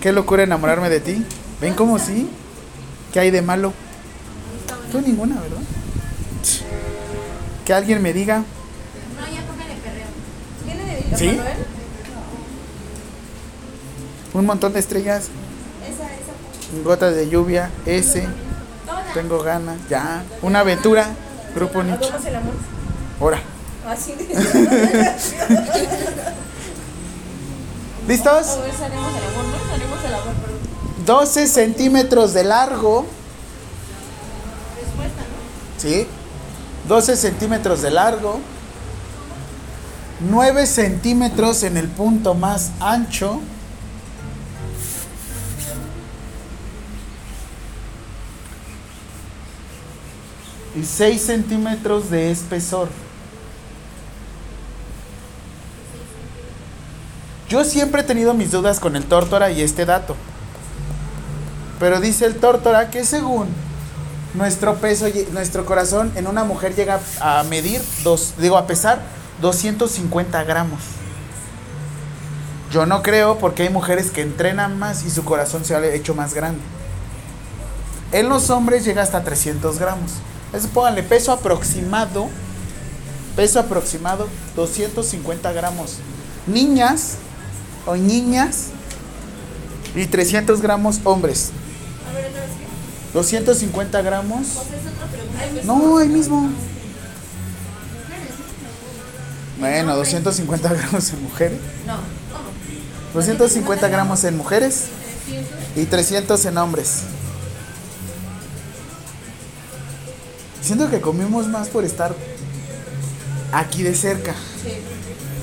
Qué 0.00 0.12
locura 0.12 0.42
enamorarme 0.42 0.88
de 0.90 1.00
ti. 1.00 1.24
¿Ven 1.60 1.74
cómo 1.74 1.98
sí? 1.98 2.28
¿Qué 3.12 3.20
hay 3.20 3.30
de 3.30 3.42
malo? 3.42 3.72
Tú 4.90 5.00
ninguna, 5.00 5.36
¿verdad? 5.40 5.58
Que 7.64 7.74
alguien 7.74 8.02
me 8.02 8.12
diga. 8.12 8.38
No, 8.38 9.26
ya 9.32 9.42
póngale 9.46 9.74
perreo. 9.84 10.06
¿Tiene 10.64 10.84
de 11.10 11.16
¿Sí? 11.16 11.36
Manuel? 11.36 11.79
Un 14.32 14.46
montón 14.46 14.72
de 14.72 14.80
estrellas. 14.80 15.28
Esa, 15.84 16.04
esa. 16.04 16.32
Gotas 16.84 17.14
de 17.14 17.28
lluvia. 17.28 17.70
Ese. 17.86 18.28
Tengo 19.14 19.42
ganas. 19.42 19.76
Ya. 19.88 20.22
Una 20.42 20.60
aventura. 20.60 21.08
Grupo 21.54 21.82
Nietzsche. 21.82 22.12
Ahora. 23.20 23.40
Así. 23.88 24.14
¿Listos? 28.06 28.48
A 28.48 28.56
ver, 28.60 28.70
haremos 28.82 29.16
el 29.16 29.24
amor, 29.24 29.44
¿no? 29.44 29.56
Haremos 29.74 30.04
el 30.04 30.14
amor, 30.14 30.34
perdón. 30.34 30.58
12 31.06 31.46
centímetros 31.48 32.32
de 32.34 32.44
largo. 32.44 33.06
¿Sí? 35.78 36.06
12 36.88 37.16
centímetros 37.16 37.82
de 37.82 37.90
largo. 37.90 38.40
9 40.28 40.66
centímetros 40.66 41.62
en 41.62 41.76
el 41.76 41.88
punto 41.88 42.34
más 42.34 42.70
ancho. 42.80 43.40
Y 50.76 50.84
6 50.84 51.20
centímetros 51.22 52.10
de 52.10 52.30
espesor. 52.30 52.88
Yo 57.48 57.64
siempre 57.64 58.02
he 58.02 58.04
tenido 58.04 58.32
mis 58.34 58.52
dudas 58.52 58.78
con 58.78 58.94
el 58.94 59.04
tórtora 59.04 59.50
y 59.50 59.62
este 59.62 59.84
dato. 59.84 60.14
Pero 61.80 62.00
dice 62.00 62.26
el 62.26 62.36
tórtora 62.36 62.90
que 62.90 63.04
según 63.04 63.48
nuestro 64.34 64.76
peso, 64.76 65.08
lle- 65.08 65.28
nuestro 65.30 65.66
corazón 65.66 66.12
en 66.14 66.28
una 66.28 66.44
mujer 66.44 66.76
llega 66.76 67.00
a 67.20 67.42
medir, 67.44 67.82
dos, 68.04 68.34
digo, 68.38 68.56
a 68.56 68.66
pesar 68.68 69.00
250 69.40 70.44
gramos. 70.44 70.78
Yo 72.70 72.86
no 72.86 73.02
creo 73.02 73.38
porque 73.38 73.64
hay 73.64 73.70
mujeres 73.70 74.12
que 74.12 74.22
entrenan 74.22 74.78
más 74.78 75.02
y 75.04 75.10
su 75.10 75.24
corazón 75.24 75.64
se 75.64 75.74
ha 75.74 75.84
hecho 75.84 76.14
más 76.14 76.34
grande. 76.34 76.60
En 78.12 78.28
los 78.28 78.50
hombres 78.50 78.84
llega 78.84 79.02
hasta 79.02 79.24
300 79.24 79.80
gramos. 79.80 80.12
Eso 80.52 80.68
pónganle 80.68 81.02
peso 81.02 81.32
aproximado, 81.32 82.28
peso 83.36 83.60
aproximado 83.60 84.28
250 84.56 85.52
gramos. 85.52 85.98
Niñas 86.46 87.16
o 87.86 87.96
niñas 87.96 88.68
y 89.94 90.06
300 90.06 90.60
gramos 90.60 91.00
hombres. 91.04 91.50
250 93.12 94.02
gramos. 94.02 94.46
No, 95.64 95.98
ahí 95.98 96.08
mismo. 96.08 96.50
Bueno, 99.58 99.96
250 99.96 100.68
gramos 100.72 101.10
en 101.10 101.22
mujeres. 101.22 101.58
No. 101.86 101.98
250 103.14 103.88
gramos 103.88 104.24
en 104.24 104.36
mujeres 104.36 104.86
y 105.76 105.84
300 105.84 106.44
en 106.44 106.58
hombres. 106.58 107.02
Siento 110.70 110.88
que 110.88 111.00
comimos 111.00 111.48
más 111.48 111.66
por 111.66 111.84
estar 111.84 112.14
aquí 113.52 113.82
de 113.82 113.92
cerca. 113.92 114.36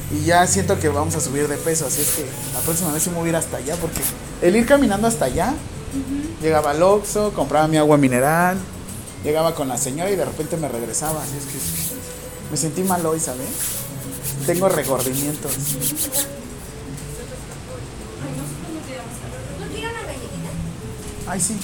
Y 0.10 0.24
ya 0.24 0.48
siento 0.48 0.80
que 0.80 0.88
vamos 0.88 1.16
a 1.16 1.20
subir 1.20 1.50
de 1.50 1.58
peso, 1.58 1.86
así 1.86 2.00
es 2.00 2.12
que 2.12 2.26
la 2.54 2.62
próxima 2.62 2.94
vez 2.94 3.04
sí 3.04 3.10
me 3.10 3.18
voy 3.18 3.26
a 3.26 3.30
ir 3.32 3.36
hasta 3.36 3.58
allá 3.58 3.76
porque 3.76 4.00
el 4.42 4.56
ir 4.56 4.66
caminando 4.66 5.06
hasta 5.06 5.26
allá, 5.26 5.54
llegaba 6.42 6.72
al 6.72 6.82
Oxxo, 6.82 7.34
compraba 7.34 7.68
mi 7.68 7.76
agua 7.76 7.98
mineral, 7.98 8.58
llegaba 9.22 9.54
con 9.54 9.68
la 9.68 9.78
señora 9.78 10.10
y 10.10 10.16
de 10.16 10.24
repente 10.24 10.56
me 10.56 10.70
regresaba, 10.70 11.22
así 11.22 11.36
es 11.38 11.44
que 11.44 11.60
me 12.50 12.56
sentí 12.56 12.84
mal 12.84 13.06
hoy, 13.06 13.20
¿sabes? 13.20 13.50
Tengo 14.46 14.70
regordimientos. 14.70 15.52
Ay, 21.28 21.42
sí. 21.42 21.58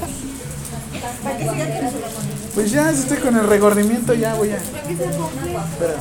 Pues 2.54 2.70
ya, 2.70 2.92
si 2.92 3.00
estoy 3.00 3.18
con 3.18 3.36
el 3.36 3.46
regordimiento, 3.46 4.14
ya 4.14 4.34
voy 4.34 4.50
a. 4.50 4.56
Espera. 4.56 5.96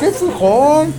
¡Qué 0.00 0.10
fujón! 0.10 0.94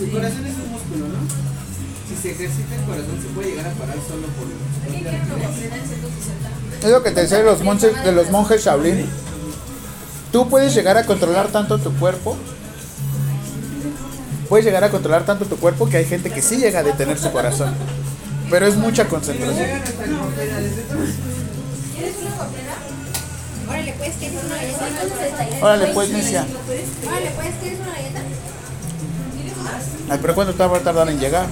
El 0.00 0.10
corazón 0.10 0.46
es 0.46 0.54
un 0.54 0.70
músculo, 0.70 1.08
¿no? 1.08 1.49
Si 2.20 2.28
se 2.28 2.34
ejercita 2.34 2.74
el 2.74 2.82
corazón 2.82 3.18
se 3.22 3.28
puede 3.28 3.50
llegar 3.50 3.66
a 3.66 3.70
parar 3.70 3.96
solo 4.06 4.26
por 4.36 4.46
Es 6.84 6.90
lo 6.90 7.02
que 7.02 7.10
te 7.12 7.22
decía 7.22 7.38
de 7.38 7.44
los 7.44 7.62
monjes, 7.62 8.04
de 8.04 8.12
los 8.12 8.30
monjes 8.30 8.62
Shaolin. 8.62 9.08
Tú 10.30 10.46
puedes 10.50 10.74
llegar 10.74 10.98
a 10.98 11.06
controlar 11.06 11.48
tanto 11.48 11.78
tu 11.78 11.90
cuerpo. 11.94 12.36
Puedes 14.50 14.66
llegar 14.66 14.84
a 14.84 14.90
controlar 14.90 15.24
tanto 15.24 15.46
tu 15.46 15.56
cuerpo 15.56 15.88
que 15.88 15.96
hay 15.96 16.04
gente 16.04 16.30
que 16.30 16.42
sí 16.42 16.58
llega 16.58 16.80
a 16.80 16.82
detener 16.82 17.18
su 17.18 17.32
corazón. 17.32 17.72
Pero 18.50 18.66
es 18.66 18.76
mucha 18.76 19.08
concentración. 19.08 19.56
¿Quieres 19.56 19.80
una 22.20 22.36
copera? 22.36 22.76
Órale, 23.66 23.94
pues, 23.96 24.12
¿quieres 24.18 24.44
una 24.44 24.56
galleta? 24.56 24.86
Órale, 25.62 25.86
pues, 25.94 26.10
Necia. 26.10 26.46
Órale, 27.06 27.30
pues, 27.30 27.48
¿quieres 27.62 27.80
una 27.80 27.92
galleta? 27.92 28.20
Ay, 30.10 30.18
pero 30.20 30.34
¿cuánto 30.34 30.52
te 30.52 30.66
va 30.66 30.76
a 30.76 30.80
tardar 30.80 31.08
en 31.08 31.18
llegar? 31.18 31.46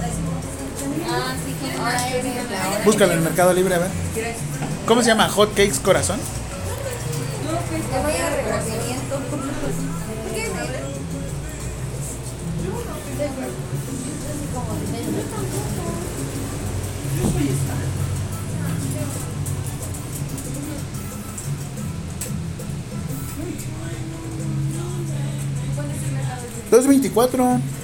Búscalo 2.85 3.11
en 3.11 3.17
el 3.19 3.23
Mercado 3.23 3.53
Libre, 3.53 3.75
a 3.75 3.79
ver. 3.79 3.89
¿Cómo 4.85 5.01
se 5.01 5.09
llama? 5.09 5.29
Hot 5.29 5.49
Cakes 5.49 5.79
Corazón. 5.83 6.19
¿224? 26.71 27.78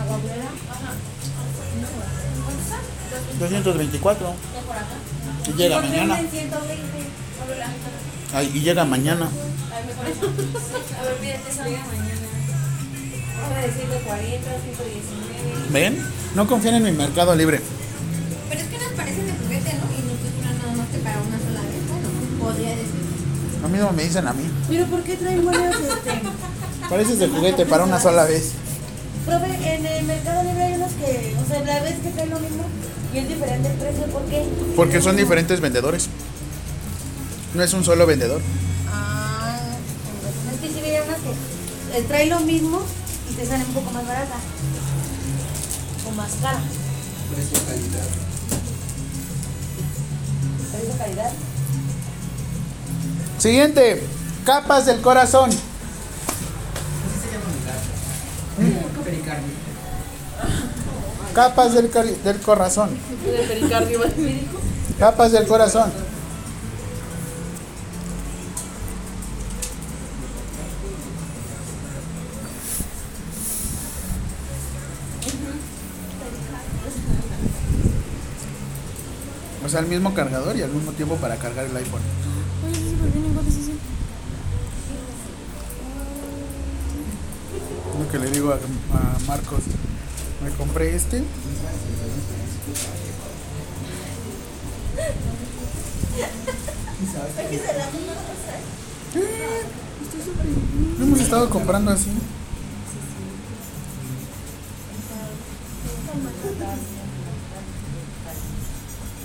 ¿Aguabuela? 0.00 0.48
Ajá. 0.70 0.94
¿Cuánto 3.38 3.56
224. 3.72 4.26
¿De 4.26 4.34
por 4.66 4.76
acá? 4.76 4.96
Y 5.46 5.52
llega 5.52 5.80
mañana. 5.80 6.14
Ay, 6.14 6.28
ah, 8.32 8.42
y 8.42 8.60
llega 8.60 8.84
mañana. 8.84 9.26
A 9.76 11.02
ver, 11.02 11.16
pídete 11.20 11.50
esa 11.50 11.62
mañana. 11.62 11.86
Ahora 13.44 13.60
de 13.60 13.72
140, 13.72 14.50
119. 14.50 15.70
¿Ven? 15.70 16.06
No 16.34 16.46
confían 16.46 16.76
en 16.76 16.84
mi 16.84 16.92
mercado 16.92 17.34
libre. 17.34 17.60
Pero 18.48 18.60
es 18.60 18.66
que 18.68 18.78
nos 18.78 18.92
parecen 18.92 19.26
de 19.26 19.32
juguete, 19.32 19.72
¿no? 19.74 19.84
Y 19.92 20.00
no 20.02 20.14
te 20.16 20.30
duran 20.36 20.58
nada 20.58 20.72
más 20.76 20.88
que 20.88 20.98
para 20.98 21.20
una 21.20 21.38
sola 21.38 21.60
vez, 21.60 21.82
¿no? 21.88 22.44
Podría 22.44 22.70
decir. 22.70 23.06
A 23.64 23.68
mí 23.68 23.78
no 23.78 23.92
me 23.92 24.04
dicen 24.04 24.26
a 24.26 24.32
mí. 24.32 24.44
Pero 24.68 24.86
¿por 24.86 25.02
qué 25.02 25.16
traen 25.16 25.44
buenas 25.44 25.76
este? 25.76 26.22
Pareces 26.88 27.18
de 27.18 27.28
juguete 27.28 27.66
para 27.66 27.84
una 27.84 28.00
sola 28.00 28.24
vez. 28.24 28.52
Profe, 29.26 29.74
en 29.74 29.84
el 29.84 30.04
Mercado 30.04 30.42
Libre 30.44 30.62
hay 30.62 30.74
unos 30.74 30.92
que, 30.92 31.34
o 31.42 31.48
sea, 31.48 31.62
la 31.64 31.80
vez 31.82 31.96
que 32.00 32.10
traen 32.10 32.30
lo 32.30 32.38
mismo 32.38 32.64
y 33.12 33.18
es 33.18 33.28
diferente 33.28 33.68
el 33.68 33.74
precio, 33.76 34.06
¿por 34.06 34.22
qué? 34.26 34.44
Porque 34.76 35.00
son 35.00 35.16
diferentes 35.16 35.60
vendedores. 35.60 36.08
No 37.54 37.62
es 37.62 37.72
un 37.72 37.84
solo 37.84 38.06
vendedor. 38.06 38.40
Ah, 38.92 39.58
es 40.52 40.60
que 40.60 40.68
sí 40.68 40.80
veía 40.80 41.02
unas 41.02 41.16
que 41.18 41.30
eh, 41.98 42.02
trae 42.06 42.26
lo 42.26 42.40
mismo 42.40 42.82
y 43.30 43.34
te 43.34 43.46
sale 43.46 43.64
un 43.64 43.72
poco 43.72 43.90
más 43.92 44.06
barata. 44.06 44.34
O 46.06 46.12
más 46.12 46.30
cara. 46.42 46.60
Precio 47.34 47.58
calidad. 47.66 48.06
Precio 50.72 50.98
calidad. 50.98 51.32
Siguiente. 53.38 54.02
Capas 54.44 54.86
del 54.86 55.00
corazón. 55.00 55.48
Así 55.48 55.58
se 57.22 57.32
llama 57.32 57.46
mi 58.58 58.70
gato. 58.74 59.02
Pericardio. 59.02 59.56
Capas 61.36 61.74
del, 61.74 61.90
del 62.24 62.40
corazón. 62.40 62.88
Capas 64.98 65.32
del 65.32 65.46
corazón. 65.46 65.92
O 79.62 79.68
sea, 79.68 79.80
el 79.80 79.88
mismo 79.88 80.14
cargador 80.14 80.56
y 80.56 80.62
al 80.62 80.70
mismo 80.70 80.92
tiempo 80.92 81.16
para 81.16 81.36
cargar 81.36 81.66
el 81.66 81.76
iPhone. 81.76 82.00
Lo 87.98 88.10
que 88.10 88.18
le 88.18 88.30
digo 88.30 88.54
a 88.54 88.58
Marcos, 89.26 89.64
me 90.46 90.52
compré 90.52 90.94
este. 90.94 91.22
Lo 100.98 101.04
hemos 101.04 101.20
estado 101.20 101.50
comprando 101.50 101.90
así. 101.90 102.10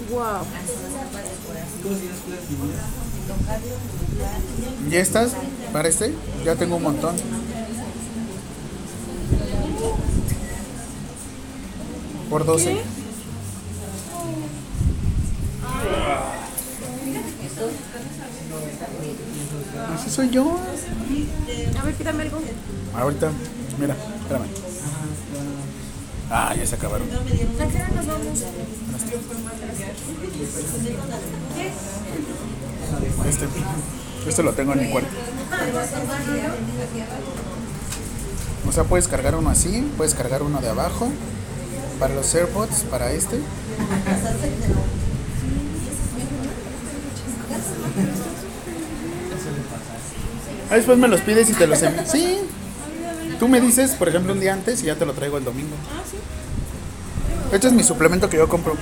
Wow. 0.10 0.46
¿Ya 4.90 5.00
estás? 5.00 5.32
¿Para 5.72 5.88
este? 5.88 6.14
Ya 6.44 6.56
tengo 6.56 6.78
un 6.78 6.84
montón. 6.84 7.16
Por 12.32 12.46
12. 12.46 12.78
Así 19.94 20.10
soy 20.10 20.30
yo. 20.30 20.58
A 21.78 21.84
ver, 21.84 21.96
quítame 21.96 22.24
algo. 22.24 22.42
Ahorita, 22.96 23.32
mira, 23.78 23.98
espérame. 24.22 24.46
Ah, 26.30 26.56
ya 26.58 26.66
se 26.66 26.76
acabaron. 26.76 27.10
¿A 27.12 27.68
qué 27.68 27.76
hora 27.76 27.90
nos 27.98 28.08
vamos? 28.08 28.46
Este, 33.28 33.46
este 34.30 34.44
lo 34.44 34.54
tengo 34.54 34.72
en 34.72 34.80
mi 34.80 34.90
cuarto. 34.90 35.10
O 38.66 38.72
sea, 38.72 38.86
puedes 38.86 39.10
cargar 39.10 39.36
uno 39.36 39.50
así, 39.50 39.86
puedes 39.98 40.16
cargar 40.16 40.44
uno 40.44 40.62
de 40.62 40.70
abajo. 40.70 41.12
Para 42.02 42.16
los 42.16 42.34
AirPods, 42.36 42.84
para 42.90 43.12
este. 43.14 43.38
Ah, 50.70 50.76
después 50.76 50.98
me 50.98 51.08
los 51.08 51.22
pides 51.22 51.50
y 51.50 51.54
te 51.54 51.68
los 51.68 51.82
envío. 51.82 52.04
Sí. 52.06 52.38
Tú 53.40 53.48
me 53.48 53.60
dices, 53.60 53.92
por 53.92 54.08
ejemplo, 54.08 54.34
un 54.34 54.40
día 54.40 54.54
antes 54.54 54.82
y 54.84 54.86
ya 54.86 54.96
te 54.96 55.06
lo 55.06 55.14
traigo 55.14 55.38
el 55.38 55.44
domingo. 55.44 55.76
Este 57.52 57.68
es 57.68 57.74
mi 57.74 57.84
suplemento 57.84 58.30
que 58.30 58.38
yo 58.38 58.48
compro. 58.48 58.76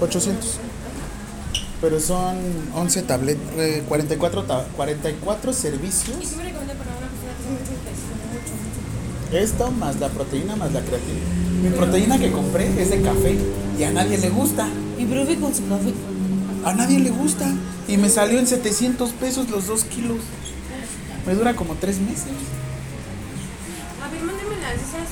800. 0.00 0.58
Pero 1.80 1.98
son 1.98 2.36
11 2.74 3.02
tabletas, 3.02 3.42
44, 3.88 4.44
ta- 4.44 4.64
44 4.76 5.52
servicios. 5.52 6.16
¿Y 6.20 6.26
qué 6.26 6.36
me 6.36 6.44
recomienda 6.44 6.74
para 6.74 6.91
Esto 9.32 9.70
más 9.70 9.98
la 9.98 10.08
proteína 10.10 10.56
más 10.56 10.72
la 10.72 10.80
creatina. 10.80 11.20
Mi 11.62 11.70
proteína 11.70 12.18
que 12.18 12.30
compré 12.30 12.66
es 12.80 12.90
de 12.90 13.00
café 13.00 13.38
y 13.78 13.84
a 13.84 13.90
nadie 13.90 14.18
le 14.18 14.28
gusta. 14.28 14.68
Y 14.98 15.06
profe 15.06 15.38
con 15.38 15.54
su 15.54 15.66
café. 15.68 15.94
A 16.64 16.74
nadie 16.74 16.98
le 16.98 17.10
gusta. 17.10 17.50
Y 17.88 17.96
me 17.96 18.10
salió 18.10 18.38
en 18.38 18.46
700 18.46 19.10
pesos 19.12 19.48
los 19.48 19.66
2 19.66 19.84
kilos. 19.84 20.18
Me 21.26 21.34
dura 21.34 21.56
como 21.56 21.74
3 21.76 21.98
meses. 22.00 22.26
A 24.04 24.08
ver, 24.08 24.20
mándeme 24.22 24.56
las 24.60 24.74
esas. 24.74 25.08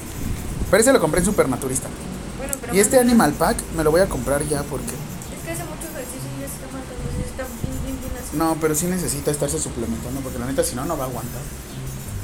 Pero 0.71 0.83
ese 0.83 0.93
lo 0.93 1.01
compré 1.01 1.21
en 1.21 1.27
Supernaturista. 1.27 1.89
Bueno, 2.37 2.55
pero 2.61 2.75
Y 2.75 2.81
este 2.81 3.01
Animal 3.01 3.33
Pack 3.33 3.57
me 3.75 3.85
lo 3.85 3.91
voy 3.91 4.03
a 4.03 4.07
comprar 4.07 4.47
ya 4.47 4.63
porque... 4.65 4.85
Es 4.85 5.45
que 5.47 5.53
hace 5.53 5.65
mucho 5.65 5.89
ejercicio 5.97 6.29
y 6.37 6.43
ya 6.43 6.49
se 6.49 6.55
está 6.55 6.67
matando. 6.67 7.09
Se 7.17 7.31
está 7.31 7.45
bien, 7.45 7.75
bien, 7.85 7.97
bien 8.01 8.13
así. 8.21 8.37
No, 8.37 8.57
pero 8.61 8.75
sí 8.75 8.87
necesita 8.87 9.31
estarse 9.31 9.59
suplementando 9.59 10.21
porque 10.21 10.39
la 10.39 10.47
neta 10.47 10.63
si 10.63 10.77
no, 10.77 10.85
no 10.85 10.97
va 10.99 11.05
a 11.05 11.09
aguantar. 11.09 11.43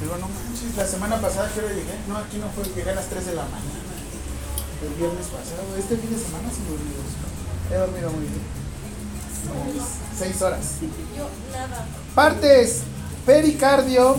Digo, 0.02 0.16
no 0.20 0.28
la 0.76 0.86
semana 0.86 1.20
pasada 1.20 1.50
que 1.52 1.60
llegué. 1.60 1.98
No, 2.08 2.18
aquí 2.18 2.38
no 2.38 2.48
fue, 2.50 2.64
llegué 2.74 2.90
a 2.90 2.94
las 2.94 3.06
3 3.06 3.26
de 3.26 3.34
la 3.34 3.42
mañana. 3.44 3.86
El 4.82 4.94
viernes 4.94 5.26
pasado. 5.26 5.76
Este 5.78 5.96
fin 5.96 6.10
de 6.10 6.18
semana 6.22 6.50
sí 6.50 6.60
dormí 6.68 6.92
dos. 6.92 7.72
He 7.72 7.76
dormido 7.76 8.10
muy 8.10 8.26
bien. 8.26 8.56
6 10.18 10.42
horas. 10.42 10.74
Yo, 11.16 11.28
nada. 11.52 11.86
Partes. 12.14 12.82
Pericardio. 13.24 14.16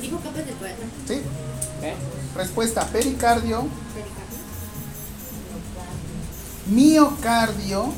Dijo 0.00 0.18
capas 0.18 0.46
de 0.46 0.52
corazón. 0.52 0.90
¿Sí? 1.06 1.22
Respuesta, 2.36 2.86
pericardio. 2.88 3.68
Miocardio. 6.66 7.92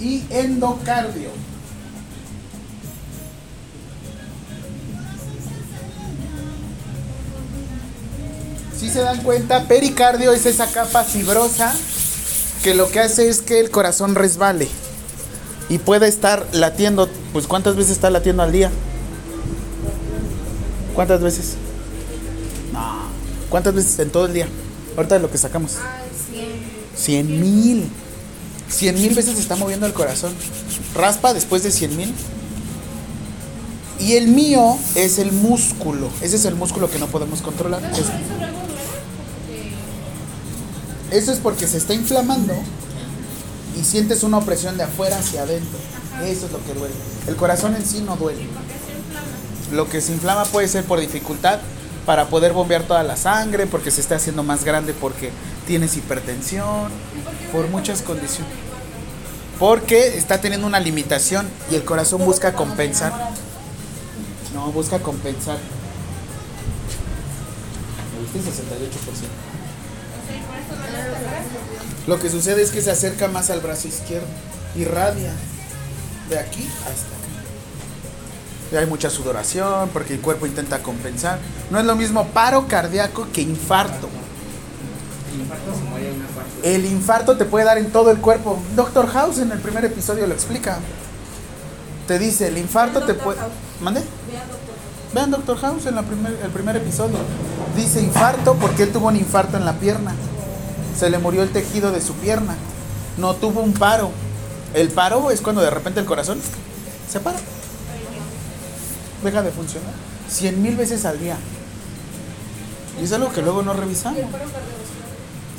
Y 0.00 0.24
endocardio. 0.30 1.30
Si 8.78 8.88
se 8.88 9.00
dan 9.00 9.22
cuenta, 9.22 9.64
pericardio 9.64 10.32
es 10.32 10.46
esa 10.46 10.66
capa 10.66 11.04
fibrosa 11.04 11.74
que 12.62 12.74
lo 12.74 12.90
que 12.90 13.00
hace 13.00 13.28
es 13.28 13.42
que 13.42 13.60
el 13.60 13.70
corazón 13.70 14.14
resbale 14.14 14.68
y 15.68 15.78
puede 15.78 16.08
estar 16.08 16.46
latiendo, 16.52 17.08
pues 17.32 17.46
¿cuántas 17.46 17.76
veces 17.76 17.92
está 17.92 18.10
latiendo 18.10 18.42
al 18.42 18.52
día? 18.52 18.70
¿Cuántas 20.94 21.22
veces? 21.22 21.54
No. 22.72 23.02
¿Cuántas 23.48 23.74
veces 23.74 23.98
en 23.98 24.10
todo 24.10 24.26
el 24.26 24.32
día? 24.32 24.48
Ahorita 24.96 25.14
de 25.14 25.20
lo 25.20 25.30
que 25.30 25.38
sacamos. 25.38 25.76
Ah, 25.78 26.00
100. 26.96 27.26
100 27.26 27.40
mil. 27.40 27.90
100 28.70 28.94
mil 29.00 29.14
veces 29.14 29.34
se 29.34 29.40
está 29.40 29.56
moviendo 29.56 29.86
el 29.86 29.92
corazón. 29.92 30.32
Raspa 30.94 31.34
después 31.34 31.62
de 31.62 31.70
100 31.70 31.96
mil. 31.96 32.14
Y 33.98 34.14
el 34.14 34.28
mío 34.28 34.76
es 34.94 35.18
el 35.18 35.30
músculo. 35.32 36.08
Ese 36.22 36.36
es 36.36 36.44
el 36.46 36.54
músculo 36.54 36.90
que 36.90 36.98
no 36.98 37.06
podemos 37.08 37.42
controlar. 37.42 37.82
Es- 37.92 38.06
Eso 41.10 41.32
es 41.32 41.38
porque 41.38 41.66
se 41.66 41.76
está 41.76 41.92
inflamando 41.92 42.54
y 43.80 43.84
sientes 43.84 44.22
una 44.22 44.38
opresión 44.38 44.76
de 44.76 44.84
afuera 44.84 45.18
hacia 45.18 45.42
adentro. 45.42 45.78
Eso 46.24 46.46
es 46.46 46.52
lo 46.52 46.64
que 46.64 46.72
duele. 46.74 46.94
El 47.26 47.36
corazón 47.36 47.74
en 47.74 47.84
sí 47.84 48.00
no 48.06 48.16
duele. 48.16 48.46
Lo 49.72 49.88
que 49.88 50.00
se 50.00 50.12
inflama 50.12 50.44
puede 50.44 50.68
ser 50.68 50.84
por 50.84 51.00
dificultad 51.00 51.58
para 52.06 52.26
poder 52.28 52.52
bombear 52.52 52.82
toda 52.84 53.02
la 53.02 53.16
sangre, 53.16 53.66
porque 53.66 53.90
se 53.90 54.00
está 54.00 54.16
haciendo 54.16 54.42
más 54.42 54.64
grande 54.64 54.94
porque 54.94 55.30
tienes 55.66 55.96
hipertensión, 55.96 56.90
por 57.52 57.68
muchas 57.68 58.02
condiciones. 58.02 58.52
Porque 59.58 60.16
está 60.16 60.40
teniendo 60.40 60.66
una 60.66 60.80
limitación 60.80 61.48
y 61.70 61.74
el 61.74 61.84
corazón 61.84 62.24
busca 62.24 62.54
compensar. 62.54 63.12
No, 64.54 64.72
busca 64.72 64.98
compensar. 64.98 65.58
¿Me 68.14 68.40
viste? 68.40 68.50
68%. 68.50 68.62
Lo 72.06 72.18
que 72.18 72.30
sucede 72.30 72.62
es 72.62 72.70
que 72.70 72.80
se 72.80 72.90
acerca 72.90 73.28
más 73.28 73.50
al 73.50 73.60
brazo 73.60 73.88
izquierdo. 73.88 74.26
Irradia 74.74 75.32
de 76.30 76.38
aquí 76.38 76.66
hasta 76.86 77.19
hay 78.76 78.86
mucha 78.86 79.10
sudoración 79.10 79.88
porque 79.92 80.14
el 80.14 80.20
cuerpo 80.20 80.46
intenta 80.46 80.82
compensar. 80.82 81.38
No 81.70 81.78
es 81.78 81.84
lo 81.84 81.96
mismo 81.96 82.26
paro 82.28 82.66
cardíaco 82.68 83.26
que 83.32 83.42
infarto. 83.42 84.08
El 85.32 85.40
infarto 85.40 85.74
se 85.74 85.82
muere 85.90 86.12
una 86.12 86.26
parte. 86.26 86.74
El 86.74 86.86
infarto 86.86 87.36
te 87.36 87.44
puede 87.44 87.64
dar 87.64 87.78
en 87.78 87.90
todo 87.90 88.10
el 88.10 88.18
cuerpo. 88.18 88.60
Doctor 88.76 89.08
House 89.08 89.38
en 89.38 89.50
el 89.52 89.58
primer 89.58 89.84
episodio 89.84 90.26
lo 90.26 90.34
explica. 90.34 90.78
Te 92.06 92.18
dice, 92.18 92.48
el 92.48 92.58
infarto 92.58 93.02
te 93.02 93.14
puede... 93.14 93.38
¿Mande? 93.80 94.02
Vean 95.12 95.30
Doctor 95.30 95.58
House 95.58 95.86
en 95.86 95.96
la 95.96 96.02
primer, 96.02 96.38
el 96.42 96.50
primer 96.50 96.76
episodio. 96.76 97.16
Dice 97.76 98.00
infarto 98.00 98.54
porque 98.54 98.84
él 98.84 98.92
tuvo 98.92 99.08
un 99.08 99.16
infarto 99.16 99.56
en 99.56 99.64
la 99.64 99.74
pierna. 99.74 100.14
Se 100.96 101.10
le 101.10 101.18
murió 101.18 101.42
el 101.42 101.50
tejido 101.50 101.90
de 101.90 102.00
su 102.00 102.14
pierna. 102.14 102.54
No 103.16 103.34
tuvo 103.34 103.60
un 103.60 103.72
paro. 103.72 104.10
El 104.74 104.88
paro 104.90 105.30
es 105.32 105.40
cuando 105.40 105.60
de 105.62 105.70
repente 105.70 105.98
el 105.98 106.06
corazón 106.06 106.40
se 107.10 107.18
para. 107.18 107.38
Deja 109.22 109.42
de 109.42 109.50
funcionar. 109.50 109.92
Cien 110.28 110.62
mil 110.62 110.76
veces 110.76 111.04
al 111.04 111.18
día. 111.18 111.36
Y 113.00 113.04
es 113.04 113.12
algo 113.12 113.32
que 113.32 113.42
luego 113.42 113.62
no 113.62 113.72
revisamos. 113.72 114.20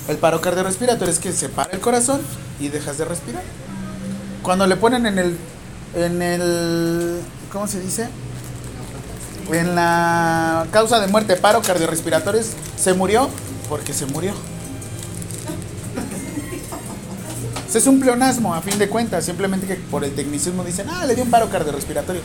El 0.07 0.17
paro 0.17 0.41
cardiorrespiratorio 0.41 1.13
es 1.13 1.19
que 1.19 1.31
se 1.31 1.49
para 1.49 1.71
el 1.71 1.79
corazón 1.79 2.21
y 2.59 2.69
dejas 2.69 2.97
de 2.97 3.05
respirar. 3.05 3.43
Cuando 4.41 4.65
le 4.65 4.75
ponen 4.75 5.05
en 5.05 5.19
el 5.19 5.37
en 5.95 6.21
el 6.21 7.21
¿cómo 7.51 7.67
se 7.67 7.79
dice? 7.79 8.07
En 9.51 9.75
la 9.75 10.65
causa 10.71 10.99
de 10.99 11.07
muerte 11.07 11.35
paro 11.35 11.61
cardiorrespiratorio 11.61 12.41
es, 12.41 12.51
se 12.77 12.93
murió 12.93 13.29
porque 13.69 13.93
se 13.93 14.05
murió. 14.05 14.33
Es 17.73 17.87
un 17.87 18.01
pleonasmo 18.01 18.53
a 18.53 18.61
fin 18.61 18.77
de 18.77 18.89
cuentas, 18.89 19.23
simplemente 19.23 19.65
que 19.65 19.75
por 19.75 20.03
el 20.03 20.13
tecnicismo 20.13 20.63
dicen, 20.63 20.87
"Ah, 20.89 21.05
le 21.05 21.15
dio 21.15 21.23
un 21.23 21.29
paro 21.29 21.49
cardiorrespiratorio." 21.49 22.21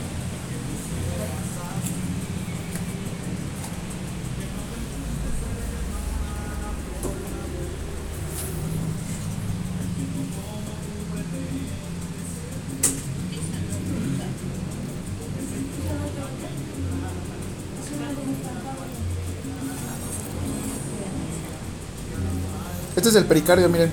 Este 23.06 23.18
es 23.18 23.22
el 23.22 23.28
pericardio, 23.28 23.68
miren. 23.68 23.92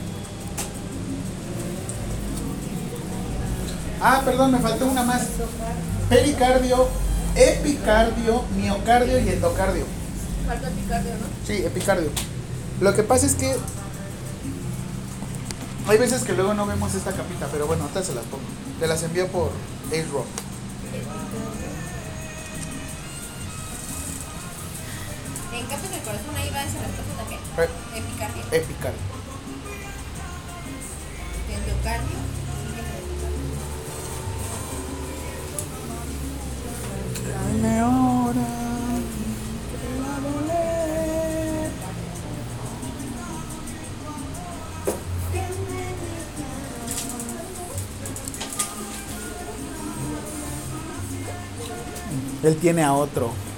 Ah, 4.02 4.24
perdón, 4.26 4.54
me 4.54 4.58
faltó 4.58 4.88
una 4.88 5.04
más. 5.04 5.22
Pericardio, 6.10 6.88
epicardio, 7.36 8.44
miocardio 8.58 9.20
y 9.20 9.30
endocardio. 9.30 9.86
Falta 10.48 10.68
picardio, 10.68 11.12
¿no? 11.12 11.28
Sí, 11.46 11.64
epicardio. 11.64 12.10
Lo 12.82 12.96
que 12.96 13.04
pasa 13.04 13.28
es 13.28 13.36
que 13.36 13.56
hay 15.88 15.98
veces 16.00 16.24
que 16.24 16.34
luego 16.34 16.56
no 16.56 16.66
vemos 16.66 16.96
esta 16.96 17.12
capita, 17.12 17.48
pero 17.52 17.68
bueno, 17.68 17.84
ahorita 17.84 18.02
se 18.02 18.16
las 18.16 18.24
pongo. 18.26 18.42
Te 18.80 18.88
las 18.88 19.04
envío 19.04 19.28
por. 19.28 19.52
En 19.92 20.08
Epicardio, 28.24 28.58
Epicardio. 28.58 29.00
endocardio. 31.50 32.20
Dame 37.28 37.80
ahora. 37.80 38.48
que 39.72 40.00
va 40.00 40.16
a 40.16 40.20
doler. 40.22 41.72
Él 52.44 52.56
tiene 52.58 52.84
a 52.84 52.94
otro. 52.94 53.53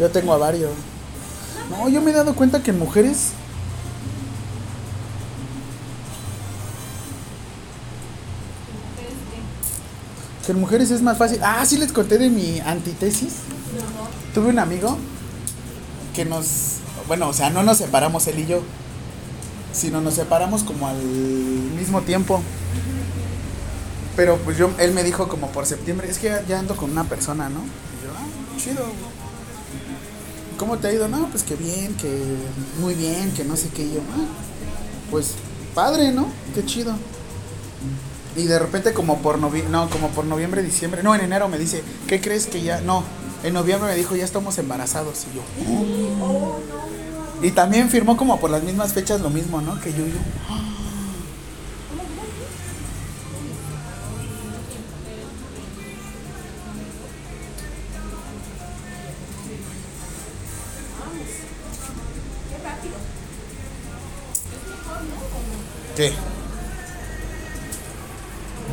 Yo 0.00 0.10
tengo 0.10 0.32
a 0.32 0.38
varios. 0.38 0.70
No, 1.68 1.90
yo 1.90 2.00
me 2.00 2.10
he 2.10 2.14
dado 2.14 2.34
cuenta 2.34 2.62
que 2.62 2.70
en 2.70 2.78
mujeres 2.78 3.32
que 10.46 10.52
en 10.52 10.58
mujeres 10.58 10.90
es 10.90 11.02
más 11.02 11.18
fácil. 11.18 11.40
Ah, 11.42 11.66
sí 11.66 11.76
les 11.76 11.92
conté 11.92 12.16
de 12.16 12.30
mi 12.30 12.60
antitesis. 12.60 13.40
Tuve 14.32 14.48
un 14.48 14.58
amigo 14.58 14.96
que 16.14 16.24
nos, 16.24 16.78
bueno, 17.06 17.28
o 17.28 17.34
sea, 17.34 17.50
no 17.50 17.62
nos 17.62 17.76
separamos 17.76 18.26
él 18.26 18.38
y 18.38 18.46
yo, 18.46 18.62
sino 19.74 20.00
nos 20.00 20.14
separamos 20.14 20.62
como 20.62 20.88
al 20.88 20.96
mismo 20.96 22.00
tiempo. 22.00 22.40
Pero 24.16 24.38
pues 24.38 24.56
yo, 24.56 24.70
él 24.78 24.92
me 24.92 25.04
dijo 25.04 25.28
como 25.28 25.48
por 25.48 25.66
septiembre, 25.66 26.08
es 26.08 26.16
que 26.16 26.42
ya, 26.48 26.58
ando 26.58 26.74
con 26.74 26.90
una 26.90 27.04
persona, 27.04 27.50
¿no? 27.50 27.60
Y 27.60 28.06
yo, 28.06 28.12
ah, 28.16 28.58
chido. 28.58 29.19
¿Cómo 30.60 30.76
te 30.76 30.88
ha 30.88 30.92
ido? 30.92 31.08
No, 31.08 31.26
pues 31.30 31.42
que 31.42 31.56
bien, 31.56 31.94
que 31.94 32.22
muy 32.80 32.94
bien, 32.94 33.32
que 33.32 33.44
no 33.44 33.56
sé 33.56 33.70
qué. 33.70 33.82
Y 33.82 33.94
yo, 33.94 34.00
ah, 34.12 34.26
pues 35.10 35.32
padre, 35.74 36.12
¿no? 36.12 36.26
Qué 36.54 36.62
chido. 36.66 36.92
Y 38.36 38.42
de 38.42 38.58
repente 38.58 38.92
como 38.92 39.22
por 39.22 39.38
noviembre, 39.38 39.72
no, 39.72 39.88
como 39.88 40.08
por 40.08 40.26
noviembre, 40.26 40.62
diciembre, 40.62 41.02
no, 41.02 41.14
en 41.14 41.22
enero 41.22 41.48
me 41.48 41.58
dice, 41.58 41.82
¿qué 42.06 42.20
crees 42.20 42.46
que 42.46 42.60
ya? 42.60 42.82
No, 42.82 43.04
en 43.42 43.54
noviembre 43.54 43.88
me 43.88 43.96
dijo, 43.96 44.14
ya 44.16 44.24
estamos 44.26 44.58
embarazados. 44.58 45.24
Y 45.32 45.36
yo, 45.36 45.42
"Oh". 46.22 46.58
Y 47.40 47.52
también 47.52 47.88
firmó 47.88 48.18
como 48.18 48.38
por 48.38 48.50
las 48.50 48.62
mismas 48.62 48.92
fechas 48.92 49.22
lo 49.22 49.30
mismo, 49.30 49.62
¿no? 49.62 49.80
Que 49.80 49.92
yo, 49.92 50.06
yo, 50.06 50.18
"Ah". 50.50 50.60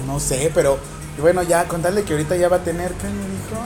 No 0.06 0.20
sé, 0.20 0.52
pero 0.54 0.80
bueno, 1.20 1.44
ya 1.44 1.68
contarle 1.68 2.04
que 2.04 2.14
ahorita 2.14 2.36
ya 2.38 2.48
va 2.48 2.58
a 2.58 2.64
tener, 2.64 2.92
¿qué 2.94 3.08
me 3.08 3.28
dijo? 3.28 3.66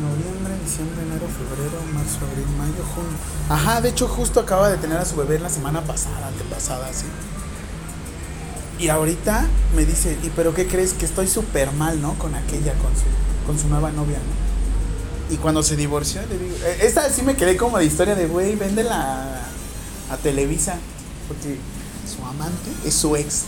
Noviembre, 0.00 0.54
diciembre, 0.64 1.02
enero, 1.02 1.26
febrero, 1.28 1.78
marzo, 1.94 2.18
abril, 2.28 2.46
mayo, 2.58 2.84
junio. 2.94 3.16
Ajá, 3.48 3.80
de 3.80 3.90
hecho 3.90 4.08
justo 4.08 4.40
acaba 4.40 4.70
de 4.70 4.78
tener 4.78 4.98
a 4.98 5.04
su 5.04 5.16
bebé 5.16 5.38
la 5.38 5.50
semana 5.50 5.82
pasada, 5.82 6.28
antepasada, 6.28 6.88
así. 6.88 7.04
Y 8.78 8.88
ahorita 8.88 9.46
me 9.76 9.84
dice, 9.84 10.18
¿y 10.22 10.30
pero 10.30 10.54
qué 10.54 10.66
crees? 10.66 10.94
Que 10.94 11.04
estoy 11.04 11.28
súper 11.28 11.70
mal, 11.72 12.00
¿no? 12.00 12.14
Con 12.14 12.34
aquella, 12.34 12.72
con 12.74 12.92
su, 12.96 13.46
con 13.46 13.58
su 13.58 13.68
nueva 13.68 13.92
novia, 13.92 14.18
¿no? 14.18 15.34
Y 15.34 15.36
cuando 15.36 15.62
se 15.62 15.76
divorció, 15.76 16.20
le 16.22 16.38
digo, 16.38 16.56
eh, 16.64 16.78
esta 16.82 17.08
sí 17.08 17.22
me 17.22 17.36
quedé 17.36 17.56
como 17.56 17.78
de 17.78 17.84
historia 17.84 18.14
de, 18.14 18.26
güey, 18.26 18.56
véndela 18.56 18.96
a, 20.10 20.14
a 20.14 20.16
Televisa, 20.16 20.76
porque 21.28 21.58
su 22.16 22.24
amante 22.24 22.70
es 22.84 22.94
su 22.94 23.14
ex. 23.16 23.44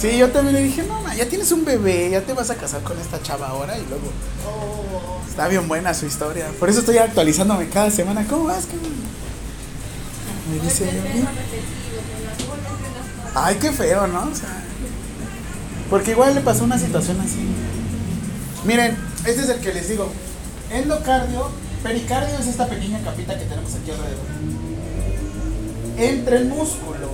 Sí, 0.00 0.18
yo 0.18 0.30
también 0.30 0.54
le 0.56 0.62
dije, 0.62 0.82
no, 0.82 1.00
ma, 1.00 1.14
ya 1.14 1.26
tienes 1.26 1.50
un 1.52 1.64
bebé, 1.64 2.10
ya 2.10 2.20
te 2.20 2.34
vas 2.34 2.50
a 2.50 2.56
casar 2.56 2.82
con 2.82 2.98
esta 2.98 3.22
chava 3.22 3.48
ahora 3.48 3.78
y 3.78 3.82
luego. 3.88 4.10
Está 5.28 5.48
bien 5.48 5.66
buena 5.68 5.94
su 5.94 6.06
historia. 6.06 6.48
Por 6.58 6.68
eso 6.68 6.80
estoy 6.80 6.98
actualizándome 6.98 7.68
cada 7.68 7.90
semana. 7.90 8.26
¿Cómo 8.28 8.44
vas? 8.44 8.66
¿Qué? 8.66 8.76
Me 10.50 10.62
dice, 10.62 10.84
"Bien". 10.84 11.26
ay, 13.34 13.56
qué 13.56 13.72
feo, 13.72 14.06
¿no? 14.06 14.28
O 14.30 14.34
sea, 14.34 14.62
porque 15.90 16.12
igual 16.12 16.34
le 16.34 16.40
pasó 16.40 16.64
una 16.64 16.78
situación 16.78 17.20
así. 17.20 17.46
Miren, 18.64 18.96
este 19.24 19.42
es 19.42 19.48
el 19.48 19.60
que 19.60 19.72
les 19.72 19.88
digo. 19.88 20.10
Endocardio, 20.70 21.50
pericardio 21.82 22.38
es 22.38 22.46
esta 22.46 22.66
pequeña 22.66 23.00
capita 23.02 23.38
que 23.38 23.44
tenemos 23.44 23.72
aquí 23.74 23.90
alrededor. 23.90 24.26
Entre 25.98 26.36
el 26.36 26.46
músculo 26.46 27.10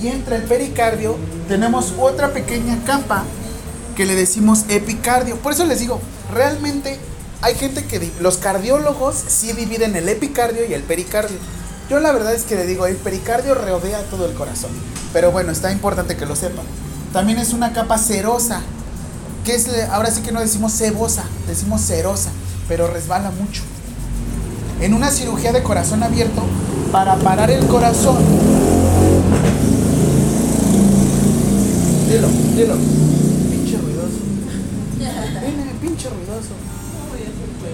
y 0.00 0.08
entre 0.08 0.36
el 0.36 0.42
pericardio 0.42 1.16
tenemos 1.48 1.94
otra 1.98 2.32
pequeña 2.32 2.78
capa 2.84 3.24
que 3.96 4.06
le 4.06 4.14
decimos 4.14 4.64
epicardio. 4.68 5.36
Por 5.36 5.52
eso 5.52 5.64
les 5.64 5.80
digo, 5.80 6.00
realmente 6.32 6.98
hay 7.40 7.56
gente 7.56 7.84
que 7.84 8.10
los 8.20 8.38
cardiólogos 8.38 9.16
sí 9.26 9.52
dividen 9.52 9.96
el 9.96 10.08
epicardio 10.08 10.64
y 10.68 10.74
el 10.74 10.82
pericardio. 10.82 11.36
Yo 11.90 11.98
la 12.00 12.12
verdad 12.12 12.32
es 12.32 12.44
que 12.44 12.54
le 12.54 12.64
digo, 12.64 12.86
el 12.86 12.96
pericardio 12.96 13.54
rodea 13.54 14.02
todo 14.04 14.26
el 14.26 14.34
corazón. 14.34 14.70
Pero 15.12 15.32
bueno, 15.32 15.50
está 15.52 15.72
importante 15.72 16.16
que 16.16 16.24
lo 16.24 16.36
sepan. 16.36 16.64
También 17.12 17.38
es 17.38 17.52
una 17.52 17.72
capa 17.72 17.98
cerosa, 17.98 18.62
que 19.44 19.54
es, 19.56 19.68
ahora 19.90 20.10
sí 20.10 20.22
que 20.22 20.32
no 20.32 20.40
decimos 20.40 20.72
cebosa, 20.72 21.24
decimos 21.48 21.82
cerosa, 21.82 22.30
pero 22.68 22.86
resbala 22.86 23.30
mucho. 23.30 23.62
en 24.80 24.94
una 24.94 25.10
cirugía 25.10 25.52
de 25.52 25.62
corazón 25.62 26.02
abierto 26.02 26.42
para 26.92 27.16
parar 27.16 27.50
el 27.50 27.66
corazón. 27.66 28.18
Dilo, 32.06 32.28
dilo. 32.54 32.74
Pinche 33.50 33.78
ruidoso. 33.78 34.18
Viene, 34.98 35.72
pinche 35.80 36.10
ruidoso. 36.10 36.50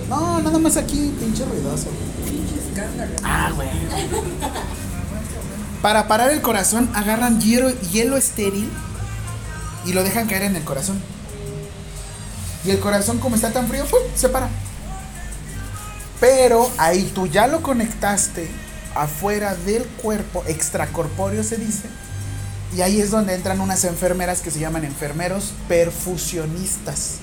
No, 0.08 0.40
nada 0.40 0.58
más 0.58 0.76
aquí, 0.76 1.12
pinche 1.18 1.44
ruidoso. 1.44 1.88
Ah, 3.24 3.50
güey. 3.56 3.68
Para 5.82 6.06
parar 6.06 6.30
el 6.30 6.40
corazón, 6.40 6.88
agarran 6.94 7.40
hielo, 7.40 7.70
hielo 7.90 8.16
estéril 8.16 8.70
y 9.84 9.94
lo 9.94 10.04
dejan 10.04 10.28
caer 10.28 10.42
en 10.42 10.54
el 10.54 10.62
corazón. 10.62 11.00
Y 12.64 12.70
el 12.70 12.78
corazón, 12.78 13.18
como 13.18 13.34
está 13.34 13.52
tan 13.52 13.66
frío, 13.66 13.84
¡pum! 13.86 14.00
se 14.14 14.28
para. 14.28 14.48
Pero 16.20 16.70
ahí 16.78 17.10
tú 17.14 17.26
ya 17.26 17.48
lo 17.48 17.62
conectaste 17.62 18.67
afuera 18.98 19.54
del 19.54 19.84
cuerpo, 19.84 20.44
extracorpóreo 20.46 21.42
se 21.42 21.56
dice. 21.56 21.88
Y 22.76 22.82
ahí 22.82 23.00
es 23.00 23.10
donde 23.10 23.34
entran 23.34 23.60
unas 23.60 23.84
enfermeras 23.84 24.40
que 24.40 24.50
se 24.50 24.60
llaman 24.60 24.84
enfermeros 24.84 25.54
perfusionistas. 25.68 27.16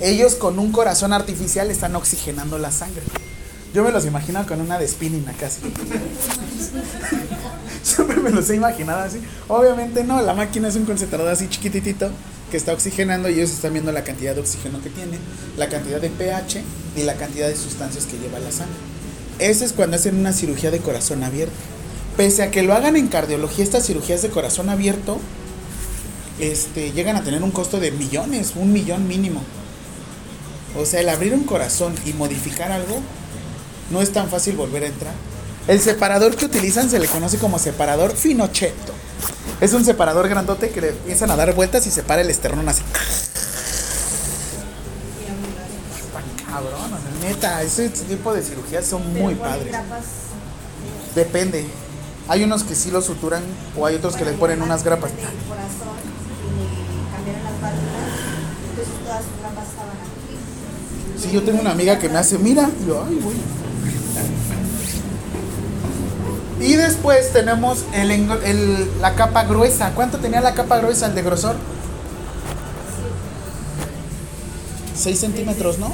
Ellos 0.00 0.34
con 0.34 0.58
un 0.58 0.72
corazón 0.72 1.12
artificial 1.12 1.70
están 1.70 1.96
oxigenando 1.96 2.58
la 2.58 2.70
sangre. 2.70 3.02
Yo 3.72 3.82
me 3.82 3.90
los 3.90 4.06
imagino 4.06 4.46
con 4.46 4.60
una 4.60 4.78
de 4.78 4.86
spinning 4.86 5.28
acá. 5.28 5.48
Siempre 7.82 8.16
me 8.22 8.30
los 8.30 8.48
he 8.50 8.54
imaginado 8.54 9.00
así. 9.00 9.18
Obviamente 9.48 10.04
no, 10.04 10.22
la 10.22 10.32
máquina 10.32 10.68
es 10.68 10.76
un 10.76 10.84
concentrador 10.84 11.28
así 11.28 11.48
chiquititito 11.48 12.10
que 12.52 12.56
está 12.56 12.72
oxigenando 12.72 13.28
y 13.28 13.34
ellos 13.34 13.50
están 13.50 13.72
viendo 13.72 13.90
la 13.90 14.04
cantidad 14.04 14.34
de 14.34 14.42
oxígeno 14.42 14.80
que 14.80 14.90
tiene, 14.90 15.18
la 15.56 15.68
cantidad 15.68 16.00
de 16.00 16.08
pH 16.08 16.62
y 16.96 17.02
la 17.02 17.14
cantidad 17.14 17.48
de 17.48 17.56
sustancias 17.56 18.06
que 18.06 18.16
lleva 18.16 18.38
la 18.38 18.52
sangre. 18.52 18.93
Ese 19.38 19.64
es 19.64 19.72
cuando 19.72 19.96
hacen 19.96 20.16
una 20.16 20.32
cirugía 20.32 20.70
de 20.70 20.78
corazón 20.78 21.24
abierto. 21.24 21.54
Pese 22.16 22.42
a 22.42 22.50
que 22.50 22.62
lo 22.62 22.74
hagan 22.74 22.96
en 22.96 23.08
cardiología, 23.08 23.64
estas 23.64 23.86
cirugías 23.86 24.22
de 24.22 24.30
corazón 24.30 24.68
abierto 24.68 25.18
este, 26.38 26.92
llegan 26.92 27.16
a 27.16 27.22
tener 27.22 27.42
un 27.42 27.50
costo 27.50 27.80
de 27.80 27.90
millones, 27.90 28.52
un 28.56 28.72
millón 28.72 29.08
mínimo. 29.08 29.42
O 30.76 30.84
sea, 30.84 31.00
el 31.00 31.08
abrir 31.08 31.34
un 31.34 31.44
corazón 31.44 31.94
y 32.04 32.12
modificar 32.12 32.72
algo 32.72 33.00
no 33.90 34.02
es 34.02 34.12
tan 34.12 34.28
fácil 34.28 34.56
volver 34.56 34.84
a 34.84 34.86
entrar. 34.86 35.14
El 35.66 35.80
separador 35.80 36.36
que 36.36 36.44
utilizan 36.44 36.90
se 36.90 36.98
le 36.98 37.06
conoce 37.06 37.38
como 37.38 37.58
separador 37.58 38.14
finochetto. 38.14 38.92
Es 39.60 39.72
un 39.72 39.84
separador 39.84 40.28
grandote 40.28 40.70
que 40.70 40.80
le 40.80 40.88
empiezan 40.90 41.30
a 41.30 41.36
dar 41.36 41.54
vueltas 41.54 41.86
y 41.86 41.90
separa 41.90 42.22
el 42.22 42.30
esternón 42.30 42.68
así. 42.68 42.82
Cabrón, 46.46 46.92
neta, 47.28 47.62
ese 47.62 47.88
tipo 47.88 48.32
de 48.32 48.42
cirugías 48.42 48.86
son 48.86 49.12
muy 49.14 49.34
padres. 49.34 49.74
Depende. 51.14 51.66
Hay 52.28 52.42
unos 52.44 52.62
que 52.64 52.74
sí 52.74 52.90
lo 52.90 53.02
suturan 53.02 53.42
o 53.76 53.84
hay 53.86 53.96
otros 53.96 54.16
que 54.16 54.24
le 54.24 54.32
ponen 54.32 54.62
unas 54.62 54.82
grapas. 54.82 55.10
El 55.10 55.16
corazón 55.48 55.94
y 56.44 56.64
le 56.64 57.10
cambiaron 57.14 57.44
las 57.44 57.60
válvulas, 57.60 58.18
entonces 58.70 58.94
todas 59.04 59.22
sus 59.24 59.40
grapas 59.40 59.68
estaban 59.68 59.96
aquí. 59.96 61.22
Si 61.22 61.30
yo 61.32 61.42
tengo 61.42 61.60
una 61.60 61.72
amiga 61.72 61.98
que 61.98 62.08
me 62.08 62.18
hace, 62.18 62.38
mira, 62.38 62.68
y 62.82 62.86
yo, 62.88 63.04
ay, 63.06 63.18
güey. 63.22 63.36
Y 66.60 66.74
después 66.76 67.30
tenemos 67.32 67.84
el- 67.92 68.90
la 69.02 69.14
capa 69.14 69.44
gruesa. 69.44 69.90
¿Cuánto 69.94 70.18
tenía 70.18 70.40
la 70.40 70.54
capa 70.54 70.78
gruesa, 70.78 71.06
el 71.06 71.14
de 71.14 71.22
grosor? 71.22 71.56
6 74.96 75.18
centímetros, 75.20 75.78
¿no? 75.78 75.92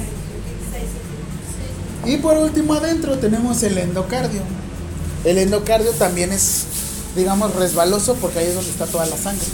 Y 2.05 2.17
por 2.17 2.35
último 2.37 2.73
adentro 2.73 3.17
tenemos 3.19 3.61
el 3.63 3.77
endocardio. 3.77 4.41
El 5.23 5.37
endocardio 5.37 5.91
también 5.91 6.31
es, 6.31 6.65
digamos, 7.15 7.53
resbaloso 7.55 8.15
porque 8.15 8.39
ahí 8.39 8.47
es 8.47 8.55
donde 8.55 8.71
está 8.71 8.87
toda 8.87 9.05
la 9.05 9.17
sangre. 9.17 9.45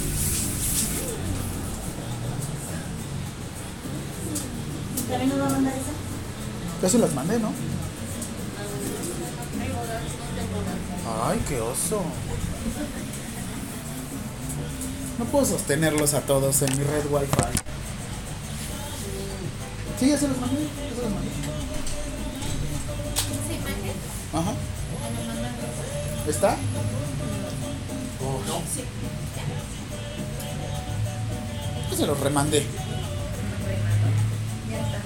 ¿También 5.10 5.30
nos 5.30 5.40
va 5.40 5.46
a 5.46 5.50
mandar 5.50 5.74
esa? 5.74 6.82
Ya 6.82 6.90
se 6.90 7.00
las 7.00 7.14
mandé, 7.14 7.40
¿no? 7.40 7.52
Ay, 11.26 11.42
qué 11.50 11.60
oso. 11.60 12.02
No 15.20 15.26
puedo 15.26 15.46
sostenerlos 15.46 16.14
a 16.14 16.22
todos 16.22 16.62
en 16.62 16.78
mi 16.78 16.84
red 16.84 17.06
Wi-Fi. 17.10 17.60
Sí, 20.00 20.10
ya 20.10 20.18
se 20.18 20.28
los 20.28 20.38
mandé. 20.38 20.62
ya 20.62 20.96
se 20.96 21.02
los 21.02 21.12
mandé. 21.12 21.47
Ajá. 24.34 24.54
¿Está? 26.28 26.58
Oh. 28.22 28.42
Ya 31.90 31.98
se 31.98 32.06
los 32.06 32.20
remandé. 32.20 32.66
Ya 34.70 34.80
está. 34.82 34.98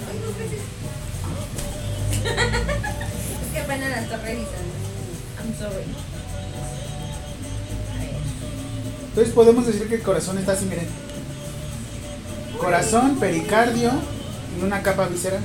Es 2.22 3.52
que 3.54 3.60
apenas 3.60 3.90
la 3.90 4.02
estoy 4.02 4.18
revisando. 4.18 4.74
I'm 5.40 5.56
sorry. 5.58 5.86
Entonces 9.10 9.34
podemos 9.34 9.68
decir 9.68 9.88
que 9.90 9.96
el 9.96 10.02
corazón 10.04 10.38
está 10.38 10.54
así, 10.54 10.66
miren. 10.66 10.88
Corazón, 12.58 13.18
pericardio 13.20 13.92
y 14.58 14.64
una 14.64 14.82
capa 14.82 15.08
visceral. 15.08 15.42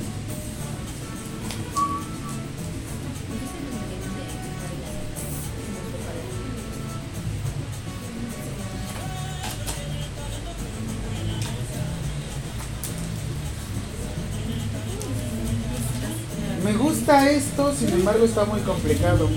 Esto, 17.15 17.73
sin 17.73 17.89
embargo 17.89 18.25
está 18.25 18.43
muy 18.43 18.59
complicado. 18.61 19.29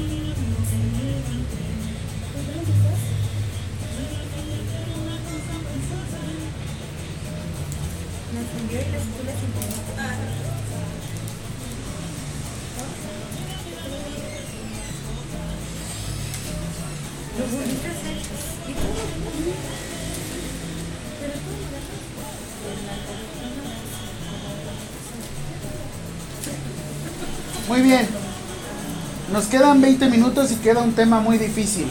Quedan 29.51 29.83
20 29.83 30.09
minutos 30.09 30.53
y 30.53 30.57
queda 30.57 30.81
un 30.81 30.95
tema 30.95 31.21
muy 31.21 31.37
difícil. 31.37 31.91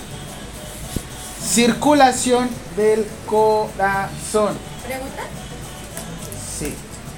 Circulación 1.45 2.49
del 2.75 3.05
corazón. 3.27 4.57
¿Pregunta? 4.87 5.23
Sí. 6.57 6.73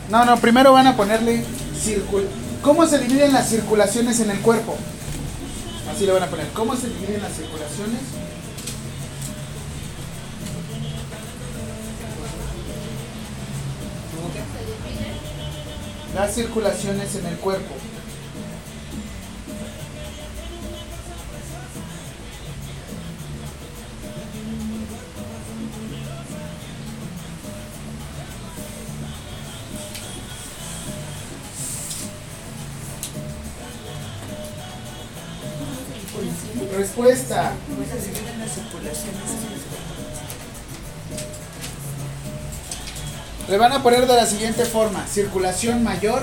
No, 0.09 0.25
no, 0.25 0.37
primero 0.37 0.73
van 0.73 0.87
a 0.87 0.97
ponerle 0.97 1.45
circul. 1.79 2.27
¿Cómo 2.61 2.85
se 2.85 2.99
dividen 2.99 3.33
las 3.33 3.49
circulaciones 3.49 4.19
en 4.19 4.31
el 4.31 4.39
cuerpo? 4.41 4.75
Así 5.89 6.05
le 6.05 6.11
van 6.11 6.23
a 6.23 6.27
poner. 6.27 6.47
¿Cómo 6.49 6.75
se 6.75 6.89
dividen 6.89 7.21
las 7.21 7.33
circulaciones? 7.33 8.01
Las 16.13 16.35
circulaciones 16.35 17.15
en 17.15 17.25
el 17.25 17.35
cuerpo. 17.37 17.73
Le 43.51 43.57
van 43.57 43.73
a 43.73 43.83
poner 43.83 44.07
de 44.07 44.15
la 44.15 44.25
siguiente 44.25 44.63
forma. 44.63 45.05
Circulación 45.05 45.83
mayor 45.83 46.21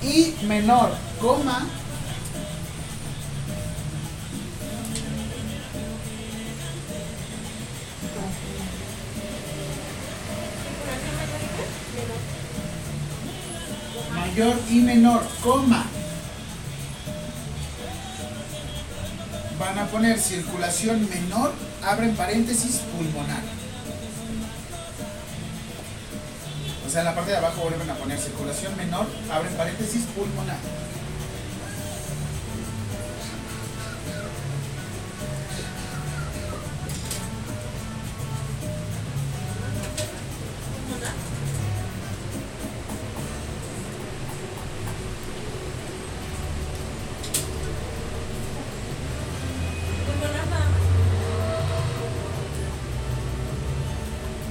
y 0.00 0.32
menor, 0.46 0.92
coma. 1.20 1.66
Mayor 14.14 14.54
y 14.70 14.74
menor, 14.76 15.26
coma. 15.42 15.84
van 19.58 19.78
a 19.80 19.86
poner 19.86 20.20
circulación 20.20 21.08
menor, 21.10 21.52
abren 21.82 22.14
paréntesis, 22.14 22.82
pulmonar. 22.96 23.57
O 26.88 26.90
sea, 26.90 27.02
en 27.02 27.04
la 27.04 27.14
parte 27.14 27.32
de 27.32 27.36
abajo 27.36 27.60
vuelven 27.60 27.90
a 27.90 27.94
poner 27.96 28.18
circulación 28.18 28.74
menor, 28.74 29.04
abren 29.30 29.52
paréntesis, 29.58 30.06
pulmonar. 30.16 30.56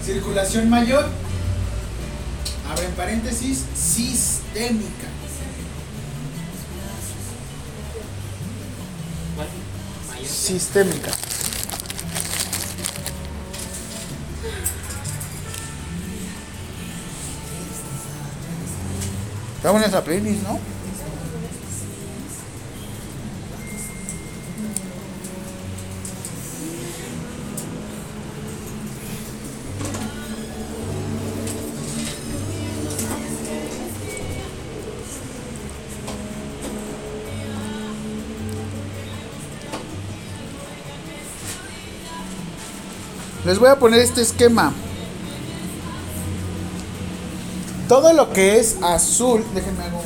Circulación 0.06 0.70
mayor, 0.70 1.10
paréntesis, 2.98 3.64
sistémica. 3.76 5.08
Sistémica. 10.26 11.12
Está 19.58 19.72
buena 19.72 19.86
esa 19.86 20.04
playlist, 20.04 20.42
¿no? 20.44 20.77
Les 43.48 43.60
voy 43.60 43.70
a 43.70 43.80
poner 43.80 44.02
este 44.02 44.22
esquema. 44.22 44.74
Todo 47.88 48.12
lo 48.12 48.34
que 48.34 48.60
es 48.60 48.76
azul, 48.84 49.42
déjenme 49.56 49.86
hago 49.86 50.04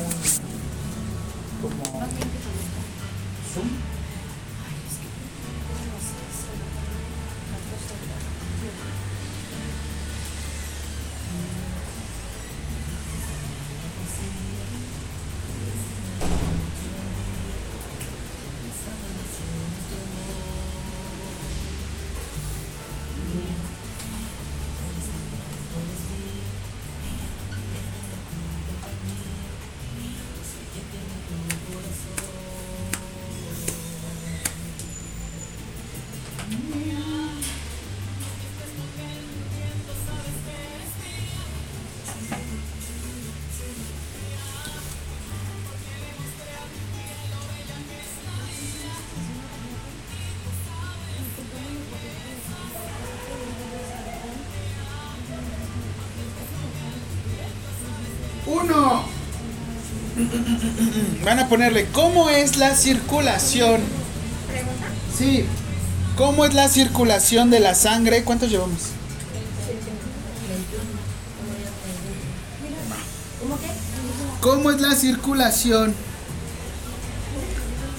ponerle 61.52 61.86
cómo 61.92 62.30
es 62.30 62.56
la 62.56 62.74
circulación. 62.74 63.82
Sí. 65.18 65.44
¿Cómo 66.16 66.46
es 66.46 66.54
la 66.54 66.66
circulación 66.66 67.50
de 67.50 67.60
la 67.60 67.74
sangre? 67.74 68.24
¿Cuántos 68.24 68.48
llevamos? 68.48 68.80
¿Cómo 74.40 74.70
es 74.70 74.80
la 74.80 74.94
circulación 74.94 75.94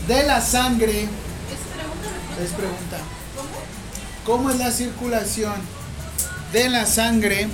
de 0.08 0.24
la 0.24 0.42
sangre? 0.42 1.02
Es 2.44 2.52
pregunta. 2.58 2.98
¿Cómo 4.26 4.50
es 4.50 4.58
la 4.58 4.72
circulación 4.72 5.54
de 6.54 6.70
la 6.70 6.88
sangre? 6.88 7.50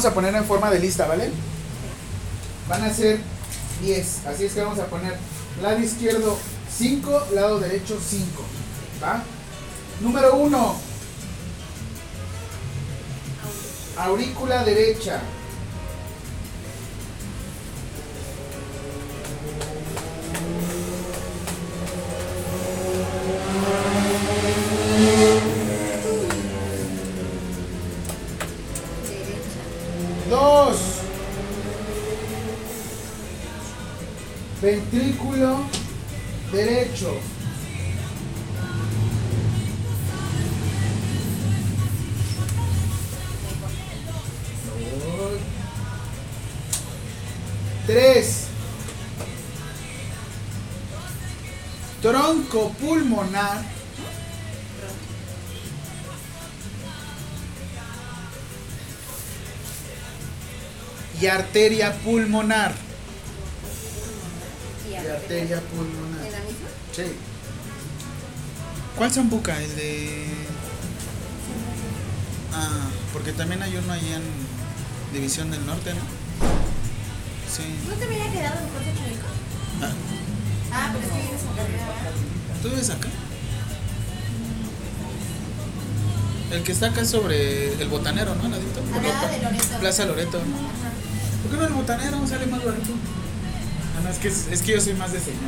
Vamos 0.00 0.12
a 0.12 0.14
poner 0.14 0.34
en 0.34 0.46
forma 0.46 0.70
de 0.70 0.78
lista, 0.78 1.06
¿vale? 1.06 1.30
Van 2.70 2.82
a 2.82 2.90
ser 2.90 3.20
10. 3.82 4.26
Así 4.28 4.46
es 4.46 4.54
que 4.54 4.62
vamos 4.62 4.78
a 4.78 4.86
poner 4.86 5.14
lado 5.60 5.78
izquierdo 5.78 6.38
5, 6.74 7.26
lado 7.34 7.60
derecho 7.60 8.00
5. 8.02 8.42
¿Va? 9.04 9.22
Número 10.00 10.36
1. 10.36 10.76
Aurícula 13.98 14.64
derecha. 14.64 15.20
Arteria 61.34 61.92
pulmonar. 62.02 62.72
Y 64.90 64.94
arteria. 64.94 65.14
arteria 65.16 65.60
pulmonar. 65.60 66.26
¿En 66.26 66.32
la 66.32 66.38
misma? 66.40 66.68
Sí. 66.94 67.02
¿Cuál 68.96 69.10
zambuca? 69.12 69.60
El 69.62 69.76
de. 69.76 70.26
Ah, 72.52 72.88
porque 73.12 73.32
también 73.32 73.62
hay 73.62 73.76
uno 73.76 73.92
ahí 73.92 74.12
en 74.12 74.22
División 75.12 75.50
del 75.50 75.64
Norte, 75.66 75.94
¿no? 75.94 76.00
Sí. 77.54 77.62
¿No 77.88 77.94
te 77.94 78.04
había 78.04 78.30
quedado 78.32 78.60
en 78.60 78.68
Puerto 78.68 78.90
Chico? 78.90 79.26
Ah, 79.82 79.92
Ah, 80.72 80.90
pero 80.92 81.04
es 81.04 81.12
que 81.12 81.18
vienes 81.20 81.42
a 81.42 81.56
carrera. 81.56 81.86
¿Tú 82.62 82.68
vives 82.68 82.90
acá? 82.90 83.08
El 86.52 86.62
que 86.62 86.72
está 86.72 86.86
acá 86.86 87.04
sobre 87.04 87.72
el 87.80 87.88
botanero, 87.88 88.34
¿no? 88.34 88.44
Al 88.44 88.50
ladito. 88.52 88.80
Al 88.94 89.02
lado 89.02 89.28
de 89.28 89.38
Loreto. 89.42 89.78
Plaza 89.80 90.04
Loreto. 90.04 90.40
¿Por 91.42 91.50
qué 91.50 91.56
no 91.56 91.66
el 91.66 91.72
botanero? 91.72 92.26
Sale 92.26 92.46
más 92.46 92.64
barato. 92.64 92.92
Ah, 93.96 94.00
no, 94.02 94.08
es 94.10 94.18
que, 94.18 94.28
es 94.28 94.62
que 94.62 94.72
yo 94.72 94.80
soy 94.80 94.94
más 94.94 95.12
de 95.12 95.20
señor. 95.20 95.40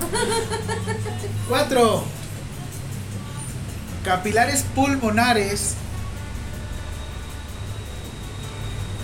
Cuatro. 1.48 2.04
capilares 4.04 4.64
pulmonares 4.74 5.74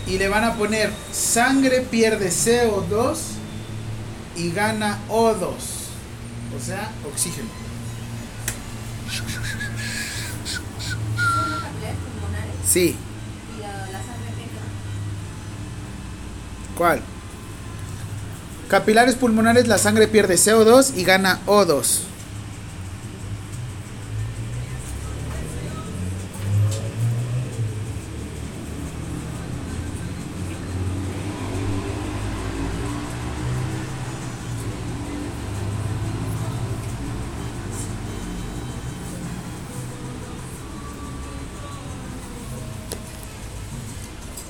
y 0.06 0.18
le 0.18 0.28
van 0.28 0.44
a 0.44 0.54
poner 0.54 0.92
sangre 1.12 1.80
pierde 1.80 2.28
CO2 2.28 3.16
y 4.36 4.50
gana 4.52 4.98
O2, 5.08 5.40
o 5.44 6.60
sea, 6.64 6.90
oxígeno. 7.10 7.48
Sí, 12.66 12.96
y 13.56 13.60
la, 13.60 13.68
la 13.86 13.98
sangre 13.98 14.30
pierde. 14.36 14.58
¿Cuál? 16.76 17.02
Capilares 18.68 19.16
pulmonares, 19.16 19.68
la 19.68 19.78
sangre 19.78 20.08
pierde 20.08 20.36
CO2 20.36 20.96
y 20.96 21.04
gana 21.04 21.40
O2. 21.46 22.04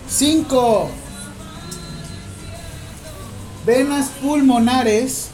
Cinco. 0.09 1.01
Venas 3.65 4.10
pulmonares. 4.20 5.31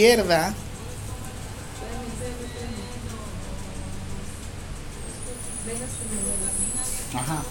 Izquierda. 0.00 0.54
Ajá. 7.14 7.42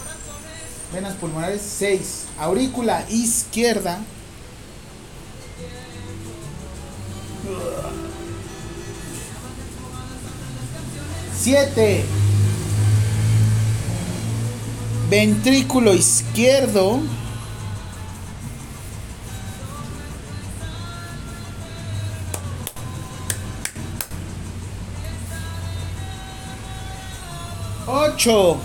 Venas 0.92 1.16
pulmonares 1.18 1.62
6. 1.62 2.26
Aurícula 2.40 3.06
izquierda. 3.12 4.00
Siete. 11.40 12.04
Ventrículo 15.12 15.94
izquierdo. 15.94 17.00
Ocho. 28.20 28.58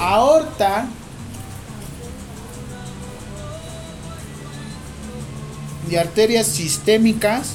Aorta. 0.00 0.88
Y 5.88 5.94
arterias 5.94 6.48
sistémicas. 6.48 7.54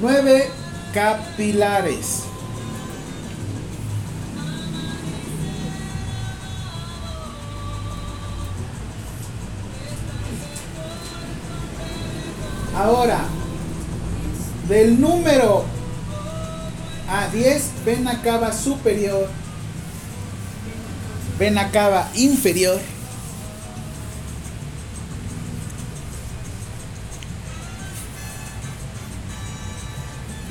Nueve 0.00 0.48
capilares. 0.94 2.28
Ahora, 12.78 13.18
del 14.68 15.00
número 15.00 15.64
a 17.10 17.26
10, 17.26 17.84
vena 17.84 18.22
cava 18.22 18.52
superior, 18.52 19.28
vena 21.40 21.72
cava 21.72 22.08
inferior, 22.14 22.80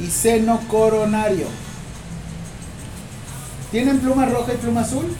y 0.01 0.07
seno 0.07 0.59
coronario. 0.67 1.47
¿Tienen 3.72 3.99
pluma 3.99 4.25
roja 4.25 4.53
y 4.53 4.57
pluma 4.57 4.81
azul? 4.81 5.15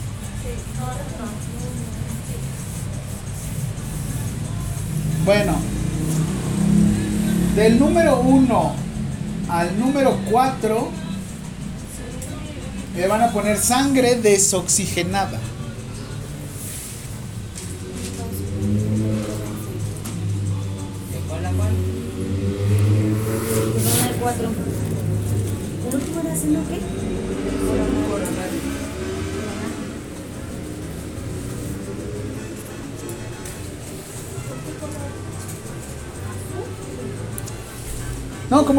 Bueno, 5.24 5.77
del 7.58 7.80
número 7.80 8.19
1 8.19 8.72
al 9.50 9.80
número 9.80 10.16
4 10.30 10.90
le 12.95 13.08
van 13.08 13.24
a 13.24 13.32
poner 13.32 13.58
sangre 13.58 14.14
desoxigenada. 14.14 15.40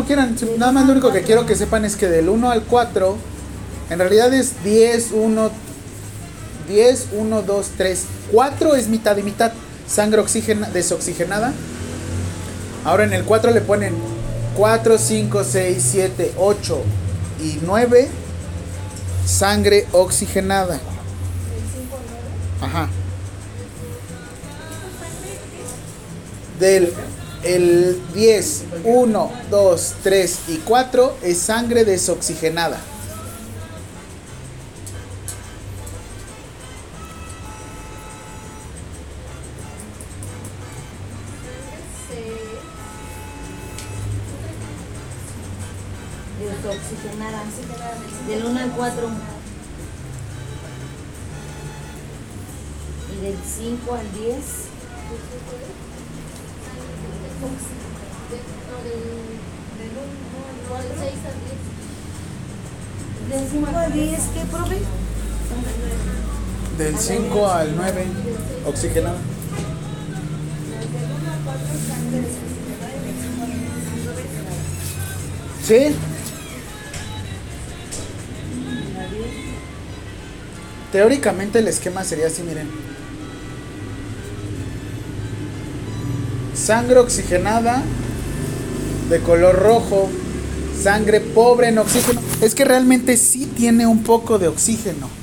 Quieran. 0.09 0.35
Nada 0.57 0.73
más 0.73 0.87
lo 0.87 0.93
único 0.93 1.12
que 1.12 1.23
quiero 1.23 1.45
que 1.47 1.55
sepan 1.55 1.85
es 1.85 1.95
que 1.95 2.09
del 2.09 2.31
1 2.31 2.51
al 2.51 2.62
4, 2.62 3.17
en 3.91 3.99
realidad 3.99 4.33
es 4.33 4.65
10, 4.65 5.12
1, 5.12 5.51
10, 6.67 7.07
1, 7.12 7.43
2, 7.43 7.67
3. 7.77 8.05
4 8.33 8.75
es 8.75 8.89
mitad 8.89 9.17
y 9.19 9.23
mitad. 9.23 9.53
Sangre 9.87 10.20
oxigena, 10.20 10.69
desoxigenada. 10.70 11.53
Ahora 12.85 13.05
en 13.05 13.12
el 13.12 13.25
4 13.25 13.51
le 13.51 13.61
ponen 13.61 13.95
4, 14.57 14.99
5, 14.99 15.45
6, 15.45 15.89
7, 15.93 16.33
8 16.39 16.83
y 17.43 17.59
9. 17.65 18.09
Sangre 19.27 19.87
oxigenada. 19.93 20.81
Ajá. 22.62 22.89
Del 26.59 26.93
el 27.42 28.00
10, 28.15 28.65
1, 28.84 29.33
2, 29.50 29.94
3 30.02 30.39
y 30.49 30.57
4 30.58 31.17
es 31.23 31.39
sangre 31.39 31.84
desoxigenada. 31.84 32.78
Desoxigenada. 46.39 47.42
Del 48.26 48.44
1 48.44 48.60
al 48.60 48.70
4. 48.73 49.08
Y 53.12 53.25
del 53.25 53.36
5 53.44 53.94
al 53.94 54.12
10. 54.12 54.36
Oxigenada. 68.78 69.18
¿Sí? 75.66 75.94
Teóricamente 80.92 81.58
el 81.58 81.68
esquema 81.68 82.05
sería 82.05 82.28
así, 82.28 82.42
miren. 82.42 82.68
Sangre 86.55 86.98
oxigenada 86.98 87.82
de 89.10 89.20
color 89.20 89.57
rojo, 89.57 90.08
sangre 90.81 91.20
pobre 91.20 91.68
en 91.68 91.78
oxígeno. 91.78 92.20
Es 92.40 92.55
que 92.55 92.65
realmente 92.65 93.16
sí 93.16 93.47
tiene 93.47 93.86
un 93.86 94.02
poco 94.02 94.39
de 94.39 94.48
oxígeno. 94.48 95.17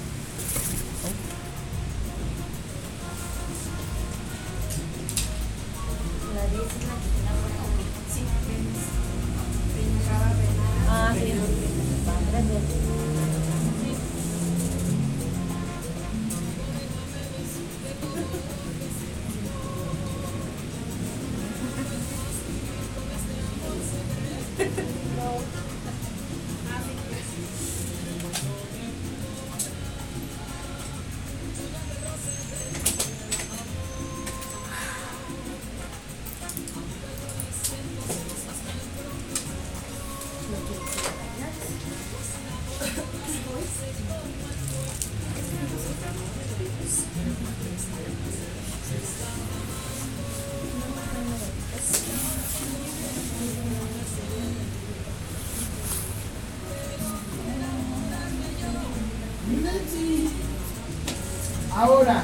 Ahora, 61.85 62.23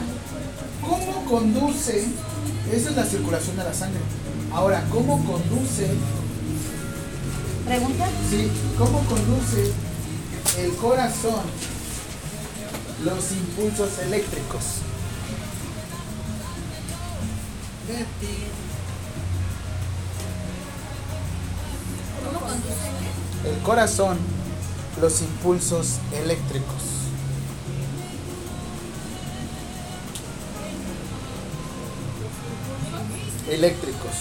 ¿cómo 0.81 1.23
conduce? 1.25 2.07
Esa 2.73 2.89
es 2.89 2.95
la 2.95 3.05
circulación 3.05 3.57
de 3.57 3.63
la 3.63 3.71
sangre. 3.71 3.99
Ahora, 4.51 4.83
¿cómo 4.91 5.23
conduce? 5.23 5.87
¿Pregunta? 7.67 8.07
Sí, 8.27 8.49
¿cómo 8.79 9.01
conduce 9.01 9.71
el 10.57 10.75
corazón 10.77 11.43
los 13.03 13.31
impulsos 13.33 13.99
eléctricos? 13.99 14.63
El 23.45 23.57
corazón 23.59 24.17
los 24.99 25.21
impulsos 25.21 25.97
eléctricos. 26.19 26.80
Eléctricos. 33.51 34.11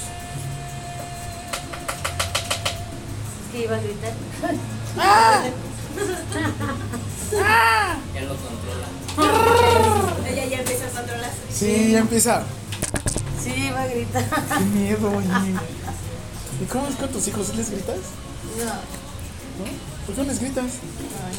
Es 3.40 3.52
que 3.52 3.64
iba 3.64 3.76
a 3.76 3.80
gritar. 3.80 4.12
Ya 8.12 8.20
lo 8.22 8.36
controla. 8.36 8.86
Ella 10.28 10.46
ya 10.46 10.58
empieza 10.58 10.86
a 10.86 10.90
controlar. 10.90 11.30
Sí, 11.52 11.92
ya 11.92 11.98
empieza. 12.00 12.42
Sí, 13.42 13.52
iba 13.68 13.82
a 13.82 13.86
gritar. 13.86 14.24
Qué 14.58 14.64
miedo, 14.64 15.12
oye. 15.16 15.28
¿Y 16.60 16.64
cómo 16.64 16.88
es 16.88 16.96
con 16.96 17.08
tus 17.10 17.28
hijos? 17.28 17.46
¿Sí 17.46 17.56
les 17.56 17.70
gritas? 17.70 17.96
No. 18.58 18.64
¿No? 18.64 19.70
¿Por 20.06 20.14
qué 20.16 20.22
no 20.22 20.26
les 20.26 20.40
gritas? 20.40 20.72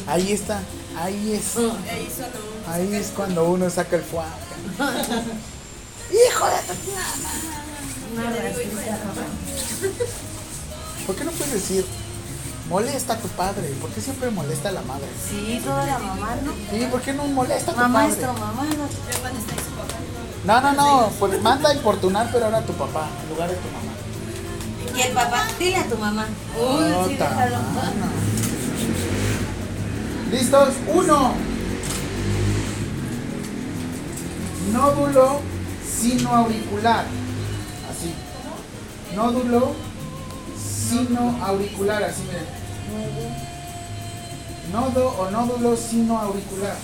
Ahí 0.06 0.32
está, 0.32 0.62
ahí 0.96 1.32
es. 1.34 1.56
Ahí 2.68 2.94
es 2.94 3.08
cuando 3.08 3.44
uno 3.44 3.68
saca 3.68 3.96
el 3.96 4.02
fuá. 4.02 4.24
¡Hijo 6.12 6.46
de 6.46 6.60
tu 6.66 6.74
Una 8.11 8.11
rasquita. 8.11 8.11
¿Por 11.06 11.16
qué 11.16 11.24
no 11.24 11.30
puedes 11.32 11.52
decir 11.54 11.84
molesta 12.68 13.14
a 13.14 13.18
tu 13.18 13.26
padre? 13.28 13.68
¿Por 13.80 13.90
qué 13.90 14.00
siempre 14.00 14.30
molesta 14.30 14.68
a 14.68 14.72
la 14.72 14.82
madre? 14.82 15.06
Sí, 15.28 15.60
toda 15.64 15.84
la 15.84 15.98
mamá, 15.98 16.36
¿no? 16.44 16.52
Sí, 16.70 16.86
¿por 16.90 17.00
qué 17.02 17.12
no 17.12 17.24
molesta 17.26 17.72
a 17.72 17.74
tu 17.74 17.80
Mamá 17.80 18.06
padre? 18.08 18.26
mamá, 18.26 18.64
¿no? 18.64 18.88
No, 20.44 20.60
no, 20.60 20.72
no, 20.72 21.10
pues 21.18 21.40
manda 21.42 21.70
a 21.70 21.74
importunar, 21.74 22.28
pero 22.32 22.44
ahora 22.46 22.58
a 22.58 22.62
tu 22.66 22.72
papá, 22.72 23.08
en 23.22 23.28
lugar 23.30 23.48
de 23.50 23.56
tu 23.56 23.68
mamá. 23.68 23.92
Y 24.96 25.00
el 25.00 25.12
papá, 25.12 25.46
dile 25.58 25.76
a 25.76 25.86
tu 25.88 25.96
mamá. 25.98 26.26
Uy, 26.58 27.08
sí, 27.08 27.16
déjalo. 27.16 27.56
¿Listos? 30.30 30.68
Uno. 30.88 31.34
Nódulo 34.72 35.40
sinoauricular. 36.00 37.04
Así. 37.04 37.21
Nódulo 39.14 39.74
sinoauricular, 40.56 42.02
así 42.02 42.22
miren. 42.22 42.46
Nodo 44.72 45.08
o 45.18 45.30
nódulo 45.30 45.76
sinoauricular. 45.76 46.76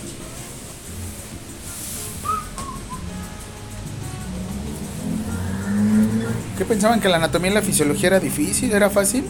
¿Qué 6.57 6.65
pensaban 6.65 7.00
que 7.00 7.08
la 7.08 7.16
anatomía 7.16 7.50
y 7.50 7.55
la 7.55 7.62
fisiología 7.62 8.08
era 8.08 8.20
difícil? 8.20 8.73
¿Era 8.73 8.90
fácil? 8.90 9.24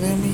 De 0.00 0.16
mí. 0.16 0.27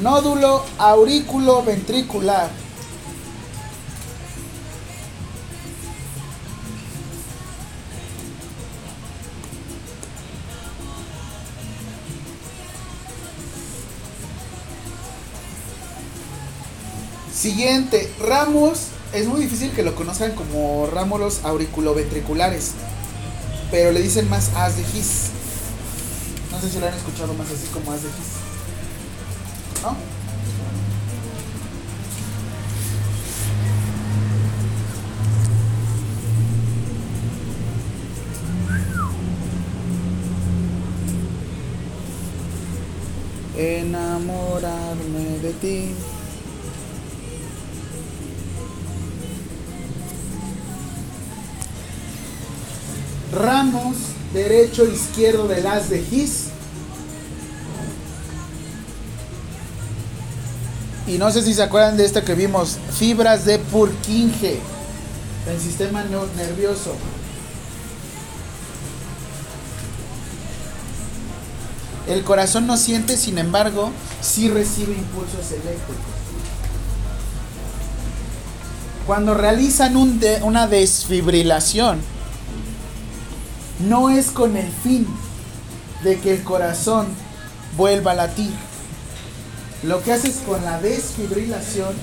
Nódulo 0.00 0.64
aurículo 0.78 1.62
ventricular. 1.62 2.48
Siguiente, 17.34 18.10
ramos. 18.20 18.88
Es 19.12 19.26
muy 19.26 19.40
difícil 19.40 19.72
que 19.72 19.82
lo 19.82 19.94
conozcan 19.94 20.34
como 20.34 20.86
ramos 20.86 21.40
auriculoventriculares, 21.42 22.72
pero 23.70 23.92
le 23.92 24.00
dicen 24.00 24.30
más 24.30 24.50
as 24.54 24.76
de 24.76 24.82
His. 24.82 25.30
No 26.50 26.60
sé 26.60 26.70
si 26.70 26.78
lo 26.78 26.86
han 26.86 26.94
escuchado 26.94 27.34
más 27.34 27.48
así 27.48 27.66
como 27.72 27.92
as 27.92 28.02
de 28.02 28.08
His. 28.08 28.39
¿No? 29.82 29.96
Enamorarme 43.56 45.38
de 45.42 45.52
ti. 45.54 45.94
Ramos 53.32 53.96
derecho 54.34 54.84
izquierdo 54.84 55.48
del 55.48 55.66
as 55.66 55.88
de 55.88 56.00
His. 56.00 56.49
Y 61.10 61.18
no 61.18 61.32
sé 61.32 61.42
si 61.42 61.54
se 61.54 61.64
acuerdan 61.64 61.96
de 61.96 62.04
esta 62.04 62.22
que 62.22 62.36
vimos, 62.36 62.78
fibras 62.96 63.44
de 63.44 63.58
Purkinje, 63.58 64.60
el 65.48 65.60
sistema 65.60 66.04
nervioso. 66.04 66.94
El 72.06 72.22
corazón 72.22 72.68
no 72.68 72.76
siente, 72.76 73.16
sin 73.16 73.38
embargo, 73.38 73.90
sí 74.20 74.50
recibe 74.50 74.92
impulsos 74.92 75.50
eléctricos. 75.50 75.96
Cuando 79.04 79.34
realizan 79.34 79.96
una 79.96 80.68
desfibrilación, 80.68 82.00
no 83.80 84.10
es 84.10 84.30
con 84.30 84.56
el 84.56 84.70
fin 84.70 85.08
de 86.04 86.20
que 86.20 86.34
el 86.34 86.44
corazón 86.44 87.08
vuelva 87.76 88.12
a 88.12 88.14
latir. 88.14 88.69
Lo 89.82 90.02
que 90.02 90.12
haces 90.12 90.36
con 90.46 90.62
la 90.62 90.78
desfibrilación 90.80 91.94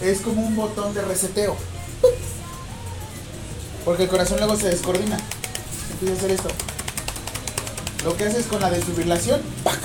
es 0.00 0.20
como 0.20 0.44
un 0.44 0.56
botón 0.56 0.94
de 0.94 1.02
reseteo. 1.02 1.56
Porque 3.84 4.04
el 4.04 4.08
corazón 4.08 4.38
luego 4.38 4.56
se 4.56 4.68
descoordina. 4.68 5.18
empieza 5.92 6.14
a 6.14 6.16
hacer 6.16 6.30
esto. 6.32 6.48
Lo 8.04 8.16
que 8.16 8.24
haces 8.24 8.46
con 8.46 8.60
la 8.60 8.70
desfibrilación, 8.70 9.40
¡pac! 9.62 9.78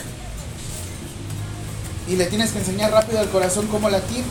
Y 2.07 2.15
le 2.15 2.25
tienes 2.25 2.51
que 2.51 2.59
enseñar 2.59 2.91
rápido 2.91 3.19
al 3.19 3.29
corazón 3.29 3.67
cómo 3.67 3.89
latir 3.89 4.23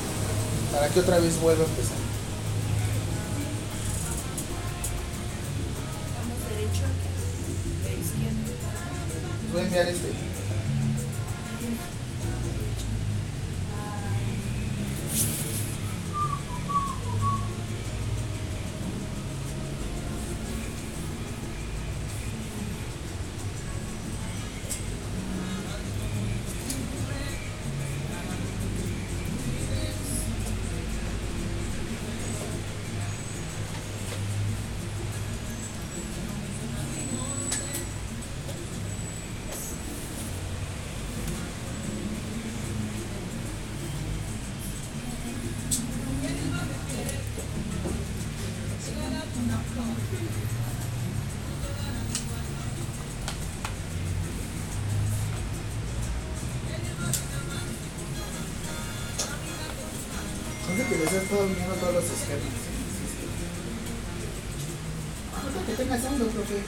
para 0.73 0.89
que 0.89 0.99
otra 0.99 1.21
vez 1.21 1.41
vuelva 1.41 1.63
a 1.63 1.67
empezar. 1.69 1.97
Voy 9.53 9.63
a 9.63 9.65
enviar 9.65 9.89
este. 9.89 10.28
Que 60.79 60.97
les 60.97 61.09
has 61.09 61.15
estado 61.15 61.45
viendo 61.45 61.75
todos 61.75 61.95
los 61.95 62.05
esquemas. 62.05 62.55
Ahorita 65.35 65.67
que 65.67 65.73
tengas 65.73 66.05
hambre, 66.07 66.29
profe. 66.29 66.63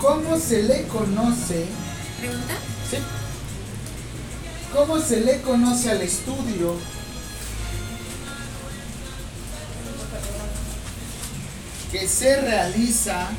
¿Cómo 0.00 0.38
se 0.38 0.62
le 0.62 0.88
conoce? 0.88 1.66
¿Pregunta? 2.18 2.54
Sí. 2.90 2.96
¿Cómo 4.86 5.00
se 5.00 5.20
le 5.22 5.40
conoce 5.40 5.90
al 5.92 6.02
estudio. 6.02 6.74
Que 11.90 12.06
se 12.06 12.38
realiza 12.42 13.30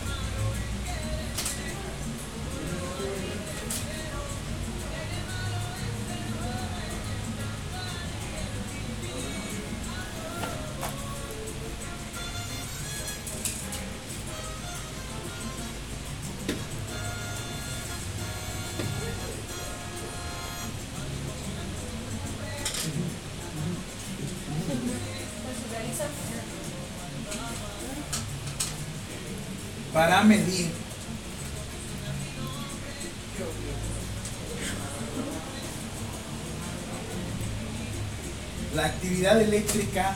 eléctrica 39.42 40.16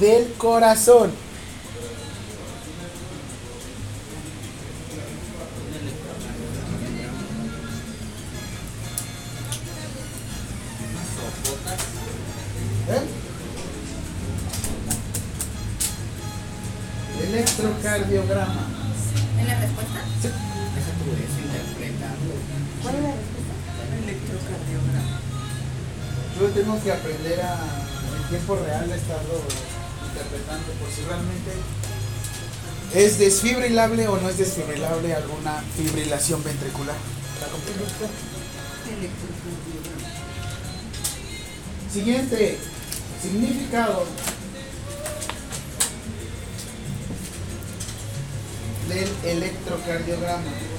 del 0.00 0.32
corazón. 0.34 1.25
Es 32.96 33.18
desfibrilable 33.18 34.08
o 34.08 34.16
no 34.16 34.30
es 34.30 34.38
desfibrilable 34.38 35.14
alguna 35.14 35.62
fibrilación 35.76 36.42
ventricular. 36.42 36.96
Siguiente 41.92 42.58
significado 43.22 44.04
del 48.88 49.08
electrocardiograma. 49.30 50.75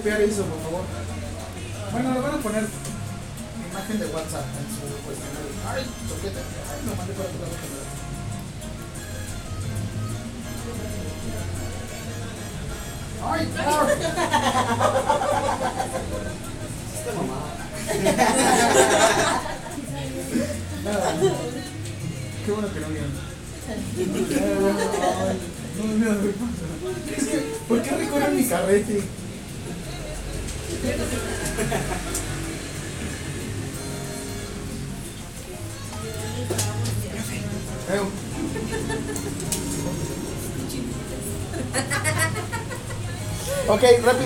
Y 0.00 0.02
me 0.02 0.49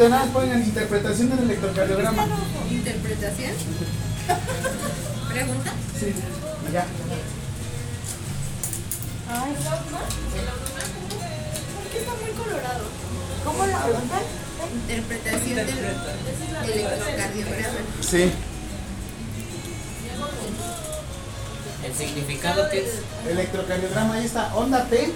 Rápido, 0.04 0.10
nada, 0.10 0.26
pongan 0.32 0.62
interpretación 0.62 1.30
del 1.30 1.38
electrocardiograma. 1.44 2.26
¿Interpretación? 2.70 3.52
¿Pregunta? 5.32 5.72
Sí, 5.98 6.12
ya. 6.72 6.86
Ay, 9.30 9.54
¿El 9.58 9.66
auduma? 9.66 10.00
¿El? 10.36 10.44
¿Por 11.74 11.84
qué 11.90 11.98
está 11.98 12.12
muy 12.20 12.30
colorado? 12.32 12.84
¿Cómo 13.44 13.66
la 13.66 13.82
preguntan? 13.82 14.22
Interpretación 14.74 15.56
del 15.56 15.68
electrocardiograma. 15.68 17.78
Sí. 18.02 18.32
El 21.82 21.94
significado 21.94 22.70
que 22.70 22.78
es. 22.78 23.00
Electrocardiograma, 23.30 24.14
ahí 24.14 24.24
está. 24.26 24.54
Onda 24.54 24.84
T. 24.84 25.12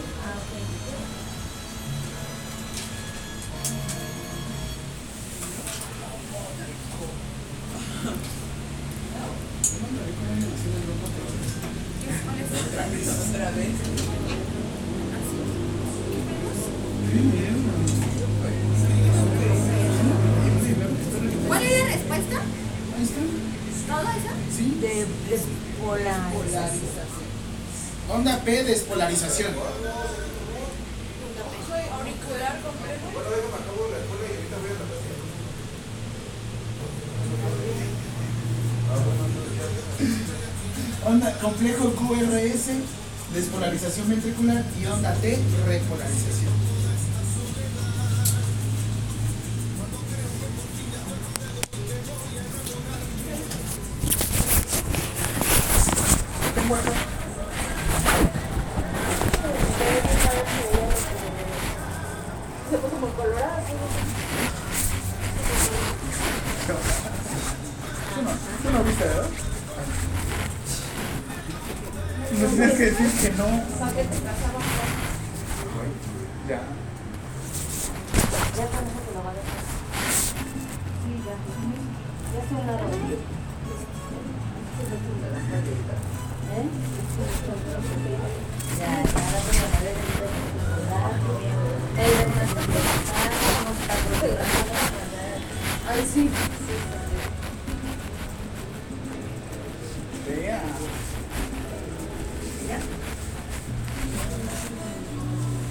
Vea. 100.27 100.61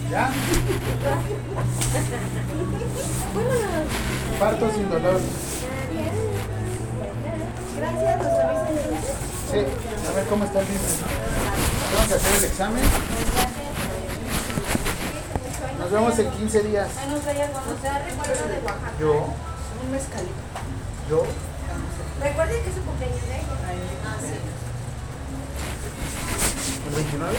¿Ya? 0.09 0.32
Parto 4.40 4.72
sin 4.72 4.90
dolor. 4.90 5.19
Gracias, 7.77 8.14
entonces. 8.14 9.06
Sí, 9.51 9.59
a 10.09 10.16
ver 10.16 10.26
cómo 10.27 10.43
está 10.45 10.59
el 10.61 10.67
libro. 10.67 10.84
Vamos 11.95 12.11
a 12.11 12.16
hacer 12.16 12.38
el 12.38 12.43
examen. 12.45 12.84
Nos 15.80 15.92
vemos 15.92 16.19
en 16.19 16.32
15 16.32 16.64
días. 16.64 16.90
Yo, 19.00 19.27
Un 19.84 19.92
mezcalito. 19.92 20.47
Yo. 21.10 21.24
Recuerden 22.22 22.64
que 22.64 22.69
es 22.69 22.76
su 22.76 22.82
cumpleaños 22.82 23.22
de 23.22 23.27
ella. 23.27 23.45
Ah, 24.06 24.18
sí. 24.19 24.27
¿El 26.88 26.95
29? 26.95 27.38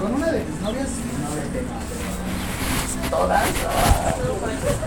Con 0.00 0.14
una 0.14 0.26
de 0.32 0.44
mis 0.44 0.60
novias, 0.60 0.88
todas. 3.10 3.44
¿Qué 3.44 4.46
me 4.46 4.54
estaba 4.54 4.79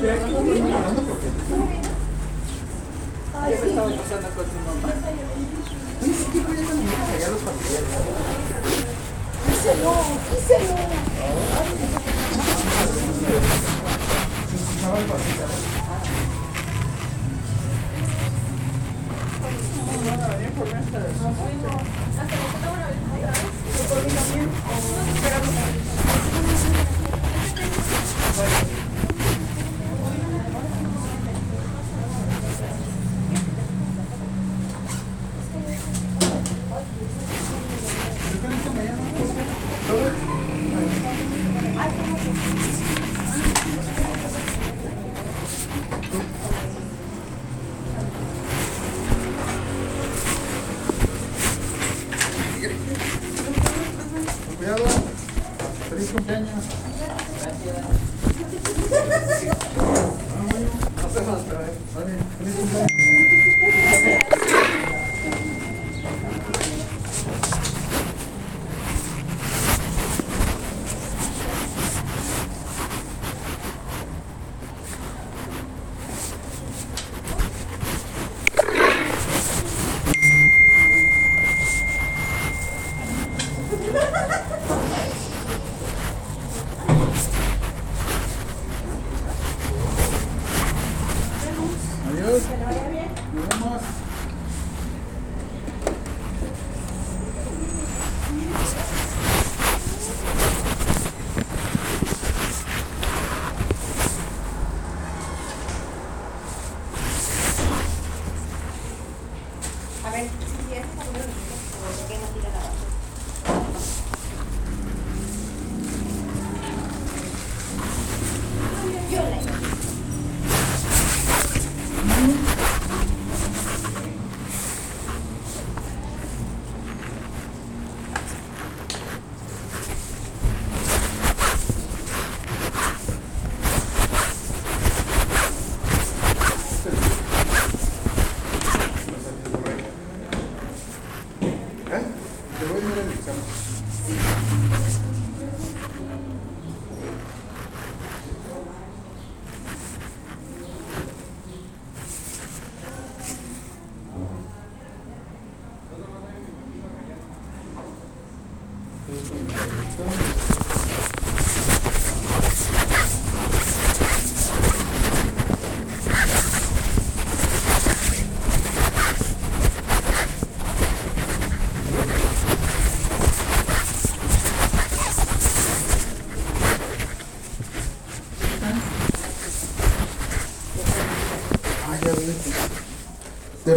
pasando 0.00 0.38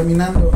Terminando. 0.02 0.52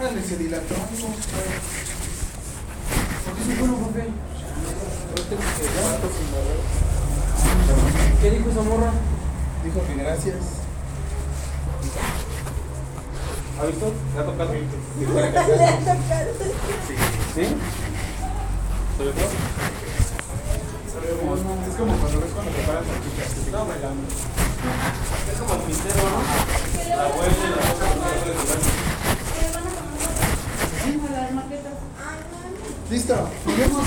Órale, 0.00 0.22
se 0.22 0.36
dilató. 0.36 0.74
¿Qué 8.22 8.30
dijo 8.30 8.50
esa 8.50 8.62
morra? 8.62 8.92
Dijo 9.64 9.80
que 9.86 9.94
gracias. 9.96 10.36
¿Ha 13.60 13.66
visto? 13.66 13.92
¿Le 14.14 14.20
ha 14.20 14.24
tocado? 14.24 14.52
¿Sí? 17.34 17.44
¿Se 18.96 19.04
ve 19.04 19.12
feo? 19.12 19.28
Es 21.68 21.74
como 21.76 21.92
cuando 21.98 22.20
ves 22.20 22.30
cuando 22.34 22.50
preparan 22.52 22.84
salchichas, 22.84 23.30
que 23.88 24.04
se 24.14 24.22
quedan 24.28 24.48
bailando. 24.48 24.82
Es 25.32 25.38
como 25.38 25.52
el 25.54 25.60
pintero, 25.60 26.02
¿no? 26.02 26.20
La 26.96 27.04
abuela 27.04 27.32
y 27.32 27.50
la 27.50 27.56
cosa 27.56 27.84
que 27.84 27.90
se 27.90 27.96
puede 27.96 28.34
jugar. 28.38 28.58
Listo, 32.90 33.14
nos 33.44 33.56
vemos. 33.58 33.86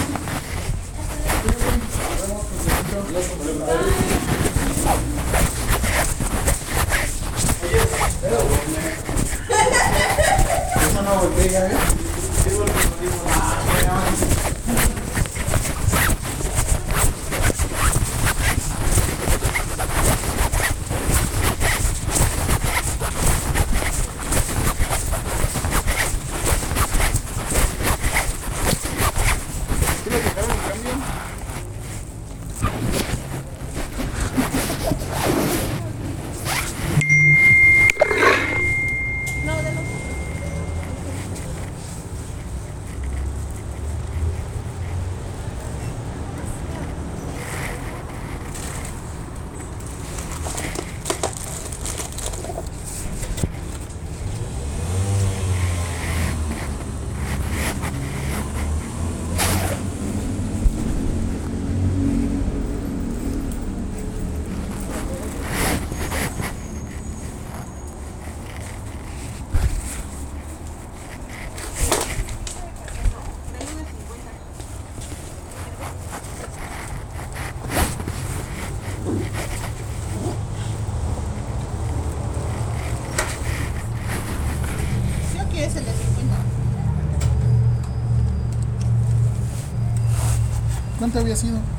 Eso 10.82 11.02
no 11.02 11.12
voltea, 11.16 11.68
¿eh? 11.68 11.70
¿Sí 30.04 30.10
le 30.10 30.18
dejaron 30.18 30.50
el 30.52 30.58
cambio? 30.68 30.94
¿Sí 85.32 85.38
o 85.40 85.42
quieres 85.50 85.76
el 85.76 85.86
de 85.86 85.92
50? 85.92 86.36
¿Cuánto 91.12 91.26
había 91.26 91.36
sido? 91.36 91.71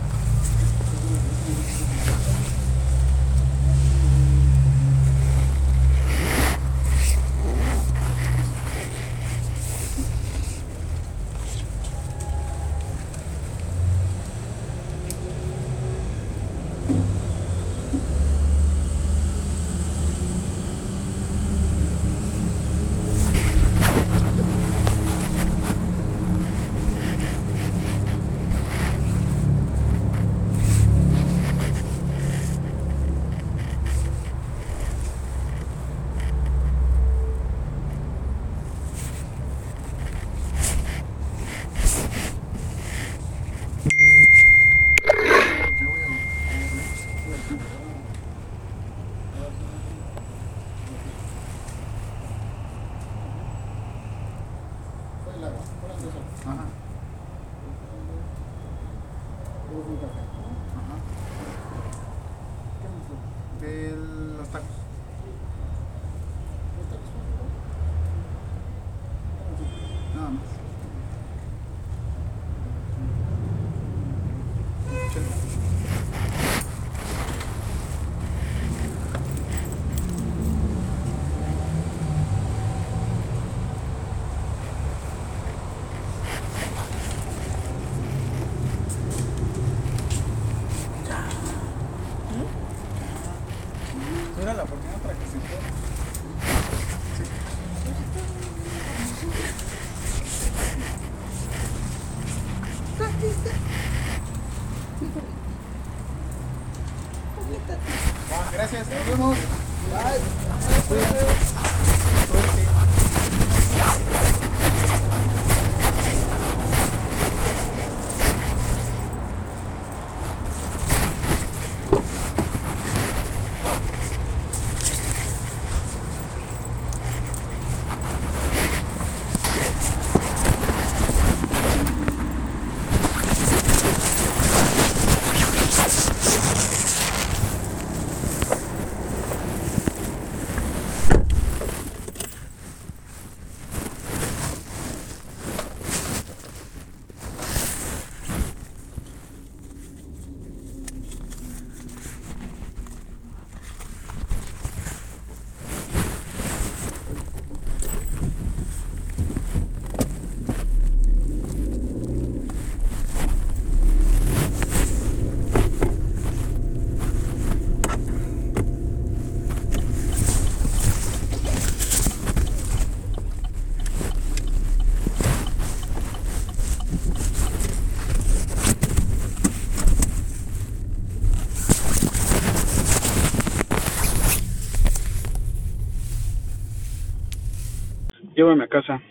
Casa. 188.72 189.01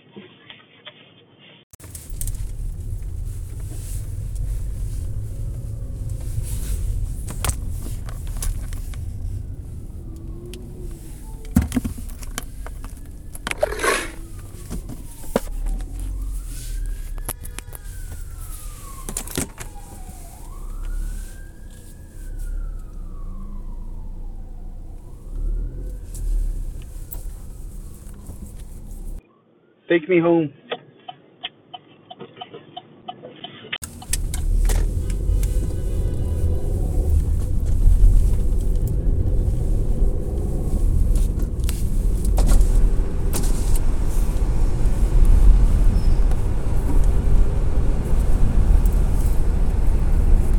Take 29.91 30.07
me 30.07 30.19
home. 30.21 30.53